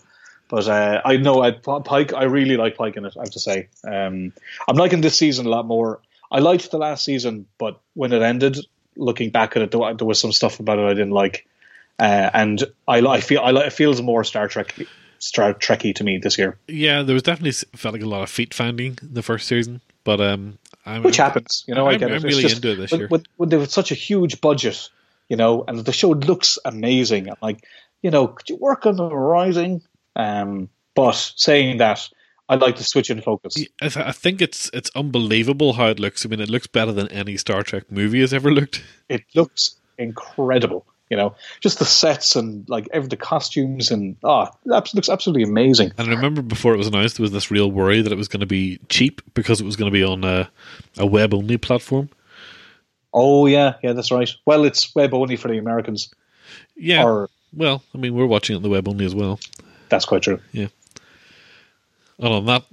but 0.50 0.68
uh, 0.68 1.02
I 1.06 1.18
know 1.18 1.44
I 1.44 1.52
Pike. 1.52 2.14
I 2.14 2.24
really 2.24 2.58
like 2.58 2.78
Pike 2.78 2.98
in 2.98 3.06
it. 3.06 3.16
I 3.16 3.22
have 3.22 3.32
to 3.32 3.40
say, 3.40 3.70
um, 3.86 4.34
I'm 4.68 4.76
liking 4.76 5.02
this 5.02 5.18
season 5.18 5.46
a 5.46 5.50
lot 5.50 5.68
more. 5.68 6.02
I 6.32 6.40
liked 6.40 6.72
the 6.72 6.78
last 6.80 7.06
season, 7.06 7.46
but 7.58 7.80
when 7.94 8.12
it 8.12 8.22
ended, 8.24 8.58
looking 8.96 9.30
back 9.30 9.56
at 9.56 9.62
it, 9.62 9.72
there, 9.72 10.08
was 10.08 10.20
some 10.20 10.32
stuff 10.32 10.60
about 10.60 10.80
it 10.80 10.86
I 10.86 10.94
didn't 10.94 11.12
like, 11.12 11.48
uh, 12.00 12.32
and 12.34 12.64
I, 12.88 13.00
I 13.06 13.22
feel 13.22 13.42
I, 13.42 13.52
it 13.66 13.74
feels 13.74 14.02
more 14.02 14.24
Star 14.24 14.48
Trek. 14.48 14.76
Star 15.22 15.54
Trekky 15.54 15.94
to 15.96 16.04
me 16.04 16.18
this 16.18 16.38
year, 16.38 16.58
Yeah, 16.68 17.04
there 17.04 17.14
was 17.14 17.24
definitely 17.24 17.52
felt 17.76 17.94
like 17.94 18.02
a 18.02 18.08
lot 18.08 18.24
of 18.24 18.30
feet 18.30 18.54
finding 18.54 18.98
the 19.02 19.22
first 19.22 19.48
season, 19.48 19.82
but 20.04 20.20
um, 20.20 20.58
I'm, 20.86 21.04
which 21.04 21.18
happens. 21.18 21.64
You 21.68 21.76
know, 21.76 21.88
I 21.88 21.92
I'm- 21.92 22.00
get 22.00 22.12
it. 22.12 22.16
I'm 22.16 22.24
really 22.24 22.42
just- 22.42 22.56
into 22.56 22.72
it 22.72 22.76
this 22.76 22.92
year. 22.92 23.08
When, 23.08 23.24
when 23.38 23.50
there 23.50 23.60
was 23.60 23.72
such 23.72 23.92
a 23.92 23.96
huge 23.96 24.42
budget, 24.42 24.90
you 25.30 25.38
know, 25.38 25.64
and 25.68 25.80
the 25.80 25.94
show 25.94 26.10
looks 26.10 26.58
amazing. 26.66 27.30
I'm 27.30 27.38
like, 27.42 27.64
you 28.02 28.12
know, 28.12 28.28
could 28.28 28.50
you 28.50 28.58
work 28.58 28.86
on 28.86 28.96
the 28.98 29.08
writing? 29.08 29.82
Um, 30.16 30.70
but 30.96 31.16
saying 31.36 31.78
that, 31.78 32.10
I'd 32.50 32.60
like 32.60 32.76
to 32.78 32.84
switch 32.84 33.10
in 33.10 33.22
focus. 33.22 33.56
I, 33.82 33.86
I 33.96 34.12
think 34.12 34.42
it's 34.42 34.70
it's 34.74 34.92
unbelievable 34.94 35.74
how 35.74 35.88
it 35.88 36.00
looks. 36.00 36.26
I 36.26 36.30
mean, 36.30 36.42
it 36.42 36.50
looks 36.50 36.68
better 36.68 36.92
than 36.92 37.08
any 37.10 37.38
Star 37.38 37.64
Trek 37.64 37.90
movie 37.90 38.20
has 38.20 38.34
ever 38.34 38.52
looked. 38.52 38.84
It 39.08 39.24
looks 39.36 39.78
incredible. 39.98 40.86
You 41.12 41.18
know, 41.18 41.36
just 41.60 41.78
the 41.78 41.86
sets 41.86 42.36
and 42.38 42.68
like 42.70 42.88
every 42.94 43.10
the 43.10 43.18
costumes 43.18 43.92
and 43.92 44.16
ah, 44.24 44.50
it 44.66 44.94
looks 44.96 45.10
absolutely 45.10 45.44
amazing. 45.44 45.92
And 45.98 46.08
I 46.10 46.16
remember 46.16 46.42
before 46.42 46.74
it 46.74 46.78
was 46.78 46.88
announced, 46.88 47.18
there 47.18 47.24
was 47.24 47.32
this 47.34 47.52
real 47.52 47.70
worry 47.70 48.02
that 48.02 48.12
it 48.12 48.18
was 48.18 48.30
going 48.30 48.40
to 48.40 48.46
be 48.46 48.80
cheap 48.88 49.22
because 49.34 49.60
it 49.60 49.66
was 49.66 49.76
going 49.76 49.92
to 49.92 49.94
be 49.94 50.04
on 50.06 50.24
a, 50.24 50.50
a 50.98 51.06
web 51.06 51.34
only 51.34 51.58
platform. 51.58 52.10
Oh 53.14 53.46
yeah, 53.46 53.74
yeah, 53.84 53.92
that's 53.94 54.10
right. 54.12 54.30
Well, 54.46 54.64
it's 54.64 54.96
web 54.96 55.14
only 55.14 55.36
for 55.36 55.50
the 55.50 55.58
Americans, 55.58 56.10
Yeah. 56.78 57.04
or 57.04 57.30
well, 57.54 57.84
I 57.94 57.98
mean, 57.98 58.16
we're 58.16 58.26
watching 58.26 58.54
it 58.56 58.58
on 58.58 58.64
the 58.64 58.70
web 58.70 58.88
only 58.88 59.06
as 59.06 59.14
well. 59.14 59.38
that's 59.90 60.06
quite 60.06 60.22
true. 60.22 60.40
And 62.22 62.34
on 62.34 62.46
that, 62.46 62.64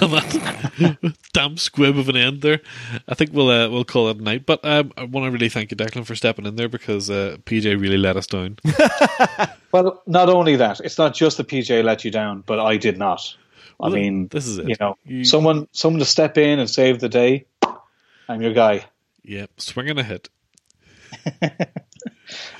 on 0.00 0.10
that 0.12 1.14
damn 1.34 1.56
squib 1.58 1.98
of 1.98 2.08
an 2.08 2.16
end 2.16 2.40
there, 2.40 2.60
I 3.06 3.14
think 3.14 3.32
we'll 3.34 3.50
uh, 3.50 3.68
we'll 3.68 3.84
call 3.84 4.08
it 4.08 4.16
a 4.18 4.22
night. 4.22 4.46
But 4.46 4.64
um, 4.64 4.92
I 4.96 5.04
want 5.04 5.26
to 5.26 5.30
really 5.30 5.50
thank 5.50 5.70
you, 5.70 5.76
Declan, 5.76 6.06
for 6.06 6.14
stepping 6.14 6.46
in 6.46 6.56
there 6.56 6.68
because 6.70 7.10
uh, 7.10 7.36
PJ 7.44 7.78
really 7.80 7.98
let 7.98 8.16
us 8.16 8.26
down. 8.26 8.58
Well, 9.72 10.02
not 10.04 10.28
only 10.28 10.56
that, 10.56 10.80
it's 10.80 10.98
not 10.98 11.14
just 11.14 11.36
the 11.36 11.44
PJ 11.44 11.84
let 11.84 12.04
you 12.04 12.10
down, 12.10 12.42
but 12.44 12.58
I 12.58 12.76
did 12.76 12.98
not. 12.98 13.36
I 13.80 13.88
mean, 13.88 14.26
this 14.26 14.48
is 14.48 14.58
it. 14.58 14.68
You 14.68 14.74
know, 14.80 14.96
You- 15.04 15.22
someone 15.24 15.68
someone 15.70 16.00
to 16.00 16.04
step 16.04 16.36
in 16.38 16.58
and 16.58 16.68
save 16.68 16.98
the 16.98 17.08
day. 17.08 17.46
I'm 18.28 18.42
your 18.42 18.52
guy. 18.52 18.84
yeah, 19.22 19.46
swinging 19.58 19.96
a 19.98 20.02
hit. 20.02 20.28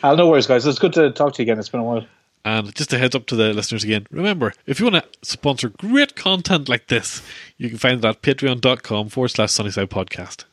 Uh, 0.03 0.14
no 0.16 0.29
worries, 0.29 0.47
guys. 0.49 0.66
It's 0.66 0.79
good 0.81 0.95
to 0.95 1.12
talk 1.12 1.35
to 1.35 1.43
you 1.43 1.45
again. 1.45 1.59
It's 1.59 1.68
been 1.68 1.81
a 1.81 1.85
while. 1.85 2.05
And 2.45 2.74
just 2.74 2.93
a 2.93 2.99
heads 2.99 3.14
up 3.14 3.26
to 3.26 3.36
the 3.36 3.53
listeners 3.53 3.84
again, 3.84 4.07
remember, 4.11 4.55
if 4.66 4.80
you 4.80 4.86
want 4.91 5.05
to 5.05 5.18
sponsor 5.28 5.68
great 5.68 6.16
content 6.16 6.68
like 6.70 6.86
this, 6.88 7.22
you 7.59 7.68
can 7.68 7.76
find 7.76 7.99
it 8.03 8.05
at 8.09 8.22
patreon.com 8.22 9.11
forward 9.11 9.28
slash 9.28 9.53
Sunnyside 9.53 9.91
Podcast. 9.91 10.45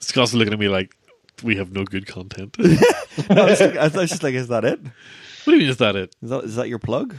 Scott's 0.00 0.34
looking 0.34 0.52
at 0.52 0.58
me 0.58 0.68
like, 0.68 0.94
we 1.42 1.56
have 1.56 1.72
no 1.72 1.84
good 1.84 2.06
content. 2.06 2.56
what 3.26 3.30
I 3.38 3.44
was, 3.46 3.60
like- 3.60 3.76
I 3.76 3.88
was 3.88 4.10
just 4.10 4.22
like, 4.22 4.34
is 4.34 4.48
that 4.48 4.64
it? 4.64 4.78
What 4.80 5.52
do 5.52 5.52
you 5.52 5.58
mean, 5.58 5.68
is 5.70 5.76
that 5.78 5.96
it? 5.96 6.14
Is 6.22 6.30
that 6.30 6.44
is 6.44 6.56
that 6.56 6.68
your 6.68 6.78
plug? 6.78 7.14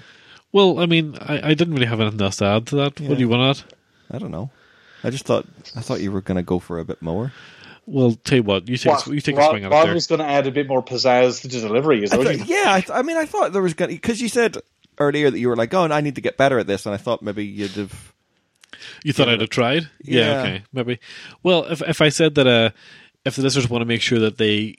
Well, 0.51 0.79
I 0.79 0.85
mean, 0.85 1.17
I, 1.21 1.49
I 1.51 1.53
didn't 1.53 1.73
really 1.73 1.85
have 1.85 2.01
anything 2.01 2.21
else 2.21 2.38
to 2.38 2.45
add 2.45 2.67
to 2.67 2.75
that. 2.77 2.99
What 3.01 3.15
do 3.15 3.19
you 3.19 3.29
want 3.29 3.57
to 3.57 3.63
add? 3.65 3.73
I 4.11 4.17
don't 4.19 4.31
know. 4.31 4.49
I 5.03 5.09
just 5.11 5.25
thought 5.25 5.45
I 5.75 5.81
thought 5.81 6.01
you 6.01 6.11
were 6.11 6.21
going 6.21 6.35
to 6.35 6.43
go 6.43 6.59
for 6.59 6.79
a 6.79 6.85
bit 6.85 7.01
more. 7.01 7.31
Well, 7.89 8.11
tell 8.23 8.35
you 8.39 8.43
what, 8.43 8.67
you 8.67 8.75
take, 8.77 9.07
a, 9.07 9.13
you 9.15 9.21
take 9.21 9.38
a 9.38 9.47
swing 9.49 9.63
at 9.63 9.71
Rob 9.71 9.83
it 9.83 9.85
there. 9.88 9.93
was 9.95 10.07
going 10.07 10.19
to 10.19 10.25
add 10.25 10.45
a 10.45 10.51
bit 10.51 10.67
more 10.67 10.83
pizzazz 10.83 11.41
to 11.41 11.47
the 11.47 11.61
delivery. 11.61 12.03
Is 12.03 12.09
that 12.11 12.19
what 12.19 12.38
you- 12.38 12.43
yeah, 12.43 12.65
I, 12.73 12.81
th- 12.81 12.91
I 12.91 13.01
mean, 13.01 13.15
I 13.15 13.25
thought 13.25 13.53
there 13.53 13.61
was 13.61 13.73
going 13.75 13.91
because 13.91 14.21
you 14.21 14.27
said 14.27 14.57
earlier 14.99 15.31
that 15.31 15.39
you 15.39 15.47
were 15.47 15.55
like, 15.55 15.73
oh, 15.73 15.83
I 15.85 16.01
need 16.01 16.15
to 16.15 16.21
get 16.21 16.35
better 16.35 16.59
at 16.59 16.67
this, 16.67 16.85
and 16.85 16.93
I 16.93 16.97
thought 16.97 17.21
maybe 17.21 17.45
you'd 17.45 17.71
have. 17.71 18.13
You 19.05 19.13
thought 19.13 19.29
I'd 19.29 19.39
have 19.39 19.49
tried? 19.49 19.89
Yeah, 20.03 20.21
Yeah. 20.21 20.41
okay, 20.41 20.63
maybe. 20.73 20.99
Well, 21.43 21.63
if 21.65 21.81
if 21.81 22.01
I 22.01 22.09
said 22.09 22.35
that, 22.35 22.45
uh, 22.45 22.69
if 23.23 23.38
the 23.38 23.41
listeners 23.41 23.69
want 23.69 23.81
to 23.81 23.85
make 23.85 24.01
sure 24.01 24.19
that 24.19 24.38
they, 24.38 24.75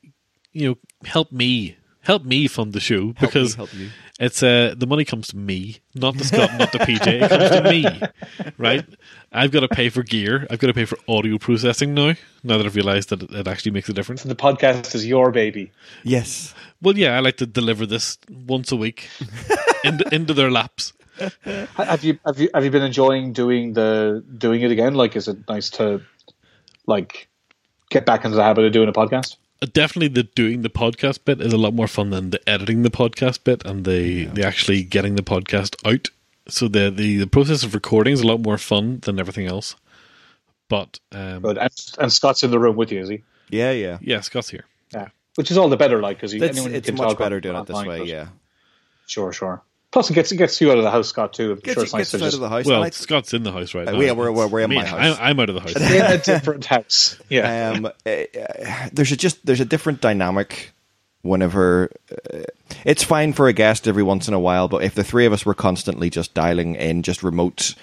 you 0.52 0.68
know, 0.68 0.76
help 1.08 1.32
me, 1.32 1.76
help 2.02 2.24
me 2.24 2.46
fund 2.46 2.74
the 2.74 2.80
show 2.80 3.14
Help 3.16 3.20
me 3.22 3.26
because 3.26 3.54
help 3.54 3.72
you. 3.74 3.88
It's 4.18 4.42
uh 4.42 4.74
the 4.76 4.86
money 4.86 5.04
comes 5.04 5.28
to 5.28 5.36
me, 5.36 5.78
not 5.94 6.18
to 6.18 6.24
Scott, 6.24 6.50
not 6.58 6.72
to 6.72 6.78
PJ. 6.78 7.22
It 7.22 7.28
comes 7.28 7.50
to 7.50 7.62
me, 7.70 8.52
right? 8.58 8.84
I've 9.32 9.50
got 9.50 9.60
to 9.60 9.68
pay 9.68 9.88
for 9.88 10.02
gear. 10.02 10.46
I've 10.50 10.58
got 10.58 10.68
to 10.68 10.74
pay 10.74 10.84
for 10.84 10.98
audio 11.08 11.38
processing 11.38 11.94
now. 11.94 12.14
Now 12.42 12.56
that 12.56 12.66
I've 12.66 12.74
realised 12.74 13.10
that 13.10 13.22
it, 13.22 13.30
it 13.30 13.48
actually 13.48 13.72
makes 13.72 13.88
a 13.88 13.92
difference. 13.92 14.22
The 14.22 14.34
podcast 14.34 14.94
is 14.94 15.06
your 15.06 15.30
baby. 15.30 15.70
Yes. 16.02 16.54
Well, 16.80 16.96
yeah, 16.96 17.16
I 17.16 17.20
like 17.20 17.36
to 17.38 17.46
deliver 17.46 17.86
this 17.86 18.18
once 18.30 18.72
a 18.72 18.76
week 18.76 19.08
into, 19.84 20.14
into 20.14 20.34
their 20.34 20.50
laps. 20.50 20.92
Have 21.76 22.04
you 22.04 22.18
have 22.24 22.38
you 22.38 22.48
have 22.54 22.64
you 22.64 22.70
been 22.70 22.82
enjoying 22.82 23.32
doing 23.32 23.72
the 23.72 24.24
doing 24.36 24.62
it 24.62 24.70
again? 24.70 24.94
Like, 24.94 25.16
is 25.16 25.26
it 25.26 25.48
nice 25.48 25.70
to 25.70 26.00
like 26.86 27.28
get 27.90 28.06
back 28.06 28.24
into 28.24 28.36
the 28.36 28.44
habit 28.44 28.64
of 28.64 28.72
doing 28.72 28.88
a 28.88 28.92
podcast? 28.92 29.36
Definitely 29.66 30.08
the 30.08 30.22
doing 30.22 30.62
the 30.62 30.70
podcast 30.70 31.24
bit 31.24 31.40
is 31.40 31.52
a 31.52 31.58
lot 31.58 31.74
more 31.74 31.88
fun 31.88 32.10
than 32.10 32.30
the 32.30 32.48
editing 32.48 32.82
the 32.82 32.90
podcast 32.90 33.44
bit 33.44 33.64
and 33.64 33.84
the 33.84 34.26
the 34.26 34.44
actually 34.44 34.82
getting 34.82 35.16
the 35.16 35.22
podcast 35.22 35.76
out. 35.84 36.08
So 36.48 36.68
the 36.68 36.90
the, 36.90 37.18
the 37.18 37.26
process 37.26 37.64
of 37.64 37.74
recording 37.74 38.12
is 38.12 38.20
a 38.20 38.26
lot 38.26 38.40
more 38.40 38.58
fun 38.58 39.00
than 39.00 39.18
everything 39.18 39.46
else. 39.46 39.76
But 40.68 41.00
um, 41.12 41.42
Good. 41.42 41.58
And, 41.58 41.72
and 41.98 42.12
Scott's 42.12 42.42
in 42.42 42.50
the 42.50 42.58
room 42.58 42.76
with 42.76 42.92
you, 42.92 43.00
is 43.00 43.08
he? 43.08 43.22
Yeah, 43.48 43.72
yeah. 43.72 43.98
yeah, 44.02 44.20
Scott's 44.20 44.50
here. 44.50 44.66
Yeah. 44.92 45.08
which 45.36 45.50
is 45.50 45.56
all 45.56 45.68
the 45.68 45.76
better. 45.76 46.00
Like 46.00 46.18
because 46.18 46.34
It's, 46.34 46.44
anyone 46.44 46.74
it's 46.74 46.86
can 46.86 46.96
much 46.96 47.08
talk 47.08 47.18
better 47.18 47.40
doing 47.40 47.56
it 47.56 47.66
this 47.66 47.76
online, 47.76 48.00
way. 48.00 48.06
Yeah, 48.06 48.28
sure, 49.06 49.32
sure. 49.32 49.62
Plus, 49.90 50.10
it 50.10 50.14
gets 50.14 50.30
it 50.32 50.36
gets 50.36 50.60
you 50.60 50.70
out 50.70 50.76
of 50.78 50.84
the 50.84 50.90
house, 50.90 51.08
Scott. 51.08 51.32
Too. 51.32 51.52
I'm 51.52 51.58
gets, 51.60 51.72
sure 51.74 51.82
it's 51.84 51.92
nice 51.94 52.00
gets 52.00 52.10
to 52.10 52.16
out 52.18 52.20
just 52.24 52.34
of 52.34 52.40
the 52.40 52.48
house. 52.50 52.64
Well, 52.66 52.76
and 52.82 52.86
I- 52.86 52.90
Scott's 52.90 53.32
in 53.32 53.42
the 53.42 53.52
house 53.52 53.74
right 53.74 53.88
Uh, 53.88 53.92
now. 53.92 53.98
we 53.98 54.08
are- 54.10 54.14
we're- 54.14 54.30
we're- 54.32 54.48
we're 54.48 54.60
in 54.60 54.68
Me, 54.70 54.76
my 54.76 54.84
house. 54.84 55.16
I'm, 55.18 55.24
I'm 55.30 55.40
out 55.40 55.48
of 55.48 55.54
the 55.54 55.60
house. 55.62 55.76
in 55.76 56.02
a 56.04 56.18
different 56.18 56.66
house. 56.66 57.16
Yeah. 57.30 57.70
um, 57.72 57.86
uh, 57.86 57.90
uh, 58.10 58.88
there's 58.92 59.12
a 59.12 59.16
just 59.16 59.44
there's 59.46 59.60
a 59.60 59.64
different 59.64 60.00
dynamic 60.02 60.72
whenever 61.22 61.90
uh, 62.32 62.40
it's 62.84 63.02
fine 63.02 63.32
for 63.32 63.48
a 63.48 63.52
guest 63.54 63.88
every 63.88 64.02
once 64.02 64.28
in 64.28 64.34
a 64.34 64.38
while, 64.38 64.68
but 64.68 64.82
if 64.84 64.94
the 64.94 65.02
three 65.04 65.24
of 65.26 65.32
us 65.32 65.46
were 65.46 65.54
constantly 65.54 66.10
just 66.10 66.34
dialing 66.34 66.74
in, 66.76 67.02
just 67.02 67.22
remote 67.22 67.74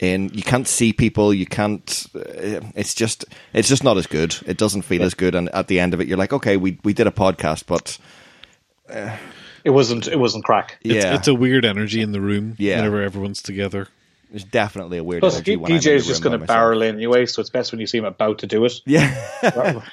in, 0.00 0.28
you 0.34 0.42
can't 0.42 0.68
see 0.68 0.92
people, 0.92 1.32
you 1.32 1.46
can't. 1.46 2.06
Uh, 2.14 2.60
it's 2.74 2.94
just 2.94 3.24
it's 3.54 3.68
just 3.68 3.82
not 3.82 3.96
as 3.96 4.06
good. 4.06 4.36
It 4.46 4.58
doesn't 4.58 4.82
feel 4.82 5.02
as 5.02 5.14
good, 5.14 5.34
and 5.34 5.48
at 5.50 5.68
the 5.68 5.80
end 5.80 5.94
of 5.94 6.00
it, 6.02 6.08
you're 6.08 6.18
like, 6.18 6.32
okay, 6.34 6.58
we 6.58 6.78
we 6.84 6.92
did 6.92 7.06
a 7.06 7.10
podcast, 7.10 7.64
but 7.66 7.96
It 9.64 9.70
wasn't. 9.70 10.06
It 10.08 10.18
wasn't 10.18 10.44
crack. 10.44 10.78
It's, 10.82 10.94
yeah, 11.04 11.14
it's 11.16 11.26
a 11.28 11.34
weird 11.34 11.64
energy 11.64 12.00
in 12.02 12.12
the 12.12 12.20
room 12.20 12.54
Yeah. 12.58 12.76
whenever 12.76 13.02
everyone's 13.02 13.40
together. 13.42 13.88
there's 14.30 14.44
definitely 14.44 14.98
a 14.98 15.04
weird 15.04 15.20
Plus, 15.20 15.36
energy. 15.36 15.52
P- 15.52 15.56
when 15.56 15.72
PJ 15.72 15.86
is 15.94 16.06
just 16.06 16.22
going 16.22 16.32
to 16.32 16.38
myself. 16.38 16.56
barrel 16.56 16.82
in 16.82 16.96
anyway, 16.96 17.24
so 17.26 17.40
it's 17.40 17.50
best 17.50 17.72
when 17.72 17.80
you 17.80 17.86
see 17.86 17.98
him 17.98 18.04
about 18.04 18.38
to 18.40 18.46
do 18.46 18.64
it. 18.64 18.74
Yeah, 18.84 19.14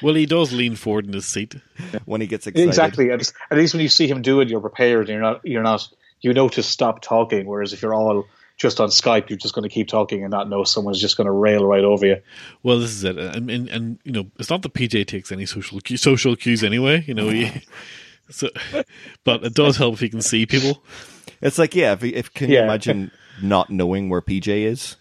Well, 0.02 0.14
he 0.16 0.26
does 0.26 0.52
lean 0.52 0.76
forward 0.76 1.06
in 1.06 1.14
his 1.14 1.26
seat. 1.26 1.56
when 2.06 2.22
he 2.22 2.28
gets 2.28 2.48
excited. 2.48 2.68
exactly. 2.68 3.12
At 3.12 3.32
at 3.50 3.58
least 3.58 3.74
when 3.74 3.82
you 3.82 3.90
see 3.90 4.08
him 4.08 4.22
do 4.22 4.42
it, 4.42 4.50
you're 4.50 4.60
prepared. 4.62 5.10
You're 5.10 5.22
not. 5.22 5.42
You're 5.46 5.64
not. 5.64 5.88
You 6.22 6.34
know 6.34 6.50
to 6.50 6.62
stop 6.64 7.02
talking. 7.02 7.46
Whereas 7.48 7.72
if 7.74 7.82
you're 7.82 7.94
all 7.96 8.26
just 8.58 8.80
on 8.80 8.90
Skype, 8.90 9.30
you're 9.30 9.38
just 9.40 9.56
going 9.56 9.64
to 9.68 9.74
keep 9.74 9.88
talking 9.88 10.22
and 10.24 10.30
not 10.30 10.48
know 10.50 10.64
someone's 10.64 11.02
just 11.02 11.18
going 11.18 11.26
to 11.26 11.32
rail 11.32 11.66
right 11.66 11.84
over 11.84 12.06
you. 12.06 12.18
Well, 12.62 12.80
this 12.80 12.92
is 12.92 13.04
it, 13.04 13.18
and, 13.18 13.50
and, 13.50 13.68
and 13.70 14.00
you 14.04 14.12
know, 14.12 14.28
it's 14.38 14.52
not 14.52 14.62
that 14.62 14.74
PJ 14.76 15.08
takes 15.08 15.32
any 15.32 15.48
social 15.48 15.80
cu- 15.82 15.98
social 15.98 16.36
cues 16.36 16.64
anyway. 16.64 17.04
You 17.08 17.16
know, 17.16 17.30
he, 17.30 17.46
so, 18.32 18.50
but 19.24 19.44
it 19.44 19.54
does 19.54 19.78
help 19.78 19.94
if 19.96 20.02
you 20.02 20.10
can 20.10 20.22
see 20.22 20.46
people. 20.46 20.84
It's 21.42 21.58
like, 21.58 21.76
yeah, 21.76 21.94
if, 21.94 22.04
if 22.04 22.34
can 22.34 22.50
you 22.50 22.58
Yeah. 22.58 22.64
imagine 22.66 23.12
not 23.42 23.70
knowing 23.70 24.10
where 24.10 24.22
PJ 24.22 24.48
is? 24.66 24.96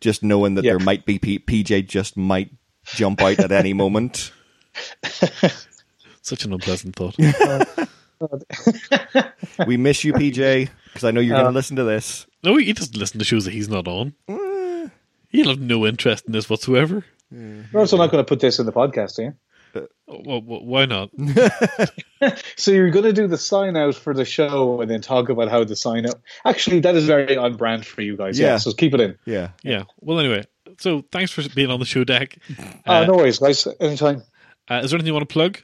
Just 0.00 0.22
knowing 0.22 0.54
that 0.56 0.64
Yeah. 0.64 0.72
there 0.72 0.78
might 0.80 1.04
be 1.06 1.18
P- 1.18 1.38
PJ 1.38 1.86
just 1.88 2.16
might 2.16 2.50
jump 2.84 3.20
out 3.22 3.38
at 3.38 3.52
any 3.52 3.72
moment. 3.72 4.32
Such 6.22 6.44
an 6.44 6.52
unpleasant 6.52 6.96
thought. 6.96 7.16
Uh, 8.22 9.22
we 9.66 9.76
miss 9.76 10.04
you, 10.04 10.12
PJ, 10.12 10.68
because 10.84 11.02
I 11.02 11.10
know 11.10 11.18
you're 11.18 11.34
going 11.34 11.42
to 11.46 11.48
uh, 11.48 11.52
listen 11.52 11.74
to 11.74 11.82
this. 11.82 12.24
No, 12.44 12.56
he 12.56 12.72
doesn't 12.72 12.96
listen 12.96 13.18
to 13.18 13.24
shows 13.24 13.46
that 13.46 13.50
he's 13.52 13.68
not 13.68 13.88
on. 13.88 14.14
Mm. 14.28 14.92
He'll 15.30 15.48
have 15.48 15.60
no 15.60 15.84
interest 15.84 16.26
in 16.26 16.32
this 16.32 16.48
whatsoever. 16.48 17.04
Mm. 17.34 17.72
You're 17.72 17.80
also 17.80 17.96
not 17.96 18.12
going 18.12 18.24
to 18.24 18.28
put 18.28 18.38
this 18.38 18.60
in 18.60 18.66
the 18.66 18.72
podcast, 18.72 19.18
are 19.18 19.22
you? 19.22 19.34
Well, 19.74 20.42
well, 20.42 20.64
why 20.64 20.86
not? 20.86 21.10
So 22.56 22.70
you're 22.70 22.90
going 22.90 23.04
to 23.06 23.12
do 23.12 23.26
the 23.26 23.36
sign 23.36 23.76
out 23.76 23.96
for 23.96 24.14
the 24.14 24.24
show 24.24 24.80
and 24.80 24.88
then 24.88 25.00
talk 25.00 25.28
about 25.28 25.48
how 25.48 25.64
the 25.64 25.74
sign 25.74 26.06
out. 26.06 26.20
Actually, 26.44 26.78
that 26.80 26.94
is 26.94 27.04
very 27.04 27.36
on 27.36 27.56
brand 27.56 27.84
for 27.84 28.00
you 28.00 28.16
guys. 28.16 28.38
Yeah. 28.38 28.46
Yeah. 28.46 28.56
so 28.58 28.72
keep 28.72 28.94
it 28.94 29.00
in. 29.00 29.18
Yeah. 29.24 29.48
Yeah. 29.64 29.84
Well, 30.00 30.20
anyway, 30.20 30.44
so 30.78 31.02
thanks 31.10 31.32
for 31.32 31.42
being 31.48 31.70
on 31.70 31.80
the 31.80 31.84
show, 31.84 32.04
Dec. 32.04 32.38
Uh, 32.86 32.92
Uh, 32.92 33.04
no 33.06 33.14
worries, 33.14 33.40
guys. 33.40 33.66
Anytime. 33.80 34.22
uh, 34.70 34.82
is 34.84 34.90
there 34.92 34.98
anything 34.98 35.08
you 35.08 35.14
want 35.14 35.28
to 35.28 35.32
plug? 35.32 35.58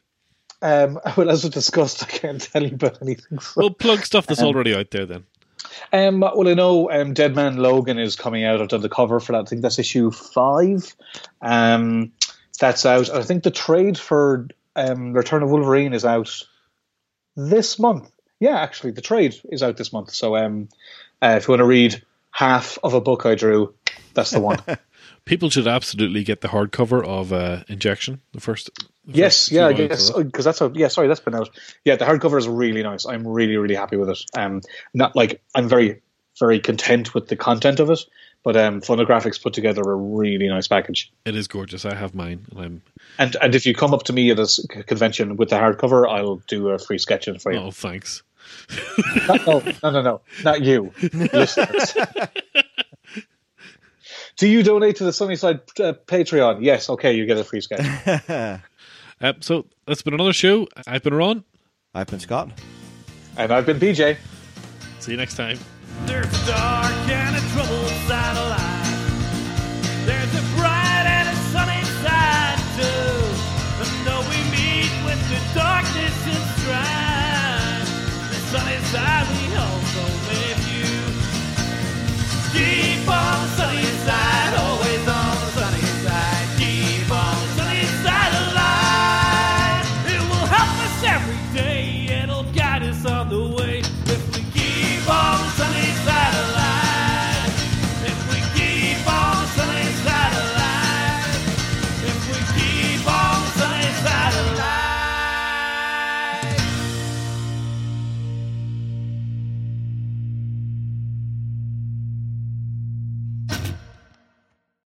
Um, 0.60 0.98
well, 1.16 1.30
as 1.30 1.44
we 1.44 1.50
discussed, 1.50 2.02
I 2.02 2.06
can't 2.06 2.40
tell 2.42 2.64
you 2.64 2.74
about 2.74 3.00
anything. 3.02 3.38
So. 3.38 3.52
Well, 3.60 3.70
plug 3.70 4.00
stuff 4.00 4.26
that's 4.26 4.42
already 4.42 4.74
out 4.74 4.90
there 4.90 5.06
then. 5.06 5.26
Um, 5.92 6.18
well, 6.20 6.48
I 6.48 6.54
know 6.54 6.90
um, 6.90 7.14
Dead 7.14 7.36
Man 7.36 7.58
Logan 7.58 8.00
is 8.00 8.16
coming 8.16 8.44
out. 8.44 8.60
I've 8.60 8.68
done 8.68 8.80
the 8.80 8.88
cover 8.88 9.20
for 9.20 9.30
that. 9.32 9.42
I 9.42 9.44
think 9.44 9.62
that's 9.62 9.78
issue 9.78 10.10
five. 10.10 10.92
Um, 11.40 12.10
that's 12.58 12.84
out. 12.84 13.10
I 13.10 13.22
think 13.22 13.42
the 13.42 13.50
trade 13.50 13.98
for 13.98 14.48
um, 14.76 15.12
Return 15.12 15.42
of 15.42 15.50
Wolverine 15.50 15.92
is 15.92 16.04
out 16.04 16.42
this 17.36 17.78
month. 17.78 18.10
Yeah, 18.40 18.58
actually, 18.58 18.92
the 18.92 19.00
trade 19.00 19.36
is 19.50 19.62
out 19.62 19.76
this 19.76 19.92
month. 19.92 20.10
So 20.10 20.36
um, 20.36 20.68
uh, 21.22 21.34
if 21.38 21.48
you 21.48 21.52
want 21.52 21.60
to 21.60 21.66
read 21.66 22.02
half 22.30 22.78
of 22.82 22.94
a 22.94 23.00
book 23.00 23.26
I 23.26 23.34
drew, 23.34 23.74
that's 24.14 24.30
the 24.30 24.40
one. 24.40 24.58
People 25.24 25.50
should 25.50 25.68
absolutely 25.68 26.24
get 26.24 26.40
the 26.40 26.48
hardcover 26.48 27.04
of 27.04 27.32
uh, 27.32 27.64
Injection, 27.68 28.20
the 28.32 28.40
first. 28.40 28.70
the 29.04 29.18
yes, 29.18 29.46
first 29.46 29.52
yeah, 29.52 29.66
I 29.66 29.72
volumes 29.72 30.12
that. 30.12 30.24
because 30.24 30.44
that's 30.44 30.60
a 30.60 30.70
yeah. 30.74 30.88
Sorry, 30.88 31.08
that's 31.08 31.20
been 31.20 31.34
out. 31.34 31.50
Yeah, 31.84 31.96
the 31.96 32.04
hardcover 32.04 32.38
is 32.38 32.48
really 32.48 32.82
nice. 32.82 33.04
I'm 33.04 33.26
really 33.26 33.56
really 33.56 33.74
happy 33.74 33.96
with 33.96 34.08
it. 34.08 34.20
Um, 34.34 34.62
not 34.94 35.14
like 35.14 35.42
I'm 35.54 35.68
very 35.68 36.00
very 36.38 36.60
content 36.60 37.14
with 37.14 37.28
the 37.28 37.36
content 37.36 37.80
of 37.80 37.90
it, 37.90 38.00
but 38.44 38.56
um, 38.56 38.80
Phonographics 38.80 39.42
put 39.42 39.52
together 39.52 39.82
a 39.82 39.94
really 39.94 40.48
nice 40.48 40.68
package. 40.68 41.12
It 41.24 41.34
is 41.36 41.48
gorgeous. 41.48 41.84
I 41.84 41.94
have 41.94 42.14
mine, 42.14 42.46
and 42.50 42.60
I'm. 42.60 42.82
And 43.18 43.36
and 43.42 43.54
if 43.54 43.66
you 43.66 43.74
come 43.74 43.92
up 43.94 44.04
to 44.04 44.12
me 44.12 44.30
at 44.30 44.38
a 44.38 44.42
s- 44.42 44.60
convention 44.86 45.36
with 45.36 45.50
the 45.50 45.56
hardcover, 45.56 46.08
I'll 46.08 46.36
do 46.46 46.68
a 46.68 46.78
free 46.78 46.98
sketch 46.98 47.26
in 47.28 47.38
for 47.38 47.52
you. 47.52 47.58
Oh, 47.58 47.70
thanks. 47.70 48.22
Not- 49.28 49.46
no, 49.46 49.62
no, 49.82 49.90
no, 49.90 50.02
no, 50.02 50.20
not 50.44 50.62
you, 50.62 50.92
listeners. 51.12 51.94
Do 54.36 54.46
you 54.46 54.62
donate 54.62 54.96
to 54.96 55.04
the 55.04 55.12
Sunnyside 55.12 55.60
uh, 55.80 55.94
Patreon? 56.06 56.58
Yes. 56.62 56.88
Okay, 56.88 57.12
you 57.14 57.26
get 57.26 57.38
a 57.38 57.44
free 57.44 57.60
sketch. 57.60 58.60
Uh, 59.20 59.32
so 59.40 59.66
that's 59.84 60.00
been 60.00 60.14
another 60.14 60.32
show. 60.32 60.68
I've 60.86 61.02
been 61.02 61.12
Ron. 61.12 61.42
I've 61.92 62.06
been 62.06 62.20
Scott. 62.20 62.52
and 63.36 63.50
I've 63.52 63.66
been 63.66 63.80
PJ. 63.80 64.16
See 65.00 65.10
you 65.10 65.16
next 65.16 65.34
time. 65.36 65.58